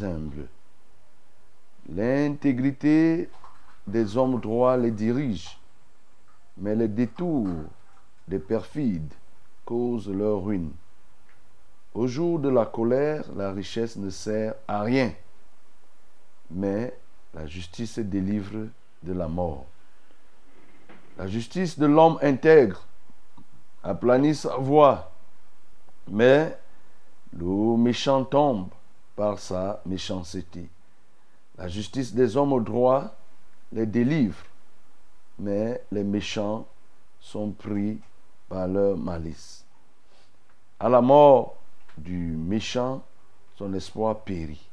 Humbles. 0.00 0.46
L'intégrité 1.88 3.28
des 3.86 4.16
hommes 4.16 4.40
droits 4.40 4.76
les 4.76 4.90
dirige, 4.90 5.58
mais 6.56 6.74
les 6.74 6.88
détours 6.88 7.48
des 8.28 8.38
perfides 8.38 9.12
causent 9.64 10.08
leur 10.08 10.44
ruine. 10.44 10.72
Au 11.94 12.06
jour 12.06 12.38
de 12.38 12.48
la 12.48 12.64
colère, 12.64 13.24
la 13.36 13.52
richesse 13.52 13.96
ne 13.96 14.08
sert 14.08 14.54
à 14.66 14.82
rien, 14.82 15.12
mais 16.50 16.96
la 17.34 17.46
justice 17.46 17.98
délivre 17.98 18.68
de 19.02 19.12
la 19.12 19.28
mort. 19.28 19.66
La 21.18 21.26
justice 21.26 21.78
de 21.78 21.86
l'homme 21.86 22.18
intègre 22.22 22.86
aplanit 23.82 24.34
sa 24.34 24.56
voix, 24.56 25.12
mais 26.08 26.56
le 27.36 27.76
méchant 27.76 28.24
tombe 28.24 28.68
par 29.16 29.38
sa 29.38 29.82
méchanceté. 29.86 30.68
La 31.58 31.68
justice 31.68 32.14
des 32.14 32.36
hommes 32.36 32.52
au 32.52 32.60
droit 32.60 33.14
les 33.72 33.86
délivre, 33.86 34.38
mais 35.38 35.82
les 35.90 36.04
méchants 36.04 36.66
sont 37.20 37.50
pris 37.50 37.98
par 38.48 38.68
leur 38.68 38.96
malice. 38.96 39.64
À 40.78 40.88
la 40.88 41.00
mort, 41.00 41.56
du 41.96 42.36
méchant, 42.36 43.02
son 43.56 43.72
espoir 43.74 44.20
périt. 44.20 44.68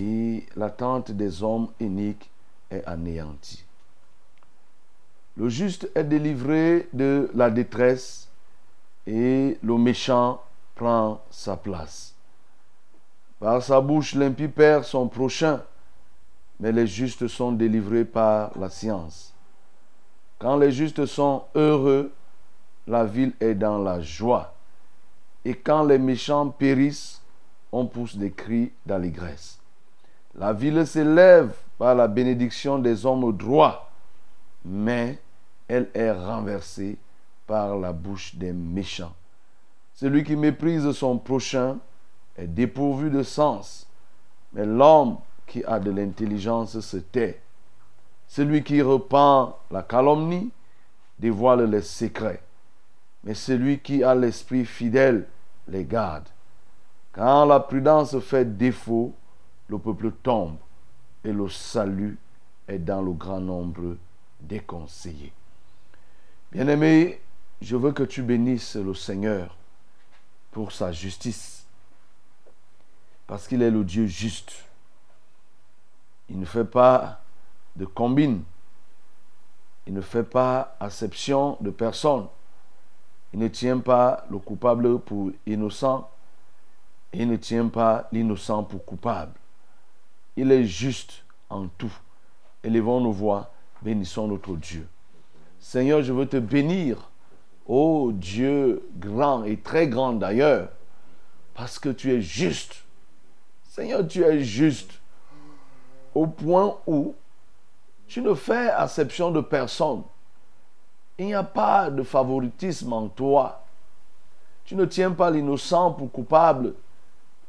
Et 0.00 0.46
l'attente 0.56 1.12
des 1.12 1.42
hommes 1.42 1.68
iniques 1.80 2.30
est 2.70 2.84
anéantie. 2.84 3.64
Le 5.36 5.48
juste 5.48 5.88
est 5.94 6.04
délivré 6.04 6.88
de 6.92 7.30
la 7.34 7.50
détresse 7.50 8.28
et 9.06 9.58
le 9.62 9.78
méchant 9.78 10.42
prend 10.74 11.22
sa 11.30 11.56
place. 11.56 12.13
Par 13.44 13.62
sa 13.62 13.78
bouche, 13.82 14.14
l'impie 14.14 14.48
perd 14.48 14.84
son 14.84 15.06
prochain, 15.06 15.60
mais 16.60 16.72
les 16.72 16.86
justes 16.86 17.28
sont 17.28 17.52
délivrés 17.52 18.06
par 18.06 18.58
la 18.58 18.70
science. 18.70 19.34
Quand 20.38 20.56
les 20.56 20.72
justes 20.72 21.04
sont 21.04 21.42
heureux, 21.54 22.10
la 22.86 23.04
ville 23.04 23.34
est 23.40 23.54
dans 23.54 23.76
la 23.76 24.00
joie. 24.00 24.54
Et 25.44 25.54
quand 25.54 25.84
les 25.84 25.98
méchants 25.98 26.48
périssent, 26.48 27.20
on 27.70 27.84
pousse 27.84 28.16
des 28.16 28.30
cris 28.30 28.72
d'allégresse. 28.86 29.58
La 30.34 30.54
ville 30.54 30.86
s'élève 30.86 31.54
par 31.76 31.94
la 31.94 32.08
bénédiction 32.08 32.78
des 32.78 33.04
hommes 33.04 33.30
droits, 33.36 33.90
mais 34.64 35.18
elle 35.68 35.90
est 35.92 36.12
renversée 36.12 36.96
par 37.46 37.76
la 37.76 37.92
bouche 37.92 38.36
des 38.36 38.54
méchants. 38.54 39.14
Celui 39.92 40.24
qui 40.24 40.34
méprise 40.34 40.90
son 40.92 41.18
prochain 41.18 41.76
est 42.36 42.46
dépourvu 42.46 43.10
de 43.10 43.22
sens, 43.22 43.86
mais 44.52 44.66
l'homme 44.66 45.18
qui 45.46 45.64
a 45.64 45.78
de 45.78 45.90
l'intelligence 45.90 46.80
se 46.80 46.96
tait. 46.96 47.40
Celui 48.26 48.62
qui 48.64 48.82
repent 48.82 49.54
la 49.70 49.82
calomnie 49.82 50.50
dévoile 51.18 51.70
les 51.70 51.82
secrets, 51.82 52.42
mais 53.22 53.34
celui 53.34 53.78
qui 53.78 54.02
a 54.02 54.14
l'esprit 54.14 54.64
fidèle 54.64 55.26
les 55.68 55.84
garde. 55.84 56.28
Quand 57.12 57.44
la 57.44 57.60
prudence 57.60 58.18
fait 58.18 58.56
défaut, 58.56 59.14
le 59.68 59.78
peuple 59.78 60.10
tombe 60.22 60.56
et 61.22 61.32
le 61.32 61.48
salut 61.48 62.18
est 62.66 62.78
dans 62.78 63.02
le 63.02 63.12
grand 63.12 63.40
nombre 63.40 63.96
des 64.40 64.60
conseillers. 64.60 65.32
Bien-aimé, 66.50 67.20
je 67.60 67.76
veux 67.76 67.92
que 67.92 68.02
tu 68.02 68.22
bénisses 68.22 68.76
le 68.76 68.94
Seigneur 68.94 69.56
pour 70.50 70.72
sa 70.72 70.92
justice, 70.92 71.53
parce 73.26 73.48
qu'il 73.48 73.62
est 73.62 73.70
le 73.70 73.84
Dieu 73.84 74.06
juste. 74.06 74.52
Il 76.28 76.38
ne 76.38 76.44
fait 76.44 76.64
pas 76.64 77.20
de 77.76 77.84
combine, 77.84 78.42
il 79.86 79.94
ne 79.94 80.00
fait 80.00 80.24
pas 80.24 80.76
acception 80.80 81.56
de 81.60 81.70
personne. 81.70 82.26
Il 83.32 83.40
ne 83.40 83.48
tient 83.48 83.78
pas 83.78 84.24
le 84.30 84.38
coupable 84.38 85.00
pour 85.00 85.32
innocent. 85.44 86.08
Il 87.12 87.28
ne 87.28 87.36
tient 87.36 87.68
pas 87.68 88.08
l'innocent 88.12 88.62
pour 88.62 88.84
coupable. 88.84 89.32
Il 90.36 90.52
est 90.52 90.64
juste 90.64 91.24
en 91.50 91.66
tout. 91.66 91.92
Élevons 92.62 93.00
nos 93.00 93.12
voix, 93.12 93.52
bénissons 93.82 94.28
notre 94.28 94.54
Dieu. 94.56 94.86
Seigneur, 95.58 96.02
je 96.02 96.12
veux 96.12 96.26
te 96.26 96.36
bénir, 96.36 97.10
ô 97.66 98.12
Dieu 98.12 98.88
grand 98.96 99.44
et 99.44 99.56
très 99.56 99.88
grand 99.88 100.12
d'ailleurs, 100.12 100.68
parce 101.54 101.78
que 101.78 101.88
tu 101.88 102.12
es 102.12 102.20
juste. 102.20 102.83
Seigneur, 103.74 104.06
tu 104.06 104.22
es 104.22 104.44
juste 104.44 105.00
au 106.14 106.28
point 106.28 106.76
où 106.86 107.16
tu 108.06 108.22
ne 108.22 108.32
fais 108.32 108.70
acception 108.70 109.32
de 109.32 109.40
personne. 109.40 110.04
Il 111.18 111.26
n'y 111.26 111.34
a 111.34 111.42
pas 111.42 111.90
de 111.90 112.04
favoritisme 112.04 112.92
en 112.92 113.08
toi. 113.08 113.64
Tu 114.64 114.76
ne 114.76 114.84
tiens 114.84 115.10
pas 115.10 115.28
l'innocent 115.28 115.90
pour 115.90 116.12
coupable, 116.12 116.74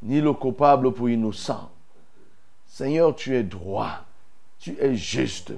ni 0.02 0.20
le 0.20 0.32
coupable 0.32 0.92
pour 0.92 1.08
innocent. 1.08 1.70
Seigneur, 2.66 3.14
tu 3.14 3.36
es 3.36 3.44
droit, 3.44 4.00
tu 4.58 4.76
es 4.80 4.96
juste. 4.96 5.52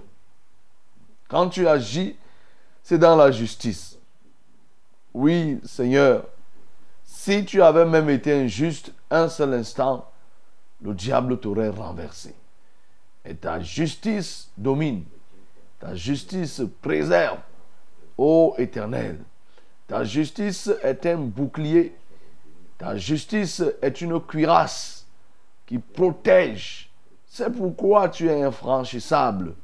Quand 1.28 1.48
tu 1.48 1.66
agis, 1.66 2.14
c'est 2.82 2.98
dans 2.98 3.16
la 3.16 3.30
justice. 3.30 3.98
Oui, 5.14 5.60
Seigneur, 5.64 6.24
si 7.04 7.46
tu 7.46 7.62
avais 7.62 7.86
même 7.86 8.10
été 8.10 8.34
injuste 8.34 8.92
un 9.10 9.30
seul 9.30 9.54
instant, 9.54 10.04
le 10.82 10.94
diable 10.94 11.38
t'aurait 11.38 11.68
renversé. 11.68 12.34
Et 13.24 13.34
ta 13.34 13.60
justice 13.60 14.50
domine. 14.56 15.04
Ta 15.80 15.94
justice 15.94 16.62
préserve. 16.80 17.38
Ô 18.16 18.54
Éternel, 18.58 19.18
ta 19.86 20.04
justice 20.04 20.70
est 20.82 21.06
un 21.06 21.18
bouclier. 21.18 21.94
Ta 22.78 22.96
justice 22.96 23.62
est 23.82 24.00
une 24.00 24.20
cuirasse 24.20 25.06
qui 25.66 25.78
protège. 25.78 26.90
C'est 27.26 27.50
pourquoi 27.50 28.08
tu 28.08 28.28
es 28.28 28.42
infranchissable. 28.42 29.54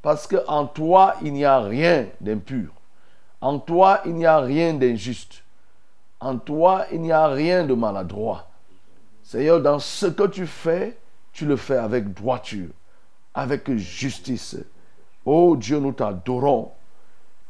Parce 0.00 0.26
qu'en 0.26 0.66
toi, 0.66 1.16
il 1.22 1.32
n'y 1.32 1.44
a 1.44 1.60
rien 1.60 2.06
d'impur. 2.20 2.70
En 3.40 3.58
toi, 3.58 4.00
il 4.04 4.14
n'y 4.14 4.26
a 4.26 4.38
rien 4.38 4.74
d'injuste. 4.74 5.42
En 6.20 6.38
toi, 6.38 6.86
il 6.92 7.00
n'y 7.00 7.12
a 7.12 7.26
rien 7.28 7.64
de 7.64 7.74
maladroit. 7.74 8.48
Seigneur, 9.22 9.60
dans 9.60 9.78
ce 9.78 10.06
que 10.06 10.26
tu 10.26 10.46
fais, 10.46 10.96
tu 11.32 11.46
le 11.46 11.56
fais 11.56 11.76
avec 11.76 12.12
droiture, 12.12 12.68
avec 13.34 13.72
justice. 13.76 14.56
Oh 15.24 15.56
Dieu, 15.56 15.78
nous 15.78 15.92
t'adorons. 15.92 16.72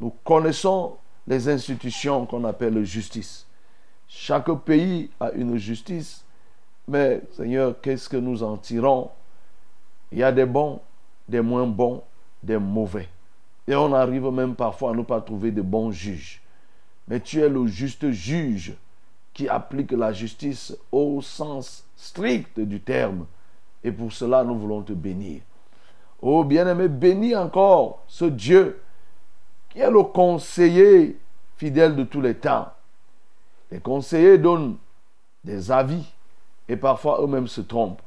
Nous 0.00 0.10
connaissons 0.24 0.96
les 1.26 1.48
institutions 1.48 2.26
qu'on 2.26 2.44
appelle 2.44 2.84
justice. 2.84 3.46
Chaque 4.08 4.52
pays 4.64 5.10
a 5.18 5.30
une 5.32 5.56
justice, 5.56 6.24
mais 6.86 7.22
Seigneur, 7.36 7.80
qu'est-ce 7.80 8.08
que 8.08 8.16
nous 8.16 8.42
en 8.42 8.56
tirons? 8.56 9.10
Il 10.10 10.18
y 10.18 10.22
a 10.22 10.32
des 10.32 10.44
bons, 10.44 10.80
des 11.28 11.40
moins 11.40 11.66
bons, 11.66 12.02
des 12.42 12.58
mauvais. 12.58 13.08
Et 13.66 13.74
on 13.74 13.94
arrive 13.94 14.30
même 14.30 14.54
parfois 14.54 14.90
à 14.90 14.94
ne 14.94 15.02
pas 15.02 15.20
trouver 15.20 15.50
de 15.50 15.62
bons 15.62 15.90
juges. 15.90 16.42
Mais 17.08 17.20
tu 17.20 17.40
es 17.40 17.48
le 17.48 17.66
juste 17.66 18.10
juge 18.10 18.74
qui 19.34 19.48
applique 19.48 19.92
la 19.92 20.12
justice 20.12 20.76
au 20.90 21.22
sens 21.22 21.84
strict 21.96 22.60
du 22.60 22.80
terme. 22.80 23.26
Et 23.84 23.92
pour 23.92 24.12
cela, 24.12 24.44
nous 24.44 24.58
voulons 24.58 24.82
te 24.82 24.92
bénir. 24.92 25.42
Oh 26.20 26.44
bien-aimé, 26.44 26.88
bénis 26.88 27.34
encore 27.34 28.04
ce 28.06 28.26
Dieu 28.26 28.80
qui 29.70 29.80
est 29.80 29.90
le 29.90 30.02
conseiller 30.02 31.18
fidèle 31.56 31.96
de 31.96 32.04
tous 32.04 32.20
les 32.20 32.34
temps. 32.34 32.68
Les 33.70 33.80
conseillers 33.80 34.38
donnent 34.38 34.76
des 35.42 35.72
avis 35.72 36.04
et 36.68 36.76
parfois 36.76 37.20
eux-mêmes 37.22 37.48
se 37.48 37.62
trompent. 37.62 38.02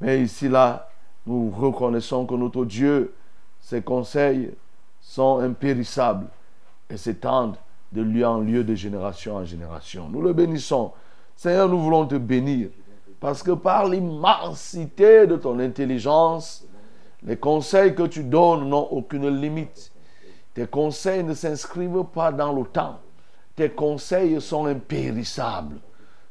Mais 0.00 0.22
ici, 0.22 0.48
là, 0.48 0.90
nous 1.26 1.50
reconnaissons 1.50 2.26
que 2.26 2.34
notre 2.34 2.64
Dieu, 2.64 3.14
ses 3.60 3.82
conseils 3.82 4.52
sont 5.00 5.38
impérissables 5.38 6.26
et 6.90 6.96
s'étendent 6.96 7.56
de 7.94 8.02
lieu 8.02 8.26
en 8.26 8.40
lieu, 8.40 8.64
de 8.64 8.74
génération 8.74 9.36
en 9.36 9.44
génération. 9.44 10.08
Nous 10.10 10.20
le 10.20 10.32
bénissons. 10.32 10.90
Seigneur, 11.36 11.68
nous 11.68 11.80
voulons 11.80 12.06
te 12.06 12.16
bénir 12.16 12.68
parce 13.20 13.42
que 13.42 13.52
par 13.52 13.88
l'immensité 13.88 15.26
de 15.26 15.36
ton 15.36 15.60
intelligence, 15.60 16.66
les 17.22 17.36
conseils 17.36 17.94
que 17.94 18.02
tu 18.02 18.24
donnes 18.24 18.68
n'ont 18.68 18.88
aucune 18.90 19.28
limite. 19.28 19.92
Tes 20.52 20.66
conseils 20.66 21.22
ne 21.22 21.34
s'inscrivent 21.34 22.04
pas 22.12 22.32
dans 22.32 22.52
le 22.52 22.64
temps. 22.64 22.98
Tes 23.56 23.70
conseils 23.70 24.40
sont 24.40 24.66
impérissables. 24.66 25.76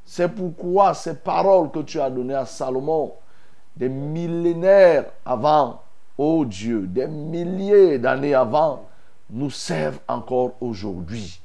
C'est 0.04 0.28
pourquoi 0.28 0.94
ces 0.94 1.16
paroles 1.16 1.72
que 1.72 1.80
tu 1.80 2.00
as 2.00 2.10
données 2.10 2.34
à 2.34 2.46
Salomon, 2.46 3.14
des 3.76 3.90
millénaires 3.90 5.06
avant, 5.26 5.82
ô 6.18 6.44
Dieu, 6.44 6.86
des 6.88 7.08
milliers 7.08 7.98
d'années 7.98 8.36
avant, 8.36 8.86
nous 9.30 9.50
servent 9.50 10.02
encore 10.08 10.52
aujourd'hui. 10.60 11.40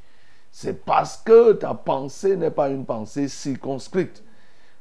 C'est 0.60 0.84
parce 0.84 1.19
que 1.19 1.52
ta 1.52 1.72
pensée 1.72 2.37
n'est 2.37 2.50
pas 2.50 2.69
une 2.69 2.84
pensée 2.84 3.28
circonscrite. 3.28 4.25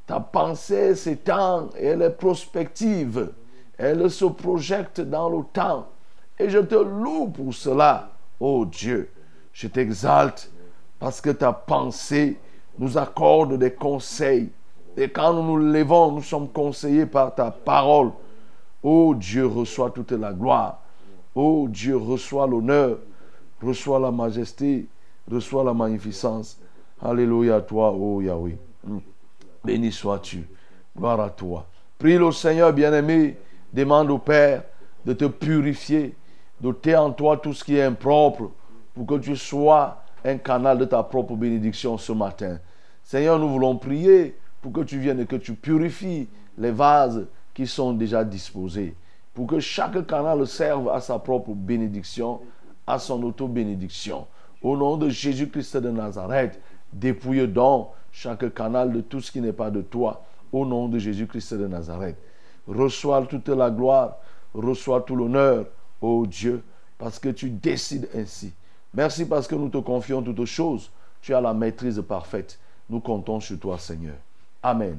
Ta 0.08 0.20
pensée 0.20 0.96
s'étend 0.96 1.70
elle 1.80 2.02
est 2.02 2.18
prospective. 2.18 3.32
Elle 3.78 4.10
se 4.10 4.26
projette 4.26 5.02
dans 5.02 5.30
le 5.30 5.44
temps. 5.54 5.88
Et 6.40 6.50
je 6.50 6.58
te 6.58 6.74
loue 6.74 7.28
pour 7.28 7.54
cela, 7.54 8.10
ô 8.40 8.66
Dieu. 8.66 9.12
Je 9.54 9.68
t'exalte 9.68 10.52
parce 10.98 11.22
que 11.22 11.30
ta 11.30 11.54
pensée 11.54 12.40
nous 12.80 12.98
accorde 12.98 13.60
des 13.60 13.74
conseils. 13.74 14.50
Et 14.98 15.10
quand 15.10 15.32
nous 15.32 15.44
nous 15.44 15.58
levons, 15.58 16.12
nous 16.12 16.24
sommes 16.24 16.50
conseillés 16.50 17.06
par 17.06 17.36
ta 17.36 17.52
parole. 17.52 18.14
Ô 18.82 19.14
Dieu, 19.14 19.46
reçois 19.46 19.92
toute 19.92 20.14
la 20.14 20.34
gloire. 20.34 20.82
Ô 21.36 21.68
Dieu, 21.70 21.98
reçois 21.98 22.48
l'honneur. 22.48 22.98
Reçois 23.62 24.00
la 24.00 24.10
majesté. 24.10 24.88
Reçois 25.30 25.64
la 25.64 25.74
magnificence. 25.74 26.60
Alléluia 27.02 27.58
à 27.58 27.62
toi, 27.62 27.92
ô 27.92 28.22
Yahweh. 28.22 28.58
Mm. 28.84 28.98
Béni 29.64 29.92
sois-tu. 29.92 30.48
Gloire 30.96 31.20
à 31.20 31.30
toi. 31.30 31.68
Prie 31.98 32.18
le 32.18 32.32
Seigneur 32.32 32.74
bien-aimé. 32.74 33.38
Demande 33.74 34.10
au 34.10 34.18
Père 34.18 34.64
de 35.06 35.14
te 35.14 35.26
purifier, 35.26 36.16
d'ôter 36.60 36.96
en 36.96 37.12
toi 37.12 37.38
tout 37.38 37.54
ce 37.54 37.64
qui 37.64 37.78
est 37.78 37.84
impropre, 37.84 38.52
pour 38.94 39.06
que 39.06 39.16
tu 39.20 39.36
sois 39.38 40.04
un 40.26 40.38
canal 40.38 40.78
de 40.78 40.86
ta 40.86 41.02
propre 41.02 41.36
bénédiction 41.36 41.98
ce 41.98 42.12
matin. 42.12 42.60
Seigneur, 43.04 43.40
nous 43.40 43.48
voulons 43.48 43.78
prier 43.78 44.38
pour 44.62 44.74
que 44.74 44.82
tu 44.82 45.00
viennes 45.00 45.22
et 45.22 45.26
que 45.26 45.38
tu 45.38 45.54
purifies 45.54 46.28
les 46.58 46.72
vases 46.72 47.26
qui 47.54 47.68
sont 47.68 47.94
déjà 47.94 48.24
disposés, 48.26 48.96
pour 49.34 49.48
que 49.48 49.60
chaque 49.60 50.06
canal 50.06 50.46
serve 50.46 50.90
à 50.90 51.00
sa 51.00 51.20
propre 51.20 51.52
bénédiction, 51.52 52.42
à 52.86 53.00
son 53.00 53.24
auto-bénédiction. 53.24 54.28
Au 54.62 54.76
nom 54.76 54.98
de 54.98 55.10
Jésus-Christ 55.10 55.78
de 55.78 55.90
Nazareth, 55.90 56.60
dépouille 56.92 57.48
donc 57.48 57.90
chaque 58.12 58.54
canal 58.54 58.92
de 58.92 59.02
tout 59.02 59.22
ce 59.22 59.32
qui 59.32 59.42
n'est 59.42 59.54
pas 59.54 59.70
de 59.70 59.82
toi. 59.82 60.24
Au 60.52 60.66
nom 60.66 60.88
de 60.88 60.98
Jésus-Christ 60.98 61.54
de 61.54 61.68
Nazareth. 61.68 62.18
Reçois 62.68 63.26
toute 63.28 63.50
la 63.50 63.70
gloire, 63.70 64.18
reçois 64.54 65.02
tout 65.02 65.16
l'honneur, 65.16 65.66
ô 66.02 66.26
Dieu, 66.26 66.64
parce 66.98 67.20
que 67.20 67.30
tu 67.30 67.50
décides 67.50 68.10
ainsi. 68.16 68.54
Merci 68.94 69.26
parce 69.26 69.48
que 69.48 69.56
nous 69.56 69.70
te 69.70 69.78
confions 69.78 70.22
toutes 70.22 70.46
choses. 70.46 70.90
Tu 71.22 71.34
as 71.34 71.42
la 71.42 71.54
maîtrise 71.54 72.02
parfaite. 72.08 72.60
Nous 72.90 73.00
comptons 73.00 73.40
sur 73.40 73.60
toi, 73.60 73.78
Seigneur. 73.78 74.16
Amen. 74.64 74.98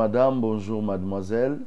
Madame, 0.00 0.40
bonjour 0.40 0.82
mademoiselle, 0.82 1.58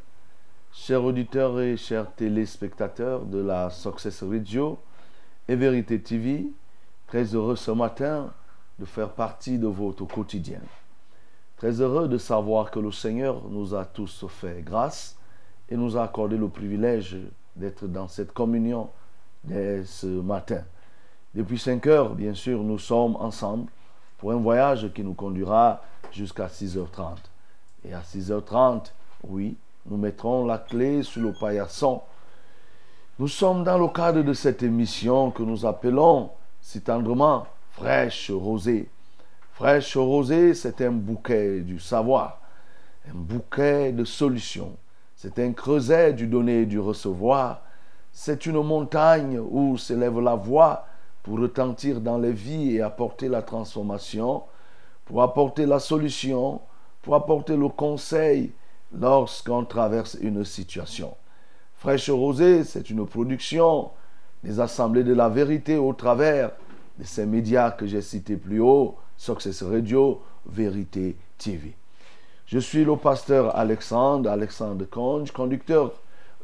chers 0.71 1.03
auditeurs 1.03 1.61
et 1.61 1.77
chers 1.77 2.11
téléspectateurs 2.15 3.25
de 3.25 3.37
la 3.37 3.69
Success 3.69 4.23
Radio 4.23 4.79
et 5.47 5.55
Vérité 5.55 6.01
TV, 6.01 6.47
très 7.05 7.25
heureux 7.35 7.55
ce 7.55 7.69
matin 7.69 8.33
de 8.79 8.85
faire 8.85 9.11
partie 9.11 9.59
de 9.59 9.67
votre 9.67 10.05
quotidien. 10.05 10.61
Très 11.57 11.79
heureux 11.79 12.07
de 12.07 12.17
savoir 12.17 12.71
que 12.71 12.79
le 12.79 12.91
Seigneur 12.91 13.43
nous 13.51 13.75
a 13.75 13.85
tous 13.85 14.25
fait 14.27 14.63
grâce 14.63 15.15
et 15.69 15.77
nous 15.77 15.95
a 15.95 16.05
accordé 16.05 16.35
le 16.35 16.49
privilège 16.49 17.15
d'être 17.55 17.85
dans 17.85 18.07
cette 18.07 18.33
communion 18.33 18.89
dès 19.43 19.83
ce 19.83 20.07
matin. 20.07 20.63
Depuis 21.35 21.59
5 21.59 21.85
heures, 21.85 22.15
bien 22.15 22.33
sûr, 22.33 22.63
nous 22.63 22.79
sommes 22.79 23.15
ensemble 23.17 23.69
pour 24.17 24.31
un 24.31 24.37
voyage 24.37 24.91
qui 24.91 25.03
nous 25.03 25.13
conduira 25.13 25.83
jusqu'à 26.11 26.47
6h30. 26.47 27.32
Et 27.85 27.93
à 27.93 27.99
6h30, 28.01 28.91
oui, 29.27 29.57
nous 29.85 29.97
mettrons 29.97 30.45
la 30.45 30.57
clé 30.57 31.03
sur 31.03 31.21
le 31.21 31.33
paillasson. 31.33 32.01
Nous 33.19 33.27
sommes 33.27 33.63
dans 33.63 33.77
le 33.77 33.87
cadre 33.89 34.21
de 34.21 34.33
cette 34.33 34.63
émission 34.63 35.31
que 35.31 35.43
nous 35.43 35.65
appelons 35.65 36.31
si 36.61 36.81
tendrement 36.81 37.45
fraîche 37.71 38.31
rosée. 38.31 38.89
Fraîche 39.53 39.97
rosée, 39.97 40.53
c'est 40.53 40.81
un 40.81 40.91
bouquet 40.91 41.59
du 41.59 41.79
savoir, 41.79 42.39
un 43.07 43.13
bouquet 43.13 43.91
de 43.91 44.05
solutions. 44.05 44.75
C'est 45.15 45.39
un 45.39 45.53
creuset 45.53 46.13
du 46.13 46.27
donner 46.27 46.61
et 46.61 46.65
du 46.65 46.79
recevoir. 46.79 47.61
C'est 48.11 48.45
une 48.45 48.61
montagne 48.61 49.39
où 49.39 49.77
s'élève 49.77 50.19
la 50.19 50.35
voix 50.35 50.85
pour 51.21 51.39
retentir 51.39 52.01
dans 52.01 52.17
les 52.17 52.33
vies 52.33 52.75
et 52.75 52.81
apporter 52.81 53.27
la 53.27 53.41
transformation, 53.41 54.43
pour 55.05 55.21
apporter 55.21 55.65
la 55.65 55.79
solution, 55.79 56.61
pour 57.03 57.13
apporter 57.13 57.55
le 57.55 57.67
conseil 57.67 58.51
lorsqu'on 58.97 59.65
traverse 59.65 60.17
une 60.19 60.43
situation. 60.43 61.15
Fraîche 61.75 62.09
Rosée, 62.09 62.63
c'est 62.63 62.89
une 62.89 63.05
production 63.05 63.91
des 64.43 64.59
assemblées 64.59 65.03
de 65.03 65.13
la 65.13 65.29
vérité 65.29 65.77
au 65.77 65.93
travers 65.93 66.51
de 66.97 67.03
ces 67.03 67.25
médias 67.25 67.71
que 67.71 67.85
j'ai 67.85 68.01
cités 68.01 68.37
plus 68.37 68.61
haut, 68.61 68.95
Success 69.17 69.63
Radio, 69.63 70.21
Vérité 70.45 71.15
TV. 71.37 71.75
Je 72.45 72.59
suis 72.59 72.85
le 72.85 72.95
pasteur 72.95 73.55
Alexandre, 73.55 74.29
Alexandre 74.29 74.85
Conge, 74.85 75.31
conducteur, 75.31 75.91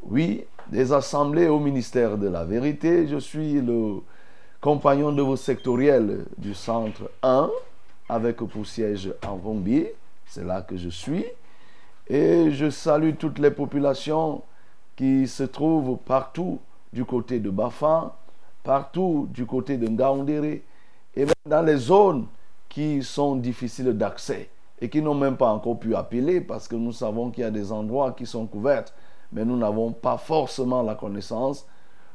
oui, 0.04 0.44
des 0.68 0.92
assemblées 0.92 1.48
au 1.48 1.60
ministère 1.60 2.18
de 2.18 2.28
la 2.28 2.44
vérité. 2.44 3.08
Je 3.08 3.18
suis 3.18 3.62
le 3.62 4.02
compagnon 4.62 5.12
de 5.12 5.22
vos 5.22 5.36
sectoriels 5.36 6.26
du 6.38 6.54
centre 6.54 7.10
1, 7.24 7.50
avec 8.10 8.38
pour 8.38 8.66
siège 8.66 9.14
en 9.26 9.36
Vombier. 9.38 9.96
C'est 10.30 10.46
là 10.46 10.62
que 10.62 10.78
je 10.78 10.90
suis. 10.90 11.26
Et 12.08 12.52
je 12.52 12.70
salue 12.70 13.16
toutes 13.18 13.40
les 13.40 13.52
populations 13.52 14.44
qui 14.96 15.28
se 15.28 15.44
trouvent 15.44 15.98
partout 15.98 16.60
du 16.94 17.04
côté 17.04 17.40
de 17.40 17.50
Bafan, 17.50 18.14
partout 18.64 19.28
du 19.32 19.46
côté 19.46 19.78
de 19.78 19.88
Ngaoundéré, 19.88 20.64
et 21.16 21.26
même 21.26 21.34
dans 21.46 21.62
les 21.64 21.78
zones 21.78 22.28
qui 22.68 23.02
sont 23.02 23.36
difficiles 23.36 23.98
d'accès 23.98 24.50
et 24.80 24.90
qui 24.90 25.02
n'ont 25.02 25.16
même 25.16 25.36
pas 25.36 25.52
encore 25.52 25.80
pu 25.80 25.96
appeler 25.96 26.42
parce 26.42 26.68
que 26.68 26.76
nous 26.76 26.94
savons 26.94 27.32
qu'il 27.32 27.44
y 27.44 27.48
a 27.48 27.52
des 27.52 27.72
endroits 27.72 28.12
qui 28.12 28.26
sont 28.26 28.46
couverts, 28.46 28.86
mais 29.32 29.44
nous 29.44 29.58
n'avons 29.58 29.92
pas 29.92 30.18
forcément 30.18 30.84
la 30.84 30.96
connaissance. 30.96 31.66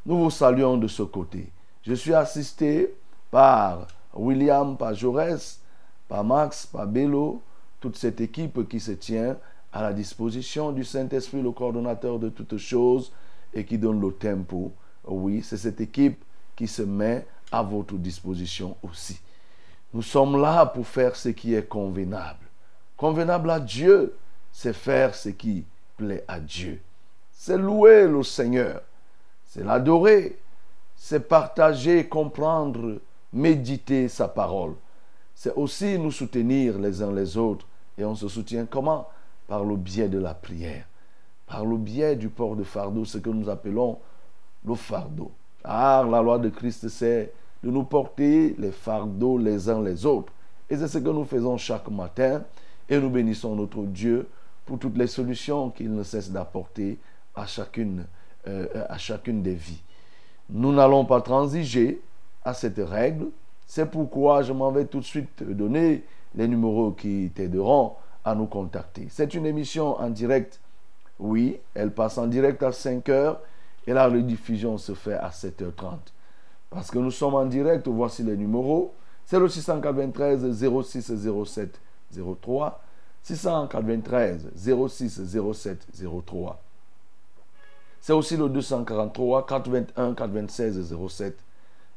Nous 0.06 0.18
vous 0.18 0.30
saluons 0.30 0.76
de 0.76 0.86
ce 0.86 1.02
côté. 1.02 1.50
Je 1.82 1.94
suis 1.94 2.14
assisté 2.14 2.94
par 3.30 3.88
William, 4.14 4.76
par 4.76 4.94
Jaurès, 4.94 5.60
par 6.08 6.24
Max, 6.24 6.66
par 6.66 6.86
Bello, 6.86 7.42
toute 7.84 7.98
cette 7.98 8.22
équipe 8.22 8.66
qui 8.66 8.80
se 8.80 8.92
tient 8.92 9.36
à 9.70 9.82
la 9.82 9.92
disposition 9.92 10.72
du 10.72 10.84
Saint-Esprit, 10.84 11.42
le 11.42 11.50
coordonnateur 11.50 12.18
de 12.18 12.30
toutes 12.30 12.56
choses 12.56 13.12
et 13.52 13.66
qui 13.66 13.76
donne 13.76 14.00
le 14.00 14.10
tempo. 14.10 14.72
Oui, 15.06 15.42
c'est 15.42 15.58
cette 15.58 15.82
équipe 15.82 16.24
qui 16.56 16.66
se 16.66 16.80
met 16.80 17.26
à 17.52 17.62
votre 17.62 17.96
disposition 17.96 18.74
aussi. 18.82 19.20
Nous 19.92 20.00
sommes 20.00 20.40
là 20.40 20.64
pour 20.64 20.86
faire 20.86 21.14
ce 21.14 21.28
qui 21.28 21.52
est 21.52 21.68
convenable. 21.68 22.46
Convenable 22.96 23.50
à 23.50 23.60
Dieu, 23.60 24.16
c'est 24.50 24.72
faire 24.72 25.14
ce 25.14 25.28
qui 25.28 25.66
plaît 25.98 26.24
à 26.26 26.40
Dieu. 26.40 26.80
C'est 27.32 27.58
louer 27.58 28.08
le 28.08 28.22
Seigneur. 28.22 28.80
C'est 29.44 29.62
l'adorer. 29.62 30.38
C'est 30.96 31.28
partager, 31.28 32.08
comprendre, 32.08 32.98
méditer 33.30 34.08
sa 34.08 34.26
parole. 34.26 34.72
C'est 35.34 35.52
aussi 35.54 35.98
nous 35.98 36.12
soutenir 36.12 36.78
les 36.78 37.02
uns 37.02 37.12
les 37.12 37.36
autres. 37.36 37.66
Et 37.98 38.04
on 38.04 38.14
se 38.14 38.28
soutient 38.28 38.66
comment? 38.66 39.08
Par 39.46 39.64
le 39.64 39.76
biais 39.76 40.08
de 40.08 40.18
la 40.18 40.34
prière. 40.34 40.86
Par 41.46 41.64
le 41.64 41.76
biais 41.76 42.16
du 42.16 42.28
port 42.28 42.56
de 42.56 42.64
fardeau, 42.64 43.04
ce 43.04 43.18
que 43.18 43.30
nous 43.30 43.48
appelons 43.48 43.98
le 44.64 44.74
fardeau. 44.74 45.30
Ah, 45.62 46.04
la 46.10 46.22
loi 46.22 46.38
de 46.38 46.48
Christ, 46.48 46.88
c'est 46.88 47.32
de 47.62 47.70
nous 47.70 47.84
porter 47.84 48.54
les 48.58 48.72
fardeaux 48.72 49.38
les 49.38 49.68
uns 49.68 49.82
les 49.82 50.04
autres. 50.06 50.32
Et 50.68 50.76
c'est 50.76 50.88
ce 50.88 50.98
que 50.98 51.08
nous 51.08 51.24
faisons 51.24 51.56
chaque 51.56 51.88
matin. 51.88 52.42
Et 52.88 52.98
nous 52.98 53.10
bénissons 53.10 53.54
notre 53.54 53.82
Dieu 53.82 54.28
pour 54.66 54.78
toutes 54.78 54.96
les 54.96 55.06
solutions 55.06 55.70
qu'il 55.70 55.94
ne 55.94 56.02
cesse 56.02 56.30
d'apporter 56.30 56.98
à 57.34 57.46
chacune, 57.46 58.06
euh, 58.46 58.66
à 58.88 58.98
chacune 58.98 59.42
des 59.42 59.54
vies. 59.54 59.82
Nous 60.50 60.72
n'allons 60.72 61.04
pas 61.04 61.20
transiger 61.20 62.00
à 62.44 62.52
cette 62.52 62.78
règle. 62.78 63.26
C'est 63.66 63.90
pourquoi 63.90 64.42
je 64.42 64.52
m'en 64.52 64.70
vais 64.70 64.84
tout 64.84 65.00
de 65.00 65.04
suite 65.04 65.42
donner 65.42 66.04
les 66.34 66.48
numéros 66.48 66.92
qui 66.92 67.30
t'aideront 67.34 67.94
à 68.24 68.34
nous 68.34 68.46
contacter. 68.46 69.06
C'est 69.10 69.34
une 69.34 69.46
émission 69.46 70.00
en 70.00 70.10
direct. 70.10 70.60
Oui, 71.18 71.58
elle 71.74 71.92
passe 71.92 72.18
en 72.18 72.26
direct 72.26 72.62
à 72.62 72.72
5 72.72 73.08
heures 73.08 73.40
et 73.86 73.92
la 73.92 74.08
rediffusion 74.08 74.78
se 74.78 74.94
fait 74.94 75.14
à 75.14 75.28
7h30. 75.28 75.98
Parce 76.70 76.90
que 76.90 76.98
nous 76.98 77.10
sommes 77.10 77.34
en 77.34 77.46
direct, 77.46 77.86
voici 77.86 78.22
les 78.22 78.36
numéros. 78.36 78.94
C'est 79.26 79.38
le 79.38 79.48
693 79.48 80.60
06 80.82 81.12
07 81.46 81.80
03. 82.42 82.80
693 83.22 84.50
06 84.56 85.20
07 85.54 85.86
03. 86.26 86.60
C'est 88.00 88.12
aussi 88.12 88.36
le 88.36 88.48
243 88.48 89.46
81 89.46 90.14
96 90.14 90.94
07. 91.08 91.38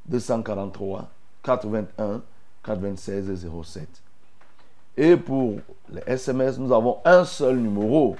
243 0.05 1.09
81 1.43 2.21
96 2.63 3.49
07. 3.63 4.03
Et 4.97 5.15
pour 5.15 5.57
les 5.89 6.01
SMS, 6.07 6.57
nous 6.57 6.73
avons 6.73 6.97
un 7.05 7.23
seul 7.23 7.57
numéro. 7.57 8.15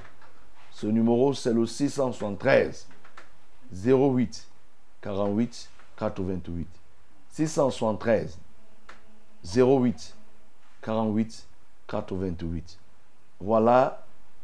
Ce 0.71 0.85
numéro, 0.85 1.33
c'est 1.33 1.53
le 1.53 1.65
673 1.65 2.87
08 3.83 4.47
48 5.01 5.69
88. 5.97 6.67
673 7.31 8.37
08 9.55 10.15
48 10.81 11.47
88. 11.87 12.79
Voilà 13.39 14.03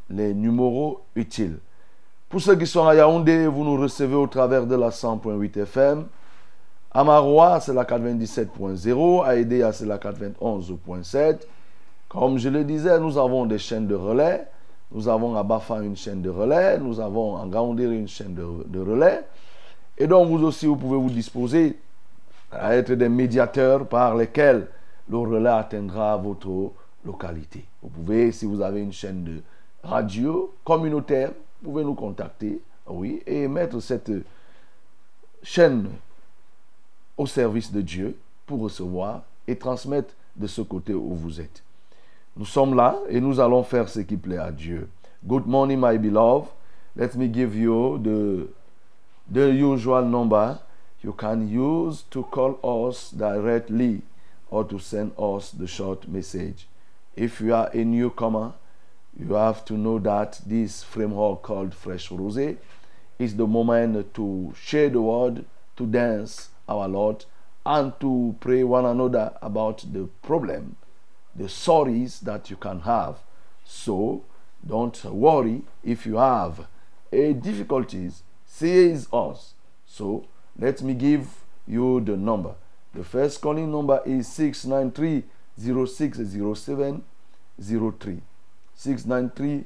les 0.09 0.33
numéros 0.33 1.01
utiles. 1.15 1.59
Pour 2.29 2.41
ceux 2.41 2.55
qui 2.55 2.65
sont 2.65 2.87
à 2.87 2.95
Yaoundé, 2.95 3.45
vous 3.45 3.63
nous 3.63 3.79
recevez 3.79 4.15
au 4.15 4.25
travers 4.25 4.65
de 4.65 4.75
la 4.75 4.89
100.8 4.89 5.59
FM. 5.61 6.07
À 6.91 7.03
Marois, 7.03 7.59
c'est 7.59 7.73
la 7.73 7.83
97.0. 7.83 9.23
À 9.23 9.35
Edea, 9.35 9.71
c'est 9.71 9.85
la 9.85 9.99
91.7. 9.99 11.41
Comme 12.13 12.37
je 12.37 12.47
le 12.47 12.63
disais, 12.63 12.99
nous 12.99 13.17
avons 13.17 13.47
des 13.47 13.57
chaînes 13.57 13.87
de 13.87 13.95
relais. 13.95 14.47
Nous 14.91 15.07
avons 15.07 15.35
à 15.35 15.41
Bafa 15.41 15.81
une 15.81 15.95
chaîne 15.95 16.21
de 16.21 16.29
relais. 16.29 16.77
Nous 16.77 16.99
avons 16.99 17.41
à 17.41 17.47
Gaoundé 17.47 17.85
une 17.85 18.07
chaîne 18.07 18.35
de, 18.35 18.79
relais. 18.79 19.23
Et 19.97 20.05
donc, 20.05 20.29
vous 20.29 20.43
aussi, 20.43 20.67
vous 20.67 20.75
pouvez 20.75 20.97
vous 20.97 21.09
disposer 21.09 21.75
à 22.51 22.75
être 22.75 22.91
des 22.93 23.09
médiateurs 23.09 23.87
par 23.87 24.15
lesquels 24.15 24.67
le 25.09 25.17
relais 25.17 25.49
atteindra 25.49 26.15
votre 26.17 26.71
localité. 27.03 27.65
Vous 27.81 27.89
pouvez, 27.89 28.31
si 28.31 28.45
vous 28.45 28.61
avez 28.61 28.81
une 28.81 28.93
chaîne 28.93 29.23
de 29.23 29.41
radio 29.83 30.53
communautaire, 30.63 31.31
vous 31.63 31.71
pouvez 31.71 31.83
nous 31.83 31.95
contacter, 31.95 32.61
oui, 32.85 33.23
et 33.25 33.47
mettre 33.47 33.79
cette 33.79 34.11
chaîne 35.41 35.89
au 37.17 37.25
service 37.25 37.71
de 37.71 37.81
Dieu 37.81 38.15
pour 38.45 38.59
recevoir 38.59 39.23
et 39.47 39.55
transmettre 39.55 40.13
de 40.35 40.45
ce 40.45 40.61
côté 40.61 40.93
où 40.93 41.15
vous 41.15 41.41
êtes. 41.41 41.63
Nous 42.35 42.45
sommes 42.45 42.75
là 42.75 42.97
et 43.09 43.21
nous 43.21 43.39
allons 43.39 43.63
faire 43.63 43.87
ce 43.87 43.99
qui 43.99 44.17
plaît 44.17 44.39
à 44.39 44.51
Dieu. 44.51 44.89
Good 45.27 45.45
morning, 45.45 45.79
my 45.79 45.99
beloved. 45.99 46.49
Let 46.95 47.15
me 47.15 47.27
give 47.27 47.55
you 47.55 47.99
the, 47.99 48.47
the 49.31 49.51
usual 49.51 50.03
number 50.05 50.57
you 51.03 51.13
can 51.13 51.47
use 51.47 52.03
to 52.09 52.23
call 52.23 52.57
us 52.63 53.11
directly 53.11 54.01
or 54.49 54.63
to 54.63 54.79
send 54.79 55.11
us 55.17 55.51
the 55.51 55.67
short 55.67 56.07
message. 56.07 56.67
If 57.15 57.39
you 57.39 57.53
are 57.53 57.69
a 57.71 57.83
newcomer, 57.83 58.53
you 59.15 59.35
have 59.35 59.63
to 59.65 59.73
know 59.73 59.99
that 59.99 60.41
this 60.45 60.83
framework 60.83 61.43
called 61.43 61.75
Fresh 61.75 62.09
Rosé 62.09 62.57
is 63.19 63.35
the 63.35 63.45
moment 63.45 64.13
to 64.15 64.53
share 64.59 64.89
the 64.89 65.01
word, 65.01 65.45
to 65.75 65.85
dance 65.85 66.49
our 66.67 66.87
Lord, 66.87 67.25
and 67.63 67.93
to 67.99 68.35
pray 68.39 68.63
one 68.63 68.85
another 68.85 69.33
about 69.41 69.85
the 69.93 70.07
problem, 70.23 70.77
the 71.35 71.45
sorries 71.45 72.19
that 72.21 72.49
you 72.49 72.55
can 72.55 72.81
have. 72.81 73.17
So 73.65 74.23
don't 74.65 75.03
worry 75.05 75.61
if 75.83 76.05
you 76.05 76.17
have 76.17 76.67
a 77.11 77.33
difficulties, 77.33 78.23
says 78.45 79.07
us. 79.11 79.53
So 79.85 80.25
let 80.57 80.81
me 80.81 80.93
give 80.93 81.27
you 81.67 82.01
the 82.01 82.17
number. 82.17 82.55
The 82.93 83.03
first 83.03 83.41
calling 83.41 83.71
number 83.71 84.01
is 84.05 84.27
693 84.27 85.23
0607 85.57 87.03
03. 87.59 88.21
693 88.75 89.63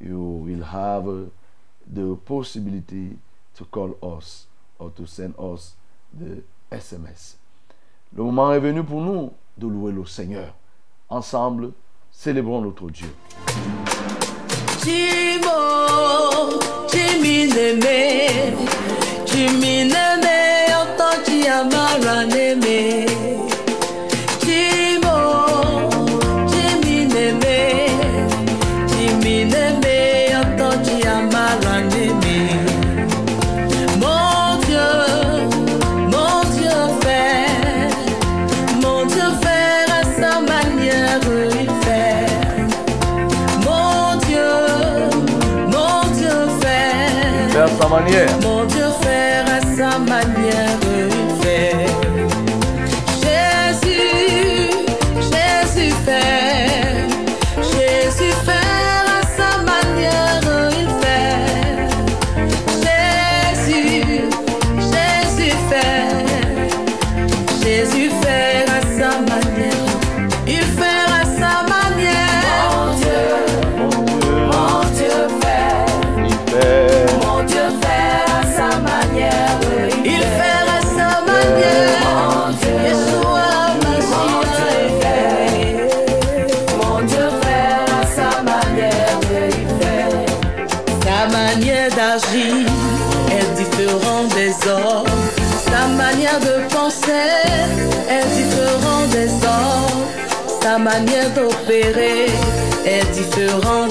you 0.00 0.18
will 0.18 0.64
have 0.64 1.08
uh, 1.08 1.22
the 1.86 2.16
possibility 2.24 3.16
to 3.54 3.64
call 3.66 3.96
us 4.02 4.46
or 4.78 4.90
to 4.90 5.06
send 5.06 5.34
us 5.38 5.74
the 6.12 6.42
Le 8.14 8.22
moment 8.22 8.52
est 8.52 8.58
venu 8.58 8.82
pour 8.82 9.00
nous 9.00 9.32
de 9.58 9.66
louer 9.66 9.92
le 9.92 10.04
Seigneur. 10.06 10.54
Ensemble, 11.08 11.72
célébrons 12.10 12.62
notre 12.62 12.90
Dieu. 12.90 13.08
One 47.92 48.06
yeah. 48.06 48.51
serré 101.92 102.26
est 102.84 103.10
différent 103.12 103.86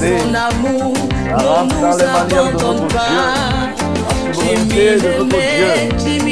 passé. 0.00 0.16
Mon 0.24 0.34
amour, 0.34 0.94
ne 1.26 1.74
nous 1.74 2.02
abandonne 2.02 2.88
pas. 2.88 3.72
Jimmy 4.32 4.98
l'aimait, 4.98 5.88
Jimmy. 5.98 6.30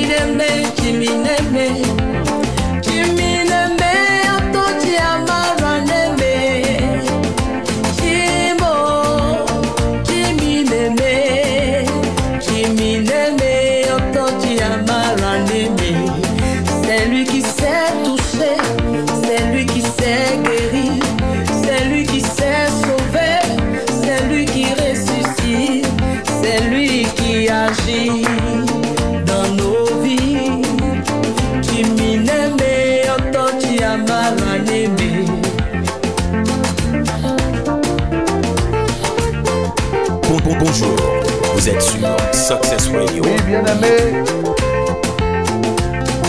Vous 40.84 41.68
êtes 41.68 41.82
sur 41.82 41.98
Success 42.32 42.88
Radio. 42.88 43.22
Oui, 43.24 43.36
bien-aimé. 43.46 44.22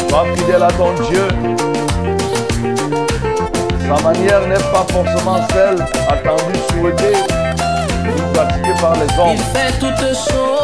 Sois 0.10 0.26
fidèle 0.36 0.64
à 0.64 0.72
ton 0.72 0.94
Dieu. 1.10 1.28
Sa 3.82 4.04
manière 4.04 4.48
n'est 4.48 4.56
pas 4.72 4.86
forcément 4.92 5.40
celle 5.52 5.86
attendue, 6.10 6.60
souhaitée 6.70 7.18
ou 8.08 8.34
pratiquée 8.34 8.82
par 8.82 8.94
les 8.94 9.20
hommes. 9.20 9.34
Il 9.34 9.40
fait 9.40 9.80
toutes 9.80 9.98
choses. 10.00 10.59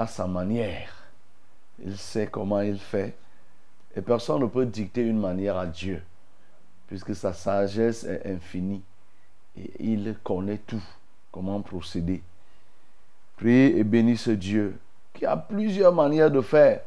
À 0.00 0.06
sa 0.06 0.26
manière. 0.26 0.90
Il 1.84 1.96
sait 1.96 2.26
comment 2.26 2.62
il 2.62 2.78
fait. 2.78 3.14
Et 3.94 4.00
personne 4.00 4.40
ne 4.40 4.46
peut 4.46 4.66
dicter 4.66 5.02
une 5.02 5.18
manière 5.20 5.58
à 5.58 5.66
Dieu, 5.66 6.02
puisque 6.86 7.14
sa 7.14 7.32
sagesse 7.32 8.04
est 8.04 8.26
infinie. 8.26 8.82
Et 9.58 9.70
il 9.78 10.16
connaît 10.24 10.58
tout, 10.58 10.82
comment 11.30 11.60
procéder. 11.60 12.22
Priez 13.36 13.78
et 13.78 13.84
bénissez 13.84 14.36
Dieu, 14.36 14.78
qui 15.12 15.26
a 15.26 15.36
plusieurs 15.36 15.92
manières 15.92 16.30
de 16.30 16.40
faire. 16.40 16.80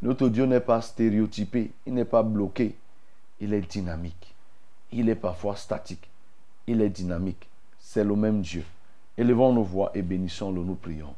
Notre 0.00 0.28
Dieu 0.28 0.46
n'est 0.46 0.60
pas 0.60 0.80
stéréotypé, 0.80 1.72
il 1.86 1.94
n'est 1.94 2.04
pas 2.04 2.22
bloqué, 2.22 2.76
il 3.40 3.52
est 3.52 3.60
dynamique. 3.60 4.34
Il 4.92 5.10
est 5.10 5.16
parfois 5.16 5.56
statique, 5.56 6.08
il 6.66 6.80
est 6.80 6.88
dynamique. 6.88 7.48
C'est 7.78 8.04
le 8.04 8.16
même 8.16 8.40
Dieu. 8.40 8.64
Élevons 9.18 9.52
nos 9.52 9.64
voix 9.64 9.90
et 9.94 10.02
bénissons-le, 10.02 10.62
nous 10.62 10.76
prions. 10.76 11.14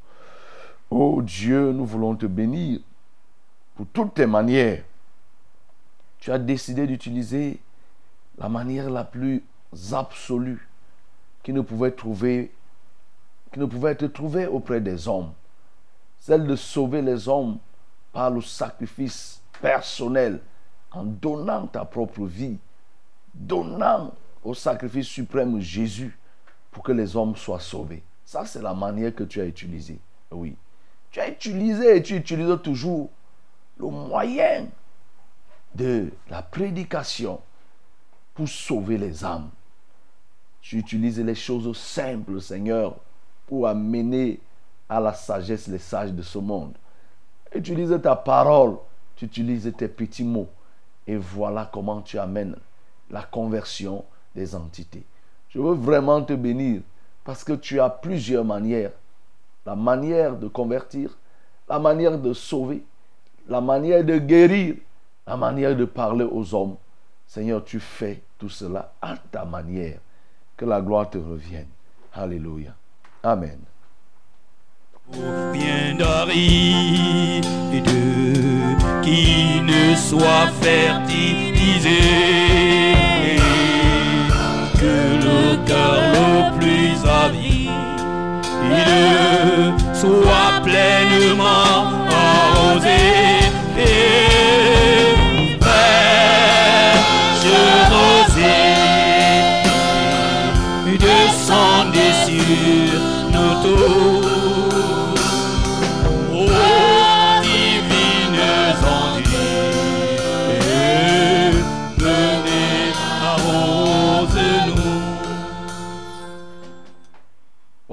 Oh 0.91 1.23
Dieu, 1.23 1.73
nous 1.73 1.87
voulons 1.87 2.17
te 2.17 2.27
bénir 2.27 2.81
pour 3.77 3.87
toutes 3.93 4.15
tes 4.15 4.27
manières. 4.27 4.83
Tu 6.19 6.33
as 6.33 6.39
décidé 6.39 6.87
d'utiliser 6.87 7.61
la 8.37 8.49
manière 8.49 8.91
la 8.91 9.05
plus 9.05 9.45
absolue 9.93 10.69
qui 11.43 11.53
ne 11.53 11.61
pouvait 11.61 11.93
trouver 11.93 12.53
qui 13.53 13.59
ne 13.59 13.65
pouvait 13.65 13.93
être 13.93 14.07
trouvée 14.07 14.47
auprès 14.47 14.81
des 14.81 15.09
hommes. 15.09 15.33
Celle 16.21 16.47
de 16.47 16.55
sauver 16.55 17.03
les 17.03 17.29
hommes 17.29 17.59
par 18.13 18.31
le 18.31 18.41
sacrifice 18.41 19.41
personnel 19.61 20.41
en 20.93 21.05
donnant 21.05 21.67
ta 21.67 21.85
propre 21.85 22.25
vie, 22.27 22.59
donnant 23.35 24.13
au 24.45 24.55
sacrifice 24.55 25.07
suprême 25.07 25.61
Jésus 25.61 26.17
pour 26.71 26.83
que 26.83 26.93
les 26.93 27.17
hommes 27.17 27.35
soient 27.35 27.61
sauvés. 27.61 28.03
Ça, 28.25 28.47
c'est 28.47 28.63
la 28.63 28.75
manière 28.75 29.15
que 29.15 29.25
tu 29.25 29.41
as 29.41 29.47
utilisée. 29.47 29.99
Oui. 30.31 30.57
Tu 31.11 31.21
as 31.21 31.29
utilisé 31.29 31.97
et 31.97 32.03
tu 32.03 32.17
utilises 32.17 32.59
toujours 32.63 33.11
le 33.79 33.87
moyen 33.89 34.67
de 35.75 36.11
la 36.29 36.43
prédication 36.43 37.41
pour 38.35 38.49
sauver 38.49 38.99
les 38.99 39.25
âmes. 39.25 39.51
Tu 40.61 40.79
utilises 40.79 41.19
les 41.21 41.35
choses 41.35 41.77
simples, 41.77 42.41
Seigneur, 42.41 42.97
pour 43.47 43.67
amener 43.67 44.41
à 44.89 45.01
la 45.01 45.15
sagesse 45.15 45.67
les 45.69 45.79
sages 45.79 46.13
de 46.13 46.23
ce 46.23 46.39
monde. 46.39 46.75
Utilise 47.55 47.99
ta 48.03 48.15
parole, 48.15 48.77
tu 49.17 49.25
utilises 49.25 49.73
tes 49.77 49.89
petits 49.89 50.25
mots. 50.25 50.49
Et 51.07 51.17
voilà 51.17 51.69
comment 51.73 52.03
tu 52.03 52.19
amènes 52.19 52.57
la 53.11 53.23
conversion 53.23 54.05
des 54.35 54.55
entités. 54.55 55.03
Je 55.49 55.59
veux 55.59 55.75
vraiment 55.75 56.23
te 56.23 56.33
bénir 56.33 56.83
parce 57.25 57.43
que 57.43 57.55
tu 57.55 57.81
as 57.81 57.91
plusieurs 57.91 58.45
manières. 58.45 58.93
La 59.71 59.77
manière 59.77 60.35
de 60.35 60.49
convertir, 60.49 61.17
la 61.69 61.79
manière 61.79 62.19
de 62.19 62.33
sauver, 62.33 62.83
la 63.49 63.61
manière 63.61 64.03
de 64.03 64.19
guérir, 64.19 64.75
la 65.25 65.37
manière 65.37 65.77
de 65.77 65.85
parler 65.85 66.25
aux 66.25 66.53
hommes. 66.57 66.75
Seigneur, 67.25 67.63
tu 67.63 67.79
fais 67.79 68.21
tout 68.37 68.49
cela 68.49 68.93
à 69.01 69.15
ta 69.31 69.45
manière. 69.45 70.01
Que 70.57 70.65
la 70.65 70.81
gloire 70.81 71.09
te 71.09 71.19
revienne. 71.19 71.69
Alléluia. 72.13 72.75
Amen. 73.23 73.61
Qui 79.05 79.61
ne 79.63 79.95
soit 79.95 80.49
fertilisé, 80.63 82.01
que 84.81 84.95
le 85.27 85.65
cœur 85.65 86.11
le 86.57 86.60
soit 89.95 90.61
pleinement 90.63 91.93
arrosé. 92.11 93.01
Et 93.79 95.17
fraîche 95.61 97.01
rosée 97.93 98.91
descendez 100.99 102.13
sur 102.27 103.01
nos 103.33 103.55
tours. 103.63 104.00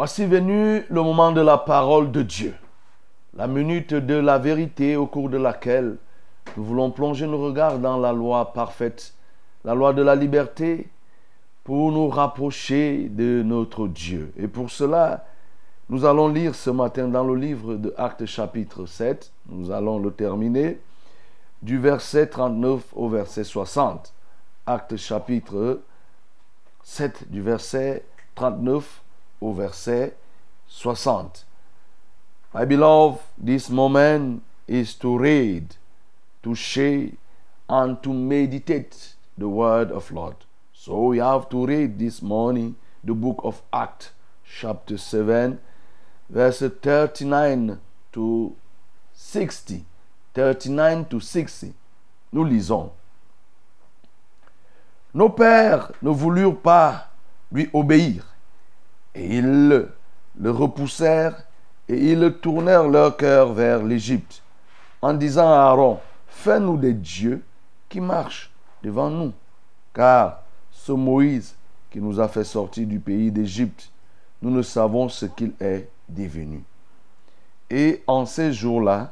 Voici 0.08 0.26
venu 0.26 0.86
le 0.89 1.02
moment 1.02 1.34
de 1.34 1.41
la 1.41 1.58
parole 1.58 2.12
de 2.12 2.22
Dieu, 2.22 2.56
la 3.36 3.46
minute 3.46 3.93
de 3.93 4.13
la 4.13 4.38
vérité 4.38 4.96
au 4.96 5.06
cours 5.06 5.28
de 5.28 5.36
laquelle 5.36 5.98
nous 6.56 6.63
voulons 6.63 6.91
plonger 6.91 7.28
nos 7.28 7.43
regards 7.43 7.78
dans 7.80 7.98
la 7.98 8.13
loi 8.13 8.54
parfaite, 8.54 9.13
la 9.65 9.76
loi 9.76 9.91
de 9.91 10.02
la 10.02 10.15
liberté, 10.15 10.88
pour 11.65 11.91
nous 11.91 12.08
rapprocher 12.08 13.10
de 13.10 13.43
notre 13.43 13.89
Dieu. 13.89 14.32
Et 14.38 14.48
pour 14.48 14.72
cela, 14.72 15.26
nous 15.89 16.06
allons 16.06 16.30
lire 16.30 16.56
ce 16.56 16.70
matin 16.70 17.10
dans 17.10 17.26
le 17.26 17.36
livre 17.36 17.76
de 17.76 17.93
Actes 17.98 18.28
chapitre 18.28 18.86
7, 18.86 19.30
nous 19.50 19.72
allons 19.72 20.00
le 20.00 20.12
terminer, 20.12 20.80
du 21.62 21.80
verset 21.80 22.28
39 22.28 22.82
au 22.96 23.10
verset 23.10 23.43
60. 23.43 24.13
Actes 24.67 24.96
chapitre 24.96 25.82
7, 26.84 27.30
du 27.30 27.41
verset 27.41 28.06
39 28.36 29.04
au 29.41 29.54
verset 29.54 30.15
60. 30.67 31.45
My 32.54 32.65
beloved, 32.65 33.19
this 33.38 33.69
moment 33.69 34.41
is 34.67 34.95
to 34.95 35.17
read, 35.17 35.76
to 36.43 36.56
share, 36.56 37.10
and 37.69 38.02
to 38.02 38.13
meditate 38.13 39.15
the 39.38 39.47
word 39.47 39.91
of 39.91 40.12
Lord. 40.12 40.36
So 40.73 41.08
we 41.08 41.17
have 41.17 41.50
to 41.50 41.65
read 41.65 42.00
this 42.00 42.21
morning 42.21 42.76
the 43.04 43.13
book 43.13 43.41
of 43.43 43.62
Acts, 43.73 44.12
chapter 44.45 44.97
7, 44.97 45.60
verse 46.30 46.60
39 46.60 47.80
to 48.13 48.56
60. 49.13 49.86
39 50.34 51.06
to 51.06 51.19
60. 51.19 51.73
Nous 52.32 52.43
lisons. 52.43 52.91
Nos 55.13 55.30
pères 55.30 55.91
ne 56.02 56.12
voulurent 56.12 56.60
pas 56.60 57.10
lui 57.52 57.69
obéir. 57.73 58.37
Et 59.18 59.38
ils 59.38 59.90
le 60.40 60.52
repoussèrent 60.52 61.44
et 61.90 62.12
ils 62.12 62.34
tournèrent 62.42 62.88
leur 62.88 63.18
cœur 63.18 63.54
vers 63.54 63.84
l'Égypte 63.84 64.44
en 65.02 65.14
disant 65.14 65.52
à 65.52 65.58
Aaron, 65.58 66.00
fais-nous 66.28 66.78
des 66.78 66.94
dieux 66.94 67.44
qui 67.90 68.00
marchent 68.00 68.52
devant 68.84 69.10
nous. 69.10 69.34
Car 69.94 70.44
ce 70.72 70.92
Moïse 70.92 71.56
qui 71.90 72.00
nous 72.00 72.20
a 72.20 72.28
fait 72.28 72.44
sortir 72.44 72.86
du 72.88 73.00
pays 73.00 73.32
d'Égypte, 73.32 73.92
nous 74.42 74.52
ne 74.52 74.62
savons 74.62 75.10
ce 75.10 75.26
qu'il 75.26 75.54
est 75.60 75.90
devenu. 76.08 76.64
Et 77.70 78.04
en 78.08 78.26
ces 78.26 78.54
jours-là, 78.54 79.12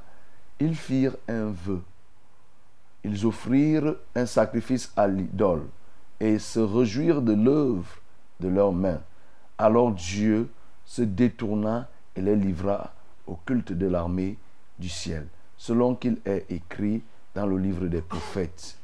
ils 0.59 0.75
firent 0.75 1.17
un 1.27 1.45
vœu. 1.45 1.81
Ils 3.03 3.25
offrirent 3.25 3.95
un 4.15 4.25
sacrifice 4.25 4.91
à 4.95 5.07
l'idole 5.07 5.63
et 6.19 6.39
se 6.39 6.59
réjouirent 6.59 7.21
de 7.21 7.33
l'œuvre 7.33 7.85
de 8.39 8.47
leurs 8.47 8.71
mains. 8.71 9.01
Alors 9.57 9.91
Dieu 9.91 10.49
se 10.85 11.01
détourna 11.01 11.87
et 12.15 12.21
les 12.21 12.35
livra 12.35 12.91
au 13.27 13.35
culte 13.45 13.71
de 13.71 13.87
l'armée 13.87 14.37
du 14.77 14.89
ciel, 14.89 15.27
selon 15.57 15.95
qu'il 15.95 16.17
est 16.25 16.45
écrit 16.49 17.01
dans 17.33 17.45
le 17.45 17.57
livre 17.57 17.87
des 17.87 18.01
prophètes. 18.01 18.77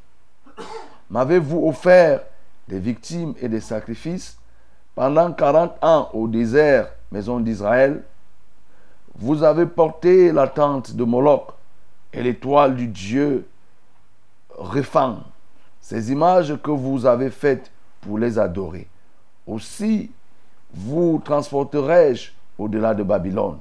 M'avez-vous 1.09 1.67
offert 1.67 2.21
des 2.67 2.79
victimes 2.79 3.33
et 3.41 3.49
des 3.49 3.59
sacrifices 3.59 4.37
pendant 4.95 5.31
40 5.31 5.83
ans 5.83 6.09
au 6.13 6.27
désert, 6.27 6.89
maison 7.11 7.39
d'Israël? 7.39 8.03
Vous 9.15 9.43
avez 9.43 9.65
porté 9.65 10.31
la 10.31 10.47
tente 10.47 10.95
de 10.95 11.03
Moloch 11.03 11.53
et 12.13 12.23
l'étoile 12.23 12.75
du 12.75 12.87
Dieu 12.87 13.47
Réphan, 14.57 15.19
ces 15.81 16.11
images 16.11 16.57
que 16.61 16.71
vous 16.71 17.05
avez 17.05 17.29
faites 17.29 17.71
pour 17.99 18.17
les 18.17 18.39
adorer. 18.39 18.87
Aussi 19.45 20.11
vous 20.73 21.21
transporterai-je 21.23 22.31
au-delà 22.57 22.93
de 22.93 23.03
Babylone? 23.03 23.57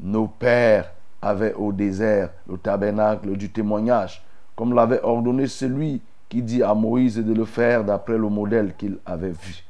Nos 0.00 0.26
pères 0.26 0.92
avaient 1.22 1.54
au 1.54 1.72
désert 1.72 2.30
le 2.48 2.58
tabernacle 2.58 3.36
du 3.36 3.50
témoignage, 3.50 4.24
comme 4.54 4.74
l'avait 4.74 5.02
ordonné 5.02 5.46
celui 5.46 6.00
qui 6.28 6.42
dit 6.42 6.62
à 6.62 6.74
Moïse 6.74 7.16
de 7.16 7.32
le 7.32 7.44
faire 7.44 7.84
d'après 7.84 8.18
le 8.18 8.28
modèle 8.28 8.74
qu'il 8.76 8.98
avait 9.06 9.30
vu. 9.30 9.64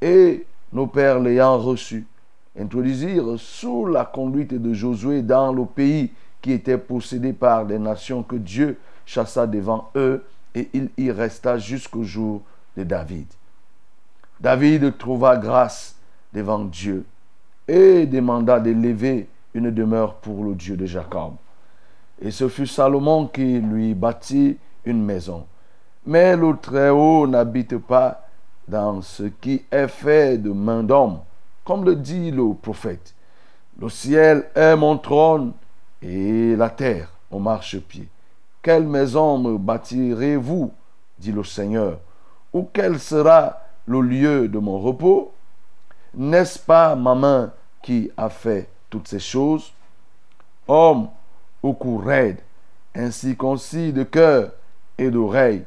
Et 0.00 0.46
nos 0.72 0.86
pères 0.86 1.20
l'ayant 1.20 1.58
reçu, 1.58 2.06
introduisirent 2.58 3.38
sous 3.38 3.86
la 3.86 4.04
conduite 4.04 4.54
de 4.54 4.72
Josué 4.72 5.22
dans 5.22 5.52
le 5.52 5.64
pays 5.64 6.12
qui 6.40 6.52
était 6.52 6.78
possédé 6.78 7.32
par 7.32 7.66
des 7.66 7.78
nations 7.78 8.22
que 8.22 8.36
Dieu 8.36 8.78
chassa 9.04 9.46
devant 9.46 9.90
eux, 9.94 10.24
et 10.54 10.68
il 10.72 10.90
y 10.96 11.10
resta 11.10 11.58
jusqu'au 11.58 12.02
jour 12.02 12.42
de 12.76 12.82
David. 12.84 13.26
David 14.40 14.96
trouva 14.96 15.36
grâce 15.36 15.96
devant 16.32 16.60
Dieu 16.60 17.04
et 17.68 18.06
demanda 18.06 18.58
d'élever 18.58 19.28
une 19.54 19.70
demeure 19.70 20.14
pour 20.14 20.44
le 20.44 20.54
Dieu 20.54 20.76
de 20.76 20.86
Jacob. 20.86 21.34
Et 22.20 22.30
ce 22.30 22.48
fut 22.48 22.66
Salomon 22.66 23.26
qui 23.26 23.60
lui 23.60 23.94
bâtit 23.94 24.58
une 24.84 25.04
maison. 25.04 25.46
Mais 26.06 26.36
le 26.36 26.56
Très-Haut 26.56 27.26
n'habite 27.26 27.76
pas 27.78 28.26
dans 28.66 29.02
ce 29.02 29.24
qui 29.24 29.62
est 29.70 29.88
fait 29.88 30.38
de 30.38 30.50
main 30.50 30.82
d'homme, 30.82 31.18
comme 31.64 31.84
le 31.84 31.96
dit 31.96 32.30
le 32.30 32.54
prophète. 32.54 33.14
Le 33.80 33.88
ciel 33.88 34.46
est 34.54 34.76
mon 34.76 34.96
trône 34.98 35.52
et 36.02 36.56
la 36.56 36.70
terre 36.70 37.10
mon 37.30 37.40
marchepied. 37.40 38.08
Quelle 38.62 38.86
maison 38.86 39.38
me 39.38 39.56
bâtirez-vous 39.56 40.72
dit 41.18 41.32
le 41.32 41.44
Seigneur. 41.44 41.98
Ou 42.52 42.68
quel 42.72 42.98
sera 42.98 43.60
le 43.90 44.02
lieu 44.02 44.46
de 44.46 44.58
mon 44.60 44.78
repos 44.78 45.32
N'est-ce 46.14 46.60
pas 46.60 46.94
ma 46.94 47.16
main 47.16 47.52
qui 47.82 48.08
a 48.16 48.30
fait 48.30 48.68
toutes 48.88 49.08
ces 49.08 49.18
choses? 49.18 49.72
Homme 50.68 51.08
au 51.60 51.72
cou 51.72 51.98
raide, 51.98 52.38
ainsi 52.94 53.34
concis 53.36 53.92
de 53.92 54.04
cœur 54.04 54.52
et 54.96 55.10
d'oreille, 55.10 55.64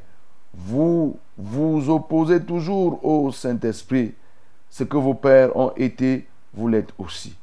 vous 0.54 1.18
vous 1.36 1.90
opposez 1.90 2.42
toujours 2.42 3.04
au 3.04 3.30
Saint-Esprit. 3.30 4.14
Ce 4.70 4.84
que 4.84 4.96
vos 4.96 5.14
pères 5.14 5.54
ont 5.54 5.72
été, 5.76 6.26
vous 6.54 6.68
l'êtes 6.68 6.94
aussi. 6.96 7.36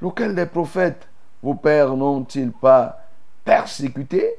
Lequel 0.00 0.34
des 0.34 0.46
prophètes 0.46 1.06
vos 1.42 1.54
pères 1.54 1.94
n'ont-ils 1.96 2.50
pas 2.50 3.04
persécuté? 3.44 4.30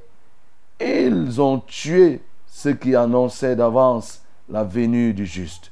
Ils 0.81 1.39
ont 1.39 1.59
tué 1.59 2.21
ceux 2.47 2.73
qui 2.73 2.95
annonçaient 2.95 3.55
d'avance 3.55 4.23
la 4.49 4.63
venue 4.63 5.13
du 5.13 5.25
juste, 5.25 5.71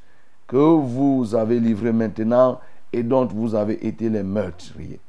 que 0.53 0.57
vous 0.59 1.33
avez 1.33 1.59
livré 1.59 1.91
maintenant 1.91 2.59
et 2.91 3.01
dont 3.01 3.25
vous 3.25 3.55
avez 3.55 3.87
été 3.87 4.07
les 4.07 4.21
meurtriers. 4.21 4.99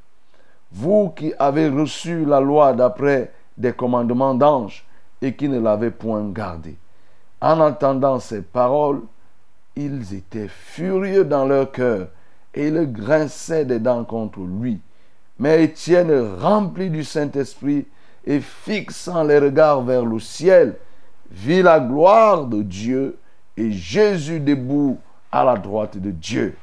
Vous 0.73 1.13
qui 1.15 1.35
avez 1.39 1.69
reçu 1.69 2.25
la 2.25 2.41
loi 2.41 2.73
d'après 2.73 3.31
des 3.55 3.75
commandements 3.75 4.35
d'anges 4.35 4.87
et 5.21 5.35
qui 5.35 5.51
ne 5.51 5.61
l'avez 5.61 5.91
point 5.91 6.27
gardée. 6.31 6.79
En 7.43 7.61
entendant 7.61 8.21
ces 8.21 8.41
paroles, 8.41 9.03
ils 9.77 10.15
étaient 10.15 10.49
furieux 10.49 11.27
dans 11.27 11.45
leur 11.45 11.71
cœur 11.71 12.09
et 12.55 12.69
ils 12.69 12.91
grinçaient 12.91 13.67
des 13.67 13.81
dents 13.81 14.05
contre 14.07 14.41
lui. 14.41 14.81
Mais 15.39 15.65
Étienne, 15.65 16.37
rempli 16.41 16.89
du 16.89 17.05
Saint-Esprit 17.05 17.87
et 18.25 18.41
fixant 18.41 19.25
les 19.25 19.41
regards 19.41 19.83
vers 19.83 20.07
le 20.07 20.21
ciel, 20.21 20.77
vit 21.31 21.61
la 21.61 21.81
gloire 21.81 22.47
de 22.47 22.63
Dieu 22.63 23.19
et 23.59 23.73
Jésus 23.73 24.41
debout 24.41 24.99
à 25.35 25.45
la 25.45 25.57
droite 25.57 25.99
de 25.99 26.13
Dieu. 26.13 26.57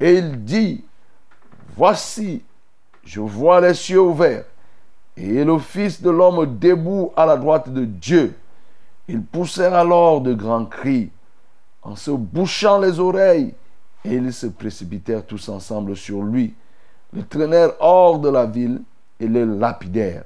Et 0.00 0.14
il 0.14 0.44
dit, 0.44 0.84
Voici, 1.76 2.42
je 3.04 3.20
vois 3.20 3.60
les 3.60 3.74
cieux 3.74 4.00
ouverts 4.00 4.44
et 5.16 5.44
le 5.44 5.58
Fils 5.58 6.02
de 6.02 6.10
l'homme 6.10 6.58
debout 6.58 7.12
à 7.16 7.24
la 7.26 7.36
droite 7.36 7.70
de 7.72 7.84
Dieu. 7.84 8.34
Ils 9.06 9.22
poussèrent 9.22 9.74
alors 9.74 10.20
de 10.20 10.34
grands 10.34 10.64
cris 10.64 11.10
en 11.82 11.94
se 11.94 12.10
bouchant 12.10 12.80
les 12.80 12.98
oreilles 12.98 13.54
et 14.04 14.14
ils 14.14 14.32
se 14.32 14.48
précipitèrent 14.48 15.24
tous 15.24 15.48
ensemble 15.48 15.96
sur 15.96 16.22
lui, 16.22 16.54
le 17.12 17.22
traînèrent 17.22 17.74
hors 17.78 18.18
de 18.18 18.28
la 18.28 18.46
ville 18.46 18.82
et 19.20 19.28
le 19.28 19.44
lapidèrent. 19.44 20.24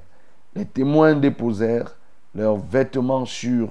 Les 0.55 0.65
témoins 0.65 1.13
déposèrent 1.13 1.95
leurs 2.33 2.57
vêtements 2.57 3.25
sur 3.25 3.69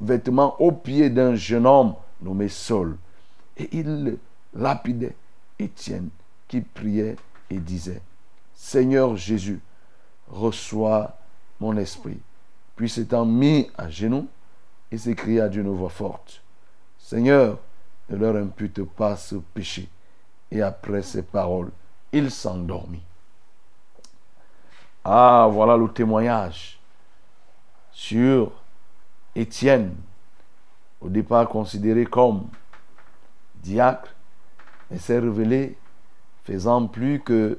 vêtements 0.00 0.60
aux 0.60 0.72
pieds 0.72 1.10
d'un 1.10 1.36
jeune 1.36 1.66
homme 1.66 1.94
nommé 2.20 2.48
Saul. 2.48 2.96
Et 3.58 3.68
ils 3.78 4.18
lapidaient 4.54 5.16
Étienne 5.58 6.10
qui 6.46 6.60
priait 6.60 7.16
et 7.50 7.58
disait, 7.58 8.00
Seigneur 8.54 9.16
Jésus, 9.16 9.60
reçois 10.28 11.16
mon 11.60 11.76
esprit. 11.76 12.18
Puis 12.76 12.88
s'étant 12.88 13.24
mis 13.24 13.70
à 13.76 13.90
genoux, 13.90 14.28
il 14.90 14.98
s'écria 14.98 15.48
d'une 15.48 15.68
voix 15.68 15.90
forte, 15.90 16.42
Seigneur, 16.98 17.58
ne 18.08 18.16
leur 18.16 18.36
impute 18.36 18.82
pas 18.84 19.16
ce 19.16 19.36
péché. 19.36 19.88
Et 20.50 20.62
après 20.62 21.02
ces 21.02 21.22
paroles, 21.22 21.70
il 22.12 22.30
s'endormit. 22.30 23.02
Ah, 25.04 25.48
voilà 25.50 25.76
le 25.76 25.88
témoignage 25.88 26.78
sur 27.92 28.52
Étienne, 29.34 29.94
au 31.00 31.08
départ 31.08 31.48
considéré 31.48 32.04
comme 32.06 32.48
diacre, 33.62 34.14
mais 34.90 34.98
s'est 34.98 35.18
révélé 35.18 35.76
faisant 36.44 36.86
plus 36.86 37.20
que 37.20 37.58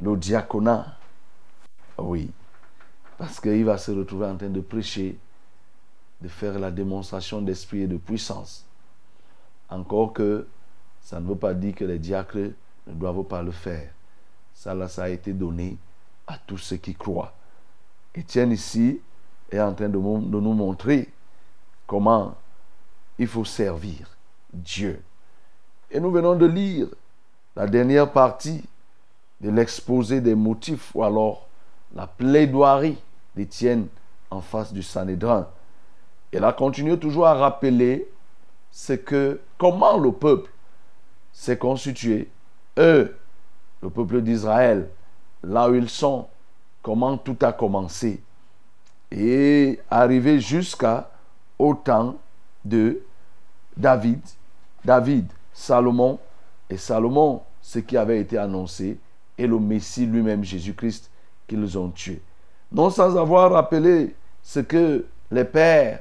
le 0.00 0.16
diaconat. 0.16 0.96
Oui, 1.96 2.30
parce 3.16 3.40
qu'il 3.40 3.64
va 3.64 3.78
se 3.78 3.90
retrouver 3.90 4.26
en 4.26 4.36
train 4.36 4.48
de 4.48 4.60
prêcher, 4.60 5.18
de 6.20 6.28
faire 6.28 6.58
la 6.58 6.70
démonstration 6.70 7.40
d'esprit 7.40 7.82
et 7.82 7.86
de 7.86 7.96
puissance. 7.96 8.64
Encore 9.68 10.12
que 10.12 10.46
ça 11.00 11.20
ne 11.20 11.26
veut 11.28 11.36
pas 11.36 11.54
dire 11.54 11.74
que 11.74 11.84
les 11.84 11.98
diacres 11.98 12.52
ne 12.86 12.92
doivent 12.92 13.24
pas 13.24 13.42
le 13.42 13.52
faire. 13.52 13.90
Ça, 14.54 14.74
là, 14.74 14.88
ça 14.88 15.04
a 15.04 15.08
été 15.08 15.32
donné 15.32 15.76
à 16.26 16.36
tous 16.36 16.58
ceux 16.58 16.76
qui 16.76 16.94
croient. 16.94 17.32
Étienne 18.14 18.50
ici 18.50 19.00
est 19.50 19.60
en 19.60 19.72
train 19.72 19.88
de, 19.88 19.98
de 19.98 20.40
nous 20.40 20.52
montrer 20.52 21.08
comment 21.86 22.34
il 23.18 23.28
faut 23.28 23.44
servir 23.44 24.17
Dieu. 24.52 25.02
Et 25.90 26.00
nous 26.00 26.10
venons 26.10 26.34
de 26.36 26.46
lire 26.46 26.88
la 27.56 27.66
dernière 27.66 28.10
partie 28.12 28.62
de 29.40 29.50
l'exposé 29.50 30.20
des 30.20 30.34
motifs 30.34 30.94
ou 30.94 31.02
alors 31.02 31.46
la 31.94 32.06
plaidoirie 32.06 32.98
d'Étienne 33.34 33.86
en 34.30 34.40
face 34.40 34.72
du 34.72 34.82
Sanhédrin. 34.82 35.48
Elle 36.32 36.44
a 36.44 36.52
continué 36.52 36.98
toujours 36.98 37.26
à 37.26 37.34
rappeler 37.34 38.08
ce 38.70 38.92
que, 38.92 39.40
comment 39.56 39.96
le 39.96 40.12
peuple 40.12 40.50
s'est 41.32 41.56
constitué, 41.56 42.28
eux, 42.78 43.16
le 43.82 43.90
peuple 43.90 44.20
d'Israël, 44.20 44.90
là 45.42 45.70
où 45.70 45.74
ils 45.74 45.88
sont, 45.88 46.26
comment 46.82 47.16
tout 47.16 47.36
a 47.42 47.52
commencé, 47.52 48.20
et 49.10 49.80
arrivé 49.90 50.40
jusqu'à 50.40 51.10
au 51.58 51.74
temps 51.74 52.16
de 52.64 53.00
David, 53.78 54.20
David, 54.84 55.26
Salomon, 55.52 56.18
et 56.68 56.76
Salomon, 56.76 57.42
ce 57.62 57.78
qui 57.78 57.96
avait 57.96 58.20
été 58.20 58.36
annoncé, 58.36 58.98
et 59.38 59.46
le 59.46 59.58
Messie 59.58 60.04
lui-même, 60.04 60.42
Jésus-Christ, 60.42 61.10
qu'ils 61.46 61.78
ont 61.78 61.88
tué. 61.88 62.20
Non 62.72 62.90
sans 62.90 63.16
avoir 63.16 63.52
rappelé 63.52 64.14
ce 64.42 64.60
que 64.60 65.06
les 65.30 65.44
pères, 65.44 66.00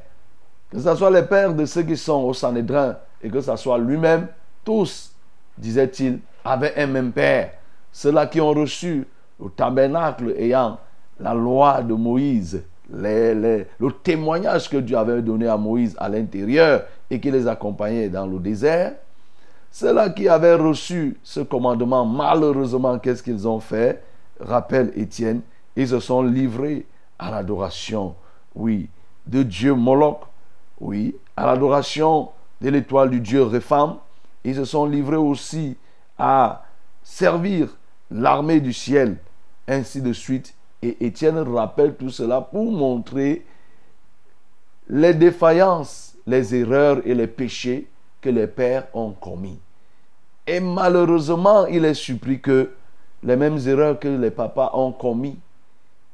que 0.72 0.80
ce 0.80 0.96
soit 0.96 1.12
les 1.12 1.24
pères 1.24 1.54
de 1.54 1.66
ceux 1.66 1.84
qui 1.84 1.96
sont 1.96 2.24
au 2.24 2.34
Sanhédrin, 2.34 2.98
et 3.22 3.30
que 3.30 3.40
ce 3.40 3.56
soit 3.56 3.78
lui-même, 3.78 4.28
tous, 4.66 5.14
disait-il, 5.58 6.20
avaient 6.44 6.76
un 6.78 6.88
même 6.88 7.12
père. 7.12 7.52
Ceux-là 7.92 8.28
qui 8.28 8.42
ont 8.42 8.54
reçu 8.54 9.08
le 9.40 9.50
tabernacle 9.50 10.34
ayant 10.38 10.80
la 11.20 11.34
loi 11.34 11.82
de 11.82 11.94
Moïse, 11.94 12.64
le 12.90 13.66
témoignage 14.04 14.70
que 14.70 14.78
Dieu 14.78 14.98
avait 14.98 15.22
donné 15.22 15.48
à 15.48 15.58
Moïse 15.58 15.96
à 16.00 16.10
l'intérieur 16.10 16.84
et 17.10 17.20
qui 17.20 17.32
les 17.32 17.48
accompagnait 17.48 18.10
dans 18.10 18.26
le 18.28 18.40
désert, 18.40 18.94
ceux-là 19.72 20.10
qui 20.10 20.28
avaient 20.28 20.56
reçu 20.56 21.18
ce 21.24 21.42
commandement, 21.42 22.06
malheureusement, 22.06 22.98
qu'est-ce 23.00 23.22
qu'ils 23.22 23.48
ont 23.48 23.60
fait? 23.60 24.02
Rappelle 24.40 24.92
Étienne, 24.96 25.42
ils 25.76 25.88
se 25.88 26.00
sont 26.00 26.22
livrés 26.22 26.86
à 27.20 27.32
l'adoration, 27.32 28.16
oui, 28.56 28.90
de 29.26 29.44
Dieu 29.44 29.74
Moloch, 29.74 30.22
oui, 30.80 31.16
à 31.36 31.46
l'adoration 31.46 32.30
de 32.62 32.70
l'étoile 32.70 33.10
du 33.10 33.20
Dieu 33.20 33.44
Répham. 33.44 33.98
Ils 34.44 34.56
se 34.56 34.66
sont 34.66 34.86
livrés 34.86 35.18
aussi 35.18 35.76
à 36.18 36.64
servir 37.04 37.68
l'armée 38.10 38.60
du 38.62 38.74
ciel, 38.74 39.18
ainsi 39.68 40.02
de 40.02 40.14
suite. 40.14 40.56
Et 40.82 41.06
Étienne 41.06 41.40
rappelle 41.40 41.96
tout 41.96 42.10
cela 42.10 42.42
pour 42.42 42.72
montrer 42.72 43.46
les 44.90 45.14
défaillances, 45.14 46.16
les 46.26 46.56
erreurs 46.56 47.02
et 47.06 47.16
les 47.16 47.28
péchés 47.28 47.88
que 48.22 48.30
les 48.30 48.48
pères 48.48 48.88
ont 48.94 49.12
commis. 49.12 49.60
Et 50.46 50.60
malheureusement, 50.60 51.66
il 51.66 51.84
est 51.84 51.94
surpris 51.94 52.40
que 52.40 52.72
les 53.24 53.36
mêmes 53.36 53.58
erreurs 53.66 54.00
que 54.00 54.08
les 54.08 54.32
papas 54.32 54.72
ont 54.74 54.92
commis, 54.92 55.38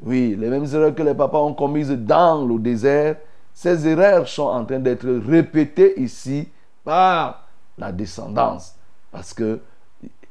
oui, 0.02 0.36
les 0.38 0.50
mêmes 0.50 0.66
erreurs 0.66 0.96
que 0.96 1.04
les 1.04 1.14
papas 1.14 1.40
ont 1.40 1.54
commises 1.54 1.92
dans 1.92 2.46
le 2.46 2.60
désert, 2.60 3.18
ces 3.54 3.88
erreurs 3.88 4.28
sont 4.28 4.44
en 4.44 4.66
train 4.66 4.80
d'être 4.80 5.08
répétées 5.08 6.02
ici 6.02 6.50
par 6.84 7.48
la 7.78 7.92
descendance. 7.92 8.76
Parce 9.12 9.34
que 9.34 9.60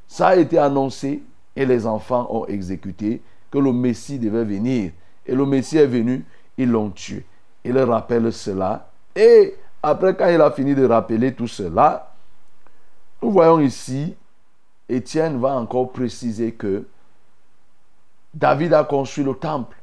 ça 0.06 0.28
a 0.28 0.36
été 0.36 0.58
annoncé 0.58 1.22
et 1.54 1.64
les 1.64 1.86
enfants 1.86 2.26
ont 2.30 2.46
exécuté 2.46 3.22
que 3.52 3.58
le 3.58 3.72
Messie 3.72 4.18
devait 4.18 4.44
venir. 4.44 4.90
Et 5.26 5.34
le 5.34 5.46
Messie 5.46 5.76
est 5.76 5.86
venu, 5.86 6.24
ils 6.56 6.68
l'ont 6.68 6.90
tué. 6.90 7.24
Il 7.64 7.78
rappelle 7.78 8.32
cela. 8.32 8.90
Et 9.14 9.54
après, 9.82 10.16
quand 10.16 10.28
il 10.28 10.40
a 10.40 10.50
fini 10.50 10.74
de 10.74 10.84
rappeler 10.84 11.34
tout 11.34 11.46
cela, 11.46 12.12
nous 13.22 13.30
voyons 13.30 13.60
ici, 13.60 14.16
Étienne 14.88 15.38
va 15.38 15.54
encore 15.54 15.92
préciser 15.92 16.52
que 16.52 16.84
David 18.34 18.72
a 18.74 18.82
construit 18.82 19.22
le 19.22 19.34
temple. 19.34 19.76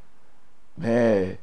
Mais 0.78 1.40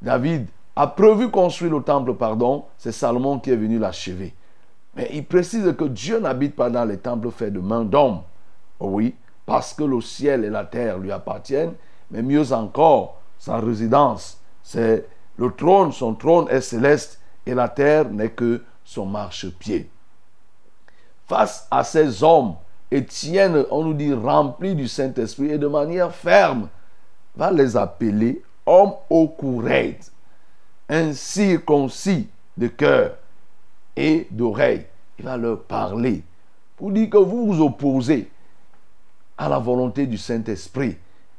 David 0.00 0.48
a 0.74 0.86
prévu 0.86 1.30
construire 1.30 1.72
le 1.74 1.82
temple, 1.82 2.14
pardon. 2.14 2.64
C'est 2.78 2.92
Salomon 2.92 3.38
qui 3.38 3.50
est 3.50 3.56
venu 3.56 3.78
l'achever. 3.78 4.34
Mais 4.96 5.10
il 5.12 5.24
précise 5.24 5.74
que 5.76 5.84
Dieu 5.84 6.18
n'habite 6.18 6.56
pas 6.56 6.70
dans 6.70 6.84
les 6.84 6.98
temples 6.98 7.30
faits 7.30 7.52
de 7.52 7.60
main 7.60 7.84
d'homme. 7.84 8.22
Oh 8.80 8.88
oui, 8.92 9.14
parce 9.48 9.72
que 9.72 9.82
le 9.82 10.02
ciel 10.02 10.44
et 10.44 10.50
la 10.50 10.66
terre 10.66 10.98
lui 10.98 11.10
appartiennent. 11.10 11.72
Mais 12.10 12.20
mieux 12.20 12.52
encore, 12.52 13.18
sa 13.38 13.56
résidence, 13.56 14.38
c'est 14.62 15.06
le 15.38 15.50
trône, 15.50 15.90
son 15.90 16.14
trône 16.14 16.48
est 16.50 16.60
céleste 16.60 17.18
et 17.46 17.54
la 17.54 17.70
terre 17.70 18.10
n'est 18.10 18.28
que 18.28 18.62
son 18.84 19.06
marchepied. 19.06 19.88
Face 21.26 21.66
à 21.70 21.82
ces 21.82 22.22
hommes, 22.22 22.56
Étienne, 22.90 23.64
on 23.70 23.84
nous 23.84 23.94
dit, 23.94 24.12
rempli 24.12 24.74
du 24.74 24.86
Saint-Esprit 24.86 25.52
et 25.52 25.58
de 25.58 25.66
manière 25.66 26.14
ferme, 26.14 26.68
va 27.34 27.50
les 27.50 27.74
appeler 27.74 28.42
hommes 28.66 28.96
au 29.08 29.28
courage, 29.28 30.10
incirconcis 30.90 32.28
de 32.54 32.66
cœur 32.68 33.16
et 33.96 34.26
d'oreille. 34.30 34.84
Il 35.18 35.24
va 35.24 35.38
leur 35.38 35.62
parler 35.62 36.22
pour 36.76 36.90
dire 36.92 37.08
que 37.08 37.16
vous 37.16 37.46
vous 37.46 37.64
opposez 37.64 38.30
à 39.38 39.48
la 39.48 39.58
volonté 39.58 40.06
du 40.06 40.18
Saint-Esprit. 40.18 40.96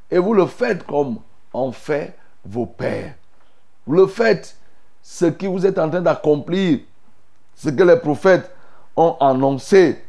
Et 0.10 0.18
vous 0.18 0.34
le 0.34 0.46
faites 0.46 0.84
comme 0.86 1.20
ont 1.54 1.72
fait 1.72 2.16
vos 2.46 2.66
pères. 2.66 3.16
Vous 3.86 3.94
le 3.94 4.08
faites 4.08 4.58
ce 5.04 5.26
que 5.26 5.46
vous 5.46 5.66
êtes 5.66 5.78
en 5.78 5.90
train 5.90 6.02
d'accomplir, 6.02 6.80
ce 7.56 7.70
que 7.70 7.84
les 7.84 7.98
prophètes 7.98 8.50
ont 8.96 9.16
annoncé, 9.20 10.02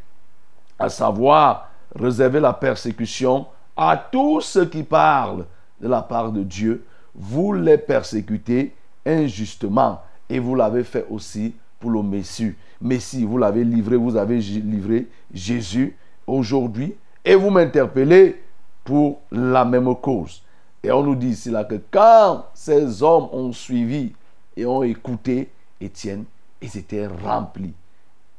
à 0.78 0.88
savoir 0.88 1.70
réserver 1.94 2.40
la 2.40 2.52
persécution 2.52 3.46
à 3.76 3.96
tous 3.96 4.40
ceux 4.40 4.66
qui 4.66 4.82
parlent 4.82 5.46
de 5.80 5.88
la 5.88 6.02
part 6.02 6.30
de 6.30 6.42
Dieu. 6.42 6.84
Vous 7.14 7.52
les 7.52 7.78
persécutez 7.78 8.74
injustement 9.04 10.02
et 10.28 10.38
vous 10.38 10.54
l'avez 10.54 10.84
fait 10.84 11.06
aussi 11.10 11.54
pour 11.80 11.90
le 11.90 12.02
Messie. 12.02 12.54
Messie, 12.80 13.24
vous 13.24 13.38
l'avez 13.38 13.64
livré, 13.64 13.96
vous 13.96 14.16
avez 14.16 14.38
livré 14.38 15.08
Jésus 15.32 15.96
aujourd'hui 16.26 16.94
et 17.24 17.34
vous 17.34 17.50
m'interpellez 17.50 18.42
pour 18.84 19.20
la 19.30 19.64
même 19.64 19.94
cause. 19.96 20.42
Et 20.82 20.90
on 20.90 21.02
nous 21.02 21.14
dit 21.14 21.28
ici 21.28 21.50
là 21.50 21.64
que 21.64 21.80
quand 21.90 22.46
ces 22.54 23.02
hommes 23.02 23.28
ont 23.32 23.52
suivi 23.52 24.12
et 24.56 24.64
ont 24.64 24.82
écouté 24.82 25.50
Étienne, 25.80 26.24
ils 26.62 26.76
étaient 26.76 27.06
remplis, 27.06 27.74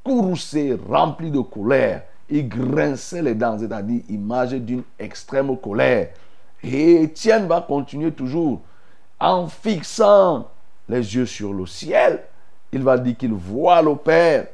courroucés, 0.03 0.77
remplis 0.87 1.31
de 1.31 1.41
colère. 1.41 2.03
Ils 2.29 2.47
grinçaient 2.47 3.21
les 3.21 3.35
dents, 3.35 3.57
c'est-à-dire 3.59 4.01
image 4.09 4.53
d'une 4.53 4.83
extrême 4.97 5.55
colère. 5.57 6.09
Et 6.63 7.03
Étienne 7.03 7.47
va 7.47 7.61
continuer 7.61 8.11
toujours 8.11 8.61
en 9.19 9.47
fixant 9.47 10.49
les 10.87 11.15
yeux 11.15 11.25
sur 11.25 11.53
le 11.53 11.65
ciel. 11.65 12.21
Il 12.71 12.83
va 12.83 12.97
dire 12.97 13.17
qu'il 13.17 13.33
voit 13.33 13.81
le 13.81 13.95
Père 13.95 14.47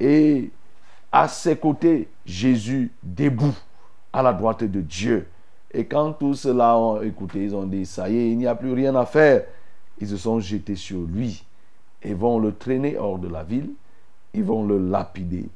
et 0.00 0.50
à 1.10 1.28
ses 1.28 1.56
côtés, 1.56 2.08
Jésus 2.24 2.92
debout 3.02 3.54
à 4.12 4.22
la 4.22 4.32
droite 4.32 4.64
de 4.64 4.80
Dieu. 4.80 5.26
Et 5.70 5.84
quand 5.84 6.12
tous 6.12 6.34
ceux-là 6.34 6.78
ont 6.78 7.02
écouté, 7.02 7.44
ils 7.44 7.54
ont 7.54 7.66
dit, 7.66 7.84
ça 7.84 8.08
y 8.08 8.16
est, 8.16 8.30
il 8.30 8.38
n'y 8.38 8.46
a 8.46 8.54
plus 8.54 8.72
rien 8.72 8.94
à 8.94 9.04
faire. 9.04 9.44
Ils 10.00 10.08
se 10.08 10.16
sont 10.16 10.40
jetés 10.40 10.76
sur 10.76 11.00
lui 11.00 11.44
et 12.02 12.14
vont 12.14 12.38
le 12.38 12.54
traîner 12.54 12.96
hors 12.96 13.18
de 13.18 13.28
la 13.28 13.42
ville. 13.42 13.70
Ils 14.32 14.44
vont 14.44 14.64
le 14.64 14.78
lapider. 14.78 15.48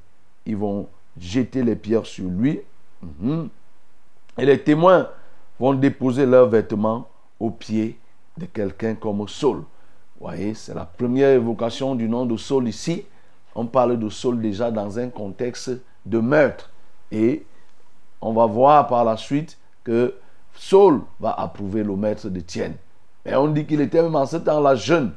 Ils 0.47 0.57
vont 0.57 0.89
jeter 1.19 1.63
les 1.63 1.77
pierres 1.77 2.07
sur 2.07 2.29
lui. 2.29 2.61
Mhm. 3.03 3.49
Et 4.39 4.47
les 4.47 4.63
témoins 4.63 5.09
vont 5.59 5.75
déposer 5.75 6.27
leurs 6.27 6.49
vêtements 6.49 7.09
aux 7.39 7.51
pieds 7.51 7.99
de 8.37 8.47
quelqu'un 8.47 8.95
comme 8.95 9.27
Saul. 9.29 9.59
Vous 9.59 10.29
voyez, 10.29 10.55
c'est 10.55 10.75
la 10.75 10.85
première 10.85 11.31
évocation 11.31 11.95
du 11.95 12.09
nom 12.09 12.27
de 12.27 12.37
Saul 12.37 12.69
ici. 12.69 13.05
On 13.55 13.67
parle 13.67 13.99
de 13.99 14.09
Saul 14.09 14.41
déjà 14.41 14.71
dans 14.71 14.99
un 14.99 15.09
contexte 15.09 15.71
de 16.07 16.19
meurtre. 16.19 16.71
Et 17.11 17.45
on 18.23 18.33
va 18.33 18.47
voir 18.47 18.87
par 18.87 19.05
la 19.05 19.17
suite 19.17 19.59
que 19.85 20.15
Saul 20.55 21.03
va 21.21 21.33
approuver 21.33 21.83
le 21.83 21.97
maître 21.97 22.29
d'Étienne. 22.29 22.75
Mais 23.27 23.35
on 23.35 23.49
dit 23.49 23.67
qu'il 23.67 23.81
était 23.81 24.03
même 24.03 24.15
en 24.15 24.27
ce 24.27 24.37
temps-là 24.37 24.77
jeune, 24.77 25.13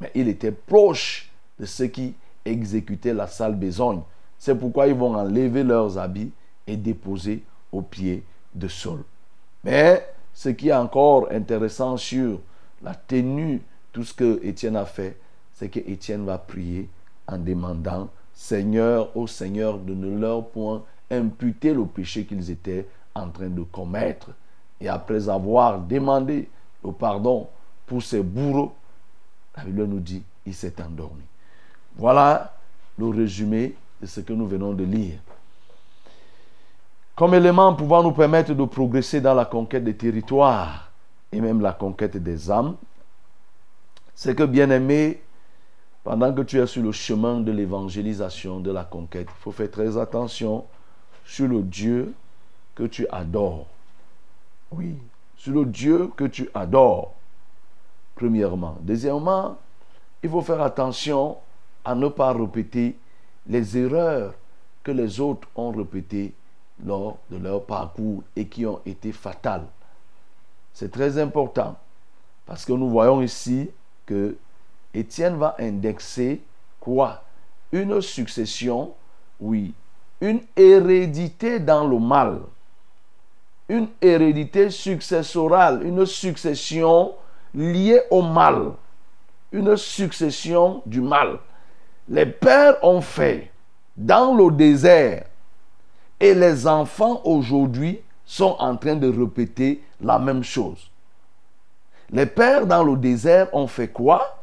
mais 0.00 0.10
il 0.14 0.28
était 0.28 0.52
proche 0.52 1.30
de 1.60 1.66
ceux 1.66 1.86
qui 1.86 2.14
exécutaient 2.44 3.14
la 3.14 3.26
sale 3.26 3.54
besogne. 3.54 4.00
C'est 4.38 4.54
pourquoi 4.54 4.86
ils 4.86 4.94
vont 4.94 5.14
enlever 5.14 5.62
leurs 5.62 5.98
habits 5.98 6.32
et 6.66 6.76
déposer 6.76 7.44
aux 7.72 7.82
pieds 7.82 8.24
de 8.54 8.68
Saul. 8.68 9.02
Mais 9.64 10.06
ce 10.32 10.48
qui 10.48 10.68
est 10.68 10.74
encore 10.74 11.28
intéressant 11.30 11.96
sur 11.96 12.40
la 12.82 12.94
tenue, 12.94 13.62
tout 13.92 14.04
ce 14.04 14.14
que 14.14 14.40
Étienne 14.42 14.76
a 14.76 14.84
fait, 14.84 15.18
c'est 15.54 15.68
que 15.68 15.80
Étienne 15.80 16.24
va 16.24 16.38
prier 16.38 16.88
en 17.26 17.38
demandant 17.38 18.08
Seigneur, 18.34 19.16
au 19.16 19.26
Seigneur, 19.26 19.78
de 19.78 19.94
ne 19.94 20.18
leur 20.18 20.46
point 20.48 20.82
imputer 21.10 21.72
le 21.72 21.84
péché 21.86 22.24
qu'ils 22.24 22.50
étaient 22.50 22.86
en 23.14 23.28
train 23.28 23.48
de 23.48 23.62
commettre. 23.62 24.30
Et 24.80 24.88
après 24.88 25.28
avoir 25.28 25.78
demandé 25.80 26.48
le 26.84 26.92
pardon 26.92 27.48
pour 27.86 28.02
ses 28.02 28.22
bourreaux, 28.22 28.74
la 29.56 29.64
Bible 29.64 29.84
nous 29.84 30.00
dit, 30.00 30.22
il 30.44 30.54
s'est 30.54 30.74
endormi. 30.82 31.24
Voilà 31.96 32.54
le 32.98 33.08
résumé 33.08 33.74
de 34.00 34.06
ce 34.06 34.20
que 34.20 34.32
nous 34.32 34.46
venons 34.46 34.72
de 34.72 34.84
lire. 34.84 35.18
Comme 37.14 37.32
élément 37.34 37.74
pouvant 37.74 38.02
nous 38.02 38.12
permettre 38.12 38.52
de 38.52 38.64
progresser 38.64 39.22
dans 39.22 39.32
la 39.32 39.46
conquête 39.46 39.84
des 39.84 39.96
territoires 39.96 40.90
et 41.32 41.40
même 41.40 41.62
la 41.62 41.72
conquête 41.72 42.18
des 42.18 42.50
âmes, 42.50 42.76
c'est 44.14 44.34
que, 44.34 44.42
bien 44.42 44.68
aimé, 44.70 45.22
pendant 46.04 46.32
que 46.32 46.42
tu 46.42 46.60
es 46.60 46.66
sur 46.66 46.82
le 46.82 46.92
chemin 46.92 47.40
de 47.40 47.52
l'évangélisation, 47.52 48.60
de 48.60 48.70
la 48.70 48.84
conquête, 48.84 49.28
il 49.30 49.42
faut 49.42 49.52
faire 49.52 49.70
très 49.70 49.96
attention 49.96 50.64
sur 51.26 51.48
le 51.48 51.62
Dieu 51.62 52.14
que 52.74 52.84
tu 52.84 53.06
adores. 53.08 53.66
Oui, 54.70 54.96
sur 55.36 55.52
le 55.52 55.66
Dieu 55.66 56.10
que 56.16 56.24
tu 56.24 56.48
adores, 56.54 57.12
premièrement. 58.14 58.76
Deuxièmement, 58.80 59.58
il 60.22 60.30
faut 60.30 60.40
faire 60.40 60.62
attention 60.62 61.36
à 61.84 61.94
ne 61.94 62.08
pas 62.08 62.32
répéter 62.32 62.96
les 63.46 63.76
erreurs 63.76 64.34
que 64.82 64.92
les 64.92 65.20
autres 65.20 65.48
ont 65.56 65.70
répétées 65.70 66.32
lors 66.84 67.18
de 67.30 67.36
leur 67.36 67.64
parcours 67.64 68.22
et 68.34 68.46
qui 68.46 68.64
ont 68.64 68.80
été 68.86 69.12
fatales. 69.12 69.66
C'est 70.72 70.90
très 70.90 71.18
important 71.18 71.76
parce 72.44 72.64
que 72.64 72.72
nous 72.72 72.88
voyons 72.88 73.20
ici 73.20 73.70
que 74.04 74.36
Étienne 74.94 75.36
va 75.36 75.56
indexer 75.58 76.42
quoi? 76.80 77.22
Une 77.72 78.00
succession, 78.00 78.94
oui, 79.40 79.74
une 80.20 80.40
hérédité 80.56 81.58
dans 81.58 81.86
le 81.86 81.98
mal 81.98 82.40
une 83.68 83.88
hérédité 84.00 84.70
successorale, 84.70 85.82
une 85.84 86.06
succession 86.06 87.14
liée 87.54 88.02
au 88.10 88.22
mal, 88.22 88.72
une 89.52 89.76
succession 89.76 90.82
du 90.86 91.00
mal. 91.00 91.38
Les 92.08 92.26
pères 92.26 92.82
ont 92.82 93.00
fait 93.00 93.50
dans 93.96 94.34
le 94.34 94.52
désert 94.52 95.24
et 96.20 96.34
les 96.34 96.66
enfants 96.66 97.20
aujourd'hui 97.24 98.00
sont 98.24 98.56
en 98.58 98.76
train 98.76 98.94
de 98.94 99.08
répéter 99.08 99.82
la 100.00 100.18
même 100.18 100.44
chose. 100.44 100.90
Les 102.10 102.26
pères 102.26 102.66
dans 102.66 102.84
le 102.84 102.96
désert 102.96 103.52
ont 103.52 103.66
fait 103.66 103.88
quoi? 103.88 104.42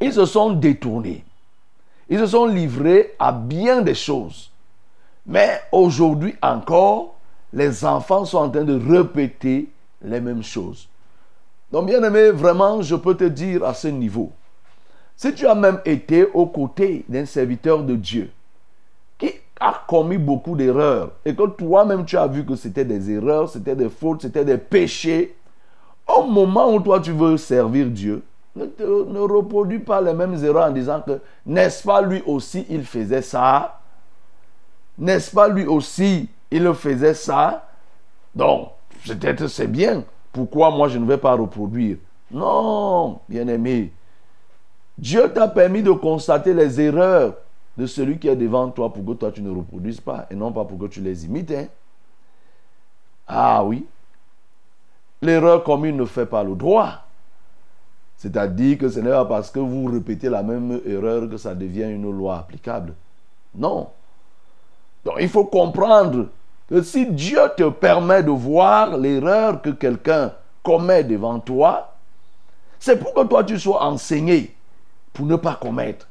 Ils 0.00 0.12
se 0.12 0.26
sont 0.26 0.50
détournés. 0.50 1.24
Ils 2.08 2.18
se 2.18 2.26
sont 2.26 2.46
livrés 2.46 3.14
à 3.18 3.32
bien 3.32 3.82
des 3.82 3.94
choses. 3.94 4.50
Mais 5.26 5.60
aujourd'hui 5.72 6.34
encore, 6.40 7.16
les 7.52 7.84
enfants 7.84 8.24
sont 8.24 8.38
en 8.38 8.50
train 8.50 8.64
de 8.64 8.78
répéter 8.78 9.68
les 10.02 10.20
mêmes 10.20 10.42
choses. 10.42 10.88
Donc, 11.72 11.86
bien 11.86 12.02
aimé, 12.02 12.30
vraiment, 12.30 12.80
je 12.80 12.94
peux 12.94 13.16
te 13.16 13.24
dire 13.24 13.64
à 13.64 13.74
ce 13.74 13.88
niveau, 13.88 14.30
si 15.16 15.34
tu 15.34 15.46
as 15.46 15.54
même 15.54 15.80
été 15.84 16.26
aux 16.32 16.46
côtés 16.46 17.04
d'un 17.08 17.24
serviteur 17.24 17.82
de 17.82 17.96
Dieu 17.96 18.30
qui 19.18 19.32
a 19.58 19.82
commis 19.88 20.18
beaucoup 20.18 20.54
d'erreurs 20.54 21.12
et 21.24 21.34
que 21.34 21.46
toi-même 21.48 22.04
tu 22.04 22.16
as 22.16 22.26
vu 22.26 22.44
que 22.44 22.54
c'était 22.54 22.84
des 22.84 23.10
erreurs, 23.10 23.48
c'était 23.48 23.74
des 23.74 23.88
fautes, 23.88 24.22
c'était 24.22 24.44
des 24.44 24.58
péchés, 24.58 25.34
au 26.06 26.24
moment 26.24 26.72
où 26.72 26.80
toi 26.80 27.00
tu 27.00 27.12
veux 27.12 27.36
servir 27.36 27.86
Dieu, 27.86 28.22
ne, 28.56 29.20
reproduis 29.20 29.78
pas 29.78 30.00
les 30.00 30.14
mêmes 30.14 30.42
erreurs 30.42 30.68
en 30.68 30.72
disant 30.72 31.02
que 31.02 31.20
n'est-ce 31.44 31.82
pas 31.82 32.00
lui 32.00 32.22
aussi 32.26 32.66
il 32.70 32.84
faisait 32.84 33.22
ça? 33.22 33.80
N'est-ce 34.98 35.30
pas 35.30 35.48
lui 35.48 35.66
aussi 35.66 36.28
il 36.50 36.72
faisait 36.74 37.14
ça? 37.14 37.68
Donc, 38.34 38.70
peut-être 39.06 39.46
c'est 39.46 39.66
bien. 39.66 40.04
Pourquoi 40.32 40.70
moi 40.70 40.88
je 40.88 40.98
ne 40.98 41.06
vais 41.06 41.18
pas 41.18 41.34
reproduire? 41.34 41.98
Non, 42.30 43.20
bien-aimé. 43.28 43.92
Dieu 44.98 45.30
t'a 45.32 45.48
permis 45.48 45.82
de 45.82 45.92
constater 45.92 46.54
les 46.54 46.80
erreurs 46.80 47.34
de 47.76 47.86
celui 47.86 48.18
qui 48.18 48.28
est 48.28 48.36
devant 48.36 48.70
toi 48.70 48.90
pour 48.92 49.04
que 49.04 49.12
toi 49.12 49.30
tu 49.30 49.42
ne 49.42 49.54
reproduises 49.54 50.00
pas 50.00 50.26
et 50.30 50.34
non 50.34 50.50
pas 50.50 50.64
pour 50.64 50.78
que 50.78 50.86
tu 50.86 51.00
les 51.00 51.26
imites. 51.26 51.50
Hein? 51.50 51.66
Ah 53.28 53.62
oui. 53.64 53.86
l'erreur 55.20 55.62
commune 55.62 55.96
ne 55.96 56.04
fait 56.06 56.26
pas 56.26 56.42
le 56.42 56.54
droit. 56.54 57.05
C'est-à-dire 58.16 58.78
que 58.78 58.88
ce 58.88 59.00
n'est 59.00 59.10
pas 59.10 59.24
parce 59.24 59.50
que 59.50 59.58
vous 59.58 59.86
répétez 59.86 60.28
la 60.28 60.42
même 60.42 60.80
erreur 60.86 61.28
que 61.28 61.36
ça 61.36 61.54
devient 61.54 61.90
une 61.90 62.10
loi 62.10 62.38
applicable. 62.38 62.94
Non. 63.54 63.88
Donc 65.04 65.16
il 65.20 65.28
faut 65.28 65.44
comprendre 65.44 66.28
que 66.68 66.82
si 66.82 67.06
Dieu 67.06 67.40
te 67.56 67.68
permet 67.68 68.22
de 68.22 68.30
voir 68.30 68.96
l'erreur 68.96 69.62
que 69.62 69.70
quelqu'un 69.70 70.32
commet 70.62 71.04
devant 71.04 71.38
toi, 71.38 71.92
c'est 72.78 72.98
pour 72.98 73.14
que 73.14 73.22
toi 73.22 73.44
tu 73.44 73.58
sois 73.58 73.84
enseigné 73.84 74.54
pour 75.12 75.26
ne 75.26 75.36
pas 75.36 75.54
commettre. 75.54 76.08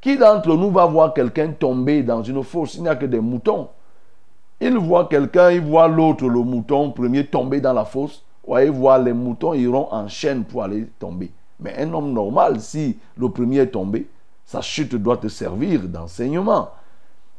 Qui 0.00 0.16
d'entre 0.16 0.56
nous 0.56 0.70
va 0.70 0.86
voir 0.86 1.14
quelqu'un 1.14 1.52
tomber 1.52 2.02
dans 2.02 2.22
une 2.22 2.42
fosse? 2.42 2.74
Il 2.74 2.82
n'y 2.82 2.88
a 2.88 2.96
que 2.96 3.06
des 3.06 3.20
moutons. 3.20 3.68
Il 4.60 4.76
voit 4.76 5.06
quelqu'un, 5.06 5.50
il 5.50 5.60
voit 5.60 5.88
l'autre, 5.88 6.26
le 6.26 6.40
mouton 6.40 6.90
premier, 6.90 7.26
tomber 7.26 7.60
dans 7.60 7.72
la 7.72 7.84
fosse. 7.84 8.22
Ouais, 8.46 8.66
il 8.66 8.72
voit 8.72 8.98
les 8.98 9.12
moutons 9.12 9.54
iront 9.54 9.88
en 9.90 10.08
chaîne 10.08 10.44
pour 10.44 10.62
aller 10.62 10.86
tomber. 10.98 11.30
Mais 11.60 11.76
un 11.78 11.92
homme 11.92 12.12
normal, 12.12 12.60
si 12.60 12.98
le 13.16 13.28
premier 13.28 13.58
est 13.58 13.66
tombé, 13.68 14.08
sa 14.44 14.60
chute 14.62 14.94
doit 14.94 15.18
te 15.18 15.28
servir 15.28 15.82
d'enseignement. 15.82 16.70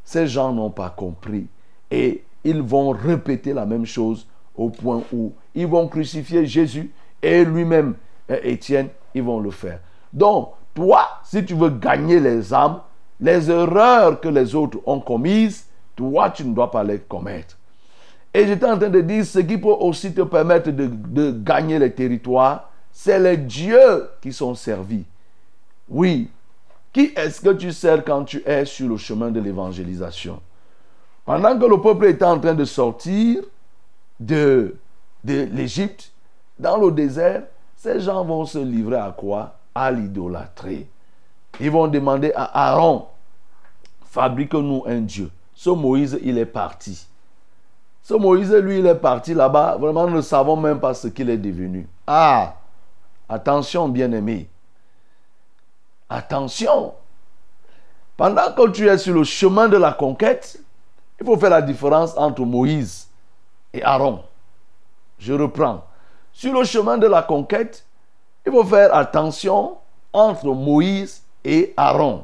Ces 0.04 0.28
gens 0.28 0.54
n'ont 0.54 0.70
pas 0.70 0.90
compris. 0.90 1.48
Et 1.90 2.24
ils 2.44 2.62
vont 2.62 2.92
répéter 2.92 3.54
la 3.54 3.66
même 3.66 3.86
chose 3.86 4.28
au 4.56 4.70
point 4.70 5.04
où 5.12 5.34
ils 5.56 5.68
vont 5.68 5.88
crucifier 5.88 6.46
Jésus 6.46 6.92
et 7.22 7.44
lui-même, 7.44 7.96
Étienne, 8.30 8.90
ils 9.14 9.24
vont 9.24 9.40
le 9.40 9.52
faire. 9.52 9.80
Donc, 10.14 10.52
toi, 10.74 11.08
si 11.24 11.44
tu 11.44 11.54
veux 11.54 11.70
gagner 11.70 12.20
les 12.20 12.54
âmes, 12.54 12.80
les 13.20 13.52
erreurs 13.52 14.20
que 14.20 14.30
les 14.30 14.56
autres 14.56 14.80
ont 14.86 15.00
commises, 15.00 15.66
toi, 15.96 16.30
tu 16.30 16.46
ne 16.46 16.54
dois 16.54 16.72
pas 16.72 16.84
les 16.84 17.00
commettre. 17.00 17.58
Et 18.34 18.48
j'étais 18.48 18.66
en 18.66 18.78
train 18.78 18.90
de 18.90 19.02
dire, 19.02 19.26
ce 19.26 19.40
qui 19.40 19.58
peut 19.58 19.68
aussi 19.68 20.14
te 20.14 20.22
permettre 20.22 20.72
de, 20.72 21.32
gagner 21.32 21.78
les 21.80 21.92
territoires, 21.92 22.70
c'est 22.92 23.20
les 23.20 23.38
dieux 23.38 24.10
qui 24.22 24.32
sont 24.32 24.56
servis. 24.56 25.04
Oui. 25.90 26.30
Qui 26.94 27.12
est-ce 27.16 27.42
que 27.42 27.50
tu 27.50 27.72
sers 27.72 28.04
quand 28.04 28.24
tu 28.26 28.42
es 28.46 28.66
sur 28.66 28.88
le 28.88 28.98
chemin 28.98 29.32
de 29.32 29.40
l'évangélisation? 29.40 30.42
Pendant 31.26 31.58
que 31.58 31.66
le 31.66 31.80
peuple 31.80 32.06
était 32.06 32.26
en 32.26 32.40
train 32.40 32.54
de 32.54 32.66
sortir 32.66 33.44
de, 34.20 34.76
de 35.24 35.48
l'Égypte, 35.52 36.12
dans 36.60 36.78
le 36.78 36.92
désert, 36.92 37.44
ces 37.76 38.00
gens 38.00 38.24
vont 38.24 38.46
se 38.46 38.60
livrer 38.60 38.98
à 38.98 39.14
quoi? 39.18 39.58
À 39.74 39.92
l'idolâtrie. 39.92 40.86
Ils 41.60 41.72
vont 41.72 41.88
demander 41.88 42.32
à 42.36 42.70
Aaron, 42.70 43.08
fabrique-nous 44.06 44.84
un 44.86 45.02
Dieu. 45.02 45.30
Ce 45.54 45.70
Moïse, 45.70 46.20
il 46.24 46.38
est 46.38 46.46
parti. 46.46 47.08
Ce 48.04 48.14
Moïse, 48.14 48.52
lui, 48.54 48.80
il 48.80 48.88
est 48.88 48.96
parti 48.96 49.34
là-bas. 49.34 49.78
Vraiment, 49.80 50.08
nous 50.08 50.18
ne 50.18 50.22
savons 50.22 50.56
même 50.56 50.80
pas 50.80 50.94
ce 50.94 51.08
qu'il 51.08 51.30
est 51.30 51.38
devenu. 51.38 51.88
Ah, 52.08 52.56
attention, 53.30 53.88
bien-aimé. 53.88 54.50
Attention. 56.10 56.94
Pendant 58.18 58.52
que 58.54 58.70
tu 58.70 58.88
es 58.88 58.98
sur 58.98 59.14
le 59.14 59.24
chemin 59.24 59.70
de 59.70 59.78
la 59.78 59.94
conquête, 59.94 60.60
il 61.20 61.26
faut 61.26 61.38
faire 61.38 61.52
la 61.52 61.62
différence 61.62 62.18
entre 62.18 62.42
Moïse 62.42 63.08
et 63.74 63.84
Aaron. 63.84 64.24
Je 65.20 65.34
reprends. 65.34 65.86
Sur 66.34 66.54
le 66.54 66.64
chemin 66.64 66.98
de 66.98 67.08
la 67.08 67.22
conquête, 67.22 67.86
il 68.46 68.52
faut 68.52 68.64
faire 68.64 68.94
attention 68.96 69.78
entre 70.12 70.48
Moïse 70.48 71.24
et 71.44 71.74
Aaron. 71.78 72.24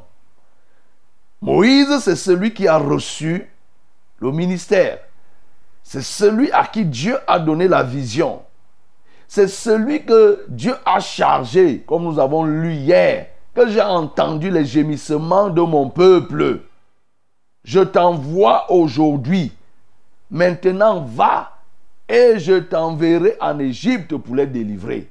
Moïse, 1.41 1.99
c'est 1.99 2.15
celui 2.15 2.53
qui 2.53 2.67
a 2.67 2.77
reçu 2.77 3.49
le 4.19 4.31
ministère. 4.31 4.99
C'est 5.89 6.03
celui 6.03 6.51
à 6.51 6.65
qui 6.65 6.83
Dieu 6.83 7.17
a 7.27 7.39
donné 7.39 7.69
la 7.69 7.81
vision. 7.81 8.41
C'est 9.25 9.47
celui 9.47 10.03
que 10.03 10.43
Dieu 10.49 10.75
a 10.85 10.99
chargé, 10.99 11.79
comme 11.87 12.03
nous 12.03 12.19
avons 12.19 12.43
lu 12.43 12.73
hier, 12.73 13.27
que 13.55 13.69
j'ai 13.69 13.81
entendu 13.81 14.51
les 14.51 14.65
gémissements 14.65 15.49
de 15.49 15.61
mon 15.61 15.89
peuple. 15.89 16.59
Je 17.63 17.79
t'envoie 17.79 18.69
aujourd'hui. 18.69 19.53
Maintenant, 20.29 21.05
va 21.05 21.53
et 22.09 22.37
je 22.37 22.59
t'enverrai 22.59 23.37
en 23.39 23.57
Égypte 23.57 24.13
pour 24.17 24.35
les 24.35 24.45
délivrer. 24.45 25.09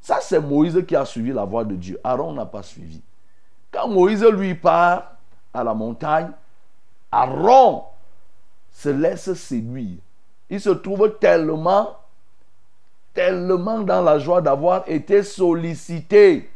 Ça, 0.00 0.18
c'est 0.20 0.38
Moïse 0.38 0.84
qui 0.86 0.94
a 0.94 1.04
suivi 1.04 1.32
la 1.32 1.44
voie 1.44 1.64
de 1.64 1.74
Dieu. 1.74 1.98
Aaron 2.04 2.32
n'a 2.32 2.46
pas 2.46 2.62
suivi. 2.62 3.02
Quand 3.72 3.88
Moïse 3.88 4.24
lui 4.24 4.54
part 4.54 5.16
à 5.52 5.64
la 5.64 5.74
montagne, 5.74 6.30
Aaron 7.10 7.82
se 8.76 8.90
laisse 8.90 9.32
séduire. 9.32 9.96
Il 10.50 10.60
se 10.60 10.68
trouve 10.68 11.16
tellement, 11.18 11.96
tellement 13.14 13.80
dans 13.80 14.02
la 14.02 14.18
joie 14.18 14.42
d'avoir 14.42 14.86
été 14.86 15.22
sollicité 15.22 16.50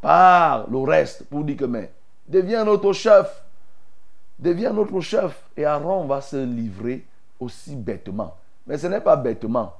par 0.00 0.70
le 0.70 0.78
reste 0.78 1.24
pour 1.24 1.42
dire 1.42 1.56
que, 1.56 1.64
mais, 1.64 1.90
deviens 2.28 2.64
notre 2.64 2.92
chef. 2.92 3.42
Deviens 4.38 4.72
notre 4.72 5.00
chef. 5.00 5.42
Et 5.56 5.64
Aaron 5.64 6.06
va 6.06 6.20
se 6.20 6.36
livrer 6.36 7.04
aussi 7.40 7.74
bêtement. 7.74 8.36
Mais 8.68 8.78
ce 8.78 8.86
n'est 8.86 9.00
pas 9.00 9.16
bêtement. 9.16 9.74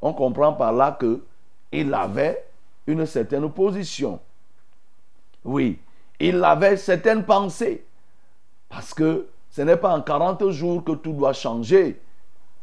On 0.00 0.12
comprend 0.12 0.52
par 0.52 0.72
là 0.72 0.96
que 0.98 1.20
il 1.72 1.92
avait 1.92 2.44
une 2.86 3.06
certaine 3.06 3.50
position. 3.50 4.20
Oui, 5.44 5.80
il 6.20 6.44
avait 6.44 6.76
certaines 6.76 7.24
pensées. 7.24 7.84
Parce 8.68 8.94
que 8.94 9.26
ce 9.60 9.64
n'est 9.66 9.76
pas 9.76 9.94
en 9.94 10.00
40 10.00 10.48
jours 10.48 10.82
que 10.82 10.92
tout 10.92 11.12
doit 11.12 11.34
changer. 11.34 12.00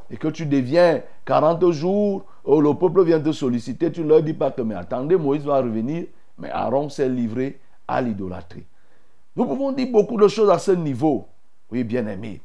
Et 0.10 0.18
que 0.18 0.30
tu 0.30 0.48
deviens 0.48 1.04
40 1.26 1.70
jours, 1.70 2.26
où 2.44 2.60
le 2.60 2.74
peuple 2.74 3.04
vient 3.04 3.20
te 3.20 3.32
solliciter, 3.32 3.92
tu 3.92 4.02
ne 4.02 4.08
leur 4.08 4.24
dis 4.24 4.34
pas 4.34 4.50
que, 4.50 4.64
mais 4.64 4.74
attendez, 4.74 5.16
Moïse 5.16 5.44
va 5.44 5.58
revenir. 5.58 6.06
Mais 6.40 6.50
Aaron 6.50 6.90
s'est 6.90 7.08
livré 7.08 7.60
à 7.88 8.02
l'idolâtrie. 8.02 8.66
Nous 9.36 9.46
pouvons 9.46 9.74
dire 9.74 9.90
beaucoup 9.92 10.18
de 10.18 10.28
choses 10.28 10.50
à 10.50 10.58
ce 10.58 10.72
niveau. 10.72 11.28
Oui, 11.70 11.84
bien 11.84 12.08
aimé. 12.08 12.42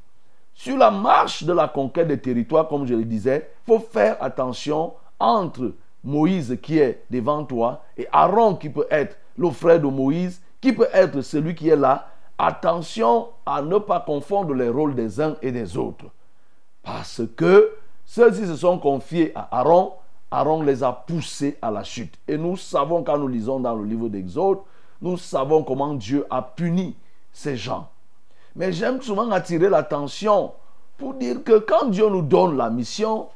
Sur 0.52 0.76
la 0.76 0.90
marche 0.90 1.44
de 1.44 1.52
la 1.54 1.68
conquête 1.68 2.08
des 2.08 2.20
territoires, 2.20 2.68
comme 2.68 2.84
je 2.84 2.92
le 2.92 3.06
disais, 3.06 3.48
il 3.66 3.72
faut 3.72 3.78
faire 3.78 4.22
attention 4.22 4.92
entre 5.18 5.72
Moïse 6.04 6.58
qui 6.60 6.78
est 6.78 7.04
devant 7.10 7.42
toi 7.44 7.84
et 7.96 8.06
Aaron 8.12 8.56
qui 8.56 8.68
peut 8.68 8.86
être 8.90 9.16
le 9.38 9.48
frère 9.48 9.80
de 9.80 9.86
Moïse, 9.86 10.42
qui 10.60 10.74
peut 10.74 10.88
être 10.92 11.22
celui 11.22 11.54
qui 11.54 11.70
est 11.70 11.76
là. 11.76 12.11
Attention 12.44 13.28
à 13.46 13.62
ne 13.62 13.78
pas 13.78 14.00
confondre 14.00 14.52
les 14.52 14.68
rôles 14.68 14.96
des 14.96 15.20
uns 15.20 15.36
et 15.42 15.52
des 15.52 15.76
autres. 15.76 16.06
Parce 16.82 17.22
que 17.36 17.72
ceux-ci 18.04 18.48
se 18.48 18.56
sont 18.56 18.80
confiés 18.80 19.30
à 19.36 19.60
Aaron, 19.60 19.92
Aaron 20.28 20.64
les 20.64 20.82
a 20.82 20.90
poussés 20.92 21.56
à 21.62 21.70
la 21.70 21.84
chute. 21.84 22.18
Et 22.26 22.36
nous 22.36 22.56
savons, 22.56 23.04
quand 23.04 23.16
nous 23.16 23.28
lisons 23.28 23.60
dans 23.60 23.76
le 23.76 23.84
livre 23.84 24.08
d'Exode, 24.08 24.58
nous 25.00 25.18
savons 25.18 25.62
comment 25.62 25.94
Dieu 25.94 26.26
a 26.30 26.42
puni 26.42 26.96
ces 27.32 27.56
gens. 27.56 27.88
Mais 28.56 28.72
j'aime 28.72 29.00
souvent 29.00 29.30
attirer 29.30 29.68
l'attention 29.68 30.52
pour 30.98 31.14
dire 31.14 31.44
que 31.44 31.60
quand 31.60 31.90
Dieu 31.90 32.08
nous 32.08 32.22
donne 32.22 32.56
la 32.56 32.70
mission, 32.70 33.28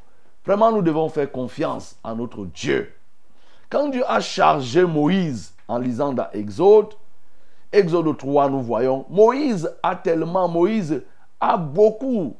vraiment 0.44 0.72
nous 0.72 0.82
devons 0.82 1.08
faire 1.10 1.30
confiance 1.30 1.96
à 2.02 2.12
notre 2.16 2.44
Dieu. 2.44 2.92
Quand 3.70 3.88
Dieu 3.88 4.02
a 4.08 4.18
chargé 4.18 4.84
Moïse 4.84 5.54
en 5.68 5.78
lisant 5.78 6.12
dans 6.12 6.28
Exode, 6.32 6.88
Exode 7.76 8.16
3, 8.16 8.50
nous 8.50 8.62
voyons, 8.62 9.04
Moïse 9.10 9.70
a 9.82 9.94
tellement, 9.96 10.48
Moïse 10.48 11.02
a 11.40 11.56
beaucoup 11.56 12.34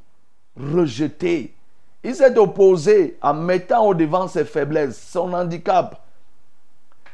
rejeté. 0.58 1.54
Il 2.02 2.14
s'est 2.14 2.38
opposé 2.38 3.18
en 3.20 3.34
mettant 3.34 3.86
au 3.86 3.94
devant 3.94 4.28
ses 4.28 4.44
faiblesses, 4.44 4.98
son 5.10 5.32
handicap. 5.32 6.00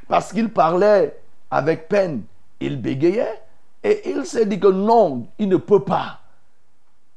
Parce 0.09 0.33
qu'il 0.33 0.51
parlait 0.51 1.19
avec 1.51 1.89
peine, 1.89 2.23
il 2.61 2.81
bégayait. 2.81 3.41
Et 3.83 4.11
il 4.11 4.25
s'est 4.25 4.47
dit 4.47 4.61
que 4.61 4.69
non, 4.69 5.27
il 5.39 5.49
ne 5.49 5.57
peut 5.57 5.81
pas. 5.81 6.21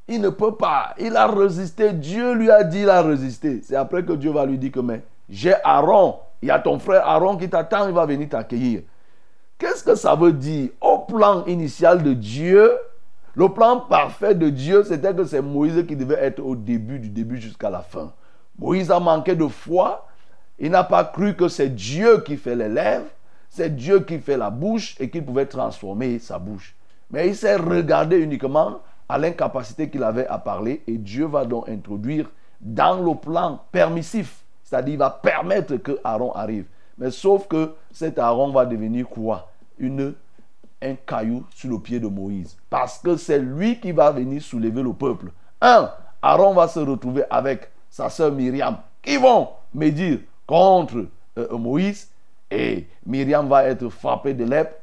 Il 0.08 0.22
ne 0.22 0.30
peut 0.30 0.56
pas. 0.56 0.96
Il 0.98 1.16
a 1.16 1.28
résisté. 1.28 1.94
Dieu 1.94 2.34
lui 2.34 2.50
a 2.50 2.64
dit, 2.64 2.82
il 2.82 2.90
a 2.90 3.02
résisté. 3.02 3.62
C'est 3.64 3.76
après 3.76 4.04
que 4.04 4.14
Dieu 4.14 4.32
va 4.32 4.46
lui 4.46 4.58
dire 4.58 4.72
que, 4.72 4.80
mais 4.80 5.04
j'ai 5.30 5.54
Aaron. 5.64 6.20
Il 6.42 6.48
y 6.48 6.52
a 6.52 6.60
ton 6.60 6.80
frère 6.80 7.08
Aaron 7.08 7.38
qui 7.38 7.50
t'attend, 7.50 7.88
il 7.88 7.94
va 7.94 8.06
venir 8.06 8.30
t'accueillir. 8.30 8.82
Qu'est-ce 9.58 9.84
que 9.84 9.96
ça 9.96 10.16
veut 10.16 10.34
dire 10.34 10.70
Au 10.82 11.00
plan 11.00 11.46
initial 11.46 12.04
de 12.04 12.14
Dieu, 12.14 12.72
le 13.36 13.50
plan 13.50 13.82
parfait 13.82 14.36
de 14.36 14.50
Dieu, 14.50 14.84
c'était 14.84 15.14
que 15.14 15.26
c'est 15.26 15.42
Moïse 15.42 15.86
qui 15.88 15.96
devait 15.96 16.24
être 16.24 16.40
au 16.40 16.56
début, 16.56 17.00
du 17.00 17.10
début 17.10 17.40
jusqu'à 17.40 17.70
la 17.70 17.82
fin. 17.82 18.14
Moïse 18.58 18.92
a 18.92 19.00
manqué 19.00 19.36
de 19.36 19.48
foi. 19.48 20.08
Il 20.60 20.72
n'a 20.72 20.84
pas 20.84 21.04
cru 21.04 21.36
que 21.36 21.48
c'est 21.48 21.70
Dieu 21.70 22.22
qui 22.22 22.38
fait 22.38 22.56
les 22.56 22.70
lèvres 22.70 23.06
c'est 23.56 23.74
Dieu 23.74 24.02
qui 24.02 24.20
fait 24.20 24.36
la 24.36 24.50
bouche 24.50 24.98
et 25.00 25.10
qui 25.10 25.22
pouvait 25.22 25.46
transformer 25.46 26.20
sa 26.20 26.40
bouche. 26.40 26.76
Mais 27.10 27.30
il 27.30 27.36
s'est 27.38 27.56
regardé 27.56 28.18
uniquement 28.18 28.82
à 29.08 29.18
l'incapacité 29.18 29.90
qu'il 29.90 30.04
avait 30.04 30.28
à 30.28 30.38
parler 30.38 30.84
et 30.88 30.98
Dieu 30.98 31.26
va 31.26 31.46
donc 31.46 31.70
introduire 31.70 32.30
dans 32.60 33.02
le 33.02 33.16
plan 33.16 33.62
permissif, 33.72 34.44
c'est-à-dire 34.62 34.96
il 34.96 34.98
va 34.98 35.10
permettre 35.10 35.78
que 35.78 35.98
Aaron 36.04 36.34
arrive. 36.34 36.66
Mais 36.98 37.12
sauf 37.12 37.48
que 37.48 37.74
cet 37.92 38.20
Aaron 38.20 38.52
va 38.52 38.66
devenir 38.66 39.08
quoi? 39.08 39.52
Un 39.82 40.96
caillou 41.06 41.46
sur 41.50 41.70
le 41.70 41.80
pied 41.80 42.00
de 42.00 42.08
Moïse. 42.08 42.56
Parce 42.70 43.00
que 43.00 43.18
c'est 43.18 43.40
lui 43.40 43.80
qui 43.80 43.92
va 43.92 44.12
venir 44.12 44.42
soulever 44.42 44.84
le 44.84 44.94
peuple. 44.94 45.32
Un, 45.62 45.90
Aaron 46.22 46.54
va 46.54 46.68
se 46.68 46.80
retrouver 46.80 47.24
avec 47.30 47.72
sa 47.90 48.10
sœur 48.10 48.32
Myriam 48.32 48.78
qui 49.02 49.18
vont 49.18 49.50
médire 49.74 50.20
contre 50.48 51.06
euh, 51.38 51.58
Moïse 51.58 52.10
et 52.50 52.88
Myriam 53.06 53.48
va 53.48 53.66
être 53.66 53.90
frappée 53.90 54.34
de 54.34 54.44
lèpre, 54.44 54.74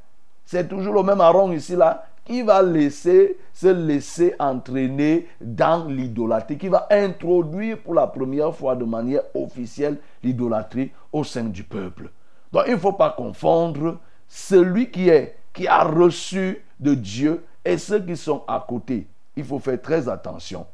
c'est 0.45 0.69
toujours 0.69 0.95
le 0.95 1.03
même 1.03 1.21
Aaron 1.21 1.53
ici 1.53 1.77
là 1.77 2.07
qui 2.25 2.43
va 2.43 2.63
laisser 2.63 3.39
se 3.53 3.69
laisser 3.69 4.35
entraîner 4.39 5.29
dans 5.41 5.87
l'idolâtrie, 5.87 6.59
qui 6.59 6.69
va 6.69 6.87
introduire 6.91 7.79
pour 7.79 7.95
la 7.95 8.07
première 8.07 8.55
fois 8.55 8.77
de 8.77 8.85
manière 8.85 9.23
officielle 9.35 9.99
l'idolâtrie 10.23 10.93
au 11.13 11.25
sein 11.25 11.45
du 11.45 11.65
peuple. 11.65 12.11
Donc 12.53 12.65
il 12.67 12.75
ne 12.75 12.79
faut 12.79 12.93
pas 12.93 13.11
confondre 13.11 13.99
celui 14.29 14.91
qui 14.91 15.09
est 15.09 15.37
qui 15.53 15.69
a 15.69 15.85
reçu 15.85 16.65
de 16.81 16.95
Dieu 16.95 17.45
et 17.65 17.79
ceux 17.79 18.01
qui 18.01 18.17
sont 18.17 18.43
à 18.49 18.65
côté. 18.67 19.07
Il 19.37 19.45
faut 19.45 19.59
faire 19.59 19.81
très 19.81 20.09
attention. 20.09 20.67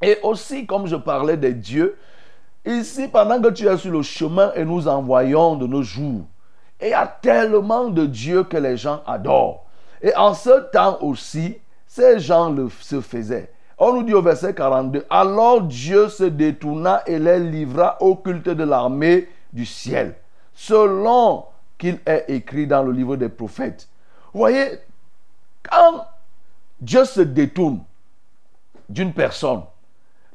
Et 0.00 0.18
aussi, 0.22 0.66
comme 0.66 0.86
je 0.86 0.96
parlais 0.96 1.36
des 1.36 1.54
dieux, 1.54 1.96
ici, 2.64 3.08
pendant 3.08 3.40
que 3.40 3.48
tu 3.48 3.66
es 3.66 3.76
sur 3.76 3.90
le 3.90 4.02
chemin 4.02 4.52
et 4.54 4.64
nous 4.64 4.86
envoyons 4.86 5.56
de 5.56 5.66
nos 5.66 5.82
jours, 5.82 6.22
il 6.80 6.88
y 6.88 6.92
a 6.92 7.06
tellement 7.06 7.88
de 7.88 8.06
dieux 8.06 8.44
que 8.44 8.56
les 8.56 8.76
gens 8.76 9.02
adorent. 9.06 9.67
Et 10.02 10.14
en 10.16 10.34
ce 10.34 10.70
temps 10.70 10.98
aussi, 11.00 11.58
ces 11.86 12.18
gens 12.18 12.54
se 12.80 13.00
faisaient. 13.00 13.50
On 13.78 13.92
nous 13.92 14.02
dit 14.02 14.14
au 14.14 14.22
verset 14.22 14.54
42, 14.54 15.06
alors 15.08 15.62
Dieu 15.62 16.08
se 16.08 16.24
détourna 16.24 17.02
et 17.06 17.18
les 17.18 17.38
livra 17.38 17.96
au 18.00 18.16
culte 18.16 18.48
de 18.48 18.64
l'armée 18.64 19.28
du 19.52 19.64
ciel, 19.64 20.16
selon 20.52 21.44
qu'il 21.78 22.00
est 22.04 22.24
écrit 22.28 22.66
dans 22.66 22.82
le 22.82 22.90
livre 22.90 23.14
des 23.16 23.28
prophètes. 23.28 23.88
Vous 24.32 24.40
voyez, 24.40 24.80
quand 25.70 26.04
Dieu 26.80 27.04
se 27.04 27.20
détourne 27.20 27.80
d'une 28.88 29.12
personne, 29.12 29.62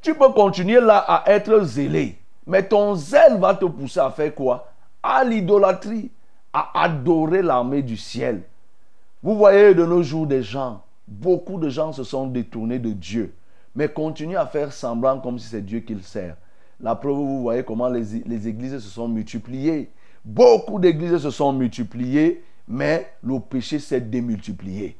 tu 0.01 0.15
peux 0.15 0.29
continuer 0.29 0.79
là 0.79 0.97
à 0.99 1.29
être 1.29 1.63
zélé, 1.63 2.17
mais 2.47 2.63
ton 2.63 2.95
zèle 2.95 3.39
va 3.39 3.55
te 3.55 3.65
pousser 3.65 3.99
à 3.99 4.09
faire 4.09 4.33
quoi? 4.33 4.67
À 5.01 5.23
l'idolâtrie, 5.23 6.11
à 6.53 6.83
adorer 6.83 7.41
l'armée 7.41 7.81
du 7.81 7.97
ciel. 7.97 8.41
Vous 9.23 9.37
voyez 9.37 9.73
de 9.73 9.85
nos 9.85 10.03
jours 10.03 10.27
des 10.27 10.43
gens, 10.43 10.83
beaucoup 11.07 11.57
de 11.57 11.69
gens 11.69 11.93
se 11.93 12.03
sont 12.03 12.27
détournés 12.27 12.77
de 12.77 12.91
Dieu, 12.91 13.33
mais 13.73 13.87
continuent 13.87 14.35
à 14.35 14.45
faire 14.45 14.73
semblant 14.73 15.21
comme 15.21 15.39
si 15.39 15.47
c'est 15.47 15.65
Dieu 15.65 15.79
qu'ils 15.79 16.03
servent. 16.03 16.35
La 16.81 16.93
preuve, 16.95 17.15
vous 17.15 17.41
voyez 17.41 17.63
comment 17.63 17.87
les, 17.87 18.03
les 18.25 18.47
églises 18.49 18.73
se 18.79 18.89
sont 18.89 19.07
multipliées. 19.07 19.89
Beaucoup 20.25 20.77
d'églises 20.77 21.19
se 21.19 21.29
sont 21.29 21.53
multipliées, 21.53 22.43
mais 22.67 23.13
le 23.23 23.39
péché 23.39 23.79
s'est 23.79 24.01
démultiplié. 24.01 24.97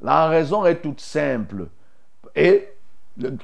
La 0.00 0.26
raison 0.28 0.64
est 0.64 0.80
toute 0.80 1.02
simple. 1.02 1.68
Et 2.34 2.68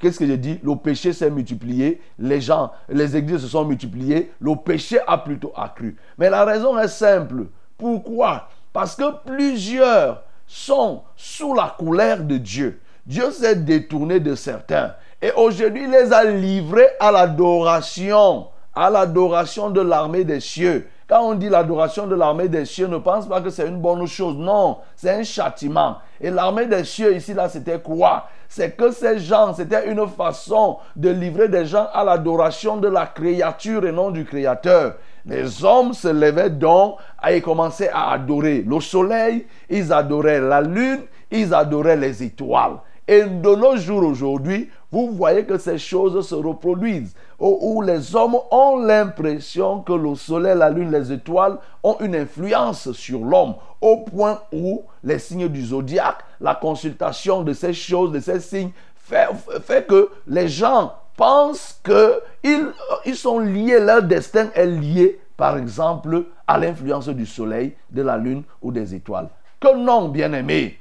qu'est-ce 0.00 0.18
que 0.18 0.26
j'ai 0.26 0.38
dit? 0.38 0.58
Le 0.62 0.76
péché 0.76 1.12
s'est 1.12 1.30
multiplié, 1.30 2.00
les 2.18 2.40
gens, 2.40 2.72
les 2.88 3.18
églises 3.18 3.42
se 3.42 3.48
sont 3.48 3.66
multipliées, 3.66 4.32
le 4.40 4.56
péché 4.56 4.98
a 5.06 5.18
plutôt 5.18 5.52
accru. 5.54 5.96
Mais 6.16 6.30
la 6.30 6.46
raison 6.46 6.78
est 6.78 6.88
simple. 6.88 7.48
Pourquoi 7.76 8.48
Parce 8.72 8.96
que 8.96 9.04
plusieurs 9.24 10.22
sont 10.46 11.02
sous 11.16 11.54
la 11.54 11.74
colère 11.78 12.22
de 12.22 12.36
Dieu. 12.36 12.80
Dieu 13.06 13.30
s'est 13.30 13.56
détourné 13.56 14.20
de 14.20 14.34
certains. 14.34 14.94
Et 15.20 15.32
aujourd'hui, 15.32 15.84
il 15.84 15.90
les 15.90 16.12
a 16.12 16.24
livrés 16.24 16.88
à 17.00 17.12
l'adoration, 17.12 18.48
à 18.74 18.90
l'adoration 18.90 19.70
de 19.70 19.80
l'armée 19.80 20.24
des 20.24 20.40
cieux. 20.40 20.88
Quand 21.08 21.22
on 21.22 21.34
dit 21.34 21.48
l'adoration 21.48 22.06
de 22.06 22.14
l'armée 22.14 22.48
des 22.48 22.64
cieux, 22.64 22.86
ne 22.86 22.96
pense 22.96 23.26
pas 23.26 23.40
que 23.40 23.50
c'est 23.50 23.68
une 23.68 23.80
bonne 23.80 24.06
chose. 24.06 24.36
Non, 24.36 24.78
c'est 24.96 25.10
un 25.10 25.22
châtiment. 25.22 25.98
Et 26.20 26.30
l'armée 26.30 26.66
des 26.66 26.84
cieux 26.84 27.14
ici, 27.14 27.34
là, 27.34 27.48
c'était 27.48 27.80
quoi? 27.80 28.28
C'est 28.48 28.76
que 28.76 28.90
ces 28.90 29.18
gens, 29.18 29.52
c'était 29.52 29.90
une 29.90 30.06
façon 30.08 30.78
de 30.96 31.10
livrer 31.10 31.48
des 31.48 31.66
gens 31.66 31.88
à 31.92 32.02
l'adoration 32.04 32.78
de 32.78 32.88
la 32.88 33.06
créature 33.06 33.86
et 33.86 33.92
non 33.92 34.10
du 34.10 34.24
créateur. 34.24 34.94
Les 35.24 35.64
hommes 35.64 35.92
se 35.92 36.08
levaient 36.08 36.50
donc 36.50 36.96
et 37.28 37.40
commençaient 37.40 37.90
à 37.90 38.12
adorer 38.12 38.64
le 38.66 38.80
soleil, 38.80 39.46
ils 39.70 39.92
adoraient 39.92 40.40
la 40.40 40.60
lune, 40.60 41.02
ils 41.30 41.54
adoraient 41.54 41.96
les 41.96 42.22
étoiles. 42.22 42.78
Et 43.06 43.22
de 43.22 43.54
nos 43.54 43.76
jours 43.76 44.04
aujourd'hui, 44.04 44.70
vous 44.90 45.10
voyez 45.10 45.44
que 45.44 45.58
ces 45.58 45.78
choses 45.78 46.26
se 46.26 46.34
reproduisent, 46.34 47.14
où, 47.38 47.82
les 47.82 48.14
hommes 48.14 48.36
ont 48.50 48.76
l'impression 48.78 49.80
que 49.80 49.92
le 49.92 50.14
soleil, 50.14 50.56
la 50.56 50.70
lune, 50.70 50.92
les 50.92 51.10
étoiles 51.10 51.58
ont 51.82 51.96
une 52.00 52.14
influence 52.14 52.92
sur 52.92 53.24
l'homme, 53.24 53.54
au 53.80 53.98
point 53.98 54.40
où 54.52 54.82
les 55.02 55.18
signes 55.18 55.48
du 55.48 55.64
zodiaque, 55.64 56.18
la 56.40 56.54
consultation 56.54 57.42
de 57.42 57.52
ces 57.52 57.72
choses, 57.72 58.12
de 58.12 58.20
ces 58.20 58.38
signes, 58.38 58.70
fait, 58.94 59.28
fait 59.66 59.86
que 59.86 60.10
les 60.28 60.46
gens 60.46 60.92
pensent 61.16 61.80
qu'ils 61.84 62.72
ils 63.04 63.16
sont 63.16 63.38
liés, 63.38 63.80
leur 63.80 64.02
destin 64.02 64.50
est 64.54 64.66
lié, 64.66 65.20
par 65.36 65.56
exemple, 65.56 66.26
à 66.46 66.58
l'influence 66.58 67.08
du 67.08 67.26
soleil, 67.26 67.74
de 67.90 68.02
la 68.02 68.16
lune 68.16 68.42
ou 68.60 68.72
des 68.72 68.94
étoiles. 68.94 69.28
Que 69.60 69.76
non, 69.76 70.08
bien-aimé. 70.08 70.78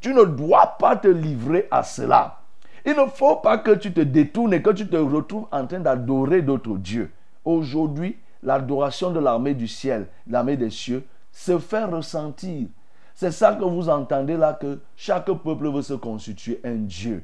Tu 0.00 0.14
ne 0.14 0.24
dois 0.24 0.76
pas 0.78 0.96
te 0.96 1.08
livrer 1.08 1.68
à 1.70 1.82
cela. 1.82 2.40
Il 2.84 2.94
ne 2.94 3.06
faut 3.06 3.36
pas 3.36 3.58
que 3.58 3.72
tu 3.72 3.92
te 3.92 4.00
détournes 4.00 4.54
et 4.54 4.62
que 4.62 4.70
tu 4.70 4.88
te 4.88 4.96
retrouves 4.96 5.46
en 5.50 5.66
train 5.66 5.80
d'adorer 5.80 6.42
d'autres 6.42 6.76
dieux. 6.76 7.10
Aujourd'hui, 7.44 8.16
l'adoration 8.42 9.10
de 9.10 9.20
l'armée 9.20 9.54
du 9.54 9.68
ciel, 9.68 10.06
l'armée 10.28 10.56
des 10.56 10.70
cieux, 10.70 11.04
se 11.32 11.58
fait 11.58 11.84
ressentir. 11.84 12.68
C'est 13.14 13.32
ça 13.32 13.54
que 13.54 13.64
vous 13.64 13.88
entendez 13.88 14.36
là, 14.36 14.52
que 14.52 14.80
chaque 14.96 15.26
peuple 15.26 15.70
veut 15.70 15.82
se 15.82 15.94
constituer 15.94 16.60
un 16.64 16.76
dieu. 16.76 17.22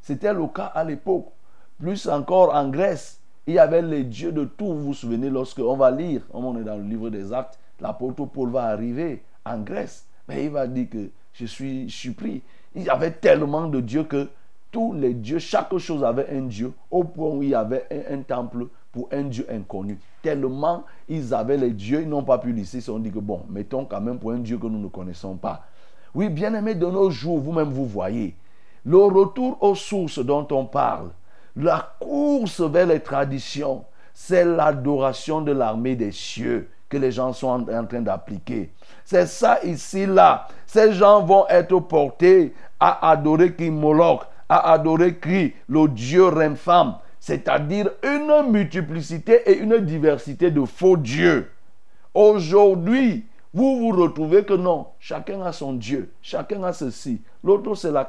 C'était 0.00 0.32
le 0.32 0.46
cas 0.46 0.66
à 0.74 0.84
l'époque. 0.84 1.26
Plus 1.78 2.08
encore 2.08 2.54
en 2.54 2.68
Grèce, 2.68 3.20
il 3.46 3.54
y 3.54 3.58
avait 3.58 3.82
les 3.82 4.04
dieux 4.04 4.32
de 4.32 4.44
tout. 4.44 4.66
Vous 4.66 4.82
vous 4.82 4.94
souvenez, 4.94 5.30
lorsque 5.30 5.58
on 5.58 5.76
va 5.76 5.90
lire, 5.90 6.22
on 6.32 6.56
est 6.58 6.64
dans 6.64 6.76
le 6.76 6.84
livre 6.84 7.10
des 7.10 7.32
actes, 7.32 7.58
l'apôtre 7.80 8.24
Paul 8.26 8.50
va 8.50 8.64
arriver 8.64 9.22
en 9.44 9.58
Grèce. 9.58 10.06
Mais 10.28 10.44
il 10.44 10.50
va 10.50 10.66
dire 10.66 10.88
que 10.88 11.10
je 11.32 11.46
suis 11.46 11.90
surpris. 11.90 12.42
Il 12.74 12.84
y 12.84 12.88
avait 12.88 13.10
tellement 13.10 13.66
de 13.68 13.80
dieux 13.80 14.04
que 14.04 14.28
tous 14.74 14.92
les 14.92 15.14
dieux, 15.14 15.38
chaque 15.38 15.76
chose 15.78 16.02
avait 16.02 16.36
un 16.36 16.42
dieu, 16.42 16.72
au 16.90 17.04
point 17.04 17.28
où 17.28 17.42
il 17.44 17.50
y 17.50 17.54
avait 17.54 17.86
un, 18.10 18.22
temple 18.22 18.66
pour 18.90 19.08
un 19.12 19.22
dieu 19.22 19.46
inconnu. 19.48 20.00
Tellement 20.20 20.84
ils 21.08 21.32
avaient 21.32 21.56
les 21.56 21.70
dieux, 21.70 22.02
ils 22.02 22.08
n'ont 22.08 22.24
pas 22.24 22.38
pu 22.38 22.64
se 22.64 22.80
sont 22.80 22.98
dit 22.98 23.12
que 23.12 23.20
bon, 23.20 23.42
mettons 23.48 23.84
quand 23.84 24.00
même 24.00 24.18
pour 24.18 24.32
un 24.32 24.38
dieu 24.38 24.58
que 24.58 24.66
nous 24.66 24.80
ne 24.80 24.88
connaissons 24.88 25.36
pas. 25.36 25.62
Oui, 26.12 26.28
bien 26.28 26.54
aimé, 26.54 26.74
de 26.74 26.86
nos 26.86 27.08
jours, 27.08 27.38
vous-même 27.38 27.70
vous 27.70 27.86
voyez, 27.86 28.34
le 28.84 28.96
retour 28.96 29.62
aux 29.62 29.76
sources 29.76 30.18
dont 30.18 30.46
on 30.50 30.64
parle, 30.64 31.10
la 31.56 31.94
course 32.00 32.60
vers 32.60 32.86
les 32.86 33.00
traditions, 33.00 33.84
c'est 34.12 34.44
l'adoration 34.44 35.40
de 35.40 35.52
l'armée 35.52 35.96
des 35.96 36.12
cieux 36.12 36.68
que 36.88 36.96
les 36.96 37.10
gens 37.10 37.32
sont 37.32 37.48
en, 37.48 37.84
train 37.86 38.00
d'appliquer. 38.00 38.72
C'est 39.04 39.26
ça 39.26 39.58
ici, 39.64 40.06
là. 40.06 40.46
Ces 40.66 40.92
gens 40.92 41.24
vont 41.24 41.46
être 41.48 41.78
portés 41.80 42.54
à 42.78 43.10
adorer 43.10 43.54
Kimolok, 43.54 44.22
à 44.48 44.72
adorer 44.72 45.16
Kri, 45.16 45.54
le 45.68 45.88
dieu 45.88 46.30
femme 46.56 46.96
c'est-à-dire 47.24 47.88
une 48.02 48.50
multiplicité 48.52 49.50
et 49.50 49.56
une 49.56 49.78
diversité 49.78 50.50
de 50.50 50.62
faux 50.66 50.98
dieux. 50.98 51.50
Aujourd'hui, 52.12 53.24
vous 53.54 53.78
vous 53.78 53.96
retrouvez 53.96 54.44
que 54.44 54.52
non, 54.52 54.88
chacun 54.98 55.40
a 55.40 55.50
son 55.50 55.72
Dieu, 55.72 56.12
chacun 56.20 56.62
a 56.64 56.74
ceci. 56.74 57.22
L'autre, 57.42 57.74
c'est 57.76 57.90
la, 57.90 58.06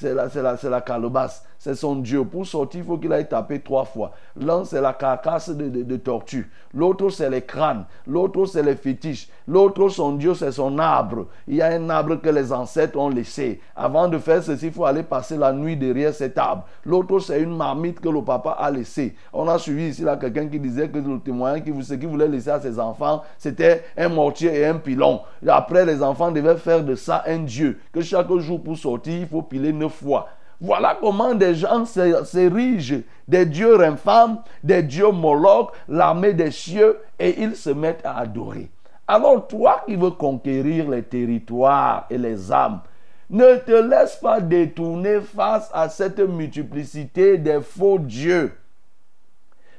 la, 0.00 0.28
la, 0.34 0.56
la 0.62 0.80
calebasse 0.80 1.44
c'est 1.66 1.74
son 1.74 1.96
Dieu. 1.96 2.24
Pour 2.24 2.46
sortir, 2.46 2.82
il 2.82 2.86
faut 2.86 2.96
qu'il 2.96 3.12
aille 3.12 3.28
taper 3.28 3.58
trois 3.58 3.84
fois. 3.84 4.12
L'un, 4.36 4.64
c'est 4.64 4.80
la 4.80 4.92
carcasse 4.92 5.50
de, 5.50 5.96
tortue. 5.96 6.48
L'autre, 6.72 7.10
c'est 7.10 7.28
les 7.28 7.42
crânes. 7.42 7.86
L'autre, 8.06 8.46
c'est 8.46 8.62
les 8.62 8.76
fétiches. 8.76 9.28
L'autre, 9.48 9.88
son 9.88 10.12
Dieu, 10.12 10.34
c'est 10.34 10.52
son 10.52 10.78
arbre. 10.78 11.26
Il 11.48 11.56
y 11.56 11.62
a 11.62 11.66
un 11.66 11.90
arbre 11.90 12.20
que 12.20 12.28
les 12.28 12.52
ancêtres 12.52 12.96
ont 12.96 13.08
laissé. 13.08 13.60
Avant 13.74 14.06
de 14.06 14.16
faire 14.18 14.44
ceci, 14.44 14.66
il 14.66 14.72
faut 14.72 14.84
aller 14.84 15.02
passer 15.02 15.36
la 15.36 15.52
nuit 15.52 15.76
derrière 15.76 16.14
cet 16.14 16.38
arbre. 16.38 16.66
L'autre, 16.84 17.18
c'est 17.18 17.42
une 17.42 17.56
marmite 17.56 17.98
que 17.98 18.08
le 18.08 18.22
papa 18.22 18.50
a 18.50 18.70
laissée. 18.70 19.16
On 19.32 19.48
a 19.48 19.58
suivi 19.58 19.88
ici 19.88 20.02
là 20.02 20.16
quelqu'un 20.16 20.46
qui 20.46 20.60
disait 20.60 20.88
que 20.88 20.98
le 20.98 21.18
témoin, 21.18 21.56
ce 21.82 21.94
qu'il 21.94 22.06
voulait 22.06 22.28
laisser 22.28 22.50
à 22.50 22.60
ses 22.60 22.78
enfants, 22.78 23.24
c'était 23.38 23.82
un 23.96 24.08
mortier 24.08 24.54
et 24.54 24.66
un 24.66 24.76
pilon. 24.76 25.20
Après, 25.48 25.84
les 25.84 26.00
enfants 26.00 26.30
devaient 26.30 26.58
faire 26.58 26.84
de 26.84 26.94
ça 26.94 27.24
un 27.26 27.38
Dieu. 27.38 27.80
Que 27.92 28.02
chaque 28.02 28.32
jour 28.36 28.62
pour 28.62 28.78
sortir, 28.78 29.18
il 29.22 29.26
faut 29.26 29.42
piler 29.42 29.72
neuf 29.72 29.94
fois. 29.94 30.28
Voilà 30.60 30.96
comment 31.00 31.34
des 31.34 31.54
gens 31.54 31.84
s'érigent 31.84 33.02
des 33.28 33.44
dieux 33.44 33.80
infâmes, 33.80 34.42
des 34.62 34.82
dieux 34.82 35.10
molochs, 35.10 35.72
l'armée 35.88 36.32
des 36.32 36.50
cieux, 36.50 36.98
et 37.18 37.42
ils 37.42 37.56
se 37.56 37.70
mettent 37.70 38.04
à 38.04 38.18
adorer. 38.18 38.70
Alors 39.06 39.46
toi 39.46 39.82
qui 39.86 39.96
veux 39.96 40.10
conquérir 40.10 40.90
les 40.90 41.02
territoires 41.02 42.06
et 42.10 42.18
les 42.18 42.50
âmes, 42.50 42.80
ne 43.28 43.56
te 43.56 43.72
laisse 43.72 44.16
pas 44.16 44.40
détourner 44.40 45.20
face 45.20 45.70
à 45.72 45.88
cette 45.88 46.20
multiplicité 46.20 47.38
des 47.38 47.60
faux 47.60 47.98
dieux. 47.98 48.56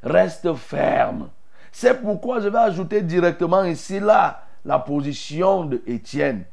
Reste 0.04 0.54
ferme. 0.54 1.30
C'est 1.72 2.02
pourquoi 2.02 2.40
je 2.40 2.50
vais 2.50 2.58
ajouter 2.58 3.02
directement 3.02 3.64
ici 3.64 4.00
là 4.00 4.44
la 4.66 4.80
position 4.80 5.66
de 5.66 5.82
Étienne. 5.88 6.44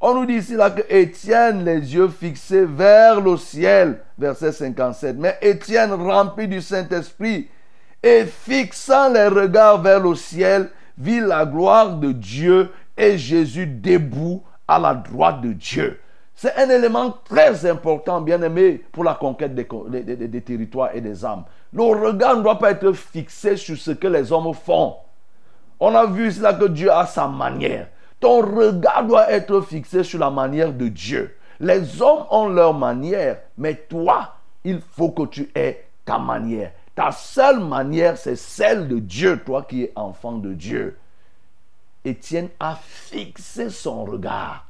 On 0.00 0.14
nous 0.14 0.26
dit 0.26 0.34
ici 0.34 0.54
là 0.54 0.70
que 0.70 0.82
Étienne, 0.92 1.64
les 1.64 1.94
yeux 1.94 2.08
fixés 2.08 2.64
vers 2.66 3.20
le 3.20 3.36
ciel, 3.36 4.00
verset 4.18 4.52
57. 4.52 5.16
Mais 5.18 5.38
Étienne, 5.40 5.92
rempli 5.92 6.46
du 6.48 6.60
Saint-Esprit 6.60 7.48
et 8.02 8.24
fixant 8.26 9.08
les 9.10 9.28
regards 9.28 9.80
vers 9.80 10.00
le 10.00 10.14
ciel, 10.14 10.68
vit 10.98 11.20
la 11.20 11.46
gloire 11.46 11.96
de 11.96 12.12
Dieu 12.12 12.70
et 12.96 13.16
Jésus 13.16 13.66
debout 13.66 14.42
à 14.68 14.78
la 14.78 14.94
droite 14.94 15.40
de 15.40 15.52
Dieu. 15.52 15.98
C'est 16.34 16.54
un 16.56 16.68
élément 16.68 17.10
très 17.24 17.64
important, 17.64 18.20
bien 18.20 18.42
aimé, 18.42 18.82
pour 18.92 19.04
la 19.04 19.14
conquête 19.14 19.54
des, 19.54 19.66
des- 20.02 20.40
territoires 20.42 20.90
et 20.92 21.00
des 21.00 21.24
âmes. 21.24 21.44
Nos 21.72 21.90
regards 21.90 22.36
ne 22.36 22.42
doivent 22.42 22.58
pas 22.58 22.72
être 22.72 22.92
fixés 22.92 23.56
sur 23.56 23.76
ce 23.76 23.92
que 23.92 24.08
les 24.08 24.32
hommes 24.32 24.52
font. 24.52 24.96
On 25.80 25.94
a 25.94 26.06
vu 26.06 26.30
cela 26.32 26.52
que 26.54 26.66
Dieu 26.66 26.90
a 26.92 27.06
sa 27.06 27.28
manière. 27.28 27.88
Ton 28.24 28.40
regard 28.40 29.04
doit 29.06 29.30
être 29.30 29.60
fixé 29.60 30.02
sur 30.02 30.18
la 30.18 30.30
manière 30.30 30.72
de 30.72 30.88
Dieu. 30.88 31.36
Les 31.60 32.00
hommes 32.00 32.24
ont 32.30 32.48
leur 32.48 32.72
manière, 32.72 33.36
mais 33.58 33.74
toi, 33.74 34.36
il 34.64 34.80
faut 34.80 35.10
que 35.10 35.26
tu 35.26 35.50
aies 35.54 35.84
ta 36.06 36.18
manière. 36.18 36.72
Ta 36.94 37.12
seule 37.12 37.60
manière, 37.60 38.16
c'est 38.16 38.36
celle 38.36 38.88
de 38.88 38.98
Dieu, 38.98 39.42
toi 39.44 39.62
qui 39.68 39.82
es 39.82 39.92
enfant 39.94 40.38
de 40.38 40.54
Dieu. 40.54 40.96
Étienne 42.02 42.48
a 42.58 42.76
fixé 42.76 43.68
son 43.68 44.06
regard 44.06 44.68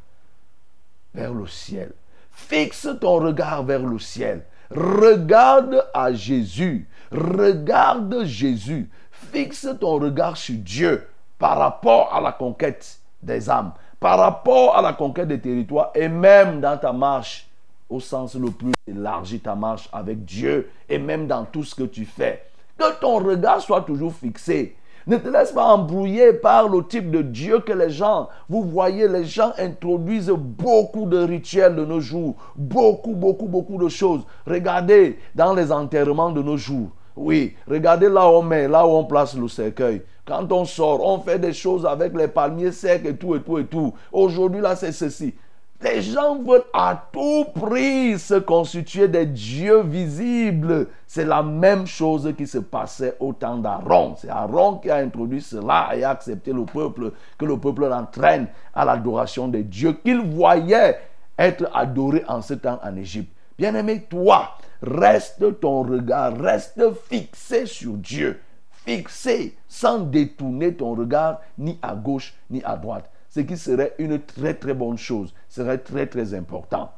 vers 1.15 1.33
le 1.33 1.47
ciel. 1.47 1.93
Fixe 2.33 2.89
ton 3.01 3.21
regard 3.21 3.63
vers 3.63 3.87
le 3.87 4.01
ciel. 4.01 4.43
Regarde 4.73 5.89
à 5.95 6.13
Jésus. 6.13 6.89
Regarde 7.13 8.25
Jésus. 8.25 8.91
Fixe 9.13 9.69
ton 9.81 10.01
regard 10.01 10.37
sur 10.37 10.57
Dieu 10.57 11.07
par 11.39 11.59
rapport 11.59 12.13
à 12.13 12.21
la 12.21 12.33
conquête 12.33 12.99
des 13.25 13.49
âmes, 13.51 13.73
par 14.01 14.19
rapport 14.19 14.77
à 14.77 14.83
la 14.83 14.93
conquête 14.93 15.29
des 15.29 15.41
territoires 15.41 15.91
et 15.95 16.09
même 16.09 16.61
dans 16.61 16.77
ta 16.77 16.93
marche 16.93 17.49
au 17.89 18.01
sens 18.01 18.35
le 18.35 18.51
plus 18.51 18.73
élargi, 18.87 19.41
ta 19.41 19.55
marche 19.55 19.89
avec 19.93 20.25
Dieu 20.25 20.71
et 20.89 20.99
même 20.99 21.27
dans 21.27 21.45
tout 21.45 21.65
ce 21.65 21.75
que 21.75 21.85
tu 21.85 22.05
fais. 22.05 22.45
Que 22.79 22.99
ton 23.01 23.19
regard 23.19 23.61
soit 23.61 23.83
toujours 23.83 24.13
fixé. 24.13 24.77
Ne 25.07 25.19
te 25.19 25.29
laisse 25.29 25.53
pas 25.53 25.67
embrouiller 25.67 26.33
par 26.33 26.69
le 26.69 26.83
type 26.83 27.11
de 27.11 27.21
Dieu 27.21 27.61
que 27.61 27.73
les 27.73 27.91
gens, 27.91 28.31
vous 28.49 28.63
voyez, 28.63 29.07
les 29.07 29.25
gens 29.25 29.53
introduisent 29.59 30.33
beaucoup 30.35 31.05
de 31.05 31.19
rituels 31.19 31.77
de 31.77 31.85
nos 31.85 32.01
jours, 32.01 32.37
beaucoup, 32.57 33.15
beaucoup, 33.15 33.47
beaucoup 33.47 33.77
de 33.77 33.89
choses. 33.89 34.23
Regardez 34.47 35.19
dans 35.35 35.53
les 35.53 35.71
enterrements 35.71 36.31
de 36.31 36.43
nos 36.43 36.57
jours. 36.57 36.89
Oui, 37.17 37.55
regardez 37.69 38.09
là 38.09 38.29
où 38.29 38.35
on 38.35 38.43
met, 38.43 38.67
là 38.67 38.87
où 38.87 38.91
on 38.91 39.05
place 39.05 39.37
le 39.37 39.49
cercueil. 39.49 40.03
Quand 40.27 40.51
on 40.51 40.65
sort, 40.65 41.05
on 41.05 41.21
fait 41.21 41.39
des 41.39 41.53
choses 41.53 41.87
avec 41.87 42.17
les 42.17 42.29
palmiers 42.29 42.73
secs 42.73 43.05
et 43.05 43.17
tout, 43.17 43.37
et 43.37 43.41
tout, 43.41 43.59
et 43.59 43.67
tout. 43.67 43.93
Aujourd'hui, 44.11 44.61
là, 44.61 44.75
c'est 44.75 44.93
ceci. 44.93 45.35
Les 45.83 46.01
gens 46.01 46.37
veulent 46.43 46.65
à 46.73 47.09
tout 47.13 47.45
prix 47.55 48.19
se 48.19 48.35
constituer 48.35 49.07
des 49.07 49.27
dieux 49.27 49.83
visibles. 49.83 50.89
C'est 51.07 51.27
la 51.27 51.43
même 51.43 51.87
chose 51.87 52.33
qui 52.39 52.47
se 52.47 52.57
passait 52.57 53.17
au 53.21 53.35
temps 53.35 53.59
d'Aaron. 53.59 54.15
C'est 54.17 54.31
Aaron 54.31 54.79
qui 54.79 54.91
a 54.91 54.97
introduit 54.97 55.43
cela 55.43 55.91
et 55.95 56.03
a 56.03 56.11
accepté 56.11 56.55
le 56.55 56.65
peuple, 56.65 57.13
que 57.37 57.45
le 57.45 57.59
peuple 57.59 57.87
l'entraîne 57.87 58.47
à 58.75 58.87
l'adoration 58.87 59.47
des 59.47 59.63
dieux 59.63 59.93
qu'il 59.93 60.23
voyait 60.23 60.99
être 61.39 61.69
adorés 61.75 62.25
en 62.29 62.41
ce 62.41 62.55
temps 62.55 62.81
en 62.83 62.97
Égypte. 62.97 63.31
Bien-aimé, 63.59 64.07
toi, 64.09 64.57
reste 64.87 65.61
ton 65.61 65.83
regard, 65.83 66.37
reste 66.39 66.81
fixé 67.09 67.67
sur 67.67 67.95
Dieu. 67.95 68.41
Fixé 68.71 69.57
sans 69.69 70.01
détourner 70.01 70.75
ton 70.75 70.95
regard 70.95 71.41
ni 71.59 71.79
à 71.83 71.95
gauche 71.95 72.35
ni 72.51 72.63
à 72.65 72.77
droite 72.77 73.11
ce 73.35 73.41
qui 73.41 73.57
serait 73.57 73.95
une 73.99 74.21
très 74.21 74.55
très 74.55 74.75
bonne 74.75 74.97
chose, 74.97 75.35
serait 75.49 75.79
très 75.79 76.07
très 76.07 76.35
important. 76.35 76.93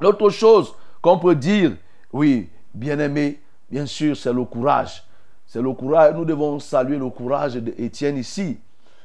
L'autre 0.00 0.28
chose 0.28 0.74
qu'on 1.00 1.20
peut 1.20 1.36
dire, 1.36 1.76
oui, 2.12 2.48
bien 2.74 2.98
aimé, 2.98 3.38
bien 3.70 3.86
sûr, 3.86 4.16
c'est 4.16 4.32
le 4.32 4.44
courage. 4.44 5.04
C'est 5.46 5.62
le 5.62 5.72
courage. 5.72 6.16
Nous 6.16 6.24
devons 6.24 6.58
saluer 6.58 6.98
le 6.98 7.08
courage 7.10 7.54
d'Étienne 7.54 8.16
ici. 8.16 8.58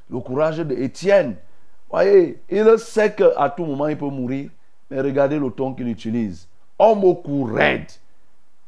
Le 0.09 0.19
courage 0.19 0.57
d'Étienne. 0.57 1.35
Voyez, 1.91 2.41
il 2.49 2.79
sait 2.79 3.13
qu'à 3.13 3.53
tout 3.55 3.65
moment 3.65 3.87
il 3.87 3.97
peut 3.97 4.09
mourir, 4.09 4.49
mais 4.89 4.99
regardez 4.99 5.37
le 5.37 5.51
ton 5.51 5.75
qu'il 5.75 5.87
utilise. 5.87 6.47
Homme 6.80 7.03
au 7.03 7.15
cou 7.15 7.43
raide, 7.43 7.91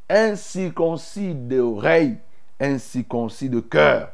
incirconcis 0.08 1.34
d'oreilles, 1.34 2.18
incirconcis 2.58 3.48
de 3.48 3.60
cœur. 3.60 4.10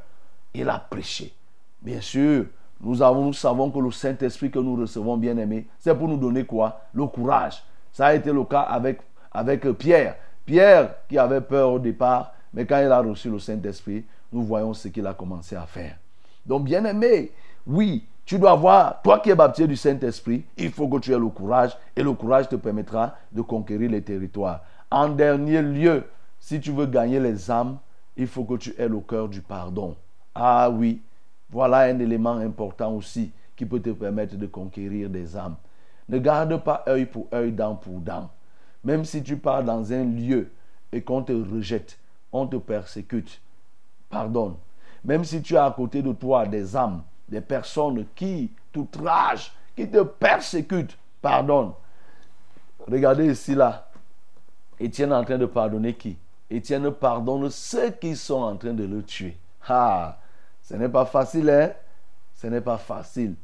Il 0.52 0.68
a 0.68 0.78
prêché. 0.78 1.32
Bien 1.80 2.00
sûr, 2.00 2.46
nous, 2.80 3.00
avons, 3.02 3.24
nous 3.24 3.32
savons 3.32 3.70
que 3.70 3.78
le 3.78 3.90
Saint-Esprit 3.90 4.50
que 4.50 4.58
nous 4.58 4.76
recevons, 4.76 5.16
bien 5.16 5.36
aimé, 5.38 5.66
c'est 5.78 5.94
pour 5.94 6.08
nous 6.08 6.18
donner 6.18 6.44
quoi? 6.44 6.80
Le 6.92 7.06
courage. 7.06 7.62
Ça 7.92 8.06
a 8.06 8.14
été 8.14 8.32
le 8.32 8.44
cas 8.44 8.60
avec, 8.60 9.00
avec 9.32 9.66
Pierre. 9.72 10.16
Pierre 10.44 10.94
qui 11.08 11.16
avait 11.18 11.40
peur 11.40 11.72
au 11.72 11.78
départ, 11.78 12.32
mais 12.52 12.66
quand 12.66 12.78
il 12.78 12.92
a 12.92 13.00
reçu 13.00 13.30
le 13.30 13.38
Saint-Esprit, 13.38 14.04
nous 14.32 14.42
voyons 14.42 14.74
ce 14.74 14.88
qu'il 14.88 15.06
a 15.06 15.14
commencé 15.14 15.56
à 15.56 15.66
faire. 15.66 15.96
Donc, 16.44 16.64
bien 16.64 16.84
aimé, 16.84 17.32
oui, 17.66 18.06
tu 18.26 18.40
dois 18.40 18.50
avoir, 18.50 19.00
toi 19.02 19.20
qui 19.20 19.30
es 19.30 19.36
baptisé 19.36 19.68
du 19.68 19.76
Saint-Esprit, 19.76 20.44
il 20.56 20.72
faut 20.72 20.88
que 20.88 20.98
tu 20.98 21.12
aies 21.12 21.18
le 21.18 21.28
courage 21.28 21.78
et 21.94 22.02
le 22.02 22.12
courage 22.12 22.48
te 22.48 22.56
permettra 22.56 23.14
de 23.30 23.40
conquérir 23.40 23.88
les 23.88 24.02
territoires. 24.02 24.62
En 24.90 25.08
dernier 25.08 25.62
lieu, 25.62 26.04
si 26.40 26.60
tu 26.60 26.72
veux 26.72 26.86
gagner 26.86 27.20
les 27.20 27.50
âmes, 27.52 27.78
il 28.16 28.26
faut 28.26 28.42
que 28.42 28.54
tu 28.54 28.74
aies 28.78 28.88
le 28.88 28.98
cœur 28.98 29.28
du 29.28 29.40
pardon. 29.40 29.94
Ah 30.34 30.68
oui, 30.70 31.00
voilà 31.50 31.78
un 31.82 32.00
élément 32.00 32.36
important 32.36 32.92
aussi 32.94 33.30
qui 33.54 33.64
peut 33.64 33.80
te 33.80 33.90
permettre 33.90 34.34
de 34.36 34.46
conquérir 34.46 35.08
des 35.08 35.36
âmes. 35.36 35.54
Ne 36.08 36.18
garde 36.18 36.62
pas 36.64 36.82
œil 36.88 37.06
pour 37.06 37.28
œil, 37.32 37.52
dent 37.52 37.76
pour 37.76 38.00
dent. 38.00 38.28
Même 38.82 39.04
si 39.04 39.22
tu 39.22 39.36
pars 39.36 39.62
dans 39.62 39.92
un 39.92 40.04
lieu 40.04 40.50
et 40.90 41.00
qu'on 41.00 41.22
te 41.22 41.32
rejette, 41.32 41.96
on 42.32 42.48
te 42.48 42.56
persécute, 42.56 43.40
pardonne. 44.10 44.56
Même 45.04 45.24
si 45.24 45.42
tu 45.42 45.56
as 45.56 45.66
à 45.66 45.70
côté 45.70 46.02
de 46.02 46.12
toi 46.12 46.44
des 46.44 46.76
âmes, 46.76 47.02
des 47.28 47.40
personnes 47.40 48.06
qui 48.14 48.50
t'outragent, 48.72 49.52
qui 49.74 49.88
te 49.88 50.02
persécutent, 50.02 50.96
pardonne. 51.20 51.72
Regardez 52.88 53.32
ici 53.32 53.54
là. 53.54 53.88
Étienne 54.78 55.10
est 55.10 55.14
en 55.14 55.24
train 55.24 55.38
de 55.38 55.46
pardonner 55.46 55.94
qui? 55.94 56.16
Étienne 56.50 56.90
pardonne 56.90 57.50
ceux 57.50 57.90
qui 57.90 58.14
sont 58.14 58.42
en 58.42 58.56
train 58.56 58.72
de 58.74 58.84
le 58.84 59.02
tuer. 59.02 59.36
Ah, 59.66 60.18
ce 60.62 60.74
n'est 60.74 60.88
pas 60.88 61.06
facile, 61.06 61.50
hein? 61.50 61.72
Ce 62.34 62.46
n'est 62.46 62.60
pas 62.60 62.78
facile. 62.78 63.34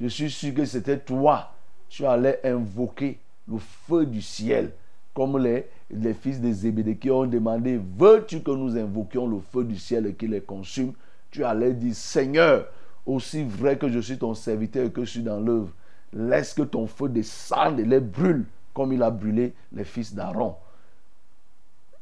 Je 0.00 0.06
suis 0.06 0.30
sûr 0.30 0.54
que 0.54 0.64
c'était 0.64 0.98
toi. 0.98 1.52
Tu 1.88 2.06
allais 2.06 2.40
invoquer 2.44 3.18
le 3.46 3.58
feu 3.58 4.06
du 4.06 4.22
ciel. 4.22 4.72
Comme 5.14 5.38
les, 5.38 5.68
les 5.90 6.14
fils 6.14 6.40
de 6.40 6.50
Zébédée 6.50 6.96
qui 6.96 7.10
ont 7.10 7.26
demandé 7.26 7.78
Veux-tu 7.98 8.40
que 8.40 8.50
nous 8.50 8.78
invoquions 8.78 9.26
le 9.26 9.40
feu 9.40 9.62
du 9.62 9.76
ciel 9.76 10.06
et 10.06 10.14
qu'il 10.14 10.30
les 10.30 10.40
consume? 10.40 10.94
Tu 11.30 11.44
allais 11.44 11.74
dire 11.74 11.94
Seigneur, 11.94 12.66
aussi 13.06 13.44
vrai 13.44 13.76
que 13.78 13.88
je 13.88 13.98
suis 13.98 14.18
ton 14.18 14.34
serviteur 14.34 14.86
et 14.86 14.90
que 14.90 15.04
je 15.04 15.10
suis 15.10 15.22
dans 15.22 15.40
l'œuvre, 15.40 15.72
laisse 16.12 16.54
que 16.54 16.62
ton 16.62 16.86
feu 16.86 17.08
descende 17.08 17.80
et 17.80 17.84
les 17.84 18.00
brûle 18.00 18.46
comme 18.74 18.92
il 18.92 19.02
a 19.02 19.10
brûlé 19.10 19.54
les 19.72 19.84
fils 19.84 20.14
d'Aaron. 20.14 20.56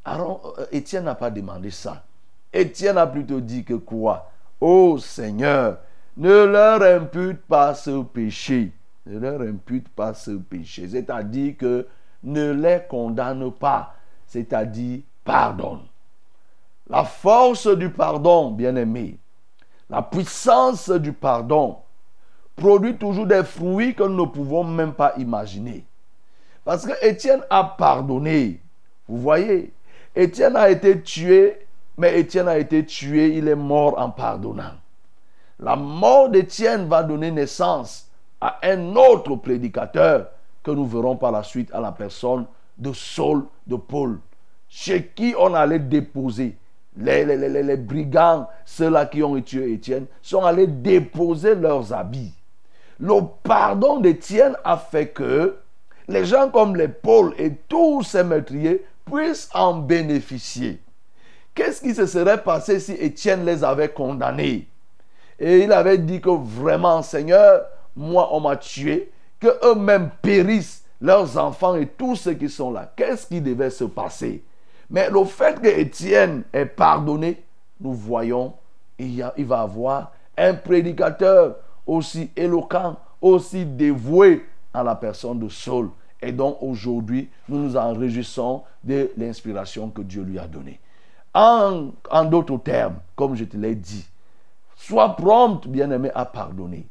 Aaron, 0.03 0.41
euh, 0.57 0.65
Étienne 0.71 1.05
n'a 1.05 1.15
pas 1.15 1.29
demandé 1.29 1.69
ça. 1.69 2.03
Étienne 2.53 2.97
a 2.97 3.07
plutôt 3.07 3.39
dit 3.39 3.63
que 3.63 3.75
quoi? 3.75 4.31
Ô 4.59 4.97
Seigneur, 4.97 5.79
ne 6.17 6.45
leur 6.45 6.81
impute 6.81 7.41
pas 7.41 7.73
ce 7.75 8.03
péché. 8.03 8.71
Ne 9.05 9.19
leur 9.19 9.41
impute 9.41 9.89
pas 9.89 10.13
ce 10.13 10.31
péché. 10.31 10.87
C'est-à-dire 10.87 11.57
que 11.57 11.87
ne 12.23 12.51
les 12.51 12.81
condamne 12.89 13.51
pas. 13.51 13.95
C'est-à-dire 14.27 15.01
pardonne. 15.23 15.81
La 16.87 17.03
force 17.03 17.67
du 17.67 17.89
pardon, 17.89 18.51
bien-aimé, 18.51 19.17
la 19.91 20.01
puissance 20.01 20.89
du 20.89 21.11
pardon 21.11 21.75
produit 22.55 22.95
toujours 22.95 23.27
des 23.27 23.43
fruits 23.43 23.93
que 23.93 24.03
nous 24.03 24.25
ne 24.25 24.31
pouvons 24.31 24.63
même 24.63 24.93
pas 24.93 25.13
imaginer. 25.17 25.83
Parce 26.63 26.85
que 26.85 26.93
Étienne 27.05 27.41
a 27.49 27.65
pardonné. 27.65 28.61
Vous 29.09 29.17
voyez, 29.17 29.73
Étienne 30.15 30.55
a 30.55 30.69
été 30.69 31.01
tué, 31.01 31.67
mais 31.97 32.17
Étienne 32.19 32.47
a 32.47 32.57
été 32.57 32.85
tué, 32.85 33.35
il 33.35 33.49
est 33.49 33.55
mort 33.55 33.99
en 33.99 34.09
pardonnant. 34.09 34.75
La 35.59 35.75
mort 35.75 36.29
d'Étienne 36.29 36.87
va 36.87 37.03
donner 37.03 37.29
naissance 37.29 38.09
à 38.39 38.59
un 38.63 38.95
autre 38.95 39.35
prédicateur 39.35 40.27
que 40.63 40.71
nous 40.71 40.85
verrons 40.85 41.17
par 41.17 41.33
la 41.33 41.43
suite 41.43 41.71
à 41.73 41.81
la 41.81 41.91
personne 41.91 42.45
de 42.77 42.93
Saul 42.93 43.43
de 43.67 43.75
Paul, 43.75 44.19
chez 44.69 45.07
qui 45.07 45.35
on 45.37 45.53
allait 45.53 45.79
déposer. 45.79 46.55
Les, 46.97 47.77
brigands, 47.77 48.47
ceux-là 48.65 49.05
qui 49.05 49.23
ont 49.23 49.39
tué 49.41 49.73
Étienne, 49.73 50.05
sont 50.21 50.43
allés 50.43 50.67
déposer 50.67 51.55
leurs 51.55 51.93
habits. 51.93 52.33
Le 52.99 53.21
pardon 53.43 53.99
d'Étienne 53.99 54.55
a 54.63 54.77
fait 54.77 55.07
que 55.07 55.57
les 56.07 56.25
gens 56.25 56.49
comme 56.49 56.75
les 56.75 56.89
Paul 56.89 57.33
et 57.37 57.53
tous 57.69 58.03
ces 58.03 58.23
meurtriers 58.23 58.85
puissent 59.05 59.49
en 59.53 59.75
bénéficier. 59.75 60.81
Qu'est-ce 61.55 61.81
qui 61.81 61.95
se 61.95 62.05
serait 62.05 62.43
passé 62.43 62.79
si 62.79 62.93
Étienne 62.93 63.45
les 63.45 63.63
avait 63.63 63.89
condamnés? 63.89 64.67
Et 65.39 65.59
il 65.59 65.71
avait 65.71 65.97
dit 65.97 66.21
que 66.21 66.29
vraiment, 66.29 67.01
Seigneur, 67.01 67.63
moi 67.95 68.29
on 68.31 68.41
m'a 68.41 68.57
tué, 68.57 69.11
que 69.39 69.47
eux-mêmes 69.65 70.11
périssent, 70.21 70.83
leurs 71.01 71.37
enfants 71.37 71.75
et 71.75 71.87
tous 71.87 72.15
ceux 72.15 72.33
qui 72.33 72.47
sont 72.47 72.71
là. 72.71 72.91
Qu'est-ce 72.95 73.25
qui 73.25 73.41
devait 73.41 73.71
se 73.71 73.85
passer? 73.85 74.43
Mais 74.91 75.09
le 75.09 75.23
fait 75.23 75.59
que 75.61 75.67
Étienne 75.67 76.43
ait 76.51 76.65
pardonné, 76.65 77.41
nous 77.79 77.93
voyons, 77.93 78.53
il, 78.99 79.15
y 79.37 79.43
va 79.43 79.61
avoir 79.61 80.11
un 80.37 80.53
prédicateur 80.53 81.55
aussi 81.87 82.29
éloquent, 82.35 82.97
aussi 83.21 83.65
dévoué 83.65 84.45
à 84.73 84.83
la 84.83 84.95
personne 84.95 85.39
de 85.39 85.47
Saul. 85.47 85.89
Et 86.21 86.33
donc 86.33 86.57
aujourd'hui, 86.61 87.29
nous 87.47 87.57
nous 87.57 87.77
en 87.77 87.93
réjouissons 87.93 88.63
de 88.83 89.11
l'inspiration 89.17 89.89
que 89.89 90.01
Dieu 90.01 90.23
lui 90.23 90.37
a 90.37 90.45
donnée. 90.45 90.79
En, 91.33 91.91
en 92.09 92.25
d'autres 92.25 92.57
termes, 92.57 92.97
comme 93.15 93.35
je 93.35 93.45
te 93.45 93.55
l'ai 93.55 93.75
dit, 93.75 94.05
sois 94.75 95.15
prompt, 95.15 95.65
bien-aimé, 95.67 96.11
à 96.13 96.25
pardonner. 96.25 96.85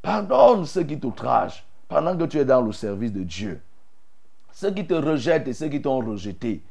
Pardonne 0.00 0.64
ceux 0.64 0.84
qui 0.84 0.98
t'outragent 1.00 1.66
pendant 1.88 2.16
que 2.16 2.24
tu 2.24 2.38
es 2.38 2.44
dans 2.44 2.62
le 2.62 2.72
service 2.72 3.12
de 3.12 3.24
Dieu. 3.24 3.60
Ceux 4.52 4.70
qui 4.70 4.86
te 4.86 4.94
rejettent 4.94 5.48
et 5.48 5.52
ceux 5.52 5.68
qui 5.68 5.82
t'ont 5.82 5.98
rejeté. 5.98 6.62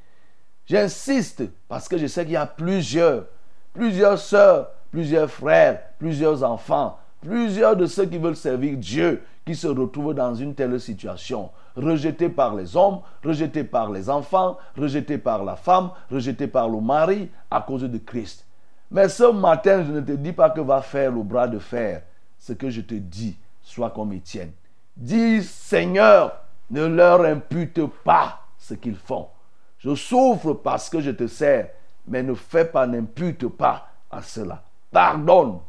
J'insiste 0.67 1.43
parce 1.67 1.87
que 1.87 1.97
je 1.97 2.07
sais 2.07 2.23
qu'il 2.23 2.33
y 2.33 2.37
a 2.37 2.45
plusieurs, 2.45 3.25
plusieurs 3.73 4.19
sœurs, 4.19 4.69
plusieurs 4.91 5.29
frères, 5.29 5.81
plusieurs 5.97 6.43
enfants, 6.43 6.99
plusieurs 7.21 7.75
de 7.75 7.85
ceux 7.85 8.05
qui 8.05 8.17
veulent 8.17 8.35
servir 8.35 8.77
Dieu 8.77 9.23
qui 9.45 9.55
se 9.55 9.67
retrouvent 9.67 10.13
dans 10.13 10.35
une 10.35 10.53
telle 10.53 10.79
situation. 10.79 11.49
Rejetés 11.77 12.27
par 12.27 12.53
les 12.53 12.75
hommes, 12.75 12.99
rejetés 13.23 13.63
par 13.63 13.91
les 13.91 14.09
enfants, 14.09 14.57
rejetés 14.77 15.17
par 15.17 15.45
la 15.45 15.55
femme, 15.55 15.91
rejetés 16.11 16.47
par 16.47 16.67
le 16.67 16.81
mari 16.81 17.29
à 17.49 17.61
cause 17.61 17.83
de 17.83 17.97
Christ. 17.97 18.45
Mais 18.91 19.07
ce 19.07 19.31
matin, 19.31 19.85
je 19.85 19.91
ne 19.91 20.01
te 20.01 20.11
dis 20.11 20.33
pas 20.33 20.49
que 20.49 20.59
va 20.59 20.81
faire 20.81 21.11
le 21.11 21.23
bras 21.23 21.47
de 21.47 21.59
fer. 21.59 22.01
Ce 22.39 22.53
que 22.53 22.69
je 22.69 22.81
te 22.81 22.93
dis, 22.93 23.37
sois 23.61 23.89
comme 23.89 24.13
Étienne. 24.13 24.51
Dis, 24.95 25.43
Seigneur, 25.43 26.33
ne 26.69 26.85
leur 26.85 27.21
impute 27.21 27.85
pas 28.03 28.41
ce 28.57 28.73
qu'ils 28.73 28.95
font. 28.95 29.27
Souffre 29.95 30.53
parce 30.53 30.89
que 30.89 31.01
je 31.01 31.11
te 31.11 31.27
sers, 31.27 31.69
mais 32.07 32.23
ne 32.23 32.33
fais 32.33 32.65
pas, 32.65 32.87
n'impute 32.87 33.47
pas 33.47 33.87
à 34.09 34.21
cela. 34.21 34.63
Pardonne. 34.91 35.59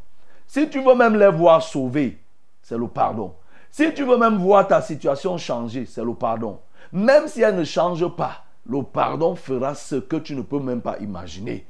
Si 0.46 0.68
tu 0.70 0.80
veux 0.82 0.94
même 0.94 1.16
les 1.16 1.30
voir 1.30 1.62
sauvés, 1.62 2.18
c'est 2.62 2.78
le 2.78 2.88
pardon. 2.88 3.34
Si 3.70 3.92
tu 3.92 4.04
veux 4.04 4.16
même 4.16 4.38
voir 4.38 4.66
ta 4.66 4.80
situation 4.80 5.36
changer, 5.36 5.86
c'est 5.86 6.04
le 6.04 6.14
pardon. 6.14 6.60
Même 6.92 7.28
si 7.28 7.42
elle 7.42 7.56
ne 7.56 7.64
change 7.64 8.06
pas, 8.16 8.44
le 8.66 8.82
pardon 8.82 9.34
fera 9.34 9.74
ce 9.74 9.96
que 9.96 10.16
tu 10.16 10.34
ne 10.34 10.42
peux 10.42 10.60
même 10.60 10.80
pas 10.80 10.98
imaginer. 10.98 11.66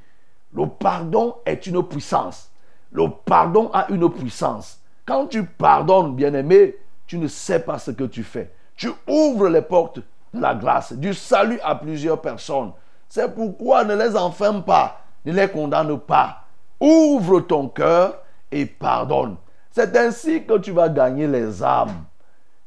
Le 0.53 0.65
pardon 0.65 1.35
est 1.45 1.67
une 1.67 1.83
puissance. 1.83 2.51
Le 2.91 3.07
pardon 3.25 3.69
a 3.73 3.91
une 3.91 4.09
puissance. 4.11 4.79
Quand 5.05 5.27
tu 5.27 5.43
pardonnes, 5.43 6.15
bien-aimé, 6.15 6.77
tu 7.05 7.17
ne 7.17 7.27
sais 7.27 7.59
pas 7.59 7.79
ce 7.79 7.91
que 7.91 8.03
tu 8.03 8.23
fais. 8.23 8.51
Tu 8.75 8.89
ouvres 9.07 9.49
les 9.49 9.61
portes 9.61 9.99
de 10.33 10.41
la 10.41 10.55
grâce, 10.55 10.93
du 10.93 11.13
salut 11.13 11.59
à 11.63 11.75
plusieurs 11.75 12.21
personnes. 12.21 12.71
C'est 13.07 13.33
pourquoi 13.33 13.83
ne 13.83 13.95
les 13.95 14.15
enferme 14.15 14.63
pas, 14.63 15.01
ne 15.25 15.33
les 15.33 15.47
condamne 15.47 15.99
pas. 15.99 16.43
Ouvre 16.79 17.41
ton 17.41 17.67
cœur 17.67 18.19
et 18.51 18.65
pardonne. 18.65 19.35
C'est 19.71 19.95
ainsi 19.97 20.43
que 20.43 20.57
tu 20.57 20.71
vas 20.71 20.89
gagner 20.89 21.27
les 21.27 21.63
âmes. 21.63 22.05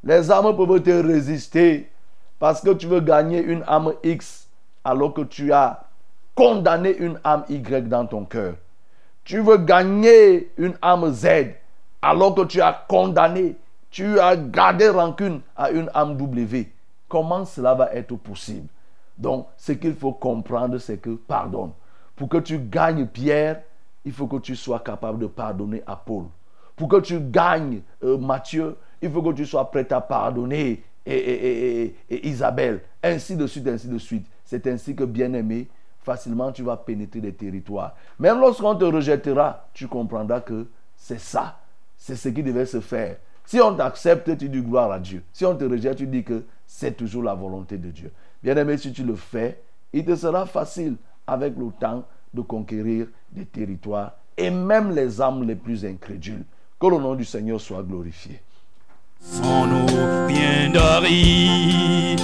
Les 0.03 0.31
âmes 0.31 0.55
peuvent 0.55 0.81
te 0.81 0.91
résister 0.91 1.89
parce 2.39 2.61
que 2.61 2.71
tu 2.71 2.87
veux 2.87 2.99
gagner 2.99 3.41
une 3.41 3.63
âme 3.67 3.93
X 4.03 4.47
alors 4.83 5.13
que 5.13 5.21
tu 5.21 5.53
as 5.53 5.85
condamné 6.35 6.95
une 6.97 7.19
âme 7.23 7.45
Y 7.47 7.87
dans 7.87 8.05
ton 8.05 8.25
cœur. 8.25 8.55
Tu 9.23 9.39
veux 9.39 9.57
gagner 9.57 10.51
une 10.57 10.75
âme 10.81 11.09
Z 11.13 11.27
alors 12.01 12.35
que 12.35 12.41
tu 12.41 12.61
as 12.61 12.83
condamné, 12.89 13.55
tu 13.89 14.19
as 14.19 14.35
gardé 14.35 14.89
rancune 14.89 15.39
à 15.55 15.71
une 15.71 15.89
âme 15.93 16.17
W. 16.17 16.72
Comment 17.13 17.45
cela 17.45 17.75
va 17.75 17.93
être 17.93 18.15
possible 18.15 18.67
Donc, 19.15 19.45
ce 19.55 19.73
qu'il 19.73 19.93
faut 19.93 20.13
comprendre, 20.13 20.79
c'est 20.79 20.97
que 20.97 21.11
pardonne. 21.11 21.69
Pour 22.15 22.27
que 22.27 22.37
tu 22.37 22.57
gagnes 22.57 23.05
Pierre, 23.05 23.61
il 24.03 24.11
faut 24.11 24.25
que 24.25 24.37
tu 24.37 24.55
sois 24.55 24.79
capable 24.79 25.19
de 25.19 25.27
pardonner 25.27 25.83
à 25.85 25.95
Paul. 25.95 26.23
Pour 26.75 26.87
que 26.87 26.99
tu 27.01 27.19
gagnes 27.19 27.81
euh, 28.03 28.17
Matthieu, 28.17 28.77
il 28.99 29.11
faut 29.11 29.21
que 29.21 29.31
tu 29.31 29.45
sois 29.45 29.69
prêt 29.69 29.93
à 29.93 30.01
pardonner 30.01 30.83
et, 31.05 31.93
Isabelle. 32.09 32.81
Ainsi 33.03 33.35
de 33.35 33.45
suite, 33.45 33.67
ainsi 33.67 33.87
de 33.87 33.99
suite. 33.99 34.25
C'est 34.43 34.65
ainsi 34.65 34.95
que, 34.95 35.03
bien-aimé, 35.03 35.67
facilement 36.01 36.51
tu 36.51 36.63
vas 36.63 36.77
pénétrer 36.77 37.21
des 37.21 37.33
territoires. 37.33 37.93
Même 38.17 38.39
lorsqu'on 38.39 38.73
te 38.73 38.85
rejettera, 38.85 39.67
tu 39.75 39.87
comprendras 39.87 40.41
que 40.41 40.65
c'est 40.97 41.19
ça. 41.19 41.59
C'est 41.95 42.15
ce 42.15 42.29
qui 42.29 42.41
devait 42.41 42.65
se 42.65 42.79
faire. 42.79 43.17
Si 43.45 43.59
on 43.59 43.75
t'accepte, 43.75 44.37
tu 44.37 44.49
dis 44.49 44.61
gloire 44.61 44.91
à 44.91 44.99
Dieu. 44.99 45.23
Si 45.33 45.45
on 45.45 45.55
te 45.55 45.63
rejette, 45.63 45.97
tu 45.97 46.07
dis 46.07 46.23
que 46.23 46.43
c'est 46.65 46.95
toujours 46.95 47.23
la 47.23 47.33
volonté 47.33 47.77
de 47.77 47.89
Dieu. 47.89 48.11
Bien-aimé, 48.41 48.77
si 48.77 48.91
tu 48.91 49.03
le 49.03 49.15
fais, 49.15 49.61
il 49.91 50.05
te 50.05 50.15
sera 50.15 50.45
facile 50.45 50.95
avec 51.27 51.55
le 51.57 51.69
temps 51.79 52.05
de 52.33 52.41
conquérir 52.41 53.07
des 53.31 53.45
territoires 53.45 54.13
et 54.37 54.49
même 54.49 54.91
les 54.91 55.21
âmes 55.21 55.43
les 55.43 55.55
plus 55.55 55.85
incrédules. 55.85 56.43
Que 56.79 56.87
le 56.87 56.97
nom 56.97 57.15
du 57.15 57.23
Seigneur 57.23 57.61
soit 57.61 57.83
glorifié. 57.83 58.41
sans 59.19 59.67
d'aride 60.73 62.19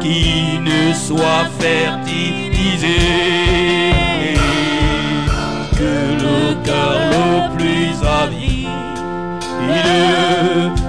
qui 0.00 0.58
ne 0.58 0.92
soit 0.92 1.44
fertilisé 1.58 3.65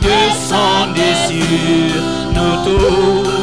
descendez 0.00 1.14
sur 1.28 2.02
nous 2.34 2.56
tous. 2.64 3.40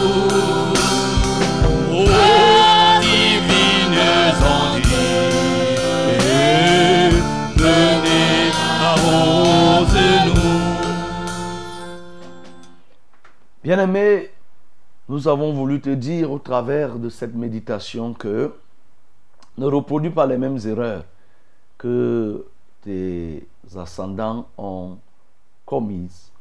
Ô 1.92 1.98
nous 15.10 15.28
avons 15.28 15.54
voulu 15.54 15.80
te 15.80 15.90
dire 15.90 16.32
au 16.32 16.40
travers 16.40 17.00
de 17.00 17.10
cette 17.10 17.34
méditation 17.34 18.14
que 18.14 18.54
ne 19.58 19.66
reproduis 19.66 20.10
pas 20.10 20.26
les 20.26 20.38
mêmes 20.38 20.60
erreurs 20.66 21.06
que 21.78 22.46
tes 22.82 23.48
ascendants 23.76 24.48
ont 24.58 24.98
commises. 25.66 26.32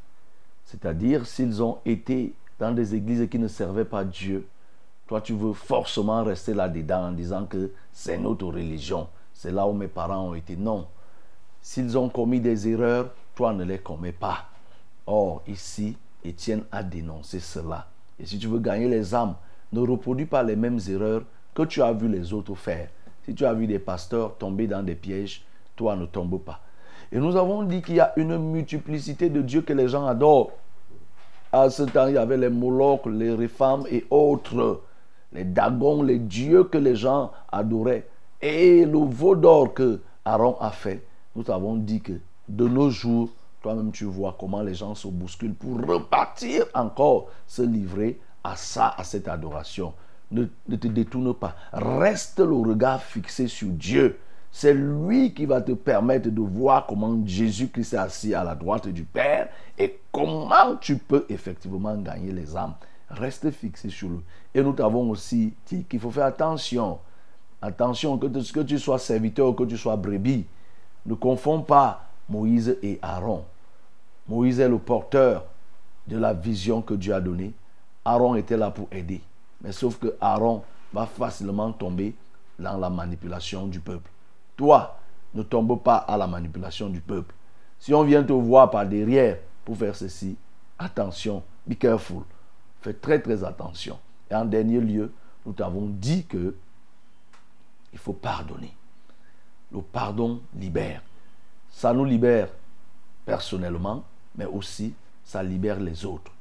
C'est-à-dire, 0.65 1.27
s'ils 1.27 1.63
ont 1.63 1.79
été 1.85 2.35
dans 2.59 2.73
des 2.73 2.95
églises 2.95 3.29
qui 3.29 3.39
ne 3.39 3.49
servaient 3.49 3.85
pas 3.85 4.05
Dieu, 4.05 4.47
toi 5.07 5.21
tu 5.21 5.35
veux 5.35 5.53
forcément 5.53 6.25
rester 6.25 6.55
là-dedans 6.55 7.09
en 7.09 7.13
disant 7.13 7.47
que 7.47 7.71
c'est 7.93 8.19
notre 8.19 8.47
religion, 8.47 9.09
c'est 9.33 9.53
là 9.53 9.67
où 9.67 9.73
mes 9.73 9.89
parents 9.89 10.29
ont 10.29 10.35
été. 10.35 10.57
Non. 10.57 10.87
S'ils 11.61 11.97
ont 11.97 12.09
commis 12.09 12.41
des 12.41 12.69
erreurs, 12.69 13.11
toi 13.35 13.53
ne 13.53 13.65
les 13.65 13.79
commets 13.79 14.13
pas. 14.13 14.47
Or, 15.07 15.43
ici, 15.47 15.97
Étienne 16.25 16.65
a 16.73 16.83
dénoncé 16.83 17.39
cela. 17.39 17.89
Et 18.19 18.27
si 18.27 18.39
tu 18.39 18.47
veux 18.47 18.59
gagner 18.59 18.89
les 18.89 19.15
âmes, 19.15 19.35
ne 19.73 19.81
reproduis 19.81 20.27
pas 20.27 20.43
les 20.43 20.57
mêmes 20.57 20.79
erreurs 20.89 21.23
que 21.55 21.63
tu 21.63 21.83
as 21.83 21.93
vu 21.93 22.09
les 22.09 22.33
autres 22.33 22.55
faire. 22.55 22.89
Si 23.25 23.35
tu 23.35 23.45
as 23.45 23.53
vu 23.53 23.67
des 23.67 23.79
pasteurs 23.79 24.37
tomber 24.37 24.67
dans 24.67 24.83
des 24.83 24.95
pièges, 24.95 25.45
toi 25.75 25.97
ne 25.97 26.07
tombe 26.07 26.41
pas. 26.41 26.61
Et 27.13 27.19
nous 27.19 27.37
avons 27.37 27.63
dit 27.63 27.83
qu'il 27.83 27.97
y 27.97 28.01
a 28.01 28.13
une 28.17 28.37
multiplicité 28.39 29.29
de 29.31 29.43
dieux 29.43 29.63
que 29.63 29.73
les 29.73 29.89
gens 29.89 30.07
adorent. 30.07 30.53
À 31.53 31.71
ce 31.71 31.85
temps, 31.85 32.07
il 32.07 32.15
y 32.15 32.19
avait 32.19 32.37
les 32.37 32.49
Molochs, 32.49 33.07
les 33.07 33.35
Réfams 33.35 33.85
et 33.91 34.05
autres. 34.11 34.83
Les 35.33 35.45
Dagons, 35.45 36.03
les 36.03 36.19
dieux 36.19 36.65
que 36.65 36.79
les 36.79 36.97
gens 36.97 37.33
adoraient. 37.51 38.07
Et 38.41 38.85
le 38.85 38.99
veau 38.99 39.35
d'or 39.35 39.75
que 39.75 40.01
Aaron 40.25 40.57
a 40.61 40.71
fait, 40.71 41.05
nous 41.35 41.49
avons 41.51 41.77
dit 41.77 42.01
que 42.01 42.13
de 42.49 42.69
nos 42.69 42.91
jours, 42.91 43.31
toi-même 43.61 43.93
tu 43.93 44.05
vois 44.05 44.37
comment 44.39 44.63
les 44.63 44.75
gens 44.75 44.95
se 44.95 45.09
bousculent 45.09 45.55
pour 45.55 45.81
repartir 45.81 46.67
encore 46.75 47.29
se 47.47 47.63
livrer 47.63 48.21
à 48.45 48.57
ça, 48.57 48.95
à 48.97 49.05
cette 49.05 49.29
adoration. 49.29 49.93
Ne, 50.31 50.45
te 50.45 50.89
détourne 50.89 51.35
pas. 51.35 51.55
Reste 51.73 52.41
le 52.41 52.55
regard 52.55 53.03
fixé 53.03 53.49
sur 53.49 53.69
Dieu. 53.69 54.19
C'est 54.51 54.75
lui 54.75 55.35
qui 55.35 55.47
va 55.47 55.61
te 55.61 55.73
permettre 55.73 56.31
de 56.31 56.41
voir 56.41 56.87
comment 56.87 57.17
Jésus-Christ 57.25 57.95
est 57.95 57.99
assis 57.99 58.35
à 58.35 58.43
la 58.43 58.55
droite 58.55 58.89
du 58.89 59.05
Père 59.05 59.49
et 59.79 60.01
comment 60.11 60.77
tu 60.81 60.97
peux 60.97 61.27
effectivement 61.29 61.97
gagner 61.97 62.33
les 62.33 62.57
âmes. 62.57 62.75
Reste 63.11 63.51
fixé 63.51 63.89
sur 63.91 64.09
lui. 64.09 64.21
Et 64.55 64.63
nous 64.63 64.73
t'avons 64.73 65.11
aussi 65.11 65.53
dit 65.67 65.85
qu'il 65.85 66.01
faut 66.01 66.11
faire 66.11 66.25
attention. 66.25 66.99
Attention, 67.63 68.19
que, 68.19 68.27
que 68.27 68.61
tu 68.61 68.79
sois 68.79 68.99
serviteur 68.99 69.49
ou 69.49 69.53
que 69.53 69.65
tu 69.65 69.77
sois 69.77 69.97
brebis. 69.97 70.47
Ne 71.05 71.15
confonds 71.15 71.63
pas 71.63 72.06
Moïse 72.29 72.77
et 72.83 72.99
Aaron. 73.03 73.45
Moïse 74.29 74.61
est 74.61 74.69
le 74.69 74.79
porteur 74.79 75.45
de 76.07 76.19
la 76.19 76.35
vision 76.35 76.83
que 76.83 76.95
Dieu 76.95 77.15
a 77.15 77.21
donnée. 77.21 77.53
Aaron 78.05 78.35
était 78.35 78.57
là 78.57 78.71
pour 78.71 78.89
aider. 78.91 79.21
Mais 79.63 79.73
sauf 79.73 79.99
que 79.99 80.17
Aaron 80.21 80.63
va 80.93 81.07
facilement 81.07 81.73
tomber 81.73 82.15
dans 82.59 82.77
la 82.77 82.91
manipulation 82.91 83.67
du 83.67 83.81
peuple. 83.81 84.11
Toi, 84.57 84.99
ne 85.35 85.43
tombe 85.43 85.81
pas 85.83 85.97
à 85.97 86.17
la 86.17 86.27
manipulation 86.27 86.89
du 86.89 87.01
peuple. 87.01 87.35
Si 87.79 87.93
on 87.93 88.03
vient 88.05 88.23
te 88.23 88.33
voir 88.33 88.71
par 88.71 88.87
derrière 88.87 89.39
pour 89.65 89.77
faire 89.77 89.95
ceci, 89.95 90.37
attention, 90.79 91.43
be 91.67 91.75
careful. 91.75 92.23
Fais 92.81 92.95
très 92.95 93.21
très 93.21 93.45
attention. 93.45 93.99
Et 94.31 94.35
en 94.35 94.45
dernier 94.45 94.81
lieu, 94.81 95.13
nous 95.45 95.53
t'avons 95.53 95.87
dit 95.87 96.25
que 96.25 96.55
il 97.93 97.99
faut 97.99 98.13
pardonner. 98.13 98.75
Le 99.73 99.81
pardon 99.81 100.41
libère. 100.55 101.03
Ça 101.77 101.93
nous 101.93 102.07
libère 102.07 102.49
personnellement, 103.27 104.03
mais 104.35 104.47
aussi 104.47 104.95
ça 105.23 105.43
libère 105.43 105.79
les 105.79 106.07
autres. 106.07 106.33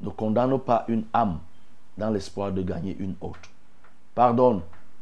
Ne 0.00 0.10
condamne 0.10 0.56
pas 0.60 0.84
une 0.86 1.02
âme 1.12 1.40
dans 1.98 2.10
l'espoir 2.10 2.52
de 2.52 2.62
gagner 2.62 2.96
une 3.00 3.16
autre. 3.20 3.50
Pardonne 4.14 4.60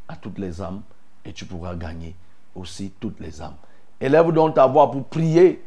à 0.08 0.16
toutes 0.16 0.38
les 0.38 0.62
âmes 0.62 0.80
et 1.22 1.34
tu 1.34 1.44
pourras 1.44 1.74
gagner 1.74 2.16
aussi 2.54 2.94
toutes 2.98 3.20
les 3.20 3.42
âmes. 3.42 3.56
Élève 4.00 4.32
donc 4.32 4.54
ta 4.54 4.66
voix 4.66 4.90
pour 4.90 5.04
prier 5.04 5.62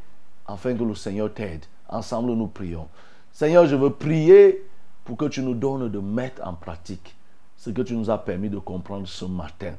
afin 0.48 0.76
que 0.76 0.84
le 0.84 0.96
Seigneur 0.96 1.32
t'aide. 1.32 1.66
Ensemble, 1.88 2.32
nous 2.32 2.48
prions. 2.48 2.88
Seigneur, 3.32 3.68
je 3.68 3.76
veux 3.76 3.92
prier 3.92 4.68
pour 5.04 5.16
que 5.16 5.26
tu 5.26 5.44
nous 5.44 5.54
donnes 5.54 5.90
de 5.90 6.00
mettre 6.00 6.42
en 6.44 6.56
pratique 6.56 7.16
ce 7.56 7.70
que 7.70 7.84
tu 7.84 7.96
nous 7.96 8.10
as 8.10 8.18
permis 8.18 8.50
de 8.50 8.58
comprendre 8.58 9.08
ce 9.08 9.26
matin. 9.26 9.76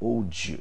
Oh 0.00 0.22
Dieu, 0.24 0.60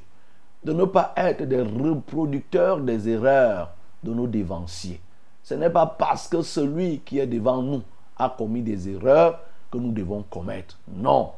de 0.64 0.74
ne 0.74 0.86
pas 0.86 1.14
être 1.18 1.44
des 1.44 1.62
reproducteurs 1.62 2.80
des 2.80 3.10
erreurs 3.10 3.72
de 4.04 4.14
nos 4.14 4.28
dévanciers. 4.28 5.02
Ce 5.44 5.54
n'est 5.54 5.70
pas 5.70 5.86
parce 5.88 6.28
que 6.28 6.42
celui 6.42 7.00
qui 7.00 7.20
est 7.20 7.28
devant 7.28 7.62
nous 7.62 7.82
a 8.18 8.30
commis 8.30 8.62
des 8.62 8.90
erreurs 8.90 9.40
que 9.72 9.78
nous 9.78 9.92
devons 9.92 10.24
commettre. 10.24 10.78
Non. 10.88 11.32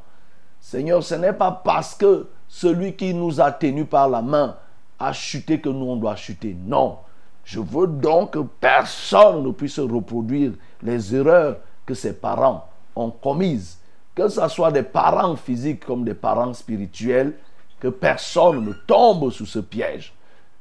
Seigneur, 0.59 1.03
ce 1.03 1.15
n'est 1.15 1.33
pas 1.33 1.51
parce 1.51 1.95
que 1.95 2.27
celui 2.47 2.93
qui 2.95 3.13
nous 3.13 3.39
a 3.39 3.51
tenus 3.51 3.87
par 3.87 4.09
la 4.09 4.21
main 4.21 4.55
a 4.99 5.13
chuté 5.13 5.59
que 5.59 5.69
nous 5.69 5.85
on 5.85 5.95
doit 5.95 6.15
chuter. 6.15 6.55
Non. 6.65 6.97
Je 7.43 7.59
veux 7.59 7.87
donc 7.87 8.31
que 8.31 8.39
personne 8.39 9.43
ne 9.43 9.51
puisse 9.51 9.79
reproduire 9.79 10.53
les 10.81 11.15
erreurs 11.15 11.57
que 11.85 11.93
ses 11.93 12.13
parents 12.13 12.67
ont 12.95 13.11
commises. 13.11 13.79
Que 14.15 14.29
ce 14.29 14.47
soit 14.47 14.71
des 14.71 14.83
parents 14.83 15.35
physiques 15.35 15.85
comme 15.85 16.05
des 16.05 16.13
parents 16.13 16.53
spirituels, 16.53 17.33
que 17.83 17.89
personne 17.89 18.63
ne 18.63 18.71
tombe 18.71 19.29
sous 19.29 19.45
ce 19.45 19.59
piège. 19.59 20.13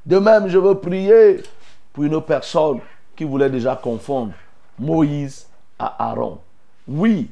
De 0.05 0.19
même, 0.19 0.49
je 0.49 0.57
veux 0.57 0.75
prier 0.75 1.41
pour 1.93 2.03
une 2.03 2.21
personne 2.21 2.81
qui 3.15 3.23
voulait 3.23 3.49
déjà 3.49 3.77
confondre 3.77 4.33
Moïse 4.77 5.47
à 5.79 6.09
Aaron. 6.09 6.39
Oui, 6.85 7.29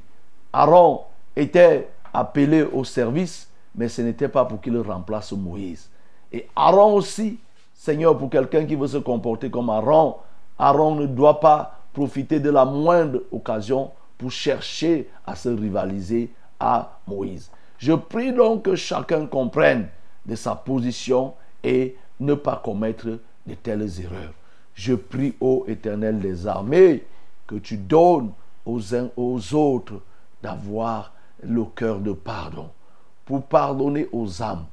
Aaron 0.53 1.01
était 1.35 1.89
appelé 2.13 2.63
au 2.63 2.85
service, 2.85 3.49
mais 3.75 3.89
ce 3.89 4.01
n'était 4.01 4.29
pas 4.29 4.45
pour 4.45 4.61
qu'il 4.61 4.77
remplace 4.79 5.33
Moïse. 5.33 5.89
Et 6.31 6.47
Aaron 6.55 6.93
aussi, 6.93 7.37
Seigneur, 7.73 8.17
pour 8.17 8.29
quelqu'un 8.29 8.65
qui 8.65 8.75
veut 8.75 8.87
se 8.87 8.97
comporter 8.97 9.49
comme 9.49 9.69
Aaron, 9.69 10.15
Aaron 10.57 10.95
ne 10.95 11.05
doit 11.05 11.41
pas 11.41 11.79
profiter 11.91 12.39
de 12.39 12.49
la 12.49 12.63
moindre 12.63 13.23
occasion 13.29 13.91
pour 14.17 14.31
chercher 14.31 15.09
à 15.25 15.35
se 15.35 15.49
rivaliser 15.49 16.31
à 16.61 16.97
Moïse. 17.05 17.51
Je 17.81 17.93
prie 17.93 18.31
donc 18.31 18.65
que 18.65 18.75
chacun 18.75 19.25
comprenne 19.25 19.87
de 20.27 20.35
sa 20.35 20.53
position 20.53 21.33
et 21.63 21.95
ne 22.19 22.35
pas 22.35 22.61
commettre 22.63 23.07
de 23.47 23.53
telles 23.55 23.99
erreurs. 23.99 24.33
Je 24.75 24.93
prie, 24.93 25.33
ô 25.41 25.65
Éternel 25.67 26.19
des 26.19 26.45
armées, 26.45 27.03
que 27.47 27.55
tu 27.55 27.77
donnes 27.77 28.33
aux 28.67 28.93
uns 28.93 29.09
aux 29.17 29.55
autres 29.55 29.99
d'avoir 30.43 31.11
le 31.41 31.63
cœur 31.63 31.99
de 31.99 32.11
pardon, 32.11 32.69
pour 33.25 33.41
pardonner 33.41 34.07
aux 34.11 34.43
âmes, 34.43 34.65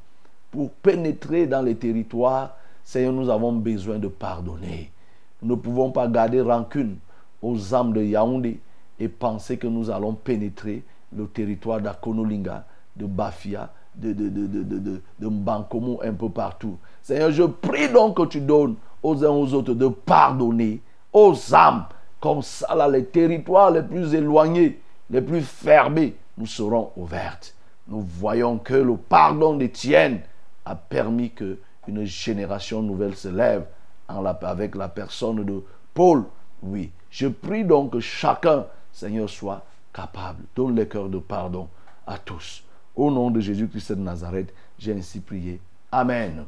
pour 0.51 0.71
pénétrer 0.71 1.47
dans 1.47 1.63
les 1.63 1.77
territoires. 1.77 2.57
Seigneur, 2.85 3.15
nous 3.15 3.31
avons 3.31 3.55
besoin 3.55 3.99
de 3.99 4.09
pardonner. 4.09 4.93
Nous 5.41 5.57
ne 5.57 5.61
pouvons 5.61 5.93
pas 5.93 6.09
garder 6.09 6.43
rancune 6.43 6.99
aux 7.41 7.75
âmes 7.75 7.95
de 7.95 8.03
Yaoundé 8.03 8.61
et 9.01 9.09
penser 9.09 9.57
que 9.57 9.67
nous 9.67 9.89
allons 9.89 10.13
pénétrer 10.13 10.83
le 11.17 11.27
territoire 11.27 11.81
d'Akonolinga, 11.81 12.67
de 12.99 13.07
Bafia, 13.07 13.71
de, 13.95 14.13
de, 14.13 15.29
Mbankomo, 15.29 16.01
un 16.03 16.13
peu 16.13 16.29
partout. 16.29 16.79
Seigneur, 17.03 17.31
je 17.31 17.45
prie 17.45 17.89
donc 17.89 18.17
que 18.17 18.27
tu 18.27 18.41
donnes 18.41 18.77
aux 19.03 19.25
uns 19.25 19.31
aux 19.31 19.55
autres 19.55 19.75
de 19.75 19.89
pardonner 19.89 20.81
aux 21.13 21.35
âmes. 21.55 21.85
Comme 22.21 22.43
ça, 22.43 22.89
les 22.89 23.05
territoires 23.05 23.71
les 23.71 23.83
plus 23.83 24.15
éloignés, 24.15 24.81
les 25.11 25.23
plus 25.23 25.43
fermés, 25.43 26.17
nous 26.37 26.47
serons 26.47 26.91
ouvertes. 26.97 27.55
Nous 27.87 28.01
voyons 28.01 28.59
que 28.59 28.75
le 28.75 28.97
pardon 28.97 29.57
d'Étienne 29.57 30.21
a 30.65 30.75
permis 30.75 31.31
que 31.31 31.59
une 31.87 32.05
génération 32.05 32.83
nouvelle 32.83 33.17
se 33.17 33.29
lève 33.29 33.65
avec 34.09 34.75
la 34.75 34.89
personne 34.89 35.43
de 35.45 35.65
Paul. 35.95 36.25
Oui, 36.63 36.91
je 37.11 37.29
prie 37.29 37.65
donc 37.65 37.93
que 37.93 38.01
chacun, 38.01 38.67
Seigneur, 38.93 39.29
soit 39.29 39.65
capable. 39.93 40.43
Donne 40.55 40.77
le 40.77 40.85
cœur 40.85 41.09
de 41.09 41.19
pardon 41.19 41.69
à 42.07 42.19
tous. 42.19 42.63
Au 42.99 43.13
nom 43.13 43.31
de 43.31 43.39
Jésus-Christ 43.39 43.93
de 43.93 44.01
Nazareth, 44.01 44.53
j'ai 44.77 44.93
ainsi 44.93 45.21
prié. 45.21 45.61
Amen. 45.93 46.45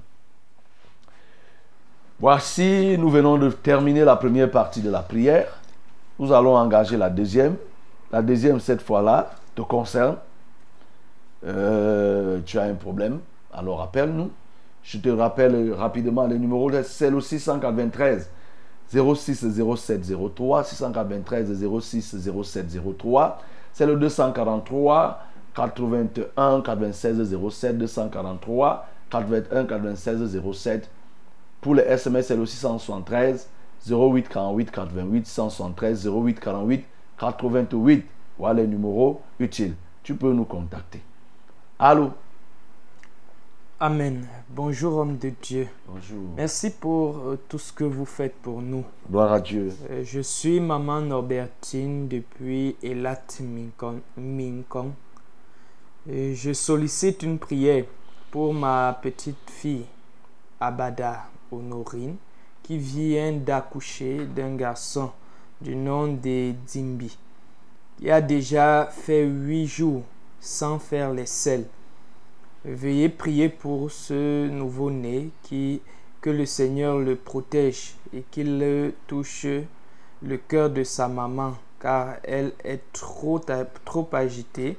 Voici, 2.19 2.97
nous 2.99 3.09
venons 3.09 3.39
de 3.39 3.51
terminer 3.51 4.05
la 4.05 4.17
première 4.17 4.51
partie 4.51 4.83
de 4.83 4.91
la 4.91 5.03
prière. 5.03 5.61
Nous 6.19 6.33
allons 6.33 6.57
engager 6.57 6.97
la 6.97 7.09
deuxième. 7.09 7.55
La 8.11 8.21
deuxième, 8.21 8.59
cette 8.59 8.83
fois-là, 8.83 9.31
te 9.55 9.63
concerne. 9.63 10.17
Euh, 11.47 12.41
tu 12.45 12.59
as 12.59 12.65
un 12.65 12.75
problème, 12.75 13.21
alors 13.55 13.81
appelle-nous. 13.81 14.33
Je 14.83 14.99
te 14.99 15.09
rappelle 15.09 15.73
rapidement 15.73 16.27
le 16.27 16.37
numéro, 16.37 16.69
c'est 16.83 17.11
le 17.11 17.21
693 17.21 18.29
06 18.93 19.47
07 19.77 20.03
03, 20.35 20.65
693 20.65 21.65
06 21.81 22.17
07 22.43 22.67
03. 22.99 23.39
C'est 23.73 23.87
le 23.87 23.95
243 23.95 25.30
81 25.69 26.63
96 26.63 27.37
07, 27.51 27.79
243 27.79 28.89
81 29.11 29.65
96 29.67 30.41
07. 30.53 30.91
Pour 31.61 31.75
les 31.75 31.83
SMS, 31.83 32.29
c'est 32.29 32.37
le 32.37 32.47
673 32.47 33.49
08 33.89 34.29
48 34.29 34.71
88 34.71 35.27
173 35.27 36.09
08 36.09 36.41
48 36.41 36.85
88. 37.19 38.07
Voilà 38.39 38.63
les 38.63 38.69
numéros 38.69 39.21
utiles. 39.39 39.75
Tu 40.03 40.15
peux 40.15 40.33
nous 40.33 40.45
contacter. 40.45 41.03
Allô? 41.79 42.11
Amen. 43.79 44.27
Bonjour 44.51 44.99
homme 44.99 45.17
de 45.17 45.31
Dieu. 45.43 45.69
Bonjour. 45.87 46.35
Merci 46.37 46.71
pour 46.71 47.17
euh, 47.19 47.39
tout 47.49 47.59
ce 47.59 47.73
que 47.73 47.85
vous 47.85 48.05
faites 48.05 48.35
pour 48.35 48.61
nous. 48.61 48.85
Gloire 49.11 49.33
à 49.33 49.41
Dieu. 49.41 49.73
Euh, 49.91 50.03
je 50.05 50.21
suis 50.21 50.61
maman 50.61 51.01
Norbertine 51.01 52.09
depuis 52.09 52.77
Elat 52.83 53.23
Minkon. 53.41 54.01
Minkon. 54.19 54.93
Je 56.13 56.53
sollicite 56.53 57.23
une 57.23 57.39
prière 57.39 57.85
pour 58.33 58.53
ma 58.53 58.99
petite 59.01 59.49
fille 59.49 59.85
Abada 60.59 61.27
Honorine 61.53 62.17
qui 62.65 62.79
vient 62.79 63.31
d'accoucher 63.31 64.27
d'un 64.27 64.57
garçon 64.57 65.13
du 65.61 65.77
nom 65.77 66.09
de 66.09 66.53
Dimbi. 66.67 67.17
Il 68.01 68.11
a 68.11 68.21
déjà 68.21 68.87
fait 68.87 69.25
huit 69.25 69.69
jours 69.69 70.03
sans 70.41 70.81
faire 70.81 71.13
les 71.13 71.27
selles. 71.27 71.69
Veuillez 72.65 73.09
prier 73.09 73.49
pour 73.49 73.89
ce 73.93 74.49
nouveau-né 74.49 75.31
qui 75.45 75.81
que 76.21 76.31
le 76.31 76.45
Seigneur 76.45 76.99
le 76.99 77.15
protège 77.15 77.95
et 78.13 78.25
qu'il 78.33 78.93
touche 79.07 79.47
le 80.23 80.37
cœur 80.39 80.71
de 80.71 80.83
sa 80.83 81.07
maman 81.07 81.55
car 81.79 82.17
elle 82.25 82.53
est 82.65 82.83
trop, 82.93 83.41
trop 83.85 84.09
agitée 84.13 84.77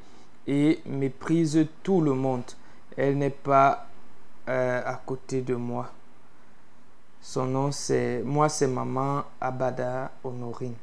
et 0.48 0.80
méprise 0.86 1.68
tout 1.84 2.02
le 2.02 2.14
monde. 2.14 2.44
Elle 2.98 3.18
n'est 3.18 3.30
pas 3.30 3.88
euh, 4.50 4.82
à 4.86 4.96
côté 4.96 5.42
de 5.42 5.56
moi. 5.56 5.90
Son 7.22 7.46
nom 7.46 7.72
c'est 7.72 8.24
moi 8.24 8.50
c'est 8.50 8.68
maman 8.68 9.24
Abada 9.40 10.12
Honorine. 10.24 10.76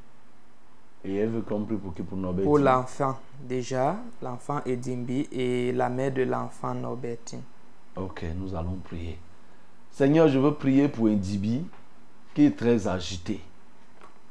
Et 1.05 1.17
elle 1.17 1.31
veut 1.31 1.43
qu'on 1.43 1.65
prie 1.65 1.77
pour 1.77 1.95
qui 1.95 2.03
pour 2.03 2.19
Norbert 2.19 2.45
Pour 2.45 2.59
l'enfant 2.59 3.19
déjà, 3.41 3.97
l'enfant 4.23 4.61
Edimbi 4.67 5.29
et 5.31 5.73
la 5.73 5.89
mère 5.89 6.13
de 6.13 6.23
l'enfant 6.23 6.75
Norbertine. 6.75 7.43
Ok, 7.97 8.25
nous 8.37 8.55
allons 8.55 8.77
prier. 8.85 9.19
Seigneur, 9.91 10.29
je 10.29 10.39
veux 10.39 10.55
prier 10.55 10.89
pour 10.89 11.07
Indibi 11.07 11.65
qui 12.35 12.45
est 12.47 12.57
très 12.57 12.87
agité 12.87 13.41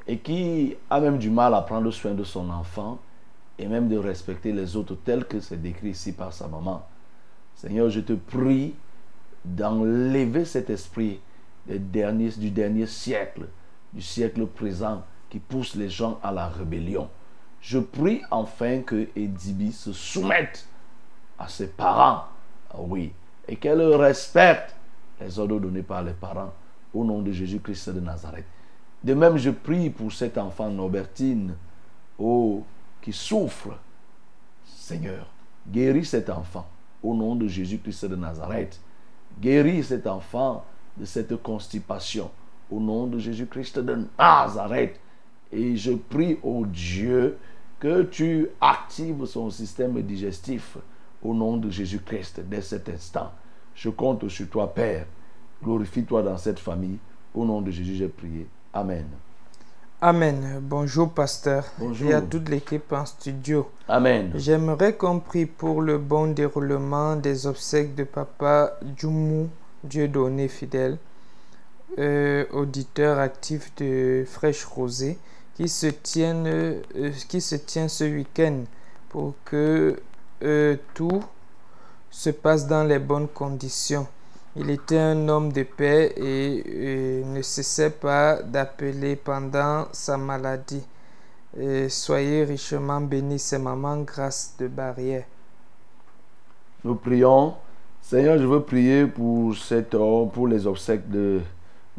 et 0.06 0.18
qui 0.18 0.74
a 0.88 1.00
même 1.00 1.18
du 1.18 1.28
mal 1.30 1.52
à 1.54 1.60
prendre 1.60 1.90
soin 1.90 2.12
de 2.12 2.24
son 2.24 2.48
enfant 2.48 2.98
et 3.58 3.66
même 3.66 3.88
de 3.88 3.96
respecter 3.96 4.52
les 4.52 4.76
autres 4.76 4.94
tels 4.94 5.24
que 5.24 5.40
c'est 5.40 5.60
décrit 5.60 5.90
ici 5.90 6.12
par 6.12 6.32
sa 6.32 6.46
maman. 6.46 6.86
Seigneur, 7.54 7.90
je 7.90 8.00
te 8.00 8.12
prie 8.12 8.74
d'enlever 9.44 10.44
cet 10.44 10.70
esprit 10.70 11.20
des 11.66 11.78
derniers, 11.78 12.30
du 12.30 12.50
dernier 12.50 12.86
siècle, 12.86 13.46
du 13.92 14.02
siècle 14.02 14.46
présent 14.46 15.02
qui 15.28 15.38
pousse 15.38 15.74
les 15.74 15.90
gens 15.90 16.18
à 16.22 16.32
la 16.32 16.48
rébellion. 16.48 17.08
Je 17.60 17.78
prie 17.78 18.22
enfin 18.30 18.82
que 18.82 19.08
Edibi 19.16 19.72
se 19.72 19.92
soumette 19.92 20.66
à 21.38 21.48
ses 21.48 21.68
parents, 21.68 22.24
Ah 22.70 22.76
oui, 22.78 23.12
et 23.46 23.56
qu'elle 23.56 23.82
respecte 23.94 24.74
les 25.20 25.38
ordres 25.38 25.58
donnés 25.58 25.82
par 25.82 26.02
les 26.02 26.12
parents 26.12 26.52
au 26.94 27.04
nom 27.04 27.22
de 27.22 27.32
Jésus-Christ 27.32 27.90
de 27.90 28.00
Nazareth. 28.00 28.46
De 29.02 29.14
même, 29.14 29.36
je 29.36 29.50
prie 29.50 29.90
pour 29.90 30.12
cet 30.12 30.38
enfant 30.38 30.70
Norbertine, 30.70 31.54
oh, 32.18 32.64
souffre. 33.12 33.78
Seigneur, 34.64 35.26
guéris 35.70 36.06
cet 36.06 36.30
enfant 36.30 36.66
au 37.02 37.14
nom 37.14 37.36
de 37.36 37.46
Jésus-Christ 37.46 38.06
de 38.06 38.16
Nazareth. 38.16 38.80
Guéris 39.40 39.84
cet 39.84 40.06
enfant 40.06 40.64
de 40.96 41.04
cette 41.04 41.40
constipation 41.42 42.30
au 42.70 42.80
nom 42.80 43.06
de 43.06 43.18
Jésus-Christ 43.18 43.78
de 43.78 44.06
Nazareth. 44.18 44.98
Et 45.52 45.76
je 45.76 45.92
prie 45.92 46.38
au 46.42 46.66
Dieu 46.66 47.38
que 47.80 48.02
tu 48.02 48.48
actives 48.60 49.24
son 49.26 49.50
système 49.50 50.00
digestif 50.02 50.76
au 51.22 51.34
nom 51.34 51.56
de 51.56 51.70
Jésus-Christ 51.70 52.40
dès 52.48 52.60
cet 52.60 52.88
instant. 52.88 53.32
Je 53.74 53.88
compte 53.90 54.28
sur 54.28 54.48
toi, 54.48 54.72
Père. 54.74 55.06
Glorifie-toi 55.62 56.22
dans 56.22 56.36
cette 56.36 56.58
famille. 56.58 56.98
Au 57.34 57.44
nom 57.44 57.60
de 57.60 57.70
Jésus, 57.70 57.94
j'ai 57.94 58.08
prié. 58.08 58.46
Amen. 58.72 59.06
Amen. 60.00 60.60
Bonjour, 60.62 61.10
pasteur. 61.10 61.64
Bonjour. 61.76 62.08
Et 62.08 62.14
à 62.14 62.20
toute 62.20 62.48
l'équipe 62.48 62.92
en 62.92 63.04
studio. 63.04 63.68
Amen. 63.88 64.30
J'aimerais 64.36 64.94
qu'on 64.94 65.18
prie 65.18 65.44
pour 65.44 65.82
le 65.82 65.98
bon 65.98 66.32
déroulement 66.32 67.16
des 67.16 67.48
obsèques 67.48 67.96
de 67.96 68.04
papa 68.04 68.78
Djoumou, 68.96 69.48
Dieu 69.82 70.06
donné 70.06 70.46
fidèle, 70.46 70.98
euh, 71.98 72.44
auditeur 72.52 73.18
actif 73.18 73.74
de 73.74 74.24
Fraîche 74.24 74.64
Rosée, 74.66 75.18
qui 75.56 75.68
se 75.68 75.88
tiennent, 75.88 76.46
euh, 76.46 76.80
qui 77.28 77.40
se 77.40 77.56
tient 77.56 77.88
ce 77.88 78.04
week-end 78.04 78.66
pour 79.08 79.34
que 79.44 80.00
euh, 80.44 80.76
tout 80.94 81.24
se 82.08 82.30
passe 82.30 82.68
dans 82.68 82.84
les 82.84 83.00
bonnes 83.00 83.26
conditions. 83.26 84.06
Il 84.60 84.70
était 84.70 84.98
un 84.98 85.28
homme 85.28 85.52
de 85.52 85.62
paix 85.62 86.12
et, 86.16 87.22
ne 87.24 87.42
cessait 87.42 87.90
pas 87.90 88.42
d'appeler 88.42 89.14
pendant 89.14 89.86
sa 89.92 90.16
maladie. 90.16 90.84
Soyez 91.88 92.42
richement 92.42 93.00
bénis, 93.00 93.38
c'est 93.38 93.60
maman 93.60 93.98
grâce 93.98 94.56
de 94.58 94.66
barrière. 94.66 95.24
Nous 96.82 96.96
prions. 96.96 97.54
Seigneur, 98.02 98.36
je 98.38 98.46
veux 98.46 98.62
prier 98.62 99.06
pour 99.06 99.56
cet 99.56 99.94
homme, 99.94 100.30
pour 100.30 100.48
les 100.48 100.66
obsèques 100.66 101.08
de 101.08 101.40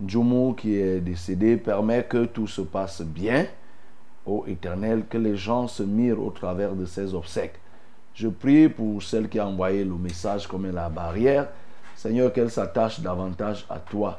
Djoumou 0.06 0.54
qui 0.54 0.76
est 0.76 1.00
décédé. 1.00 1.56
Permets 1.56 2.04
que 2.04 2.26
tout 2.26 2.48
se 2.48 2.62
passe 2.62 3.02
bien. 3.02 3.46
Ô 4.26 4.44
Éternel, 4.48 5.06
que 5.10 5.18
les 5.18 5.38
gens 5.38 5.70
se 5.70 5.84
mirent 5.84 6.22
au 6.22 6.32
travers 6.32 6.74
de 6.74 6.86
ces 6.86 7.14
obsèques. 7.14 7.60
Je 8.14 8.28
prie 8.28 8.68
pour 8.68 9.02
celle 9.02 9.30
qui 9.30 9.40
a 9.40 9.48
envoyé 9.48 9.86
le 9.86 9.96
message 9.96 10.46
comme 10.46 10.70
la 10.70 10.90
barrière. 10.90 11.48
Seigneur, 12.00 12.32
qu'elle 12.32 12.50
s'attache 12.50 13.02
davantage 13.02 13.66
à 13.70 13.78
toi. 13.78 14.18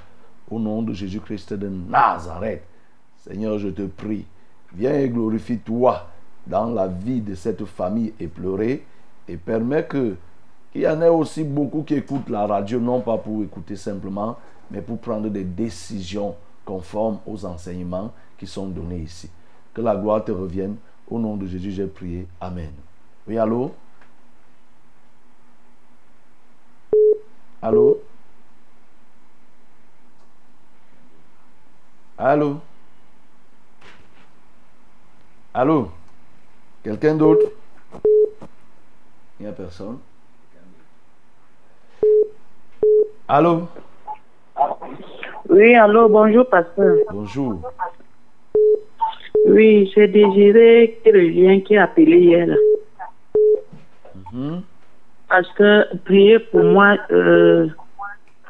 Au 0.51 0.59
nom 0.59 0.83
de 0.83 0.93
Jésus-Christ 0.93 1.55
de 1.55 1.67
Nazareth. 1.67 2.63
Seigneur, 3.17 3.59
je 3.59 3.69
te 3.69 3.87
prie. 3.87 4.27
Viens 4.75 4.99
et 4.99 5.09
glorifie-toi 5.09 6.07
dans 6.47 6.67
la 6.67 6.89
vie 6.89 7.23
de 7.23 7.35
cette 7.35 7.65
famille 7.65 8.13
éplorée 8.21 8.85
et 9.27 9.39
permets 9.39 9.87
que 9.87 10.17
qu'il 10.71 10.83
y 10.83 10.89
en 10.89 11.01
ait 11.01 11.09
aussi 11.09 11.43
beaucoup 11.43 11.83
qui 11.83 11.95
écoutent 11.95 12.29
la 12.29 12.47
radio, 12.47 12.79
non 12.79 13.01
pas 13.01 13.17
pour 13.17 13.43
écouter 13.43 13.77
simplement, 13.77 14.37
mais 14.71 14.83
pour 14.83 14.99
prendre 14.99 15.31
des 15.31 15.45
décisions 15.45 16.35
conformes 16.67 17.21
aux 17.27 17.47
enseignements 17.47 18.13
qui 18.37 18.47
sont 18.47 18.67
donnés 18.67 18.99
ici. 18.99 19.31
Que 19.73 19.81
la 19.81 19.97
gloire 19.97 20.23
te 20.23 20.33
revienne. 20.33 20.77
Au 21.11 21.19
nom 21.19 21.35
de 21.35 21.47
Jésus, 21.47 21.71
j'ai 21.71 21.87
prié. 21.87 22.27
Amen. 22.43 22.73
Oui, 23.27 23.39
allô? 23.39 23.73
Allô? 27.63 28.01
Allô? 32.17 32.57
Allô? 35.53 35.91
Quelqu'un 36.83 37.17
d'autre? 37.17 37.53
Il 39.39 39.45
n'y 39.45 39.47
a 39.47 39.53
personne. 39.53 39.99
Allô? 43.29 43.69
Oui, 45.51 45.75
allô, 45.75 46.09
bonjour, 46.09 46.49
pasteur. 46.49 46.97
Bonjour. 47.11 47.61
Oui, 49.47 49.93
j'ai 49.95 50.09
désiré 50.09 50.99
que 51.05 51.11
le 51.11 51.29
lien 51.29 51.61
qui 51.61 51.77
a 51.77 51.85
appelé 51.85 52.21
hier. 52.21 52.57
Parce 55.31 55.49
que 55.53 55.97
prier 56.05 56.41
pour 56.41 56.65
moi, 56.65 56.97
euh, 57.13 57.69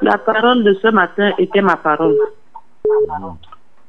la 0.00 0.16
parole 0.18 0.64
de 0.64 0.74
ce 0.82 0.88
matin 0.88 1.32
était 1.38 1.60
ma 1.60 1.76
parole. 1.76 2.16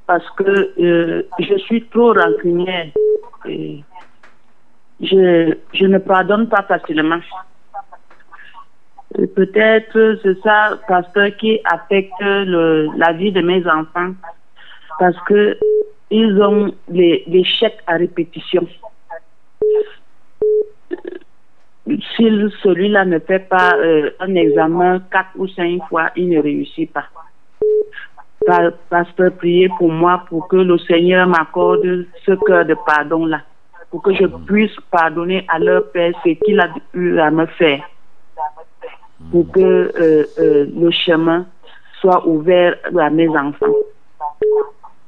Parce 0.05 0.29
que 0.31 0.73
euh, 0.79 1.23
je 1.39 1.57
suis 1.57 1.87
trop 1.87 2.13
rancunière. 2.13 2.87
Et 3.45 3.81
je, 4.99 5.55
je 5.73 5.85
ne 5.85 5.97
pardonne 5.97 6.49
pas 6.49 6.63
facilement. 6.63 7.21
Peut-être 9.35 10.19
c'est 10.21 10.41
ça, 10.41 10.77
pasteur, 10.87 11.35
qui 11.37 11.59
affecte 11.63 12.21
la 12.21 13.13
vie 13.13 13.31
de 13.31 13.41
mes 13.41 13.65
enfants. 13.67 14.11
Parce 14.99 15.19
que 15.27 15.57
ils 16.09 16.41
ont 16.41 16.73
les, 16.89 17.23
les 17.25 17.43
chèques 17.45 17.79
à 17.87 17.95
répétition. 17.95 18.67
Si 22.15 22.23
celui-là 22.63 23.05
ne 23.05 23.19
fait 23.19 23.39
pas 23.39 23.75
euh, 23.77 24.11
un 24.19 24.35
examen 24.35 24.99
quatre 25.11 25.29
ou 25.35 25.47
cinq 25.47 25.79
fois, 25.89 26.09
il 26.15 26.29
ne 26.29 26.41
réussit 26.41 26.91
pas. 26.91 27.05
Pa- 28.45 28.71
Pasteur, 28.89 29.31
priez 29.33 29.69
pour 29.77 29.91
moi 29.91 30.23
pour 30.29 30.47
que 30.47 30.57
le 30.57 30.77
Seigneur 30.79 31.27
m'accorde 31.27 32.05
ce 32.25 32.31
cœur 32.45 32.65
de 32.65 32.75
pardon-là, 32.85 33.41
pour 33.89 34.01
que 34.01 34.13
je 34.13 34.25
puisse 34.25 34.75
pardonner 34.89 35.45
à 35.47 35.59
leur 35.59 35.91
Père 35.91 36.13
ce 36.23 36.29
qu'il 36.29 36.59
a 36.59 36.69
eu 36.93 37.19
à 37.19 37.29
me 37.29 37.45
faire, 37.45 37.83
pour 39.31 39.51
que 39.51 39.59
euh, 39.59 40.25
euh, 40.39 40.65
le 40.75 40.91
chemin 40.91 41.45
soit 41.99 42.25
ouvert 42.27 42.75
à 42.97 43.09
mes 43.09 43.29
enfants. 43.29 43.75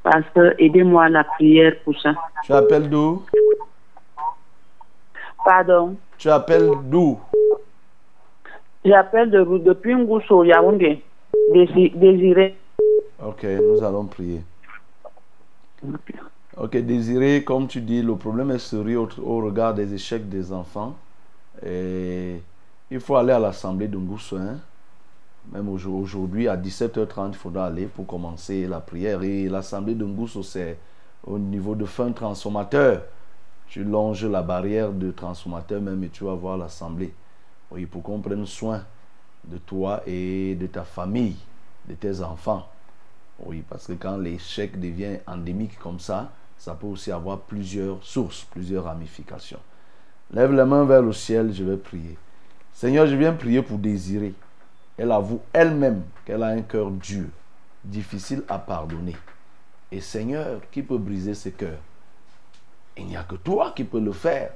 Pasteur, 0.04 0.54
aidez-moi 0.60 1.06
à 1.06 1.10
la 1.10 1.24
prière 1.24 1.74
pour 1.84 2.00
ça. 2.00 2.14
Tu 2.46 2.52
appelles 2.52 2.90
d'où? 2.90 3.24
Pardon. 5.46 5.96
Tu 6.24 6.30
appelles 6.30 6.72
d'où? 6.86 7.20
J'appelle 8.86 9.30
de, 9.30 9.44
depuis 9.58 9.94
Ngousso, 9.94 10.46
Yaoundé. 10.46 11.04
Dési- 11.54 11.92
Désiré. 11.94 12.56
Ok, 13.22 13.44
nous 13.44 13.84
allons 13.84 14.06
prier. 14.06 14.42
Ok, 16.56 16.78
Désiré, 16.78 17.44
comme 17.44 17.68
tu 17.68 17.82
dis, 17.82 18.02
le 18.02 18.16
problème 18.16 18.52
est 18.52 18.60
sérieux 18.60 19.00
au, 19.02 19.10
au 19.22 19.46
regard 19.46 19.74
des 19.74 19.94
échecs 19.94 20.30
des 20.30 20.54
enfants. 20.54 20.96
Et 21.66 22.40
il 22.90 23.02
faut 23.02 23.18
aller 23.18 23.34
à 23.34 23.40
l'assemblée 23.40 23.90
de 23.90 23.98
Ngousso, 23.98 24.38
hein. 24.38 24.60
Même 25.52 25.68
aujourd- 25.68 25.96
aujourd'hui, 26.00 26.48
à 26.48 26.56
17h30, 26.56 27.32
il 27.32 27.36
faudra 27.36 27.66
aller 27.66 27.88
pour 27.88 28.08
commencer 28.08 28.66
la 28.66 28.80
prière. 28.80 29.22
Et 29.24 29.50
l'assemblée 29.50 29.94
de 29.96 30.06
Ngousso, 30.06 30.42
c'est 30.42 30.78
au 31.28 31.38
niveau 31.38 31.76
de 31.76 31.84
fin 31.84 32.14
transformateur. 32.14 33.02
Tu 33.68 33.84
longes 33.84 34.26
la 34.26 34.42
barrière 34.42 34.92
de 34.92 35.12
transformateur 35.12 35.82
même 35.82 36.04
et 36.04 36.10
tu 36.10 36.24
vas 36.24 36.36
voir 36.36 36.58
l'assemblée. 36.58 37.14
Oui, 37.72 37.86
pour 37.86 38.04
qu'on 38.04 38.20
prenne 38.20 38.46
soin 38.46 38.84
de 39.46 39.58
toi 39.58 40.02
et 40.06 40.56
de 40.56 40.68
ta 40.68 40.84
famille, 40.84 41.38
de 41.88 41.96
tes 41.96 42.22
enfants. 42.22 42.68
Oui, 43.40 43.64
parce 43.68 43.88
que 43.88 43.94
quand 43.94 44.18
l'échec 44.18 44.80
devient 44.80 45.18
endémique 45.28 45.78
comme 45.80 46.00
ça, 46.00 46.32
ça 46.58 46.76
peut 46.76 46.88
aussi 46.88 47.12
avoir 47.12 47.40
plusieurs 47.40 48.04
sources, 48.04 48.46
plusieurs 48.52 48.86
ramifications. 48.86 49.60
Lève 50.32 50.54
les 50.54 50.66
mains 50.66 50.86
vers 50.86 51.02
le 51.02 51.14
ciel, 51.14 51.52
je 51.54 51.64
vais 51.64 51.78
prier. 51.78 52.18
Seigneur, 52.72 53.08
je 53.08 53.16
viens 53.16 53.34
prier 53.34 53.62
pour 53.62 53.78
désirer. 53.78 54.34
Elle 54.98 55.12
avoue 55.12 55.42
elle-même 55.52 56.04
qu'elle 56.26 56.44
a 56.44 56.48
un 56.48 56.62
cœur 56.62 56.90
dur, 56.92 57.26
difficile 57.84 58.44
à 58.48 58.60
pardonner. 58.60 59.18
Et 59.92 60.00
Seigneur, 60.00 60.62
qui 60.72 60.82
peut 60.82 60.98
briser 60.98 61.34
ce 61.34 61.50
cœur? 61.50 61.78
Il 62.98 63.08
n'y 63.08 63.18
a 63.18 63.24
que 63.24 63.36
toi 63.36 63.74
qui 63.76 63.84
peux 63.84 64.00
le 64.00 64.12
faire. 64.12 64.52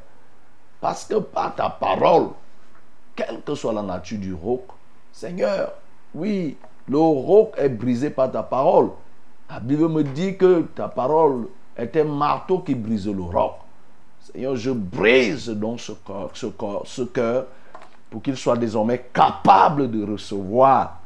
Parce 0.79 1.05
que 1.05 1.15
par 1.15 1.55
ta 1.55 1.69
parole, 1.69 2.29
quelle 3.15 3.41
que 3.41 3.55
soit 3.55 3.73
la 3.73 3.81
nature 3.81 4.19
du 4.19 4.33
roc, 4.33 4.63
Seigneur, 5.11 5.73
oui, 6.13 6.57
le 6.88 6.99
roc 6.99 7.53
est 7.57 7.69
brisé 7.69 8.09
par 8.09 8.31
ta 8.31 8.43
parole. 8.43 8.91
La 9.49 9.59
Bible 9.59 9.89
me 9.89 10.03
dit 10.03 10.38
que 10.38 10.61
ta 10.75 10.88
parole 10.88 11.47
est 11.75 11.95
un 11.97 12.03
marteau 12.03 12.59
qui 12.59 12.75
brise 12.75 13.07
le 13.07 13.23
roc. 13.23 13.55
Seigneur, 14.21 14.55
je 14.55 14.71
brise 14.71 15.49
donc 15.49 15.79
ce 15.79 15.93
cœur, 15.93 16.29
ce 16.33 16.47
ce 16.85 17.01
cœur 17.03 17.45
pour 18.09 18.21
qu'il 18.21 18.38
soit 18.38 18.57
désormais 18.57 19.09
capable 19.13 19.89
de 19.89 20.11
recevoir 20.11 20.99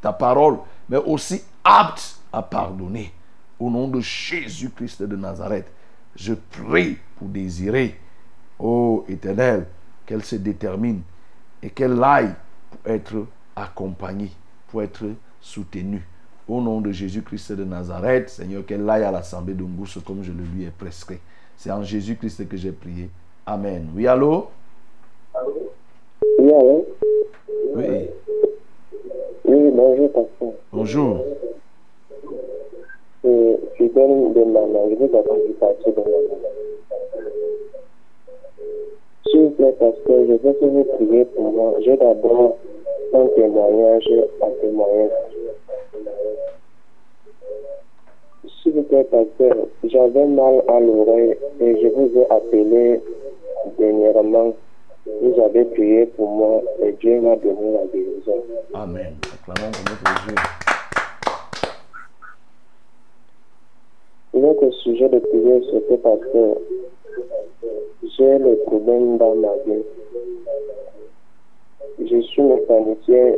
ta 0.00 0.12
parole, 0.12 0.58
mais 0.88 0.98
aussi 0.98 1.42
apte 1.62 2.18
à 2.32 2.42
pardonner. 2.42 3.12
Au 3.58 3.70
nom 3.70 3.88
de 3.88 4.00
Jésus-Christ 4.00 5.02
de 5.02 5.16
Nazareth, 5.16 5.70
je 6.16 6.34
prie 6.34 6.98
pour 7.16 7.28
désirer, 7.28 7.94
ô 8.58 9.04
Éternel, 9.08 9.66
qu'elle 10.06 10.24
se 10.24 10.36
détermine 10.36 11.00
et 11.62 11.70
qu'elle 11.70 12.02
aille 12.02 12.34
pour 12.70 12.92
être 12.92 13.26
accompagnée, 13.56 14.32
pour 14.68 14.82
être 14.82 15.04
soutenue. 15.40 16.06
Au 16.46 16.60
nom 16.60 16.80
de 16.80 16.92
Jésus-Christ 16.92 17.52
de 17.52 17.64
Nazareth, 17.64 18.28
Seigneur, 18.28 18.66
qu'elle 18.66 18.88
aille 18.88 19.04
à 19.04 19.10
l'assemblée 19.10 19.54
de 19.54 19.62
Mbousse 19.62 19.98
comme 20.04 20.22
je 20.22 20.32
le 20.32 20.44
lui 20.54 20.64
ai 20.64 20.70
prescrit. 20.70 21.18
C'est 21.56 21.70
en 21.70 21.82
Jésus-Christ 21.82 22.46
que 22.48 22.56
j'ai 22.56 22.72
prié. 22.72 23.08
Amen. 23.46 23.88
Oui, 23.94 24.06
allô? 24.06 24.48
Oui, 26.38 26.50
allô? 26.50 26.86
Oui. 27.74 28.08
Oui, 29.44 29.70
bonjour, 29.74 30.12
pasteur. 30.12 30.52
Bonjour. 30.72 31.24
Fidèle 33.76 34.32
de 34.32 34.40
vous 34.40 35.16
appelle 35.16 35.46
du 35.46 35.54
quartier 35.54 35.92
de. 35.92 36.02
S'il 39.26 39.40
vous 39.40 39.50
plaît, 39.50 39.72
pasteur, 39.72 40.24
je 40.28 40.32
veux 40.32 40.52
que 40.52 40.64
vous 40.64 40.84
priez 40.84 41.24
pour 41.24 41.52
moi. 41.52 41.74
J'ai 41.80 41.96
d'abord 41.96 42.56
un 43.12 43.26
témoignage 43.34 44.08
à 44.42 44.46
témoigner. 44.60 45.08
S'il 48.62 48.72
vous 48.72 48.82
plaît, 48.82 49.04
pasteur, 49.04 49.56
j'avais 49.82 50.26
mal 50.26 50.62
à 50.68 50.80
l'oreille 50.80 51.36
et 51.60 51.82
je 51.82 51.88
vous 51.88 52.10
ai 52.16 52.30
appelé 52.30 53.00
dernièrement. 53.78 54.54
Vous 55.20 55.40
avez 55.40 55.64
prié 55.64 56.06
pour 56.06 56.28
moi 56.28 56.62
et 56.82 56.92
Dieu 56.92 57.20
m'a 57.20 57.36
donné 57.36 57.72
la 57.72 57.84
guérison. 57.86 58.42
Amen. 58.72 59.14
Acclamons 59.22 59.70
pour 59.72 59.90
notre 59.90 60.26
Dieu. 60.26 60.73
Notre 64.34 64.70
sujet 64.82 65.08
de 65.08 65.20
prière, 65.20 65.60
c'était 65.72 65.96
parce 65.98 66.20
que 66.20 66.54
j'ai 68.16 68.38
le 68.38 68.56
problème 68.66 69.16
dans 69.16 69.34
ma 69.36 69.54
vie. 69.64 69.82
Je 72.00 72.20
suis 72.20 72.42
mécanicien 72.42 73.34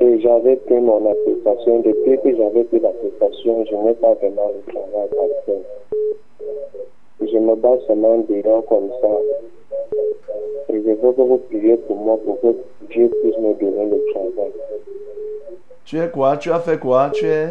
et 0.00 0.20
j'avais 0.20 0.56
pris 0.56 0.80
mon 0.80 1.10
application. 1.10 1.80
Depuis 1.80 2.18
que 2.22 2.36
j'avais 2.36 2.64
pris 2.64 2.78
l'application, 2.78 3.64
je 3.64 3.74
n'ai 3.74 3.94
pas 3.94 4.14
vraiment 4.14 4.52
le 4.54 4.72
travail 4.72 5.08
que 5.46 7.26
je 7.26 7.38
me 7.38 7.54
bats 7.56 7.78
seulement 7.86 8.18
dedans 8.18 8.62
comme 8.62 8.90
ça. 9.00 9.08
Et 10.68 10.80
je 10.80 10.90
veux 10.90 11.12
que 11.12 11.22
vous 11.22 11.38
priez 11.38 11.76
pour 11.76 11.96
moi 11.96 12.18
pour 12.24 12.40
que 12.40 12.54
Dieu 12.88 13.08
puisse 13.20 13.38
me 13.38 13.52
donner 13.54 13.86
le 13.90 14.00
travail. 14.12 14.52
Tu 15.84 15.98
es 15.98 16.08
quoi? 16.08 16.36
Tu 16.36 16.50
as 16.52 16.60
fait 16.60 16.78
quoi? 16.78 17.10
Tu 17.12 17.26
es 17.26 17.48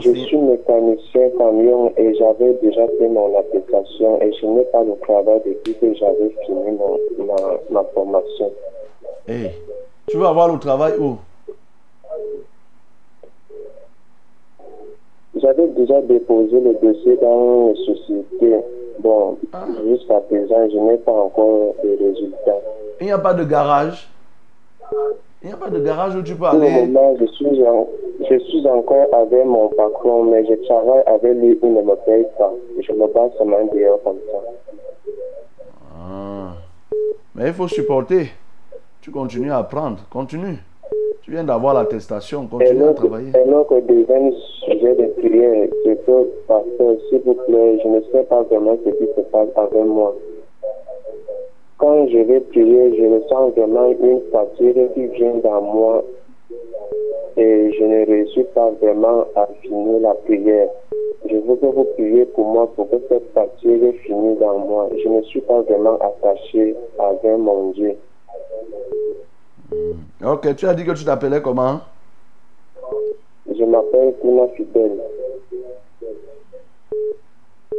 Je 0.00 0.12
suis 0.12 0.36
mécanicien 0.36 1.30
camion 1.38 1.92
et 1.96 2.14
j'avais 2.14 2.52
déjà 2.54 2.86
fait 2.98 3.08
mon 3.08 3.38
application 3.38 4.20
et 4.20 4.32
je 4.34 4.46
n'ai 4.46 4.64
pas 4.64 4.84
le 4.84 4.94
travail 5.00 5.40
depuis 5.46 5.74
que 5.74 5.94
j'avais 5.94 6.28
fini 6.44 6.72
mon- 6.72 7.24
ma, 7.24 7.34
ma 7.70 7.84
formation. 7.94 8.52
Hey, 9.26 9.50
tu 10.08 10.16
veux 10.18 10.26
avoir 10.26 10.52
le 10.52 10.58
travail 10.58 10.94
où? 10.98 11.16
J'avais 15.40 15.68
déjà 15.68 16.00
déposé 16.02 16.60
le 16.60 16.74
dossier 16.82 17.16
dans 17.18 17.68
une 17.68 17.76
société. 17.76 18.56
Bon, 19.00 19.38
jusqu'à 19.86 20.20
présent, 20.20 20.68
je 20.70 20.76
n'ai 20.78 20.98
pas 20.98 21.12
encore 21.12 21.74
de 21.84 21.90
résultats. 21.90 22.60
Il 23.00 23.06
n'y 23.06 23.12
a 23.12 23.18
pas 23.18 23.34
de 23.34 23.44
garage? 23.44 24.08
Il 25.42 25.46
n'y 25.48 25.52
a 25.52 25.56
pas 25.56 25.70
de 25.70 25.78
garage 25.80 26.16
où 26.16 26.22
tu 26.22 26.32
peux 26.34 26.40
Pour 26.48 26.54
le 26.58 26.66
aller? 26.66 26.86
moment, 26.86 27.14
je 27.20 27.26
suis, 27.26 27.62
en- 27.66 27.86
je 28.30 28.38
suis 28.38 28.66
encore 28.66 29.06
avec 29.12 29.44
mon 29.44 29.68
patron, 29.68 30.24
mais 30.24 30.44
je 30.44 30.54
travaille 30.66 31.02
avec 31.06 31.34
lui, 31.34 31.58
il 31.62 31.74
ne 31.74 31.82
me 31.82 31.94
paye 32.04 32.26
pas. 32.38 32.52
Je 32.80 32.92
me 32.92 33.06
bats 33.12 33.30
seulement 33.38 33.64
dehors 33.72 34.00
comme 34.04 34.18
ça. 34.30 34.38
Ah. 35.96 36.52
Mais 37.34 37.48
il 37.48 37.52
faut 37.52 37.68
supporter. 37.68 38.28
Tu 39.00 39.10
continues 39.10 39.50
à 39.50 39.58
apprendre. 39.58 39.98
Continue. 40.10 40.58
Tu 41.22 41.30
viens 41.30 41.44
d'avoir 41.44 41.74
l'attestation. 41.74 42.46
Continue 42.46 42.84
à 42.84 42.94
travailler. 42.94 43.32
et 43.34 43.48
notre 43.48 43.80
deuxième 43.80 44.32
sujet 44.64 44.94
de 44.94 45.06
prière, 45.18 45.68
c'est 45.84 46.04
que, 46.04 46.24
pasteur, 46.46 46.96
s'il 47.08 47.20
vous 47.20 47.34
plaît, 47.46 47.78
je 47.82 47.88
ne 47.88 48.00
sais 48.12 48.24
pas 48.24 48.42
vraiment 48.42 48.76
ce 48.84 48.90
qui 48.90 49.06
se 49.14 49.20
passe 49.22 49.48
avec 49.56 49.84
moi. 49.84 50.14
Quand 51.78 52.08
je 52.08 52.18
vais 52.18 52.40
prier, 52.40 52.96
je 52.98 53.04
ressens 53.14 53.50
vraiment 53.50 53.88
une 53.88 54.20
fatigue 54.32 54.92
qui 54.94 55.06
vient 55.06 55.36
dans 55.44 55.62
moi 55.62 56.04
et 57.36 57.72
je 57.72 57.84
ne 57.84 58.06
réussis 58.06 58.44
pas 58.54 58.70
vraiment 58.82 59.24
à 59.36 59.46
finir 59.62 60.00
la 60.00 60.14
prière. 60.14 60.68
Je 61.28 61.36
veux 61.36 61.56
que 61.56 61.66
vous 61.66 61.84
priez 61.94 62.24
pour 62.26 62.46
moi 62.46 62.70
pour 62.74 62.90
que 62.90 62.96
cette 63.08 63.32
fatigue 63.32 63.92
finisse 64.00 64.38
dans 64.38 64.58
moi. 64.58 64.88
Je 65.02 65.08
ne 65.08 65.22
suis 65.22 65.40
pas 65.42 65.60
vraiment 65.62 65.98
attaché 65.98 66.74
avec 66.98 67.24
mon 67.38 67.70
Dieu. 67.70 67.96
Ok, 70.24 70.56
tu 70.56 70.66
as 70.66 70.74
dit 70.74 70.84
que 70.84 70.92
tu 70.92 71.04
t'appelais 71.04 71.42
comment? 71.42 71.80
Je 73.46 73.64
m'appelle 73.64 74.14
Kuna 74.20 74.48
Fidèle. 74.48 74.98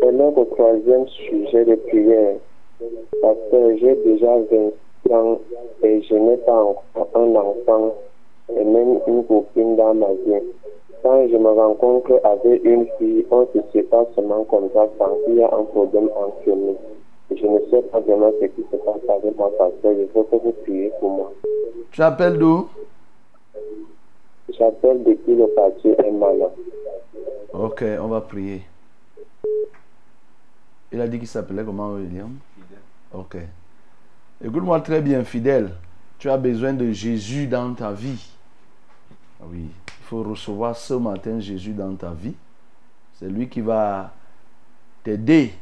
Et 0.01 0.11
notre 0.11 0.43
troisième 0.55 1.07
sujet 1.07 1.65
de 1.65 1.75
prière, 1.75 2.35
parce 3.21 3.37
que 3.51 3.77
j'ai 3.77 3.95
déjà 4.05 4.37
20 5.07 5.13
ans 5.13 5.39
et 5.83 6.01
je 6.01 6.15
n'ai 6.15 6.37
pas 6.37 6.63
encore 6.63 7.09
un 7.15 7.35
enfant 7.35 7.95
et 8.57 8.63
même 8.63 8.99
une 9.07 9.23
copine 9.25 9.75
dans 9.75 9.93
ma 9.93 10.13
vie. 10.13 10.41
Quand 11.03 11.27
je 11.27 11.37
me 11.37 11.49
rencontre 11.49 12.19
avec 12.23 12.63
une 12.63 12.87
fille, 12.97 13.25
on 13.31 13.47
se 13.53 13.59
sépare 13.71 14.05
seulement 14.15 14.43
comme 14.45 14.69
ça 14.73 14.87
sans 14.97 15.17
qu'il 15.25 15.35
y 15.35 15.39
ait 15.39 15.43
un 15.43 15.63
problème 15.63 16.09
entre 16.15 16.49
nous. 16.49 16.77
Je 17.31 17.45
ne 17.45 17.59
sais 17.69 17.81
pas 17.83 17.99
vraiment 17.99 18.31
ce 18.41 18.45
qui 18.47 18.61
se 18.69 18.75
passe 18.75 19.09
avec 19.09 19.37
moi 19.37 19.51
parce 19.57 19.73
que 19.81 19.93
je 19.93 20.01
veux 20.01 20.23
que 20.23 20.35
vous 20.35 20.53
priez 20.63 20.91
pour 20.99 21.11
moi. 21.11 21.31
Tu 21.91 22.01
appelles 22.01 22.37
d'où? 22.37 22.67
J'appelle 24.57 25.03
depuis 25.03 25.35
le 25.35 25.47
quartier 25.55 25.95
Emana. 26.05 26.47
Ok, 27.53 27.83
on 28.01 28.07
va 28.07 28.21
prier. 28.21 28.63
Il 30.91 30.99
a 30.99 31.07
dit 31.07 31.19
qu'il 31.19 31.27
s'appelait 31.27 31.63
comment, 31.63 31.93
William? 31.93 32.31
Ok. 33.13 33.37
Écoute-moi 34.43 34.81
très 34.81 35.01
bien, 35.01 35.23
fidèle. 35.23 35.69
Tu 36.17 36.29
as 36.29 36.37
besoin 36.37 36.73
de 36.73 36.91
Jésus 36.91 37.47
dans 37.47 37.73
ta 37.73 37.91
vie. 37.91 38.31
Ah 39.41 39.45
Oui, 39.49 39.69
il 39.87 40.03
faut 40.03 40.23
recevoir 40.23 40.75
ce 40.75 40.93
matin 40.93 41.39
Jésus 41.39 41.73
dans 41.73 41.95
ta 41.95 42.11
vie. 42.11 42.35
C'est 43.13 43.29
lui 43.29 43.47
qui 43.49 43.61
va 43.61 44.11
t'aider. 45.03 45.53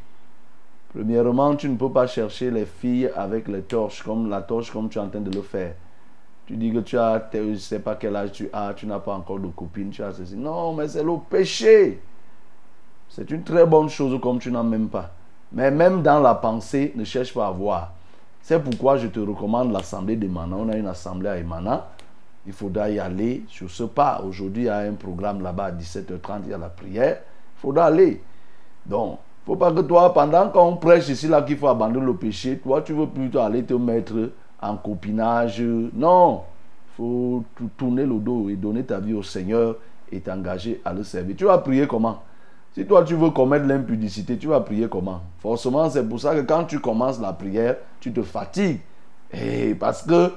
Premièrement, 0.93 1.55
tu 1.55 1.69
ne 1.69 1.75
peux 1.75 1.91
pas 1.91 2.07
chercher 2.07 2.49
les 2.49 2.65
filles 2.65 3.11
avec 3.15 3.47
les 3.47 3.61
torches, 3.61 4.03
comme 4.03 4.29
la 4.29 4.41
torche, 4.41 4.71
comme 4.71 4.89
tu 4.89 4.97
es 4.97 5.01
en 5.01 5.09
train 5.09 5.19
de 5.19 5.31
le 5.31 5.41
faire. 5.41 5.75
Tu 6.45 6.55
dis 6.55 6.71
que 6.71 6.79
tu 6.79 6.97
as, 6.97 7.29
je 7.33 7.39
ne 7.39 7.55
sais 7.55 7.79
pas 7.79 7.95
quel 7.95 8.15
âge 8.15 8.31
tu 8.31 8.49
as, 8.53 8.73
tu 8.73 8.87
n'as 8.87 8.99
pas 8.99 9.13
encore 9.13 9.39
de 9.39 9.47
copine, 9.47 9.89
tu 9.89 10.01
as 10.01 10.13
ceci. 10.13 10.37
Non, 10.37 10.73
mais 10.73 10.87
c'est 10.87 11.03
le 11.03 11.17
péché. 11.29 11.99
C'est 13.09 13.29
une 13.31 13.43
très 13.43 13.65
bonne 13.65 13.89
chose 13.89 14.19
comme 14.21 14.39
tu 14.39 14.51
n'en 14.51 14.63
même 14.63 14.87
pas. 14.87 15.11
Mais 15.51 15.71
même 15.71 16.01
dans 16.01 16.19
la 16.19 16.35
pensée, 16.35 16.93
ne 16.95 17.03
cherche 17.03 17.33
pas 17.33 17.47
à 17.47 17.51
voir. 17.51 17.93
C'est 18.41 18.63
pourquoi 18.63 18.97
je 18.97 19.07
te 19.07 19.19
recommande 19.19 19.71
l'assemblée 19.71 20.15
de 20.15 20.27
Mana. 20.27 20.55
On 20.55 20.69
a 20.69 20.77
une 20.77 20.87
assemblée 20.87 21.29
à 21.29 21.37
Emana. 21.37 21.89
Il 22.47 22.53
faudra 22.53 22.89
y 22.89 22.97
aller 22.97 23.43
sur 23.49 23.69
ce 23.69 23.83
pas. 23.83 24.23
Aujourd'hui, 24.25 24.63
il 24.63 24.65
y 24.67 24.69
a 24.69 24.77
un 24.79 24.93
programme 24.93 25.41
là-bas 25.43 25.65
à 25.65 25.71
17h30, 25.71 26.39
il 26.45 26.51
y 26.51 26.53
a 26.53 26.57
la 26.57 26.69
prière. 26.69 27.17
Il 27.57 27.59
faudra 27.59 27.85
aller. 27.85 28.21
Donc, 28.85 29.19
il 29.45 29.51
ne 29.51 29.55
faut 29.55 29.59
pas 29.59 29.71
que 29.73 29.81
toi, 29.81 30.13
pendant 30.13 30.49
qu'on 30.49 30.77
prêche 30.77 31.09
ici, 31.09 31.27
là, 31.27 31.41
qu'il 31.41 31.57
faut 31.57 31.67
abandonner 31.67 32.05
le 32.05 32.15
péché, 32.15 32.57
toi, 32.59 32.81
tu 32.81 32.93
veux 32.93 33.07
plutôt 33.07 33.39
aller 33.39 33.63
te 33.63 33.73
mettre 33.73 34.31
en 34.61 34.77
copinage. 34.77 35.61
Non. 35.61 36.43
Il 36.93 36.95
faut 36.95 37.43
tou- 37.55 37.69
tourner 37.77 38.05
le 38.05 38.15
dos 38.15 38.49
et 38.49 38.55
donner 38.55 38.83
ta 38.83 38.99
vie 38.99 39.13
au 39.13 39.23
Seigneur 39.23 39.75
et 40.11 40.21
t'engager 40.21 40.81
à 40.85 40.93
le 40.93 41.03
servir. 41.03 41.35
Tu 41.35 41.43
vas 41.45 41.57
prier 41.57 41.85
comment? 41.85 42.23
Si 42.73 42.85
toi, 42.85 43.03
tu 43.03 43.15
veux 43.15 43.31
commettre 43.31 43.65
l'impudicité, 43.65 44.37
tu 44.37 44.47
vas 44.47 44.61
prier 44.61 44.87
comment? 44.87 45.21
Forcément, 45.39 45.89
c'est 45.89 46.07
pour 46.07 46.19
ça 46.19 46.33
que 46.33 46.41
quand 46.41 46.63
tu 46.63 46.79
commences 46.79 47.19
la 47.19 47.33
prière, 47.33 47.75
tu 47.99 48.13
te 48.13 48.21
fatigues. 48.21 48.79
Et 49.33 49.75
parce 49.75 50.03
que 50.03 50.31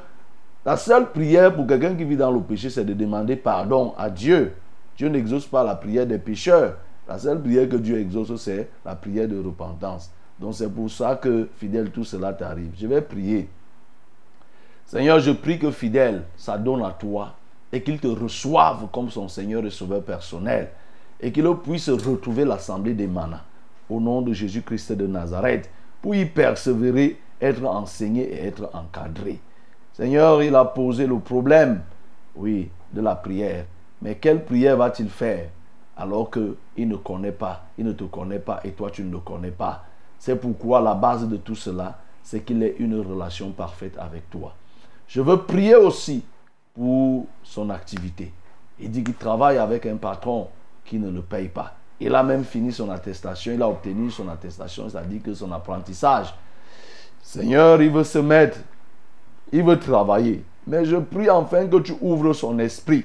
la 0.64 0.76
seule 0.76 1.10
prière 1.10 1.54
pour 1.54 1.66
quelqu'un 1.66 1.94
qui 1.94 2.04
vit 2.04 2.16
dans 2.16 2.30
le 2.30 2.40
péché, 2.40 2.68
c'est 2.68 2.84
de 2.84 2.92
demander 2.92 3.36
pardon 3.36 3.94
à 3.96 4.10
Dieu. 4.10 4.52
Dieu 4.96 5.08
n'exauce 5.08 5.46
pas 5.46 5.64
la 5.64 5.74
prière 5.74 6.06
des 6.06 6.18
pécheurs. 6.18 6.76
La 7.08 7.18
seule 7.18 7.40
prière 7.40 7.68
que 7.68 7.76
Dieu 7.76 7.98
exauce, 7.98 8.34
c'est 8.36 8.68
la 8.84 8.94
prière 8.94 9.26
de 9.26 9.38
repentance. 9.38 10.10
Donc 10.38 10.54
c'est 10.54 10.68
pour 10.68 10.90
ça 10.90 11.16
que, 11.16 11.48
fidèle, 11.56 11.90
tout 11.90 12.04
cela 12.04 12.32
t'arrive. 12.32 12.72
Je 12.78 12.86
vais 12.86 13.00
prier. 13.00 13.48
Seigneur, 14.84 15.20
je 15.20 15.30
prie 15.30 15.58
que 15.58 15.70
fidèle 15.70 16.24
s'adonne 16.36 16.82
à 16.84 16.90
toi 16.90 17.34
et 17.72 17.82
qu'il 17.82 17.98
te 17.98 18.08
reçoive 18.08 18.88
comme 18.92 19.08
son 19.08 19.28
Seigneur 19.28 19.64
et 19.64 19.70
Sauveur 19.70 20.02
personnel 20.02 20.70
et 21.20 21.32
qu'il 21.32 21.48
puisse 21.62 21.88
retrouver 21.88 22.44
l'assemblée 22.44 22.94
des 22.94 23.06
manas 23.06 23.44
au 23.88 24.00
nom 24.00 24.22
de 24.22 24.32
Jésus-Christ 24.32 24.92
de 24.92 25.06
Nazareth 25.06 25.70
pour 26.02 26.14
y 26.14 26.26
persévérer, 26.26 27.18
être 27.40 27.64
enseigné 27.64 28.22
et 28.22 28.46
être 28.46 28.70
encadré. 28.72 29.40
Seigneur, 30.00 30.42
il 30.42 30.54
a 30.54 30.64
posé 30.64 31.06
le 31.06 31.18
problème, 31.18 31.82
oui, 32.34 32.70
de 32.90 33.02
la 33.02 33.14
prière. 33.14 33.66
Mais 34.00 34.14
quelle 34.14 34.42
prière 34.46 34.78
va-t-il 34.78 35.10
faire 35.10 35.50
alors 35.94 36.30
qu'il 36.30 36.88
ne 36.88 36.96
connaît 36.96 37.32
pas, 37.32 37.64
il 37.76 37.84
ne 37.84 37.92
te 37.92 38.04
connaît 38.04 38.38
pas 38.38 38.60
et 38.64 38.70
toi 38.70 38.90
tu 38.90 39.02
ne 39.02 39.12
le 39.12 39.18
connais 39.18 39.50
pas? 39.50 39.84
C'est 40.18 40.36
pourquoi 40.36 40.80
la 40.80 40.94
base 40.94 41.28
de 41.28 41.36
tout 41.36 41.54
cela, 41.54 41.98
c'est 42.22 42.40
qu'il 42.40 42.62
ait 42.62 42.76
une 42.78 42.98
relation 42.98 43.50
parfaite 43.50 43.98
avec 43.98 44.30
toi. 44.30 44.54
Je 45.06 45.20
veux 45.20 45.42
prier 45.42 45.74
aussi 45.74 46.24
pour 46.72 47.26
son 47.42 47.68
activité. 47.68 48.32
Il 48.78 48.90
dit 48.90 49.04
qu'il 49.04 49.12
travaille 49.12 49.58
avec 49.58 49.84
un 49.84 49.96
patron 49.96 50.48
qui 50.82 50.98
ne 50.98 51.10
le 51.10 51.20
paye 51.20 51.48
pas. 51.48 51.74
Il 52.00 52.14
a 52.14 52.22
même 52.22 52.44
fini 52.44 52.72
son 52.72 52.88
attestation, 52.88 53.52
il 53.52 53.60
a 53.60 53.68
obtenu 53.68 54.10
son 54.10 54.30
attestation, 54.30 54.88
c'est-à-dire 54.88 55.22
que 55.22 55.34
son 55.34 55.52
apprentissage. 55.52 56.34
Seigneur, 57.20 57.82
il 57.82 57.90
veut 57.90 58.04
se 58.04 58.18
mettre, 58.18 58.60
il 59.52 59.64
veut 59.64 59.78
travailler. 59.78 60.44
Mais 60.66 60.84
je 60.84 60.96
prie 60.96 61.30
enfin 61.30 61.66
que 61.66 61.78
tu 61.78 61.94
ouvres 62.00 62.32
son 62.32 62.58
esprit 62.58 63.04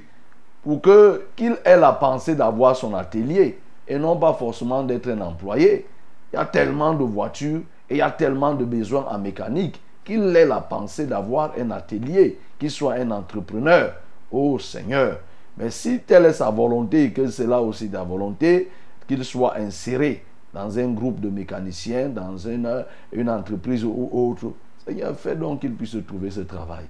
pour 0.63 0.81
que 0.81 1.25
qu'il 1.35 1.57
ait 1.63 1.77
la 1.77 1.93
pensée 1.93 2.35
d'avoir 2.35 2.75
son 2.75 2.93
atelier 2.93 3.59
et 3.87 3.97
non 3.97 4.17
pas 4.17 4.33
forcément 4.33 4.83
d'être 4.83 5.09
un 5.09 5.21
employé. 5.21 5.85
Il 6.33 6.35
y 6.35 6.39
a 6.39 6.45
tellement 6.45 6.93
de 6.93 7.03
voitures 7.03 7.61
et 7.89 7.95
il 7.95 7.97
y 7.97 8.01
a 8.01 8.11
tellement 8.11 8.53
de 8.53 8.65
besoins 8.65 9.05
en 9.09 9.19
mécanique 9.19 9.79
qu'il 10.03 10.35
ait 10.35 10.45
la 10.45 10.61
pensée 10.61 11.05
d'avoir 11.05 11.53
un 11.57 11.71
atelier, 11.71 12.37
qu'il 12.59 12.71
soit 12.71 12.93
un 12.93 13.11
entrepreneur. 13.11 13.93
Oh 14.31 14.59
Seigneur, 14.59 15.19
mais 15.57 15.69
si 15.69 15.99
telle 15.99 16.25
est 16.25 16.33
sa 16.33 16.49
volonté 16.49 17.05
et 17.05 17.11
que 17.11 17.27
c'est 17.27 17.47
là 17.47 17.61
aussi 17.61 17.89
ta 17.89 18.03
volonté, 18.03 18.69
qu'il 19.07 19.23
soit 19.23 19.57
inséré 19.57 20.23
dans 20.53 20.77
un 20.77 20.87
groupe 20.89 21.19
de 21.19 21.29
mécaniciens, 21.29 22.09
dans 22.09 22.37
une, 22.37 22.85
une 23.11 23.29
entreprise 23.29 23.83
ou 23.83 24.09
autre, 24.11 24.53
Seigneur, 24.87 25.17
fais 25.17 25.35
donc 25.35 25.61
qu'il 25.61 25.73
puisse 25.73 25.97
trouver 26.05 26.29
ce 26.29 26.41
travail. 26.41 26.85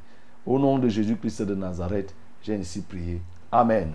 Au 0.45 0.59
nom 0.59 0.77
de 0.79 0.89
Jésus-Christ 0.89 1.43
de 1.43 1.55
Nazareth, 1.55 2.13
j'ai 2.41 2.55
ainsi 2.55 2.81
prié. 2.81 3.21
Amen. 3.51 3.93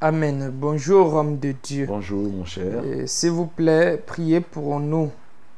Amen. 0.00 0.50
Bonjour, 0.50 1.12
homme 1.14 1.38
de 1.38 1.52
Dieu. 1.62 1.84
Bonjour, 1.86 2.32
mon 2.32 2.44
cher. 2.44 2.80
Euh, 2.84 3.06
S'il 3.06 3.32
vous 3.32 3.46
plaît, 3.46 4.02
priez 4.06 4.40
pour 4.40 4.80
nous. 4.80 5.10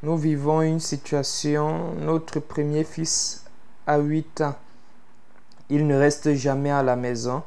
Nous 0.03 0.17
vivons 0.17 0.63
une 0.63 0.81
situation, 0.81 1.95
notre 1.95 2.41
premier 2.41 2.85
fils 2.85 3.45
a 3.87 3.99
8 3.99 4.41
ans. 4.41 4.57
Il 5.69 5.87
ne 5.87 5.95
reste 5.95 6.33
jamais 6.33 6.71
à 6.71 6.83
la 6.83 6.97
maison 6.97 7.43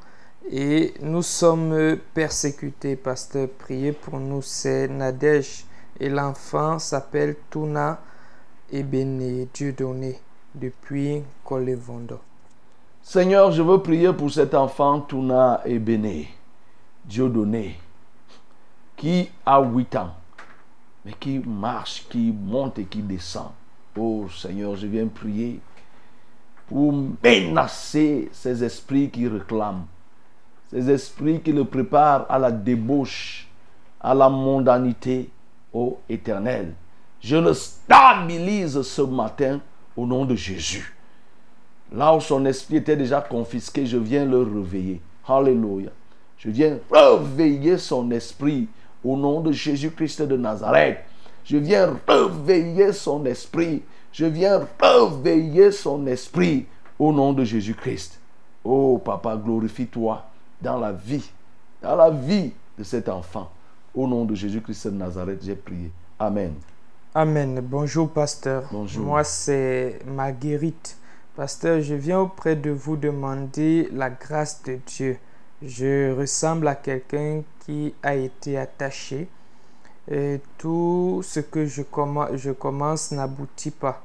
et 0.50 0.94
nous 1.02 1.24
sommes 1.24 1.98
persécutés. 2.14 2.96
Pasteur, 2.96 3.50
priez 3.50 3.92
pour 3.92 4.20
nous. 4.20 4.42
C'est 4.42 4.88
Nadège 4.88 5.66
et 6.00 6.10
l'enfant 6.10 6.80
s'appelle 6.80 7.36
Tuna 8.74 8.80
Ebene 8.80 9.48
Dieu 9.54 9.72
donné 9.72 10.20
depuis. 10.56 11.22
Seigneur, 13.04 13.52
je 13.52 13.62
veux 13.62 13.80
prier 13.80 14.12
pour 14.14 14.32
cet 14.32 14.56
enfant 14.56 15.02
Tuna 15.02 15.62
Ebene, 15.66 16.26
Dieu 17.06 17.30
donné, 17.30 17.78
qui 18.96 19.30
a 19.46 19.62
8 19.62 19.96
ans, 19.98 20.16
mais 21.06 21.14
qui 21.14 21.38
marche, 21.40 22.08
qui 22.10 22.32
monte 22.32 22.80
et 22.80 22.86
qui 22.86 23.04
descend. 23.04 23.52
Oh 23.96 24.26
Seigneur, 24.30 24.76
je 24.76 24.88
viens 24.88 25.08
prier 25.08 25.60
pour 26.68 26.94
menacer 27.24 28.30
ces 28.32 28.64
esprits 28.64 29.12
qui 29.12 29.28
réclament, 29.28 29.86
ces 30.72 30.90
esprits 30.90 31.42
qui 31.42 31.52
le 31.52 31.66
préparent 31.66 32.26
à 32.28 32.40
la 32.40 32.52
débauche, 32.52 33.48
à 34.02 34.16
la 34.16 34.30
mondanité, 34.30 35.30
ô 35.72 36.00
éternel. 36.10 36.74
Je 37.24 37.38
le 37.38 37.54
stabilise 37.54 38.82
ce 38.82 39.02
matin 39.02 39.62
au 39.96 40.06
nom 40.06 40.26
de 40.26 40.36
Jésus. 40.36 40.94
Là 41.92 42.14
où 42.14 42.20
son 42.20 42.46
esprit 42.46 42.78
était 42.78 42.98
déjà 42.98 43.22
confisqué, 43.22 43.86
je 43.86 43.98
viens 43.98 44.26
le 44.26 44.42
réveiller. 44.42 45.00
Alléluia. 45.26 45.92
Je 46.38 46.50
viens 46.50 46.80
réveiller 46.92 47.78
son 47.78 48.12
esprit 48.12 48.68
au 49.04 49.16
nom 49.16 49.40
de 49.40 49.54
Jésus-Christ 49.54 50.24
de 50.24 50.36
Nazareth. 50.36 51.00
Je 51.46 51.58
viens 51.58 51.98
réveiller 52.06 52.92
son 52.92 53.26
esprit. 53.26 53.84
Je 54.12 54.26
viens 54.26 54.68
réveiller 54.82 55.72
son 55.72 56.06
esprit 56.08 56.66
au 57.00 57.14
nom 57.14 57.32
de 57.32 57.46
Jésus-Christ. 57.46 58.20
Oh 58.66 59.02
papa, 59.04 59.38
glorifie-toi 59.38 60.26
dans 60.62 60.78
la 60.78 60.92
vie, 60.92 61.32
dans 61.82 61.96
la 61.96 62.10
vie 62.10 62.52
de 62.78 62.84
cet 62.84 63.08
enfant. 63.08 63.50
Au 63.96 64.08
nom 64.08 64.26
de 64.26 64.36
Jésus-Christ 64.36 64.88
de 64.88 64.98
Nazareth, 64.98 65.44
j'ai 65.44 65.56
prié. 65.56 65.90
Amen. 66.20 66.54
Amen. 67.16 67.62
Bonjour, 67.62 68.10
pasteur. 68.10 68.64
Bonjour. 68.72 69.06
Moi, 69.06 69.24
c'est 69.24 70.00
Marguerite. 70.08 70.98
Pasteur, 71.36 71.80
je 71.80 71.94
viens 71.94 72.22
auprès 72.22 72.56
de 72.56 72.72
vous 72.72 72.96
demander 72.96 73.88
la 73.92 74.10
grâce 74.10 74.64
de 74.64 74.80
Dieu. 74.88 75.20
Je 75.62 76.12
ressemble 76.12 76.68
à 76.68 76.74
quelqu'un 76.74 77.44
qui 77.60 77.94
a 78.02 78.16
été 78.16 78.58
attaché. 78.58 79.28
Et 80.10 80.42
tout 80.58 81.22
ce 81.24 81.40
que 81.40 81.68
je, 81.68 81.84
je 82.34 82.52
commence 82.52 83.12
n'aboutit 83.12 83.70
pas. 83.70 84.04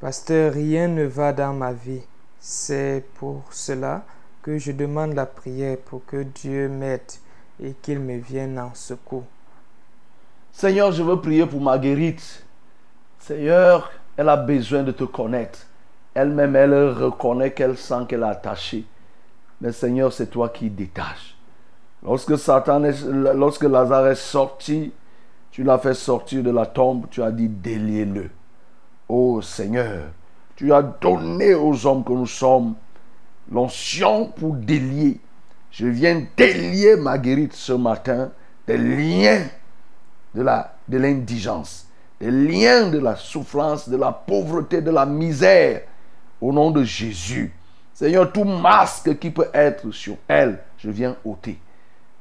Pasteur, 0.00 0.52
rien 0.52 0.88
ne 0.88 1.04
va 1.04 1.32
dans 1.32 1.52
ma 1.52 1.72
vie. 1.72 2.02
C'est 2.40 3.04
pour 3.20 3.44
cela 3.52 4.04
que 4.42 4.58
je 4.58 4.72
demande 4.72 5.14
la 5.14 5.26
prière 5.26 5.78
pour 5.78 6.04
que 6.04 6.24
Dieu 6.24 6.68
m'aide 6.68 7.02
et 7.62 7.72
qu'il 7.82 8.00
me 8.00 8.16
vienne 8.16 8.58
en 8.58 8.74
secours. 8.74 9.26
Seigneur, 10.56 10.90
je 10.90 11.02
veux 11.02 11.20
prier 11.20 11.44
pour 11.44 11.60
Marguerite. 11.60 12.42
Seigneur, 13.18 13.92
elle 14.16 14.30
a 14.30 14.38
besoin 14.38 14.84
de 14.84 14.90
te 14.90 15.04
connaître. 15.04 15.58
Elle-même, 16.14 16.56
elle 16.56 16.92
reconnaît 16.92 17.52
qu'elle 17.52 17.76
sent 17.76 18.06
qu'elle 18.08 18.22
est 18.22 18.24
attachée. 18.24 18.86
Mais 19.60 19.70
Seigneur, 19.70 20.14
c'est 20.14 20.28
toi 20.28 20.48
qui 20.48 20.70
détaches. 20.70 21.36
Lorsque 22.02 22.38
Satan 22.38 22.80
lorsque 23.34 23.64
Lazare 23.64 24.06
est 24.06 24.14
sorti, 24.14 24.94
tu 25.50 25.62
l'as 25.62 25.76
fait 25.76 25.92
sortir 25.92 26.42
de 26.42 26.50
la 26.50 26.64
tombe, 26.64 27.04
tu 27.10 27.22
as 27.22 27.32
dit 27.32 27.50
déliez-le. 27.50 28.30
Oh 29.10 29.42
Seigneur, 29.42 30.04
tu 30.56 30.72
as 30.72 30.80
donné 30.80 31.52
aux 31.54 31.86
hommes 31.86 32.02
que 32.02 32.14
nous 32.14 32.26
sommes 32.26 32.76
l'onction 33.52 34.28
pour 34.28 34.54
délier. 34.54 35.20
Je 35.70 35.86
viens 35.86 36.24
délier 36.34 36.96
Marguerite 36.96 37.52
ce 37.52 37.74
matin 37.74 38.30
des 38.66 38.78
liens 38.78 39.42
de 40.42 40.98
l'indigence, 40.98 41.86
des 42.20 42.30
liens 42.30 42.90
de 42.90 42.98
la 42.98 43.16
souffrance, 43.16 43.88
de 43.88 43.96
la 43.96 44.12
pauvreté, 44.12 44.80
de 44.80 44.90
la 44.90 45.06
misère. 45.06 45.82
Au 46.40 46.52
nom 46.52 46.70
de 46.70 46.84
Jésus. 46.84 47.52
Seigneur, 47.94 48.30
tout 48.30 48.44
masque 48.44 49.18
qui 49.18 49.30
peut 49.30 49.48
être 49.54 49.90
sur 49.90 50.16
elle, 50.28 50.58
je 50.76 50.90
viens 50.90 51.16
ôter. 51.24 51.58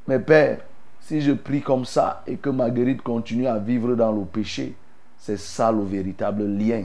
Mais 0.08 0.20
Père, 0.20 0.60
si 1.02 1.20
je 1.20 1.34
prie 1.34 1.62
comme 1.62 1.84
ça 1.84 2.24
et 2.26 2.38
que 2.38 2.50
Marguerite 2.50 3.02
continue 3.02 3.46
à 3.46 3.58
vivre 3.58 3.94
dans 3.96 4.12
le 4.14 4.24
péché, 4.24 4.74
c'est 5.18 5.38
ça 5.38 5.72
le 5.72 5.84
véritable 5.84 6.46
lien 6.46 6.84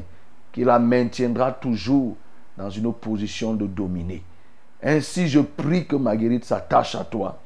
qui 0.52 0.65
la 0.65 0.78
maintiendra 0.78 1.52
toujours 1.52 2.16
dans 2.57 2.69
une 2.69 2.93
position 2.93 3.55
de 3.55 3.66
dominer. 3.66 4.23
Ainsi, 4.82 5.28
je 5.28 5.40
prie 5.40 5.86
que 5.86 5.97
Marguerite 5.97 6.44
s'attache 6.44 6.94
à 6.94 7.05
toi, 7.05 7.39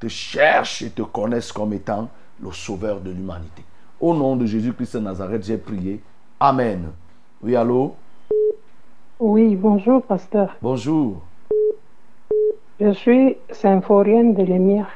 te 0.00 0.08
cherche 0.08 0.82
et 0.82 0.90
te 0.90 1.02
connaisse 1.02 1.52
comme 1.52 1.74
étant 1.74 2.08
le 2.42 2.52
sauveur 2.52 3.00
de 3.00 3.10
l'humanité. 3.10 3.62
Au 4.00 4.14
nom 4.14 4.36
de 4.36 4.46
Jésus-Christ 4.46 4.96
de 4.96 5.00
Nazareth, 5.00 5.44
j'ai 5.44 5.58
prié. 5.58 6.00
Amen. 6.40 6.90
Oui, 7.42 7.54
allô? 7.54 7.94
Oui, 9.20 9.54
bonjour, 9.54 10.02
pasteur. 10.02 10.56
Bonjour. 10.60 11.22
Je 12.80 12.92
suis 12.92 13.36
symphorienne 13.50 14.34
de 14.34 14.42
l'émir. 14.42 14.86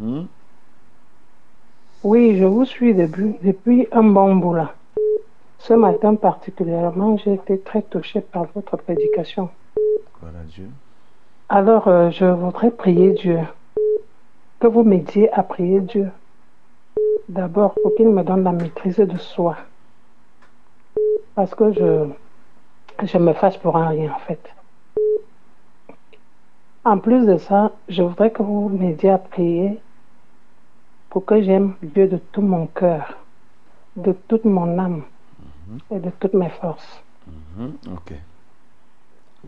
Mhm. 0.00 0.26
Oui, 2.02 2.38
je 2.38 2.44
vous 2.44 2.64
suis 2.64 2.94
depuis, 2.94 3.34
depuis 3.42 3.88
un 3.92 4.04
bon 4.04 4.36
bout 4.36 4.54
là. 4.54 4.74
Ce 5.58 5.74
matin 5.74 6.14
particulièrement, 6.14 7.16
j'ai 7.18 7.34
été 7.34 7.58
très 7.58 7.82
touchée 7.82 8.20
par 8.20 8.46
votre 8.54 8.76
prédication. 8.78 9.50
Voilà 10.22 10.38
Dieu. 10.46 10.68
Alors, 11.48 11.88
euh, 11.88 12.10
je 12.10 12.24
voudrais 12.24 12.70
prier 12.70 13.12
Dieu. 13.12 13.40
Que 14.60 14.66
vous 14.66 14.82
m'aidiez 14.82 15.32
à 15.32 15.42
prier 15.42 15.80
Dieu. 15.80 16.10
D'abord, 17.28 17.74
pour 17.82 17.94
qu'il 17.94 18.08
me 18.08 18.22
donne 18.22 18.44
la 18.44 18.52
maîtrise 18.52 18.96
de 18.96 19.18
soi. 19.18 19.56
Parce 21.34 21.54
que 21.54 21.72
je, 21.72 22.08
je 23.02 23.18
me 23.18 23.32
fâche 23.32 23.58
pour 23.58 23.76
un 23.76 23.88
rien, 23.88 24.12
en 24.12 24.18
fait. 24.20 24.40
En 26.84 26.98
plus 26.98 27.26
de 27.26 27.36
ça, 27.36 27.72
je 27.88 28.02
voudrais 28.02 28.30
que 28.30 28.42
vous 28.42 28.68
m'aidiez 28.68 29.10
à 29.10 29.18
prier 29.18 29.80
pour 31.10 31.24
que 31.24 31.42
j'aime 31.42 31.74
Dieu 31.82 32.06
de 32.06 32.18
tout 32.18 32.42
mon 32.42 32.66
cœur, 32.66 33.18
de 33.96 34.12
toute 34.28 34.44
mon 34.44 34.78
âme 34.78 35.02
et 35.90 35.98
de 35.98 36.10
toutes 36.20 36.34
mes 36.34 36.48
forces. 36.48 37.02
Mhm. 37.26 37.72
Ok. 37.92 38.12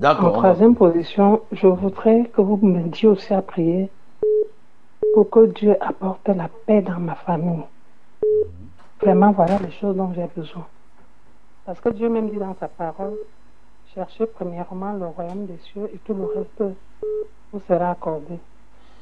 En 0.03 0.31
troisième 0.33 0.75
position, 0.75 1.41
je 1.53 1.67
voudrais 1.67 2.25
que 2.33 2.41
vous 2.41 2.57
me 2.57 2.83
disiez 2.89 3.09
aussi 3.09 3.33
à 3.35 3.43
prier 3.43 3.91
pour 5.15 5.31
que 5.31 5.47
Dieu 5.47 5.77
apporte 5.81 6.29
la 6.29 6.49
paix 6.67 6.83
dans 6.83 6.99
ma 6.99 7.15
famille. 7.15 7.65
Vraiment, 9.01 9.33
voilà 9.33 9.59
les 9.59 9.71
choses 9.73 9.97
dont 9.97 10.13
j'ai 10.15 10.27
besoin. 10.37 10.67
Parce 11.65 11.81
que 11.81 11.91
Dieu 11.91 12.09
même 12.09 12.31
dit 12.31 12.39
dans 12.39 12.57
sa 12.59 12.69
parole, 12.69 13.17
cherchez 13.95 14.27
premièrement 14.27 14.93
le 14.93 15.07
royaume 15.07 15.47
des 15.47 15.59
cieux 15.59 15.89
et 15.93 15.99
tout 15.99 16.15
le 16.15 16.25
reste 16.25 16.77
vous 17.53 17.61
sera 17.69 17.91
accordé. 17.91 18.39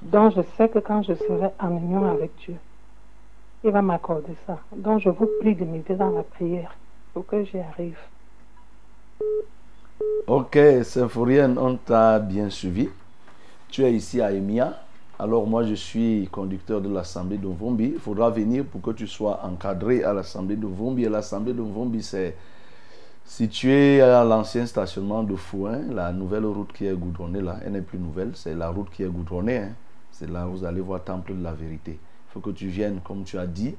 Donc 0.03 0.35
je 0.37 0.43
sais 0.57 0.69
que 0.69 0.79
quand 0.79 1.03
je 1.03 1.15
serai 1.15 1.49
en 1.59 1.71
union 1.71 2.05
avec 2.11 2.35
Dieu, 2.37 2.57
il 3.65 3.71
va 3.71 3.83
m'accorder 3.83 4.35
ça. 4.47 4.59
Donc 4.75 5.01
je 5.01 5.11
vous 5.11 5.29
prie 5.41 5.55
de 5.55 5.65
m'aider 5.65 5.95
dans 5.95 6.11
la 6.11 6.23
prière 6.23 6.77
pour 7.13 7.27
que 7.27 7.45
j'y 7.45 7.59
arrive. 7.59 7.99
Ok, 10.27 10.59
Symphorienne, 10.83 11.57
on 11.59 11.77
t'a 11.77 12.19
bien 12.19 12.51
suivi. 12.51 12.89
Tu 13.69 13.85
es 13.85 13.93
ici 13.93 14.21
à 14.21 14.33
Emia. 14.33 14.86
Alors 15.19 15.47
moi, 15.47 15.65
je 15.65 15.73
suis 15.73 16.29
conducteur 16.31 16.83
de 16.83 16.91
l'Assemblée 16.91 17.39
de 17.39 17.49
Vombi. 17.49 17.93
Il 17.95 17.99
faudra 17.99 18.29
venir 18.29 18.67
pour 18.67 18.83
que 18.83 18.91
tu 18.91 19.07
sois 19.07 19.41
encadré 19.45 20.05
à 20.05 20.13
l'Assemblée 20.13 20.57
de 20.57 20.67
Vombi. 20.67 21.05
Et 21.05 21.09
l'Assemblée 21.09 21.55
de 21.55 21.63
Vombi, 21.63 22.03
c'est 22.03 22.37
situé 23.25 24.03
à 24.03 24.25
l'ancien 24.25 24.67
stationnement 24.67 25.23
de 25.23 25.35
Fouin, 25.35 25.81
la 25.91 26.13
nouvelle 26.13 26.45
route 26.45 26.71
qui 26.75 26.87
est 26.87 26.93
goudronnée 26.95 27.41
là. 27.41 27.61
Elle 27.65 27.73
n'est 27.73 27.81
plus 27.81 27.99
nouvelle, 27.99 28.33
c'est 28.35 28.55
la 28.55 28.69
route 28.69 28.91
qui 28.91 29.05
est 29.05 29.09
goudronnée. 29.09 29.57
hein. 29.59 29.73
C'est 30.13 30.31
là 30.31 30.47
où 30.47 30.53
vous 30.53 30.65
allez 30.65 30.83
voir 30.83 31.03
Temple 31.03 31.35
de 31.35 31.43
la 31.43 31.53
Vérité. 31.53 31.93
Il 31.93 32.33
faut 32.33 32.41
que 32.41 32.51
tu 32.51 32.67
viennes, 32.67 33.01
comme 33.03 33.25
tu 33.25 33.39
as 33.39 33.47
dit. 33.47 33.75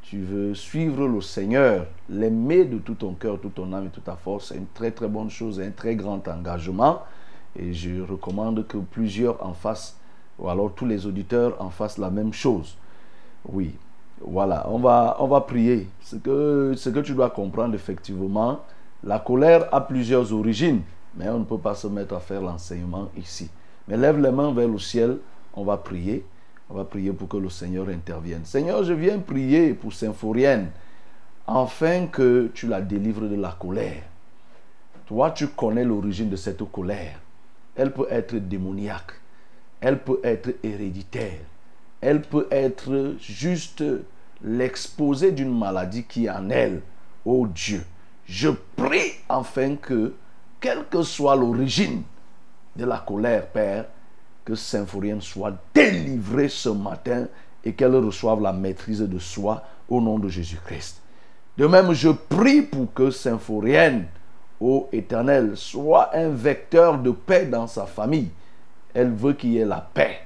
Tu 0.00 0.22
veux 0.22 0.54
suivre 0.54 1.06
le 1.06 1.20
Seigneur, 1.20 1.86
l'aimer 2.08 2.64
de 2.64 2.78
tout 2.78 2.94
ton 2.94 3.12
cœur, 3.12 3.38
toute 3.38 3.54
ton 3.56 3.70
âme 3.74 3.86
et 3.86 3.90
toute 3.90 4.04
ta 4.04 4.16
force. 4.16 4.48
C'est 4.48 4.56
une 4.56 4.66
très 4.72 4.90
très 4.90 5.08
bonne 5.08 5.28
chose, 5.28 5.60
un 5.60 5.70
très 5.70 5.96
grand 5.96 6.26
engagement. 6.28 7.02
Et 7.58 7.74
je 7.74 8.00
recommande 8.00 8.66
que 8.66 8.78
plusieurs 8.78 9.44
en 9.44 9.52
fassent, 9.52 9.98
ou 10.38 10.48
alors 10.48 10.72
tous 10.74 10.86
les 10.86 11.06
auditeurs 11.06 11.56
en 11.60 11.70
fassent 11.70 11.98
la 11.98 12.10
même 12.10 12.32
chose. 12.32 12.76
Oui, 13.48 13.74
voilà, 14.20 14.66
on 14.68 14.78
va, 14.78 15.44
prier. 15.46 15.88
Ce 16.00 16.16
que, 16.16 16.74
ce 16.76 16.90
que 16.90 17.00
tu 17.00 17.12
dois 17.12 17.30
comprendre 17.30 17.74
effectivement, 17.74 18.60
la 19.04 19.18
colère 19.18 19.72
a 19.72 19.80
plusieurs 19.80 20.32
origines, 20.32 20.82
mais 21.16 21.28
on 21.28 21.40
ne 21.40 21.44
peut 21.44 21.58
pas 21.58 21.74
se 21.74 21.86
mettre 21.86 22.14
à 22.14 22.20
faire 22.20 22.40
l'enseignement 22.40 23.08
ici. 23.16 23.50
Mais 23.86 23.96
lève 23.96 24.20
les 24.20 24.30
mains 24.32 24.52
vers 24.52 24.68
le 24.68 24.78
ciel, 24.78 25.18
on 25.54 25.64
va 25.64 25.76
prier. 25.76 26.24
On 26.70 26.74
va 26.74 26.84
prier 26.84 27.12
pour 27.12 27.28
que 27.28 27.38
le 27.38 27.48
Seigneur 27.48 27.88
intervienne. 27.88 28.44
Seigneur, 28.44 28.84
je 28.84 28.92
viens 28.92 29.18
prier 29.18 29.72
pour 29.72 29.92
Symphorienne, 29.92 30.68
afin 31.46 32.06
que 32.06 32.50
tu 32.52 32.66
la 32.66 32.82
délivres 32.82 33.26
de 33.26 33.36
la 33.36 33.56
colère. 33.58 34.02
Toi, 35.06 35.30
tu 35.30 35.48
connais 35.48 35.84
l'origine 35.84 36.28
de 36.28 36.36
cette 36.36 36.62
colère. 36.70 37.18
Elle 37.74 37.92
peut 37.92 38.06
être 38.10 38.34
démoniaque. 38.34 39.12
Elle 39.80 39.98
peut 39.98 40.20
être 40.24 40.50
héréditaire. 40.62 41.40
Elle 42.00 42.22
peut 42.22 42.46
être 42.50 43.16
juste 43.20 43.84
l'exposé 44.42 45.32
d'une 45.32 45.56
maladie 45.56 46.04
qui 46.04 46.26
est 46.26 46.30
en 46.30 46.50
elle. 46.50 46.80
Oh 47.24 47.46
Dieu, 47.46 47.84
je 48.26 48.48
prie 48.76 49.12
afin 49.28 49.76
que, 49.76 50.14
quelle 50.60 50.84
que 50.86 51.02
soit 51.02 51.36
l'origine 51.36 52.02
de 52.76 52.84
la 52.84 52.98
colère, 52.98 53.46
Père, 53.48 53.86
que 54.44 54.54
Symphorienne 54.54 55.20
soit 55.20 55.52
délivrée 55.74 56.48
ce 56.48 56.68
matin 56.68 57.26
et 57.64 57.72
qu'elle 57.72 57.96
reçoive 57.96 58.40
la 58.40 58.52
maîtrise 58.52 59.00
de 59.00 59.18
soi 59.18 59.62
au 59.88 60.00
nom 60.00 60.18
de 60.18 60.28
Jésus-Christ. 60.28 61.02
De 61.56 61.66
même, 61.66 61.92
je 61.92 62.08
prie 62.08 62.62
pour 62.62 62.92
que 62.94 63.10
Symphorienne, 63.10 64.06
ô 64.60 64.88
Éternel, 64.92 65.56
soit 65.56 66.14
un 66.16 66.28
vecteur 66.28 66.98
de 66.98 67.10
paix 67.10 67.46
dans 67.46 67.66
sa 67.66 67.84
famille. 67.84 68.30
Elle 68.94 69.10
veut 69.10 69.32
qu'il 69.34 69.52
y 69.52 69.58
ait 69.58 69.64
la 69.64 69.86
paix. 69.92 70.20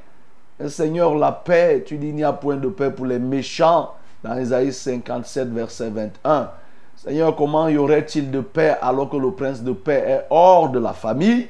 Seigneur, 0.69 1.15
la 1.17 1.33
paix, 1.33 1.83
tu 1.85 1.99
dis 1.99 2.09
il 2.09 2.15
n'y 2.15 2.25
a 2.25 2.33
point 2.33 2.57
de 2.57 2.69
paix 2.69 2.91
pour 2.91 3.07
les 3.07 3.19
méchants 3.19 3.95
dans 4.23 4.39
Isaïe 4.39 4.73
57, 4.73 5.49
verset 5.49 5.91
21. 5.91 6.51
Seigneur, 6.97 7.35
comment 7.35 7.69
y 7.69 7.77
aurait-il 7.77 8.31
de 8.31 8.41
paix 8.41 8.77
alors 8.81 9.11
que 9.11 9.17
le 9.17 9.33
prince 9.33 9.63
de 9.63 9.73
paix 9.73 10.05
est 10.07 10.27
hors 10.31 10.69
de 10.69 10.79
la 10.79 10.93
famille? 10.93 11.49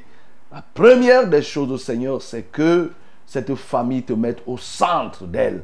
La 0.50 0.62
première 0.74 1.26
des 1.26 1.42
choses, 1.42 1.82
Seigneur, 1.82 2.22
c'est 2.22 2.44
que 2.44 2.92
cette 3.26 3.54
famille 3.54 4.02
te 4.02 4.12
mette 4.12 4.42
au 4.46 4.56
centre 4.56 5.24
d'elle. 5.24 5.62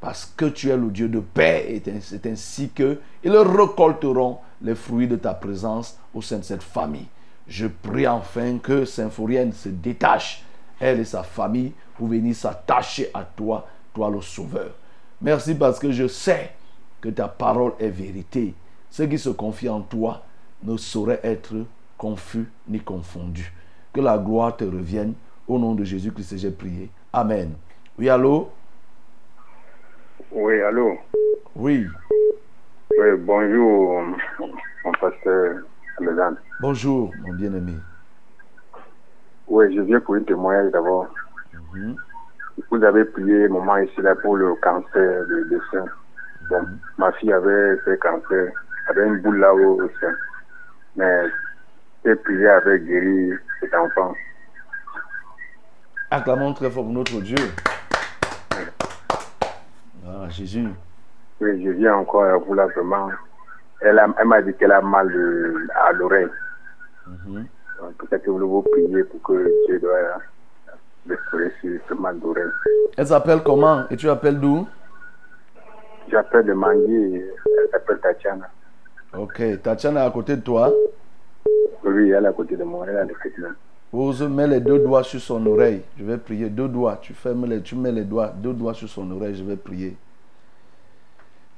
Parce 0.00 0.30
que 0.36 0.44
tu 0.44 0.68
es 0.68 0.76
le 0.76 0.90
Dieu 0.90 1.08
de 1.08 1.20
paix 1.20 1.66
et 1.68 1.82
c'est 2.00 2.26
ainsi 2.26 2.68
que 2.68 2.98
ils 3.22 3.36
récolteront 3.36 4.38
les 4.60 4.74
fruits 4.74 5.08
de 5.08 5.16
ta 5.16 5.32
présence 5.34 5.98
au 6.12 6.20
sein 6.20 6.38
de 6.38 6.44
cette 6.44 6.62
famille. 6.62 7.06
Je 7.48 7.66
prie 7.66 8.06
enfin 8.06 8.58
que 8.58 8.84
Symphorienne 8.84 9.52
se 9.52 9.68
détache, 9.68 10.43
elle 10.80 11.00
et 11.00 11.04
sa 11.04 11.22
famille, 11.22 11.72
pour 11.96 12.08
venir 12.08 12.34
s'attacher 12.34 13.10
à 13.14 13.22
toi, 13.22 13.66
toi 13.92 14.10
le 14.10 14.20
Sauveur. 14.20 14.70
Merci 15.20 15.54
parce 15.54 15.78
que 15.78 15.92
je 15.92 16.06
sais 16.06 16.50
que 17.00 17.08
ta 17.08 17.28
parole 17.28 17.72
est 17.78 17.88
vérité. 17.88 18.54
Ceux 18.90 19.06
qui 19.06 19.18
se 19.18 19.30
confient 19.30 19.68
en 19.68 19.80
toi 19.80 20.22
ne 20.62 20.76
sauraient 20.76 21.20
être 21.22 21.54
confus 21.96 22.46
ni 22.68 22.80
confondus. 22.80 23.52
Que 23.92 24.00
la 24.00 24.18
gloire 24.18 24.56
te 24.56 24.64
revienne. 24.64 25.14
Au 25.46 25.58
nom 25.58 25.74
de 25.74 25.84
Jésus-Christ, 25.84 26.38
j'ai 26.38 26.50
prié. 26.50 26.90
Amen. 27.12 27.52
Oui, 27.98 28.08
allô? 28.08 28.50
Oui, 30.32 30.60
allô? 30.62 30.98
Oui. 31.54 31.86
Oui, 32.98 33.06
bonjour, 33.18 34.02
mon 34.84 34.92
pasteur 35.00 35.62
Alexandre. 35.98 36.38
Bonjour, 36.60 37.12
mon 37.22 37.32
bien-aimé. 37.32 37.74
Oui, 39.48 39.74
je 39.76 39.82
viens 39.82 40.00
pour 40.00 40.14
un 40.14 40.22
témoignage 40.22 40.72
d'abord. 40.72 41.06
Mhm. 41.74 41.96
Vous 42.70 42.82
avez 42.84 43.04
prié 43.04 43.48
moment 43.48 43.76
ici 43.78 44.00
là 44.00 44.14
pour 44.14 44.36
le 44.36 44.54
cancer 44.56 45.26
de, 45.26 45.44
de 45.50 45.60
sein. 45.70 45.84
Bon, 46.48 46.66
ma 46.98 47.10
fille 47.12 47.32
avait 47.32 47.76
fait 47.78 47.98
cancer, 47.98 48.52
avait 48.88 49.06
une 49.06 49.20
boule 49.20 49.38
là-haut 49.38 49.82
au 49.82 49.88
sein. 50.00 50.12
Mais 50.96 51.24
j'ai 52.04 52.14
prié 52.16 52.46
avec 52.48 52.84
guéri 52.84 53.32
cet 53.60 53.74
enfant. 53.74 54.14
Acclamons 56.10 56.52
très 56.54 56.70
fort 56.70 56.84
pour 56.84 56.92
notre 56.92 57.20
Dieu. 57.20 57.36
Ah, 60.06 60.28
Jésus. 60.28 60.68
Oui, 61.40 61.64
je 61.64 61.70
viens 61.70 61.94
encore 61.96 62.24
à 62.24 62.36
vous 62.36 62.54
là 62.54 62.66
vraiment. 62.66 63.10
Elle 63.80 63.98
a- 63.98 64.14
elle 64.18 64.26
m'a 64.28 64.40
dit 64.42 64.54
qu'elle 64.54 64.72
a 64.72 64.80
mal 64.80 65.08
à 65.74 65.92
l'oreille. 65.92 66.28
Mhm. 67.06 67.46
Donc, 67.84 68.08
Peut-être 68.08 68.22
que 68.24 68.30
vous 68.30 68.38
devez 68.38 68.70
prier 68.70 69.04
pour 69.04 69.22
que 69.22 69.52
Dieu 69.66 69.78
doit 69.78 70.18
restaurer 71.08 71.52
ce, 71.62 71.68
ce 71.88 71.94
mal 71.94 72.18
d'oreille. 72.18 72.44
Elle 72.96 73.06
s'appelle 73.06 73.42
comment? 73.44 73.84
Et 73.90 73.96
tu 73.96 74.08
appelles 74.08 74.40
d'où? 74.40 74.66
J'appelle 76.10 76.46
de 76.46 76.52
Mangui, 76.52 77.16
elle 77.16 77.70
s'appelle 77.70 77.98
Tatiana. 77.98 78.48
Ok, 79.16 79.42
Tatiana 79.62 80.04
est 80.04 80.06
à 80.06 80.10
côté 80.10 80.36
de 80.36 80.42
toi. 80.42 80.72
Oui, 81.84 82.10
elle 82.10 82.24
est 82.24 82.28
à 82.28 82.32
côté 82.32 82.56
de 82.56 82.64
moi, 82.64 82.86
elle 82.88 82.96
est 82.96 83.00
à. 83.00 83.48
Ose, 83.92 84.22
mets 84.22 84.48
les 84.48 84.60
deux 84.60 84.80
doigts 84.80 85.04
sur 85.04 85.20
son 85.20 85.44
oreille. 85.46 85.82
Je 85.96 86.04
vais 86.04 86.18
prier. 86.18 86.50
Deux 86.50 86.66
doigts. 86.66 86.98
Tu 87.00 87.14
fermes 87.14 87.46
les, 87.46 87.62
tu 87.62 87.76
mets 87.76 87.92
les 87.92 88.02
doigts, 88.02 88.32
deux 88.34 88.52
doigts 88.52 88.74
sur 88.74 88.88
son 88.88 89.08
oreille. 89.12 89.36
Je 89.36 89.44
vais 89.44 89.56
prier. 89.56 89.96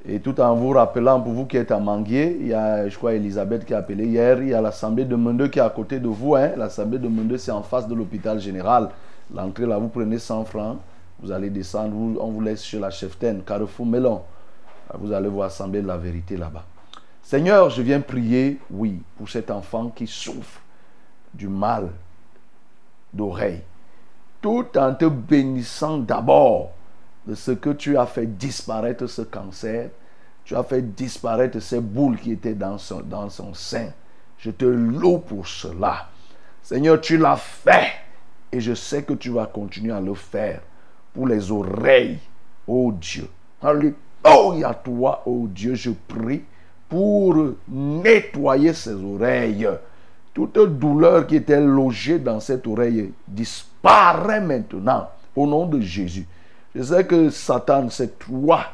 Et 0.09 0.21
tout 0.21 0.41
en 0.41 0.55
vous 0.55 0.71
rappelant, 0.71 1.21
pour 1.21 1.33
vous 1.33 1.47
qui 1.47 1.57
êtes 1.57 1.73
à 1.73 1.81
Manguier, 1.81 2.37
il 2.41 2.47
y 2.49 2.55
a, 2.55 2.89
je 2.89 2.97
crois, 2.97 3.15
Elisabeth 3.15 3.65
qui 3.65 3.75
a 3.75 3.79
appelé 3.79 4.07
hier. 4.07 4.41
Il 4.41 4.49
y 4.49 4.55
a 4.55 4.61
l'assemblée 4.61 5.05
de 5.05 5.17
Mendeux 5.17 5.49
qui 5.49 5.59
est 5.59 5.63
à 5.63 5.71
côté 5.71 5.99
de 5.99 6.07
vous. 6.07 6.37
Hein. 6.37 6.53
L'assemblée 6.57 6.99
de 6.99 7.09
Mendeux, 7.09 7.39
c'est 7.39 7.51
en 7.51 7.63
face 7.63 7.89
de 7.89 7.95
l'hôpital 7.95 8.39
général. 8.39 8.91
L'entrée 9.35 9.67
là, 9.67 9.79
vous 9.79 9.89
prenez 9.89 10.19
100 10.19 10.45
francs. 10.45 10.79
Vous 11.21 11.33
allez 11.33 11.51
descendre. 11.51 11.91
vous- 11.95 12.19
on 12.21 12.29
vous 12.31 12.41
laisse 12.41 12.63
chez 12.65 12.79
la 12.79 12.91
cheftaine, 12.91 13.43
Carrefour 13.43 13.85
Mélon. 13.87 14.23
Vous 14.95 15.13
allez 15.13 15.29
voir 15.29 15.49
l'assemblée 15.49 15.83
de 15.83 15.89
la 15.89 15.97
vérité 15.97 16.37
là-bas. 16.37 16.65
Seigneur, 17.21 17.71
je 17.71 17.83
viens 17.83 18.01
prier, 18.01 18.61
oui, 18.71 19.03
pour 19.19 19.29
cet 19.29 19.51
enfant 19.51 19.89
qui 19.89 20.07
souffre 20.07 20.61
du 21.35 21.49
mal 21.49 21.89
d'oreille, 23.13 23.63
tout 24.41 24.67
en 24.77 24.95
te 24.95 25.07
bénissant 25.07 25.99
d'abord 25.99 26.71
de 27.27 27.35
ce 27.35 27.51
que 27.51 27.71
tu 27.71 27.97
as 27.99 28.07
fait 28.07 28.27
disparaître 28.27 29.07
ce 29.07 29.23
cancer, 29.23 29.91
tu 30.45 30.55
as 30.55 30.63
fait 30.63 30.83
disparaître 30.95 31.61
ces 31.61 31.81
boules 31.81 32.19
qui 32.19 32.33
étaient 32.33 32.55
dans 32.55 32.79
son, 32.79 33.01
dans 33.01 33.29
son 33.29 33.53
sein. 33.53 33.89
Je 34.39 34.51
te 34.51 34.65
loue 34.65 35.19
pour 35.19 35.47
cela. 35.47 36.09
Seigneur, 36.63 37.01
tu 37.01 37.17
l'as 37.17 37.37
fait 37.37 37.93
et 38.53 38.61
je 38.61 38.75
sais 38.75 39.03
que 39.03 39.15
tu 39.15 39.31
vas 39.31 39.47
continuer 39.47 39.93
à 39.93 40.01
le 40.01 40.15
faire 40.15 40.61
pour 41.13 41.27
les 41.27 41.51
oreilles, 41.51 42.19
oh 42.67 42.93
Dieu. 42.93 43.29
Alléluia, 43.63 44.75
toi, 44.85 45.23
oh 45.27 45.47
Dieu, 45.49 45.75
je 45.75 45.91
prie 45.91 46.43
pour 46.89 47.55
nettoyer 47.69 48.73
ses 48.73 48.95
oreilles. 48.95 49.69
Toute 50.33 50.59
douleur 50.79 51.27
qui 51.27 51.37
était 51.37 51.61
logée 51.61 52.19
dans 52.19 52.39
cette 52.39 52.67
oreille 52.67 53.13
disparaît 53.27 54.41
maintenant 54.41 55.09
au 55.35 55.47
nom 55.47 55.67
de 55.67 55.81
Jésus. 55.81 56.27
Je 56.77 56.83
sais 56.83 57.07
que 57.07 57.31
Satan, 57.31 57.89
c'est 57.89 58.19
toi 58.19 58.67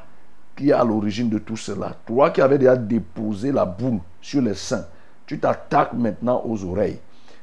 qui 0.57 0.71
est 0.71 0.73
à 0.73 0.83
l'origine 0.83 1.29
de 1.29 1.39
tout 1.39 1.57
cela. 1.57 1.95
Toi 2.05 2.31
qui 2.31 2.41
avais 2.41 2.59
déjà 2.59 2.75
déposé 2.75 3.53
la 3.53 3.65
boule 3.65 4.01
sur 4.21 4.43
les 4.43 4.55
seins. 4.55 4.87
Tu 5.25 5.39
t'attaques 5.39 5.93
maintenant 5.93 6.43
aux 6.45 6.65
oreilles. 6.65 6.99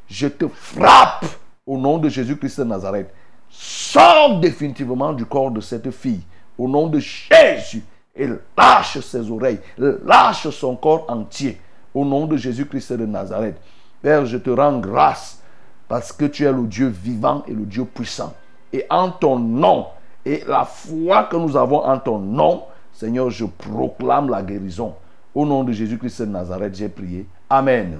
Je 0.09 0.27
te 0.27 0.49
frappe 0.49 1.25
au 1.65 1.77
nom 1.77 1.97
de 1.97 2.09
Jésus-Christ 2.09 2.59
de 2.59 2.65
Nazareth. 2.65 3.09
Sors 3.49 4.41
définitivement 4.41 5.13
du 5.13 5.25
corps 5.25 5.51
de 5.51 5.61
cette 5.61 5.91
fille 5.91 6.23
au 6.57 6.67
nom 6.67 6.87
de 6.87 6.99
Jésus 6.99 7.83
et 8.13 8.27
lâche 8.57 8.99
ses 8.99 9.31
oreilles, 9.31 9.61
lâche 9.77 10.49
son 10.49 10.75
corps 10.75 11.05
entier 11.07 11.57
au 11.93 12.03
nom 12.03 12.25
de 12.25 12.35
Jésus-Christ 12.35 12.91
de 12.93 13.05
Nazareth. 13.05 13.55
Père, 14.01 14.25
je 14.25 14.37
te 14.37 14.49
rends 14.49 14.77
grâce 14.79 15.41
parce 15.87 16.11
que 16.11 16.25
tu 16.25 16.43
es 16.43 16.51
le 16.51 16.67
Dieu 16.67 16.87
vivant 16.87 17.43
et 17.47 17.53
le 17.53 17.63
Dieu 17.63 17.85
puissant. 17.85 18.33
Et 18.73 18.85
en 18.89 19.09
ton 19.09 19.39
nom, 19.39 19.87
et 20.29 20.43
la 20.47 20.63
foi 20.63 21.23
que 21.23 21.35
nous 21.35 21.57
avons 21.57 21.83
en 21.83 21.97
ton 21.97 22.19
nom, 22.19 22.63
Seigneur, 22.93 23.31
je 23.31 23.45
proclame 23.45 24.29
la 24.29 24.43
guérison. 24.43 24.93
Au 25.33 25.43
nom 25.43 25.63
de 25.63 25.71
Jésus-Christ 25.71 26.21
de 26.21 26.27
Nazareth, 26.27 26.75
j'ai 26.75 26.89
prié. 26.89 27.25
Amen. 27.49 27.99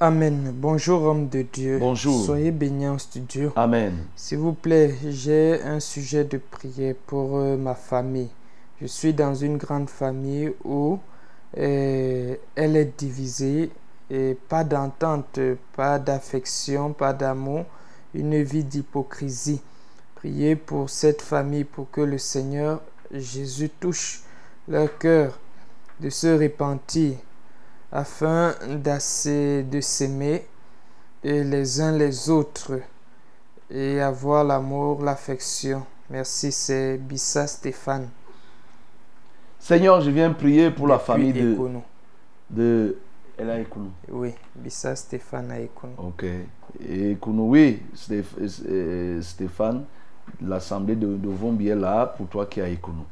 Amen. 0.00 0.50
Bonjour, 0.54 1.02
homme 1.02 1.28
de 1.28 1.42
Dieu. 1.42 1.78
Bonjour. 1.78 2.24
Soyez 2.24 2.52
bénis 2.52 2.88
en 2.88 2.96
studio. 2.96 3.52
Amen. 3.54 4.06
S'il 4.16 4.38
vous 4.38 4.54
plaît, 4.54 4.94
j'ai 5.10 5.60
un 5.62 5.78
sujet 5.80 6.24
de 6.24 6.38
prière 6.38 6.94
pour 7.06 7.36
euh, 7.36 7.58
ma 7.58 7.74
famille. 7.74 8.30
Je 8.80 8.86
suis 8.86 9.12
dans 9.12 9.34
une 9.34 9.58
grande 9.58 9.90
famille 9.90 10.52
où 10.64 10.98
euh, 11.58 12.34
elle 12.54 12.76
est 12.76 12.98
divisée 12.98 13.70
et 14.08 14.38
pas 14.48 14.64
d'entente, 14.64 15.38
pas 15.76 15.98
d'affection, 15.98 16.94
pas 16.94 17.12
d'amour, 17.12 17.64
une 18.14 18.42
vie 18.42 18.64
d'hypocrisie. 18.64 19.60
Priez 20.18 20.56
pour 20.56 20.90
cette 20.90 21.22
famille 21.22 21.64
pour 21.64 21.90
que 21.90 22.00
le 22.00 22.18
Seigneur 22.18 22.80
Jésus 23.12 23.70
touche 23.70 24.22
leur 24.66 24.98
cœur 24.98 25.38
de 26.00 26.10
se 26.10 26.26
repentir 26.38 27.14
afin 27.92 28.54
d'assez- 28.82 29.62
de 29.62 29.80
s'aimer 29.80 30.44
et 31.24 31.42
les 31.44 31.80
uns 31.80 31.96
les 31.96 32.28
autres 32.30 32.80
et 33.70 34.00
avoir 34.00 34.44
l'amour, 34.44 35.02
l'affection. 35.02 35.84
Merci, 36.10 36.52
c'est 36.52 36.98
Bissa 36.98 37.46
Stéphane. 37.46 38.08
Seigneur, 39.58 40.00
je 40.00 40.10
viens 40.10 40.32
prier 40.32 40.70
pour 40.70 40.86
la 40.86 40.98
famille 40.98 41.32
de, 41.32 41.52
Ekono. 41.52 41.82
de 42.50 42.96
Elle 43.36 43.50
a 43.50 43.60
Ekounou. 43.60 43.90
Oui, 44.10 44.32
Bissa 44.54 44.96
Stéphane 44.96 45.50
à 45.52 45.60
Ekono. 45.60 45.92
Ok. 45.98 46.24
Ekounou, 46.88 47.50
oui, 47.50 47.82
euh, 48.10 49.20
Stéphane, 49.22 49.84
l'assemblée 50.40 50.96
de, 50.96 51.16
de 51.16 51.74
là 51.74 52.06
pour 52.06 52.26
toi 52.26 52.46
qui 52.46 52.60
es 52.60 52.62
à 52.62 52.68
Ekounou. 52.68 53.04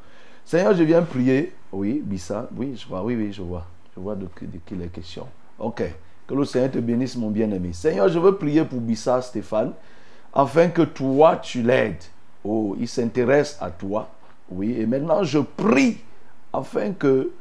Seigneur, 0.44 0.74
je 0.74 0.82
viens 0.84 1.02
prier. 1.02 1.52
Oui, 1.72 2.00
Bissa, 2.04 2.48
oui, 2.56 2.76
je 2.76 2.86
vois, 2.86 3.02
oui, 3.02 3.16
oui, 3.16 3.32
je 3.32 3.42
vois. 3.42 3.66
Je 3.94 4.00
vois 4.00 4.14
de, 4.14 4.24
de 4.24 4.58
qui 4.64 4.74
il 4.74 4.82
est 4.82 4.88
question. 4.88 5.26
Ok. 5.58 5.82
Que 6.26 6.34
le 6.34 6.44
Seigneur 6.44 6.70
te 6.70 6.78
bénisse, 6.78 7.16
mon 7.16 7.30
bien-aimé. 7.30 7.72
Seigneur, 7.72 8.08
je 8.08 8.18
veux 8.18 8.36
prier 8.36 8.64
pour 8.64 8.80
Bissa 8.80 9.20
Stéphane, 9.22 9.72
afin 10.32 10.68
que 10.68 10.82
toi, 10.82 11.36
tu 11.36 11.62
l'aides. 11.62 12.02
Oh, 12.44 12.76
il 12.78 12.88
s'intéresse 12.88 13.58
à 13.60 13.70
toi. 13.70 14.08
Oui, 14.48 14.76
et 14.78 14.86
maintenant, 14.86 15.24
je 15.24 15.38
prie 15.38 15.98
afin 16.52 16.92
que 16.92 17.32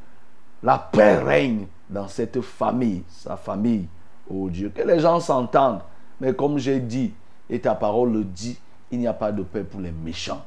la 0.64 0.78
paix 0.78 1.18
règne 1.18 1.68
dans 1.90 2.08
cette 2.08 2.42
famille, 2.42 3.04
sa 3.08 3.38
famille, 3.38 3.88
oh 4.30 4.50
Dieu. 4.50 4.72
Que 4.74 4.82
les 4.82 5.00
gens 5.00 5.20
s'entendent. 5.20 5.82
Mais 6.20 6.34
comme 6.34 6.58
j'ai 6.58 6.80
dit, 6.80 7.14
et 7.50 7.60
ta 7.60 7.76
parole 7.76 8.14
le 8.14 8.24
dit, 8.24 8.58
il 8.92 9.00
n'y 9.00 9.08
a 9.08 9.14
pas 9.14 9.32
de 9.32 9.44
paix 9.44 9.64
pour 9.64 9.82
les 9.82 9.92
méchants. 9.92 10.44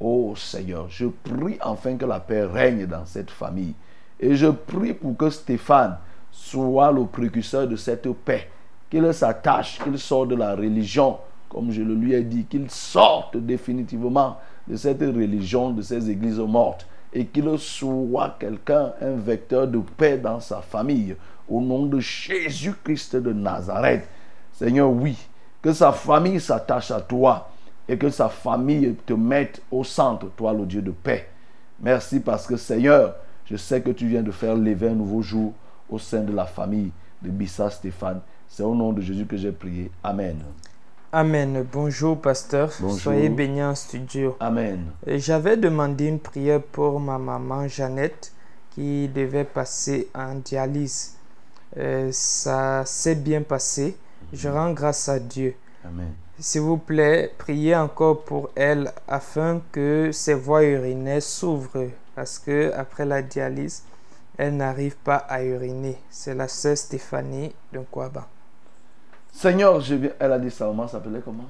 Oh 0.00 0.34
Seigneur, 0.36 0.88
je 0.88 1.06
prie 1.06 1.58
enfin 1.62 1.96
que 1.96 2.04
la 2.04 2.20
paix 2.20 2.44
règne 2.44 2.86
dans 2.86 3.06
cette 3.06 3.30
famille. 3.30 3.74
Et 4.18 4.34
je 4.34 4.48
prie 4.48 4.94
pour 4.94 5.16
que 5.16 5.30
Stéphane 5.30 5.98
soit 6.30 6.90
le 6.90 7.04
précurseur 7.04 7.68
de 7.68 7.76
cette 7.76 8.10
paix. 8.24 8.48
Qu'il 8.90 9.12
s'attache, 9.14 9.78
qu'il 9.82 9.98
sorte 9.98 10.28
de 10.28 10.34
la 10.34 10.54
religion, 10.54 11.18
comme 11.48 11.70
je 11.70 11.82
le 11.82 11.94
lui 11.94 12.14
ai 12.14 12.22
dit, 12.22 12.44
qu'il 12.44 12.70
sorte 12.70 13.36
définitivement 13.36 14.38
de 14.66 14.76
cette 14.76 15.00
religion, 15.00 15.70
de 15.70 15.82
ces 15.82 16.10
églises 16.10 16.38
mortes. 16.38 16.86
Et 17.12 17.26
qu'il 17.26 17.58
soit 17.58 18.36
quelqu'un, 18.40 18.92
un 19.00 19.16
vecteur 19.16 19.68
de 19.68 19.78
paix 19.78 20.18
dans 20.18 20.40
sa 20.40 20.62
famille. 20.62 21.14
Au 21.48 21.60
nom 21.60 21.86
de 21.86 22.00
Jésus-Christ 22.00 23.16
de 23.16 23.32
Nazareth. 23.32 24.08
Seigneur, 24.52 24.90
oui, 24.90 25.16
que 25.60 25.72
sa 25.72 25.92
famille 25.92 26.40
s'attache 26.40 26.90
à 26.90 27.00
toi 27.00 27.51
et 27.88 27.98
que 27.98 28.10
sa 28.10 28.28
famille 28.28 28.94
te 29.06 29.12
mette 29.12 29.62
au 29.70 29.84
centre, 29.84 30.26
toi 30.36 30.52
le 30.52 30.66
Dieu 30.66 30.82
de 30.82 30.90
paix. 30.90 31.28
Merci 31.80 32.20
parce 32.20 32.46
que 32.46 32.56
Seigneur, 32.56 33.16
je 33.44 33.56
sais 33.56 33.80
que 33.80 33.90
tu 33.90 34.06
viens 34.06 34.22
de 34.22 34.30
faire 34.30 34.54
lever 34.54 34.88
un 34.88 34.94
nouveau 34.94 35.22
jour 35.22 35.52
au 35.90 35.98
sein 35.98 36.22
de 36.22 36.32
la 36.32 36.46
famille 36.46 36.92
de 37.20 37.30
Bissa 37.30 37.70
Stéphane. 37.70 38.20
C'est 38.48 38.62
au 38.62 38.74
nom 38.74 38.92
de 38.92 39.00
Jésus 39.00 39.26
que 39.26 39.36
j'ai 39.36 39.52
prié. 39.52 39.90
Amen. 40.02 40.36
Amen. 41.10 41.66
Bonjour, 41.70 42.20
pasteur. 42.20 42.70
Bonjour. 42.80 42.98
Soyez 42.98 43.28
bénis 43.28 43.62
en 43.62 43.74
studio. 43.74 44.36
Amen. 44.40 44.86
J'avais 45.06 45.56
demandé 45.56 46.06
une 46.06 46.18
prière 46.18 46.62
pour 46.62 47.00
ma 47.00 47.18
maman 47.18 47.68
Jeannette 47.68 48.32
qui 48.70 49.08
devait 49.08 49.44
passer 49.44 50.08
en 50.14 50.36
dialyse. 50.36 51.16
Euh, 51.76 52.08
ça 52.12 52.84
s'est 52.86 53.14
bien 53.14 53.42
passé. 53.42 53.96
Je 54.32 54.48
rends 54.48 54.72
grâce 54.72 55.08
à 55.08 55.18
Dieu. 55.18 55.54
Amen. 55.84 56.12
S'il 56.38 56.62
vous 56.62 56.78
plaît, 56.78 57.32
priez 57.38 57.76
encore 57.76 58.24
pour 58.24 58.50
elle 58.56 58.92
afin 59.06 59.60
que 59.70 60.10
ses 60.12 60.34
voies 60.34 60.64
urinaires 60.64 61.22
s'ouvrent 61.22 61.88
parce 62.14 62.38
que 62.38 62.72
après 62.74 63.04
la 63.04 63.22
dialyse, 63.22 63.84
elle 64.36 64.56
n'arrive 64.56 64.96
pas 64.96 65.16
à 65.16 65.42
uriner. 65.42 65.98
C'est 66.10 66.34
la 66.34 66.48
sœur 66.48 66.76
Stéphanie 66.76 67.54
de 67.72 67.80
Kwaba. 67.80 68.26
Seigneur, 69.32 69.80
je 69.80 69.94
viens. 69.94 70.10
Elle 70.18 70.32
a 70.32 70.38
dit 70.38 70.50
sa 70.50 70.66
maman 70.66 70.88
s'appelait 70.88 71.20
comment? 71.24 71.46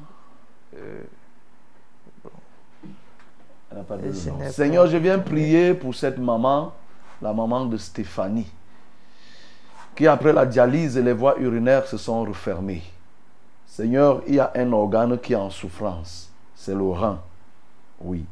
Euh, 0.76 1.02
Elle 3.70 3.78
n'a 3.78 3.84
pas 3.84 3.96
Je 3.98 4.30
nom. 4.30 4.50
Seigneur, 4.50 4.86
je 4.86 4.96
viens 4.98 5.18
prier 5.18 5.74
pour 5.74 5.94
cette 5.94 6.18
maman, 6.18 6.74
la 7.20 7.32
maman 7.32 7.66
de 7.66 7.76
Stéphanie, 7.76 8.50
qui 9.94 10.06
après 10.06 10.32
la 10.32 10.44
dialyse, 10.44 10.98
les 10.98 11.12
voies 11.12 11.38
urinaires 11.38 11.86
se 11.86 11.96
sont 11.96 12.22
refermées. 12.24 12.82
Seigneur, 13.72 14.20
il 14.26 14.34
y 14.34 14.38
a 14.38 14.52
un 14.54 14.70
organe 14.70 15.18
qui 15.18 15.32
est 15.32 15.36
en 15.36 15.48
souffrance. 15.48 16.30
C'est 16.54 16.74
le 16.74 16.90
rein. 16.90 17.22
Oui. 18.02 18.26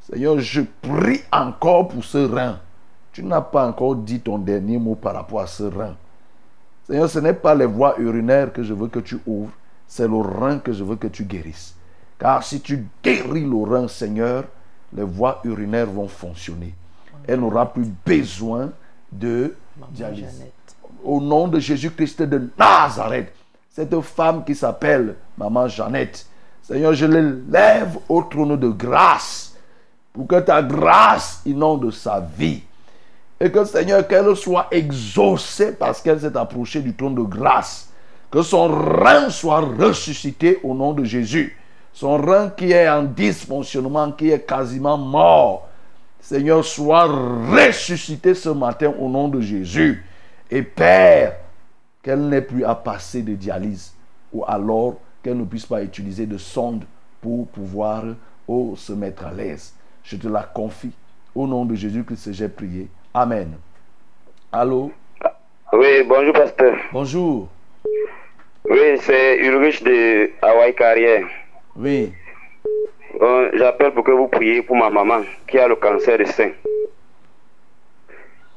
Seigneur, 0.00 0.38
je 0.38 0.62
prie 0.80 1.20
encore 1.30 1.88
pour 1.88 2.02
ce 2.02 2.16
rein. 2.16 2.60
Tu 3.12 3.22
n'as 3.22 3.42
pas 3.42 3.68
encore 3.68 3.94
dit 3.94 4.20
ton 4.20 4.38
dernier 4.38 4.78
mot 4.78 4.94
par 4.94 5.12
rapport 5.12 5.40
à 5.40 5.46
ce 5.46 5.64
rein. 5.64 5.94
Seigneur, 6.86 7.10
ce 7.10 7.18
n'est 7.18 7.34
pas 7.34 7.54
les 7.54 7.66
voies 7.66 7.94
urinaires 7.98 8.50
que 8.50 8.62
je 8.62 8.72
veux 8.72 8.88
que 8.88 9.00
tu 9.00 9.18
ouvres, 9.26 9.52
c'est 9.86 10.08
le 10.08 10.16
rein 10.16 10.60
que 10.60 10.72
je 10.72 10.82
veux 10.82 10.96
que 10.96 11.08
tu 11.08 11.24
guérisses. 11.24 11.76
Car 12.18 12.42
si 12.42 12.62
tu 12.62 12.86
guéris 13.04 13.44
le 13.44 13.70
rein, 13.70 13.88
Seigneur, 13.88 14.44
les 14.94 15.04
voies 15.04 15.42
urinaires 15.44 15.90
vont 15.90 16.08
fonctionner. 16.08 16.74
Elle 17.28 17.40
n'aura 17.40 17.70
plus 17.70 17.92
besoin 18.06 18.72
de 19.12 19.54
dialyse. 19.90 20.46
Au 21.04 21.20
nom 21.20 21.48
de 21.48 21.58
Jésus-Christ 21.58 22.22
de 22.22 22.50
Nazareth, 22.58 23.34
cette 23.76 24.00
femme 24.00 24.42
qui 24.42 24.54
s'appelle 24.54 25.16
Maman 25.36 25.68
Jeannette, 25.68 26.24
Seigneur, 26.62 26.94
je 26.94 27.04
l'élève 27.04 27.98
au 28.08 28.22
trône 28.22 28.56
de 28.56 28.68
grâce 28.70 29.54
pour 30.14 30.26
que 30.26 30.40
ta 30.40 30.62
grâce 30.62 31.42
inonde 31.44 31.92
sa 31.92 32.26
vie. 32.38 32.62
Et 33.38 33.50
que 33.50 33.66
Seigneur, 33.66 34.08
qu'elle 34.08 34.34
soit 34.34 34.68
exaucée 34.70 35.72
parce 35.72 36.00
qu'elle 36.00 36.18
s'est 36.18 36.34
approchée 36.38 36.80
du 36.80 36.94
trône 36.94 37.16
de 37.16 37.20
grâce. 37.20 37.90
Que 38.30 38.40
son 38.40 38.66
rein 38.68 39.28
soit 39.28 39.60
ressuscité 39.60 40.58
au 40.64 40.72
nom 40.72 40.94
de 40.94 41.04
Jésus. 41.04 41.54
Son 41.92 42.16
rein 42.16 42.48
qui 42.48 42.72
est 42.72 42.88
en 42.88 43.02
dysfonctionnement, 43.02 44.10
qui 44.12 44.30
est 44.30 44.46
quasiment 44.46 44.96
mort. 44.96 45.68
Seigneur, 46.18 46.64
soit 46.64 47.04
ressuscité 47.04 48.34
ce 48.34 48.48
matin 48.48 48.94
au 48.98 49.10
nom 49.10 49.28
de 49.28 49.42
Jésus. 49.42 50.02
Et 50.50 50.62
Père, 50.62 51.34
qu'elle 52.06 52.28
n'ait 52.28 52.40
plus 52.40 52.64
à 52.64 52.76
passer 52.76 53.22
de 53.22 53.34
dialyse. 53.34 53.92
Ou 54.32 54.44
alors 54.46 55.00
qu'elle 55.24 55.38
ne 55.38 55.44
puisse 55.44 55.66
pas 55.66 55.82
utiliser 55.82 56.24
de 56.24 56.38
sonde 56.38 56.84
pour 57.20 57.48
pouvoir 57.48 58.04
oh, 58.46 58.74
se 58.76 58.92
mettre 58.92 59.26
à 59.26 59.32
l'aise. 59.32 59.74
Je 60.04 60.16
te 60.16 60.28
la 60.28 60.44
confie. 60.44 60.92
Au 61.34 61.48
nom 61.48 61.64
de 61.64 61.74
Jésus-Christ, 61.74 62.32
j'ai 62.32 62.48
prié. 62.48 62.86
Amen. 63.12 63.56
Allô? 64.52 64.92
Oui, 65.72 66.04
bonjour 66.06 66.32
pasteur. 66.32 66.76
Bonjour. 66.92 67.48
Oui, 68.70 68.98
c'est 69.00 69.38
Ulrich 69.38 69.82
de 69.82 70.30
Hawaï 70.42 70.76
Carrière. 70.76 71.26
Oui. 71.74 72.12
J'appelle 73.54 73.90
pour 73.90 74.04
que 74.04 74.12
vous 74.12 74.28
priez 74.28 74.62
pour 74.62 74.76
ma 74.76 74.90
maman 74.90 75.22
qui 75.48 75.58
a 75.58 75.66
le 75.66 75.74
cancer 75.74 76.18
du 76.18 76.26
sein. 76.26 76.50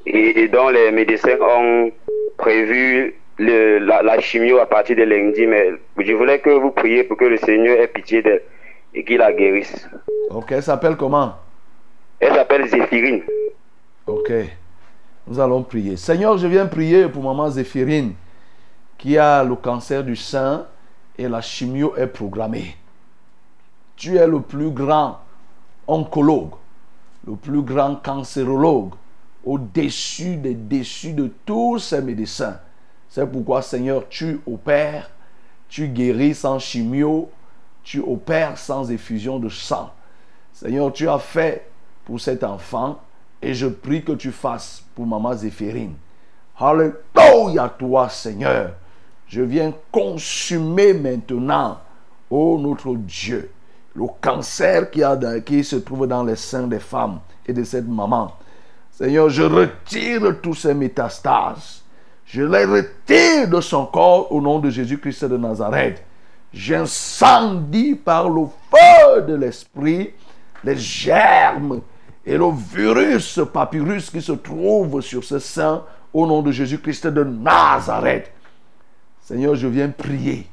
Et, 0.05 0.41
et 0.41 0.47
dont 0.49 0.69
les 0.69 0.91
médecins 0.91 1.37
ont 1.41 1.91
prévu 2.37 3.15
le- 3.39 3.79
la, 3.79 4.03
la 4.03 4.19
chimio 4.19 4.59
à 4.59 4.67
partir 4.67 4.95
de 4.95 5.03
lundi. 5.03 5.47
Mais 5.47 5.71
je 5.97 6.13
voulais 6.13 6.39
que 6.39 6.49
vous 6.51 6.71
priez 6.71 7.03
pour 7.03 7.17
que 7.17 7.25
le 7.25 7.37
Seigneur 7.37 7.79
ait 7.79 7.87
pitié 7.87 8.21
d'elle 8.21 8.43
et 8.93 9.03
qu'il 9.03 9.17
la 9.17 9.33
guérisse. 9.33 9.89
Ok, 10.29 10.51
elle 10.51 10.63
s'appelle 10.63 10.95
comment? 10.95 11.33
Elle 12.19 12.33
s'appelle 12.35 12.67
Zéphirine. 12.67 13.23
Ok. 14.05 14.31
Nous 15.27 15.39
allons 15.39 15.63
prier. 15.63 15.95
Seigneur, 15.95 16.37
je 16.37 16.47
viens 16.47 16.65
prier 16.65 17.07
pour 17.07 17.23
maman 17.23 17.49
Zéphirine 17.49 18.13
qui 18.97 19.17
a 19.17 19.43
le 19.43 19.55
cancer 19.55 20.03
du 20.03 20.15
sein 20.15 20.65
et 21.17 21.27
la 21.27 21.41
chimio 21.41 21.95
est 21.95 22.07
programmée. 22.07 22.75
Tu 23.95 24.15
es 24.17 24.27
le 24.27 24.41
plus 24.41 24.71
grand 24.71 25.19
oncologue, 25.87 26.53
le 27.27 27.35
plus 27.35 27.61
grand 27.61 27.95
cancérologue, 27.95 28.91
au-dessus 29.43 30.35
des 30.37 30.53
dessus 30.55 31.13
de 31.13 31.31
tous 31.45 31.79
ces 31.79 32.01
médecins. 32.01 32.59
C'est 33.09 33.25
pourquoi, 33.29 33.61
Seigneur, 33.61 34.07
tu 34.07 34.39
opères, 34.45 35.09
tu 35.67 35.87
guéris 35.87 36.35
sans 36.35 36.59
chimio, 36.59 37.29
tu 37.83 37.99
opères 37.99 38.57
sans 38.57 38.91
effusion 38.91 39.39
de 39.39 39.49
sang. 39.49 39.91
Seigneur, 40.53 40.93
tu 40.93 41.09
as 41.09 41.17
fait 41.19 41.67
pour 42.05 42.19
cet 42.19 42.43
enfant 42.43 42.99
et 43.41 43.53
je 43.53 43.67
prie 43.67 44.03
que 44.03 44.11
tu 44.11 44.31
fasses 44.31 44.83
pour 44.93 45.07
maman 45.07 45.33
Zéphirine. 45.33 45.95
Alléluia 46.57 47.69
toi, 47.77 48.09
Seigneur. 48.09 48.73
Je 49.27 49.41
viens 49.41 49.73
consumer 49.91 50.93
maintenant, 50.93 51.79
ô 52.29 52.57
notre 52.59 52.95
Dieu, 52.95 53.51
le 53.95 54.05
cancer 54.21 54.89
qui 54.91 55.63
se 55.63 55.77
trouve 55.77 56.07
dans 56.07 56.23
les 56.23 56.35
seins 56.35 56.67
des 56.67 56.79
femmes 56.79 57.19
et 57.45 57.53
de 57.53 57.63
cette 57.63 57.87
maman. 57.87 58.35
Seigneur, 58.91 59.29
je 59.29 59.43
retire 59.43 60.41
tous 60.41 60.55
ces 60.55 60.73
métastases. 60.73 61.78
Je 62.31 62.43
les 62.43 62.63
retire 62.65 63.49
de 63.49 63.59
son 63.59 63.87
corps 63.87 64.31
au 64.31 64.39
nom 64.39 64.59
de 64.59 64.69
Jésus-Christ 64.69 65.25
de 65.25 65.35
Nazareth. 65.35 66.03
J'incendie 66.53 67.95
par 67.95 68.29
le 68.29 68.45
feu 68.69 69.21
de 69.23 69.33
l'Esprit 69.33 70.11
les 70.63 70.75
germes 70.75 71.81
et 72.23 72.37
le 72.37 72.51
virus 72.51 73.39
papyrus 73.51 74.11
qui 74.11 74.21
se 74.21 74.33
trouve 74.33 75.01
sur 75.01 75.23
ce 75.23 75.39
sein 75.39 75.83
au 76.13 76.27
nom 76.27 76.43
de 76.43 76.51
Jésus-Christ 76.51 77.07
de 77.07 77.23
Nazareth. 77.23 78.31
Seigneur, 79.21 79.55
je 79.55 79.67
viens 79.67 79.89
prier 79.89 80.45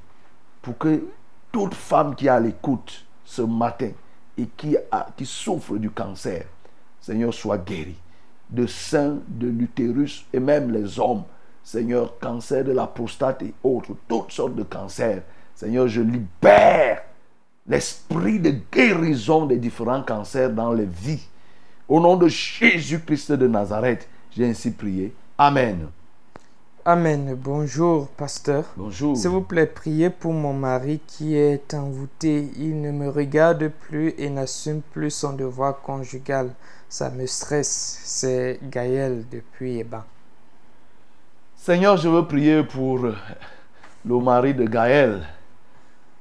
pour 0.63 0.79
que 0.79 1.07
toute 1.53 1.75
femme 1.75 2.15
qui 2.15 2.27
est 2.27 2.31
à 2.31 2.41
l'écoute 2.41 3.05
ce 3.23 3.43
matin 3.43 3.91
et 4.39 4.47
qui, 4.57 4.79
a- 4.91 5.09
qui 5.15 5.27
souffre 5.27 5.77
du 5.77 5.91
cancer, 5.91 6.45
Seigneur, 7.03 7.35
soit 7.35 7.59
guérie 7.59 7.97
de 8.49 8.67
sein, 8.67 9.19
de 9.29 9.49
l'utérus 9.49 10.25
et 10.33 10.41
même 10.41 10.71
les 10.73 10.99
hommes. 10.99 11.25
Seigneur, 11.67 12.17
cancer 12.21 12.63
de 12.63 12.71
la 12.71 12.87
prostate 12.87 13.43
et 13.43 13.53
autres, 13.65 13.91
toutes 14.07 14.31
sortes 14.31 14.55
de 14.55 14.63
cancers. 14.63 15.23
Seigneur, 15.53 15.89
je 15.89 16.01
libère 16.01 17.03
l'esprit 17.67 18.39
de 18.39 18.55
guérison 18.73 19.47
des 19.47 19.57
différents 19.57 20.05
cancers 20.05 20.51
dans 20.51 20.73
les 20.73 20.85
vies. 20.87 21.27
Au 21.89 21.99
nom 21.99 22.17
de 22.17 22.29
Jésus-Christ 22.29 23.33
de 23.33 23.49
Nazareth, 23.49 24.09
j'ai 24.31 24.49
ainsi 24.49 24.71
prié. 24.71 25.13
Amen. 25.37 25.89
Amen. 26.85 27.35
Bonjour, 27.35 28.07
pasteur. 28.11 28.67
Bonjour. 28.77 29.17
S'il 29.17 29.31
vous 29.31 29.41
plaît, 29.41 29.67
priez 29.67 30.11
pour 30.11 30.35
mon 30.35 30.53
mari 30.53 31.01
qui 31.05 31.35
est 31.37 31.75
envoûté. 31.75 32.49
Il 32.59 32.81
ne 32.81 32.93
me 32.93 33.09
regarde 33.09 33.73
plus 33.89 34.15
et 34.19 34.31
n'assume 34.31 34.83
plus 34.93 35.11
son 35.11 35.33
devoir 35.33 35.81
conjugal. 35.81 36.53
Ça 36.89 37.11
me 37.11 37.27
stresse. 37.27 38.03
C'est 38.05 38.61
Gaël 38.71 39.25
depuis 39.33 39.81
Eban. 39.81 40.05
Seigneur, 41.67 41.97
je 41.97 42.09
veux 42.09 42.25
prier 42.25 42.63
pour 42.63 42.99
le 42.99 44.19
mari 44.21 44.55
de 44.55 44.67
Gaël. 44.67 45.23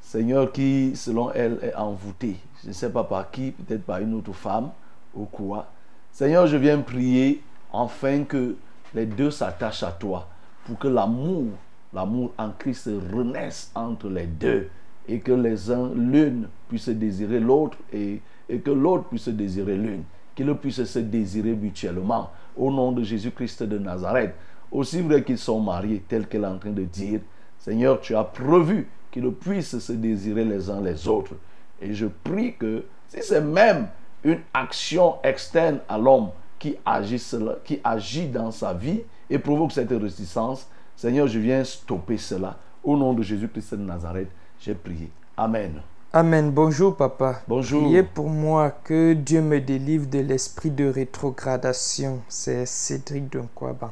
Seigneur, 0.02 0.52
qui, 0.52 0.96
selon 0.96 1.32
elle, 1.34 1.60
est 1.62 1.76
envoûté. 1.76 2.38
Je 2.64 2.70
ne 2.70 2.74
sais 2.74 2.90
pas 2.90 3.04
par 3.04 3.30
qui, 3.30 3.52
peut-être 3.52 3.84
par 3.84 4.00
une 4.00 4.16
autre 4.16 4.34
femme 4.34 4.72
ou 5.14 5.26
quoi. 5.26 5.68
Seigneur, 6.12 6.48
je 6.48 6.58
viens 6.58 6.80
prier 6.80 7.44
afin 7.72 8.24
que 8.24 8.56
les 8.96 9.06
deux 9.06 9.30
s'attachent 9.30 9.84
à 9.84 9.92
toi 9.92 10.28
pour 10.66 10.80
que 10.80 10.88
l'amour, 10.88 11.50
l'amour 11.94 12.34
en 12.40 12.50
Christ 12.58 12.90
renaisse 13.14 13.70
entre 13.76 14.10
les 14.10 14.26
deux 14.26 14.70
et 15.08 15.20
que 15.20 15.32
les 15.32 15.70
uns, 15.70 15.92
l'une 15.94 16.48
puisse 16.68 16.90
désirer 16.90 17.40
l'autre 17.40 17.78
et, 17.94 18.20
et 18.50 18.58
que 18.62 18.72
l'autre 18.72 19.04
puisse 19.04 19.30
désirer 19.30 19.78
l'une. 19.78 20.06
Qu'ils 20.34 20.56
puissent 20.56 20.86
se 20.86 21.00
désirer 21.00 21.54
mutuellement. 21.54 22.32
Au 22.58 22.72
nom 22.72 22.92
de 22.92 23.04
Jésus-Christ 23.04 23.62
de 23.62 23.78
Nazareth. 23.78 24.34
Aussi 24.72 25.02
vrai 25.02 25.24
qu'ils 25.24 25.38
sont 25.38 25.60
mariés, 25.60 26.04
tel 26.08 26.28
qu'elle 26.28 26.44
est 26.44 26.48
en 26.48 26.58
train 26.58 26.72
de 26.72 26.84
dire, 26.84 27.20
Seigneur, 27.60 28.00
tu 28.02 28.16
as 28.16 28.24
prévu 28.24 28.88
qu'ils 29.12 29.32
puissent 29.32 29.80
se 29.80 29.94
désirer 29.94 30.44
les 30.46 30.70
uns 30.70 30.82
les 30.82 31.08
autres. 31.08 31.36
Et 31.82 31.94
je 31.94 32.06
prie 32.08 32.56
que 32.56 32.84
si 33.08 33.18
c'est 33.22 33.42
même 33.42 33.88
une 34.24 34.40
action 34.54 35.16
externe 35.24 35.80
à 35.88 35.98
l'homme 35.98 36.30
qui 36.60 36.76
agit, 36.86 37.20
cela- 37.20 37.58
qui 37.64 37.80
agit 37.84 38.28
dans 38.28 38.52
sa 38.52 38.74
vie 38.74 39.02
et 39.30 39.38
provoque 39.40 39.72
cette 39.72 39.90
réticence, 39.92 40.68
Seigneur, 40.96 41.28
je 41.28 41.40
viens 41.40 41.64
stopper 41.64 42.18
cela. 42.18 42.58
Au 42.84 42.96
nom 42.98 43.14
de 43.14 43.22
Jésus-Christ 43.24 43.74
de 43.76 43.82
Nazareth, 43.84 44.30
j'ai 44.60 44.74
prié. 44.76 45.10
Amen. 45.38 45.82
Amen. 46.14 46.50
Bonjour, 46.52 46.96
papa. 46.96 47.42
Bonjour. 47.48 47.84
Priez 47.84 48.04
pour 48.04 48.30
moi 48.30 48.72
que 48.72 49.14
Dieu 49.14 49.42
me 49.42 49.60
délivre 49.60 50.08
de 50.08 50.20
l'esprit 50.20 50.72
de 50.72 50.86
rétrogradation. 50.88 52.22
C'est 52.30 52.66
Cédric 52.66 53.32
de 53.32 53.40
Nkwaban. 53.40 53.92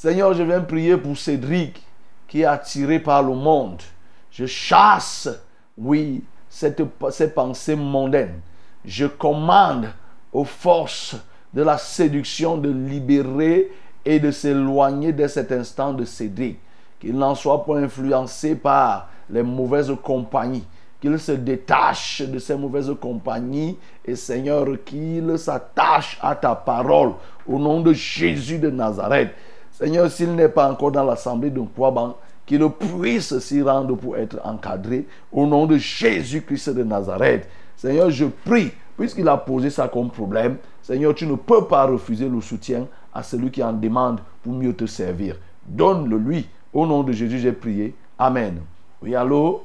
Seigneur, 0.00 0.32
je 0.32 0.42
viens 0.42 0.62
prier 0.62 0.96
pour 0.96 1.18
Cédric 1.18 1.84
qui 2.26 2.40
est 2.40 2.46
attiré 2.46 3.00
par 3.00 3.22
le 3.22 3.34
monde. 3.34 3.82
Je 4.30 4.46
chasse, 4.46 5.28
oui, 5.76 6.24
cette, 6.48 6.82
ces 7.10 7.28
pensées 7.28 7.76
mondaines. 7.76 8.40
Je 8.82 9.04
commande 9.04 9.90
aux 10.32 10.46
forces 10.46 11.16
de 11.52 11.60
la 11.60 11.76
séduction 11.76 12.56
de 12.56 12.70
libérer 12.70 13.70
et 14.06 14.18
de 14.18 14.30
s'éloigner 14.30 15.12
de 15.12 15.26
cet 15.26 15.52
instant 15.52 15.92
de 15.92 16.06
Cédric. 16.06 16.58
Qu'il 16.98 17.18
n'en 17.18 17.34
soit 17.34 17.62
pas 17.66 17.76
influencé 17.76 18.54
par 18.54 19.10
les 19.28 19.42
mauvaises 19.42 19.94
compagnies. 20.02 20.64
Qu'il 20.98 21.18
se 21.18 21.32
détache 21.32 22.22
de 22.22 22.38
ces 22.38 22.56
mauvaises 22.56 22.94
compagnies 22.98 23.76
et 24.06 24.16
Seigneur, 24.16 24.66
qu'il 24.82 25.38
s'attache 25.38 26.18
à 26.22 26.34
ta 26.36 26.54
parole 26.54 27.12
au 27.46 27.58
nom 27.58 27.82
de 27.82 27.92
Jésus 27.92 28.58
de 28.58 28.70
Nazareth. 28.70 29.34
Seigneur, 29.80 30.10
s'il 30.10 30.34
n'est 30.34 30.50
pas 30.50 30.70
encore 30.70 30.92
dans 30.92 31.04
l'assemblée 31.04 31.48
de 31.48 31.60
Kouaban, 31.60 32.16
qu'il 32.44 32.68
puisse 32.68 33.38
s'y 33.38 33.62
rendre 33.62 33.96
pour 33.96 34.16
être 34.18 34.38
encadré 34.44 35.06
au 35.32 35.46
nom 35.46 35.64
de 35.64 35.78
Jésus-Christ 35.78 36.70
de 36.70 36.82
Nazareth. 36.82 37.48
Seigneur, 37.76 38.10
je 38.10 38.26
prie, 38.26 38.72
puisqu'il 38.98 39.26
a 39.26 39.38
posé 39.38 39.70
ça 39.70 39.88
comme 39.88 40.10
problème, 40.10 40.58
Seigneur, 40.82 41.14
tu 41.14 41.26
ne 41.26 41.34
peux 41.34 41.64
pas 41.64 41.86
refuser 41.86 42.28
le 42.28 42.42
soutien 42.42 42.86
à 43.14 43.22
celui 43.22 43.50
qui 43.50 43.62
en 43.62 43.72
demande 43.72 44.20
pour 44.42 44.52
mieux 44.52 44.74
te 44.74 44.84
servir. 44.84 45.36
Donne-le 45.66 46.18
lui. 46.18 46.48
Au 46.74 46.86
nom 46.86 47.02
de 47.02 47.12
Jésus, 47.12 47.38
j'ai 47.38 47.52
prié. 47.52 47.94
Amen. 48.18 48.60
Oui, 49.02 49.14
allô? 49.14 49.64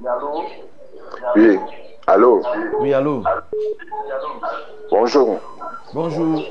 Oui, 0.00 0.08
allô? 0.08 0.42
Oui, 1.36 1.58
allô? 2.06 2.42
Bonjour, 4.90 5.40
Bonjour. 5.92 6.42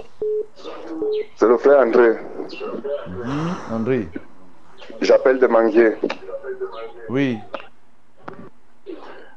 c'est 1.35 1.47
le 1.47 1.57
frère 1.57 1.79
André. 1.81 2.17
André. 3.71 4.07
J'appelle 5.01 5.39
de 5.39 5.47
Manguier. 5.47 5.93
Oui. 7.09 7.37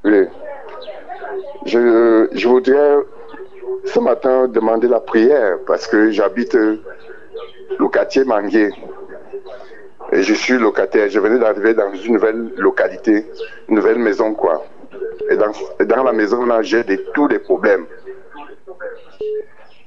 Oui. 0.04 0.26
Je, 1.66 2.28
je 2.32 2.48
voudrais 2.48 2.96
ce 3.84 3.98
matin 4.00 4.48
demander 4.48 4.88
la 4.88 5.00
prière 5.00 5.58
parce 5.66 5.86
que 5.86 6.10
j'habite 6.10 6.54
le 6.54 7.88
quartier 7.92 8.24
Manguier. 8.24 8.70
Et 10.12 10.22
je 10.22 10.34
suis 10.34 10.56
locataire. 10.58 11.08
Je 11.10 11.18
venais 11.18 11.38
d'arriver 11.38 11.74
dans 11.74 11.92
une 11.92 12.14
nouvelle 12.14 12.52
localité, 12.56 13.26
une 13.68 13.74
nouvelle 13.76 13.98
maison, 13.98 14.34
quoi. 14.34 14.64
Et 15.30 15.36
dans, 15.86 16.02
la 16.04 16.12
maison, 16.12 16.44
là, 16.46 16.62
j'ai 16.62 16.84
des- 16.84 17.02
tous 17.14 17.28
les 17.28 17.38
problèmes. 17.38 17.86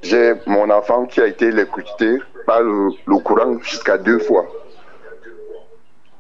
J'ai 0.02 0.34
mon 0.46 0.70
enfant 0.70 1.06
qui 1.06 1.22
a 1.22 1.28
été 1.28 1.48
électrocuté 1.48 2.20
par 2.46 2.62
le, 2.62 3.18
courant 3.20 3.60
jusqu'à 3.62 3.98
deux 3.98 4.20
fois. 4.20 4.46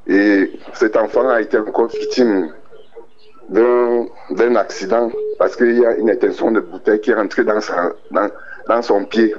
Et 0.07 0.51
cet 0.73 0.97
enfant 0.97 1.29
a 1.29 1.41
été 1.41 1.57
encore 1.57 1.87
victime 1.87 2.53
d'un 3.49 4.55
accident 4.55 5.11
parce 5.37 5.55
qu'il 5.55 5.79
y 5.79 5.85
a 5.85 5.95
une 5.95 6.09
intention 6.09 6.51
de 6.51 6.59
bouteille 6.59 6.99
qui 6.99 7.11
est 7.11 7.15
rentrée 7.15 7.43
dans, 7.43 7.59
dans 8.67 8.81
son 8.81 9.05
pied. 9.05 9.33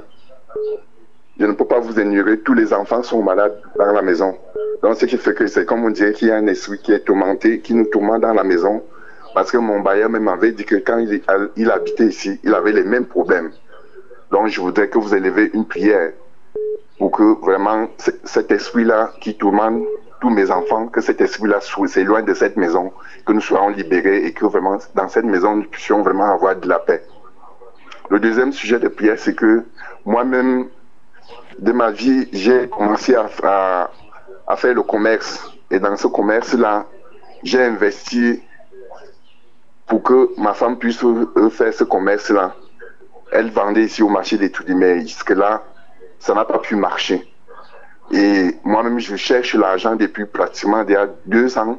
Je 1.39 1.45
ne 1.45 1.53
peux 1.53 1.65
pas 1.65 1.79
vous 1.79 1.99
ignorer, 1.99 2.39
tous 2.39 2.53
les 2.53 2.73
enfants 2.73 3.03
sont 3.03 3.23
malades 3.23 3.59
dans 3.77 3.91
la 3.91 4.01
maison. 4.01 4.37
Donc, 4.83 4.95
ce 4.97 5.05
qui 5.05 5.17
fait 5.17 5.33
que 5.33 5.47
c'est 5.47 5.65
comme 5.65 5.83
on 5.83 5.89
dirait 5.89 6.13
qu'il 6.13 6.27
y 6.27 6.31
a 6.31 6.35
un 6.35 6.47
esprit 6.47 6.77
qui 6.79 6.91
est 6.91 6.99
tourmenté, 6.99 7.61
qui 7.61 7.73
nous 7.73 7.85
tourmente 7.85 8.21
dans 8.21 8.33
la 8.33 8.43
maison. 8.43 8.83
Parce 9.33 9.51
que 9.51 9.57
mon 9.57 9.79
bailleur 9.79 10.09
même 10.09 10.23
m'avait 10.23 10.51
dit 10.51 10.65
que 10.65 10.75
quand 10.75 10.99
il, 11.55 11.71
habitait 11.71 12.07
ici, 12.07 12.39
il 12.43 12.53
avait 12.53 12.73
les 12.73 12.83
mêmes 12.83 13.05
problèmes. 13.05 13.51
Donc, 14.29 14.47
je 14.47 14.59
voudrais 14.59 14.89
que 14.89 14.97
vous 14.97 15.15
élevez 15.15 15.51
une 15.53 15.65
prière 15.65 16.11
pour 16.97 17.11
que 17.11 17.39
vraiment 17.41 17.87
cet 18.23 18.51
esprit-là 18.51 19.11
qui 19.21 19.35
tourmente 19.35 19.83
tous 20.19 20.29
mes 20.29 20.51
enfants, 20.51 20.87
que 20.87 21.01
cet 21.01 21.19
esprit-là 21.19 21.59
s'éloigne 21.87 22.25
de 22.25 22.33
cette 22.33 22.55
maison, 22.57 22.91
que 23.25 23.33
nous 23.33 23.41
soyons 23.41 23.69
libérés 23.69 24.25
et 24.25 24.33
que 24.33 24.45
vraiment 24.45 24.77
dans 24.93 25.07
cette 25.07 25.25
maison 25.25 25.55
nous 25.55 25.63
puissions 25.63 26.03
vraiment 26.03 26.31
avoir 26.31 26.55
de 26.55 26.67
la 26.67 26.77
paix. 26.79 27.03
Le 28.09 28.19
deuxième 28.19 28.51
sujet 28.51 28.77
de 28.77 28.87
prière, 28.87 29.17
c'est 29.17 29.35
que 29.35 29.63
moi-même, 30.05 30.67
de 31.57 31.71
ma 31.71 31.91
vie, 31.91 32.27
j'ai 32.33 32.67
commencé 32.67 33.15
à 33.15 33.27
faire 34.57 34.73
le 34.73 34.83
commerce. 34.83 35.51
Et 35.71 35.79
dans 35.79 35.95
ce 35.95 36.07
commerce-là, 36.07 36.85
j'ai 37.43 37.63
investi 37.63 38.41
pour 39.91 40.03
que 40.03 40.29
ma 40.37 40.53
femme 40.53 40.77
puisse 40.77 41.03
euh, 41.03 41.49
faire 41.49 41.73
ce 41.73 41.83
commerce-là. 41.83 42.55
Elle 43.29 43.49
vendait 43.49 43.83
ici 43.83 44.01
au 44.01 44.07
marché 44.07 44.37
des 44.37 44.49
mais 44.73 45.01
jusque-là, 45.01 45.63
ça 46.17 46.33
n'a 46.33 46.45
pas 46.45 46.59
pu 46.59 46.77
marcher. 46.77 47.29
Et 48.09 48.55
moi-même, 48.63 48.99
je 48.99 49.17
cherche 49.17 49.53
l'argent 49.53 49.97
depuis 49.97 50.25
pratiquement 50.25 50.85
déjà 50.85 51.07
deux 51.25 51.57
ans 51.57 51.77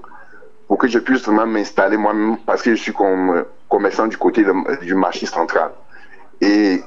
pour 0.68 0.76
que 0.76 0.89
je 0.89 0.98
puisse 0.98 1.22
vraiment 1.22 1.47
m'installer 1.47 1.97
moi-même 1.97 2.36
parce 2.44 2.60
que 2.60 2.74
je 2.74 2.82
suis 2.82 2.93
euh, 3.01 3.44
commerçant 3.70 4.06
du 4.06 4.18
côté 4.18 4.44
du 4.82 4.94
marché 4.94 5.24
central. 5.24 5.70
Et 6.43 6.82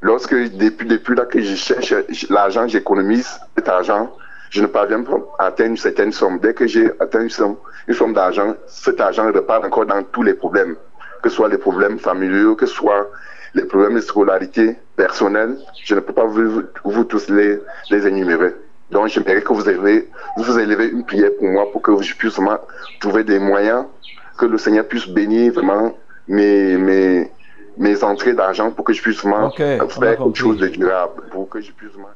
lorsque, 0.00 0.32
depuis, 0.32 0.86
depuis 0.86 1.16
là 1.16 1.24
que 1.24 1.40
je 1.40 1.56
cherche 1.56 1.92
l'argent, 2.30 2.68
j'économise 2.68 3.40
cet 3.56 3.68
argent, 3.68 4.12
je 4.50 4.62
ne 4.62 4.66
parviens 4.66 5.02
pas 5.02 5.18
à 5.38 5.46
atteindre 5.46 5.70
une 5.70 5.76
certaine 5.76 6.12
somme. 6.12 6.38
Dès 6.38 6.54
que 6.54 6.66
j'ai 6.66 6.90
atteint 7.00 7.22
une 7.22 7.30
somme, 7.30 7.56
une 7.86 7.94
somme 7.94 8.14
d'argent, 8.14 8.54
cet 8.66 9.00
argent 9.00 9.26
repart 9.32 9.64
encore 9.64 9.86
dans 9.86 10.02
tous 10.02 10.22
les 10.22 10.34
problèmes, 10.34 10.76
que 11.22 11.28
ce 11.28 11.36
soit 11.36 11.48
les 11.48 11.58
problèmes 11.58 11.98
familiaux, 11.98 12.54
que 12.56 12.66
ce 12.66 12.74
soit 12.74 13.08
les 13.54 13.64
problèmes 13.64 13.94
de 13.94 14.00
scolarité 14.00 14.76
personnelle. 14.96 15.56
Je 15.84 15.94
ne 15.94 16.00
peux 16.00 16.12
pas 16.12 16.24
vous, 16.24 16.62
vous 16.84 17.04
tous 17.04 17.28
les, 17.28 17.58
les 17.90 18.06
énumérer. 18.06 18.54
Donc, 18.90 19.08
j'aimerais 19.08 19.42
que 19.42 19.52
vous 19.52 19.68
élevez, 19.68 20.08
vous 20.38 20.58
élevez 20.58 20.88
une 20.88 21.04
prière 21.04 21.30
pour 21.38 21.48
moi 21.48 21.70
pour 21.70 21.82
que 21.82 22.00
je 22.00 22.14
puisse 22.14 22.34
vraiment 22.34 22.58
trouver 23.00 23.22
des 23.22 23.38
moyens, 23.38 23.84
que 24.38 24.46
le 24.46 24.56
Seigneur 24.56 24.86
puisse 24.86 25.06
bénir 25.06 25.52
vraiment 25.52 25.94
mes, 26.26 26.78
mes, 26.78 27.30
mes 27.76 28.02
entrées 28.02 28.32
d'argent 28.32 28.70
pour 28.70 28.84
que 28.86 28.94
je 28.94 29.02
puisse 29.02 29.20
vraiment 29.22 29.50
faire 29.50 29.86
quelque 29.86 30.34
chose 30.34 30.58
de 30.58 30.68
durable, 30.68 31.22
pour 31.30 31.48
que 31.50 31.60
je 31.60 31.70
puisse 31.72 31.90
vraiment 31.92 32.08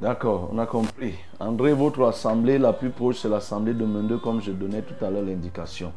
D'accord, 0.00 0.48
on 0.50 0.58
a 0.58 0.64
compris. 0.64 1.14
André, 1.38 1.74
votre 1.74 2.02
assemblée 2.06 2.56
la 2.56 2.72
plus 2.72 2.88
proche, 2.88 3.18
c'est 3.18 3.28
l'assemblée 3.28 3.74
de 3.74 3.84
Mendeux, 3.84 4.16
comme 4.16 4.40
je 4.40 4.50
donnais 4.50 4.80
tout 4.80 5.04
à 5.04 5.10
l'heure 5.10 5.22
l'indication. 5.22 5.92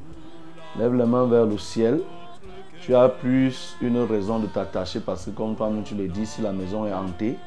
Lève 0.77 0.93
les 0.93 1.05
mains 1.05 1.25
vers 1.25 1.45
le 1.45 1.57
ciel. 1.57 2.01
Tu 2.81 2.93
as 2.93 3.07
plus 3.07 3.77
une 3.81 3.99
raison 3.99 4.39
de 4.39 4.47
t'attacher 4.47 4.99
parce 4.99 5.23
que, 5.23 5.29
comme 5.29 5.55
toi-même 5.55 5.83
tu 5.83 5.95
le 5.95 6.09
dis, 6.09 6.25
si 6.25 6.41
la 6.41 6.51
maison 6.51 6.85
est 6.85 6.93
hantée, 6.93 7.37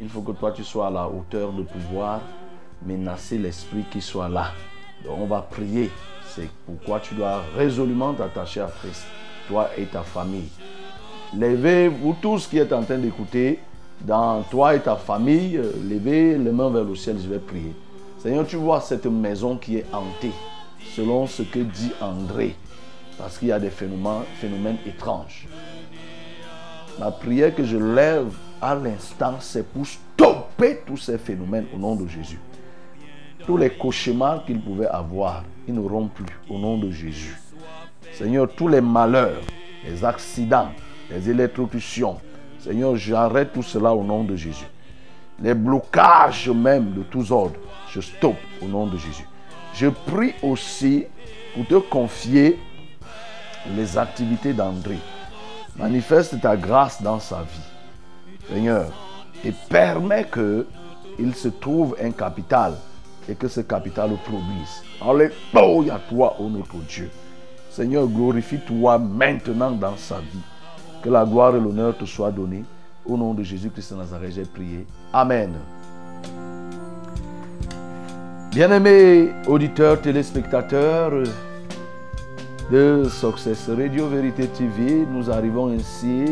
il 0.00 0.08
faut 0.08 0.22
que 0.22 0.32
toi 0.32 0.50
tu 0.50 0.64
sois 0.64 0.88
à 0.88 0.90
la 0.90 1.06
hauteur 1.06 1.52
de 1.52 1.62
pouvoir 1.62 2.20
menacer 2.84 3.38
l'esprit 3.38 3.84
qui 3.88 4.00
soit 4.00 4.28
là. 4.28 4.46
Donc 5.04 5.18
on 5.20 5.26
va 5.26 5.40
prier. 5.40 5.88
C'est 6.26 6.48
pourquoi 6.66 6.98
tu 6.98 7.14
dois 7.14 7.42
résolument 7.56 8.12
t'attacher 8.12 8.60
à 8.60 8.66
Christ, 8.66 9.06
toi 9.46 9.68
et 9.78 9.84
ta 9.84 10.02
famille. 10.02 10.50
Levez, 11.38 11.86
vous 11.86 12.16
tous 12.20 12.48
qui 12.48 12.58
êtes 12.58 12.72
en 12.72 12.82
train 12.82 12.98
d'écouter, 12.98 13.60
dans 14.04 14.42
toi 14.42 14.74
et 14.74 14.80
ta 14.80 14.96
famille, 14.96 15.56
euh, 15.56 15.72
levez 15.88 16.36
les 16.36 16.50
mains 16.50 16.70
vers 16.70 16.84
le 16.84 16.94
ciel, 16.94 17.16
je 17.22 17.28
vais 17.28 17.38
prier. 17.38 17.72
Seigneur, 18.18 18.46
tu 18.46 18.56
vois 18.56 18.80
cette 18.80 19.06
maison 19.06 19.56
qui 19.56 19.78
est 19.78 19.86
hantée, 19.92 20.32
selon 20.94 21.26
ce 21.26 21.42
que 21.42 21.60
dit 21.60 21.92
André, 22.00 22.56
parce 23.18 23.38
qu'il 23.38 23.48
y 23.48 23.52
a 23.52 23.60
des 23.60 23.70
phénomènes, 23.70 24.78
étranges. 24.86 25.46
La 26.98 27.10
prière 27.10 27.54
que 27.54 27.64
je 27.64 27.76
lève 27.76 28.32
à 28.60 28.74
l'instant, 28.74 29.36
c'est 29.40 29.66
pour 29.66 29.86
stopper 29.86 30.80
tous 30.86 30.96
ces 30.96 31.18
phénomènes 31.18 31.66
au 31.74 31.78
nom 31.78 31.94
de 31.94 32.06
Jésus. 32.06 32.38
Tous 33.46 33.56
les 33.56 33.70
cauchemars 33.70 34.44
qu'ils 34.44 34.60
pouvaient 34.60 34.86
avoir, 34.86 35.42
ils 35.66 35.74
n'auront 35.74 36.08
plus 36.08 36.26
au 36.48 36.58
nom 36.58 36.76
de 36.76 36.90
Jésus. 36.90 37.36
Seigneur, 38.12 38.48
tous 38.54 38.68
les 38.68 38.80
malheurs, 38.80 39.40
les 39.84 40.04
accidents, 40.04 40.68
les 41.10 41.28
électrocutions, 41.30 42.18
Seigneur, 42.62 42.96
j'arrête 42.96 43.52
tout 43.52 43.62
cela 43.62 43.92
au 43.92 44.04
nom 44.04 44.22
de 44.22 44.36
Jésus. 44.36 44.66
Les 45.40 45.54
blocages 45.54 46.48
même 46.48 46.92
de 46.92 47.02
tous 47.02 47.32
ordres, 47.32 47.58
je 47.90 48.00
stoppe 48.00 48.36
au 48.62 48.66
nom 48.66 48.86
de 48.86 48.96
Jésus. 48.96 49.26
Je 49.74 49.88
prie 49.88 50.34
aussi 50.42 51.06
pour 51.54 51.66
te 51.66 51.74
confier 51.88 52.60
les 53.76 53.98
activités 53.98 54.52
d'André. 54.52 54.98
Manifeste 55.76 56.40
ta 56.40 56.56
grâce 56.56 57.02
dans 57.02 57.18
sa 57.18 57.42
vie, 57.42 58.48
Seigneur, 58.52 58.92
et 59.44 59.52
permets 59.68 60.28
qu'il 60.32 61.34
se 61.34 61.48
trouve 61.48 61.96
un 62.00 62.12
capital 62.12 62.74
et 63.28 63.34
que 63.34 63.48
ce 63.48 63.60
capital 63.60 64.10
le 64.10 64.16
produise. 64.16 64.84
Alléluia 65.00 65.98
toi, 66.08 66.36
ô 66.38 66.48
notre 66.48 66.76
Dieu. 66.88 67.10
Seigneur, 67.70 68.06
glorifie-toi 68.06 68.98
maintenant 68.98 69.72
dans 69.72 69.96
sa 69.96 70.18
vie. 70.18 70.51
Que 71.02 71.10
la 71.10 71.24
gloire 71.24 71.56
et 71.56 71.60
l'honneur 71.60 71.96
te 71.96 72.04
soient 72.04 72.30
donnés. 72.30 72.64
Au 73.04 73.16
nom 73.16 73.34
de 73.34 73.42
Jésus-Christ 73.42 73.92
de 73.92 73.98
Nazareth, 73.98 74.34
j'ai 74.34 74.44
prié. 74.44 74.86
Amen. 75.12 75.50
Bien-aimés 78.52 79.32
auditeurs, 79.48 80.00
téléspectateurs 80.00 81.10
de 82.70 83.04
Success 83.08 83.68
Radio 83.68 84.06
Vérité 84.06 84.46
TV, 84.46 85.04
nous 85.12 85.28
arrivons 85.28 85.74
ainsi 85.74 86.24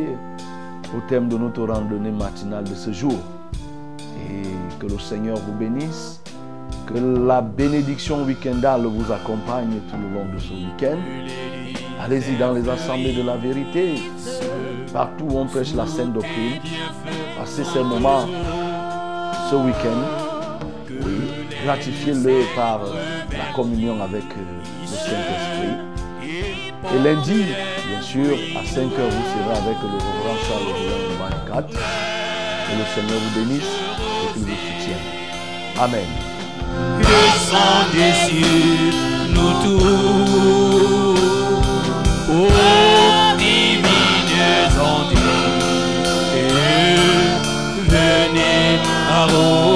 au 0.96 1.00
thème 1.08 1.28
de 1.28 1.36
notre 1.36 1.64
randonnée 1.64 2.12
matinale 2.12 2.64
de 2.64 2.74
ce 2.74 2.92
jour. 2.92 3.18
Et 4.30 4.44
que 4.78 4.86
le 4.86 4.98
Seigneur 5.00 5.36
vous 5.38 5.52
bénisse, 5.54 6.22
que 6.86 7.26
la 7.26 7.40
bénédiction 7.40 8.22
week-endale 8.22 8.82
vous 8.82 9.10
accompagne 9.10 9.80
tout 9.90 9.96
le 9.96 10.14
long 10.14 10.32
de 10.32 10.38
ce 10.38 10.52
week-end. 10.52 10.98
Allez-y 12.02 12.36
dans 12.36 12.52
les 12.52 12.66
assemblées 12.68 13.12
de 13.12 13.22
la 13.22 13.36
vérité, 13.36 13.94
partout 14.92 15.26
où 15.28 15.38
on 15.38 15.46
prêche 15.46 15.74
la 15.74 15.86
sainte 15.86 16.14
doctrine. 16.14 16.60
Passez 17.38 17.62
ces 17.64 17.82
moments 17.82 18.26
ce 19.50 19.56
week-end. 19.56 20.30
Gratifiez-le 21.64 22.42
par 22.56 22.80
la 23.30 23.52
communion 23.54 24.02
avec 24.02 24.22
euh, 24.22 24.60
le 24.80 24.86
Saint-Esprit. 24.86 25.76
Et 26.94 26.98
lundi, 27.02 27.44
bien 27.86 28.00
sûr, 28.00 28.34
à 28.58 28.64
5 28.64 28.80
h 28.80 28.86
vous 28.86 28.90
serez 28.90 29.54
avec 29.58 29.76
le 29.82 29.88
reverend 29.98 30.38
Charles 30.48 30.72
de 30.72 31.16
24. 31.48 31.68
Que 31.68 31.74
le 32.78 32.84
Seigneur 32.94 33.20
vous 33.20 33.32
bénisse 33.40 33.72
et 34.24 34.32
qu'il 34.32 34.42
vous 34.42 34.56
soutienne. 34.56 35.06
Amen. 35.78 36.08
Nous 39.34 41.09
venez 47.88 48.80
arrose-nous. 49.10 49.69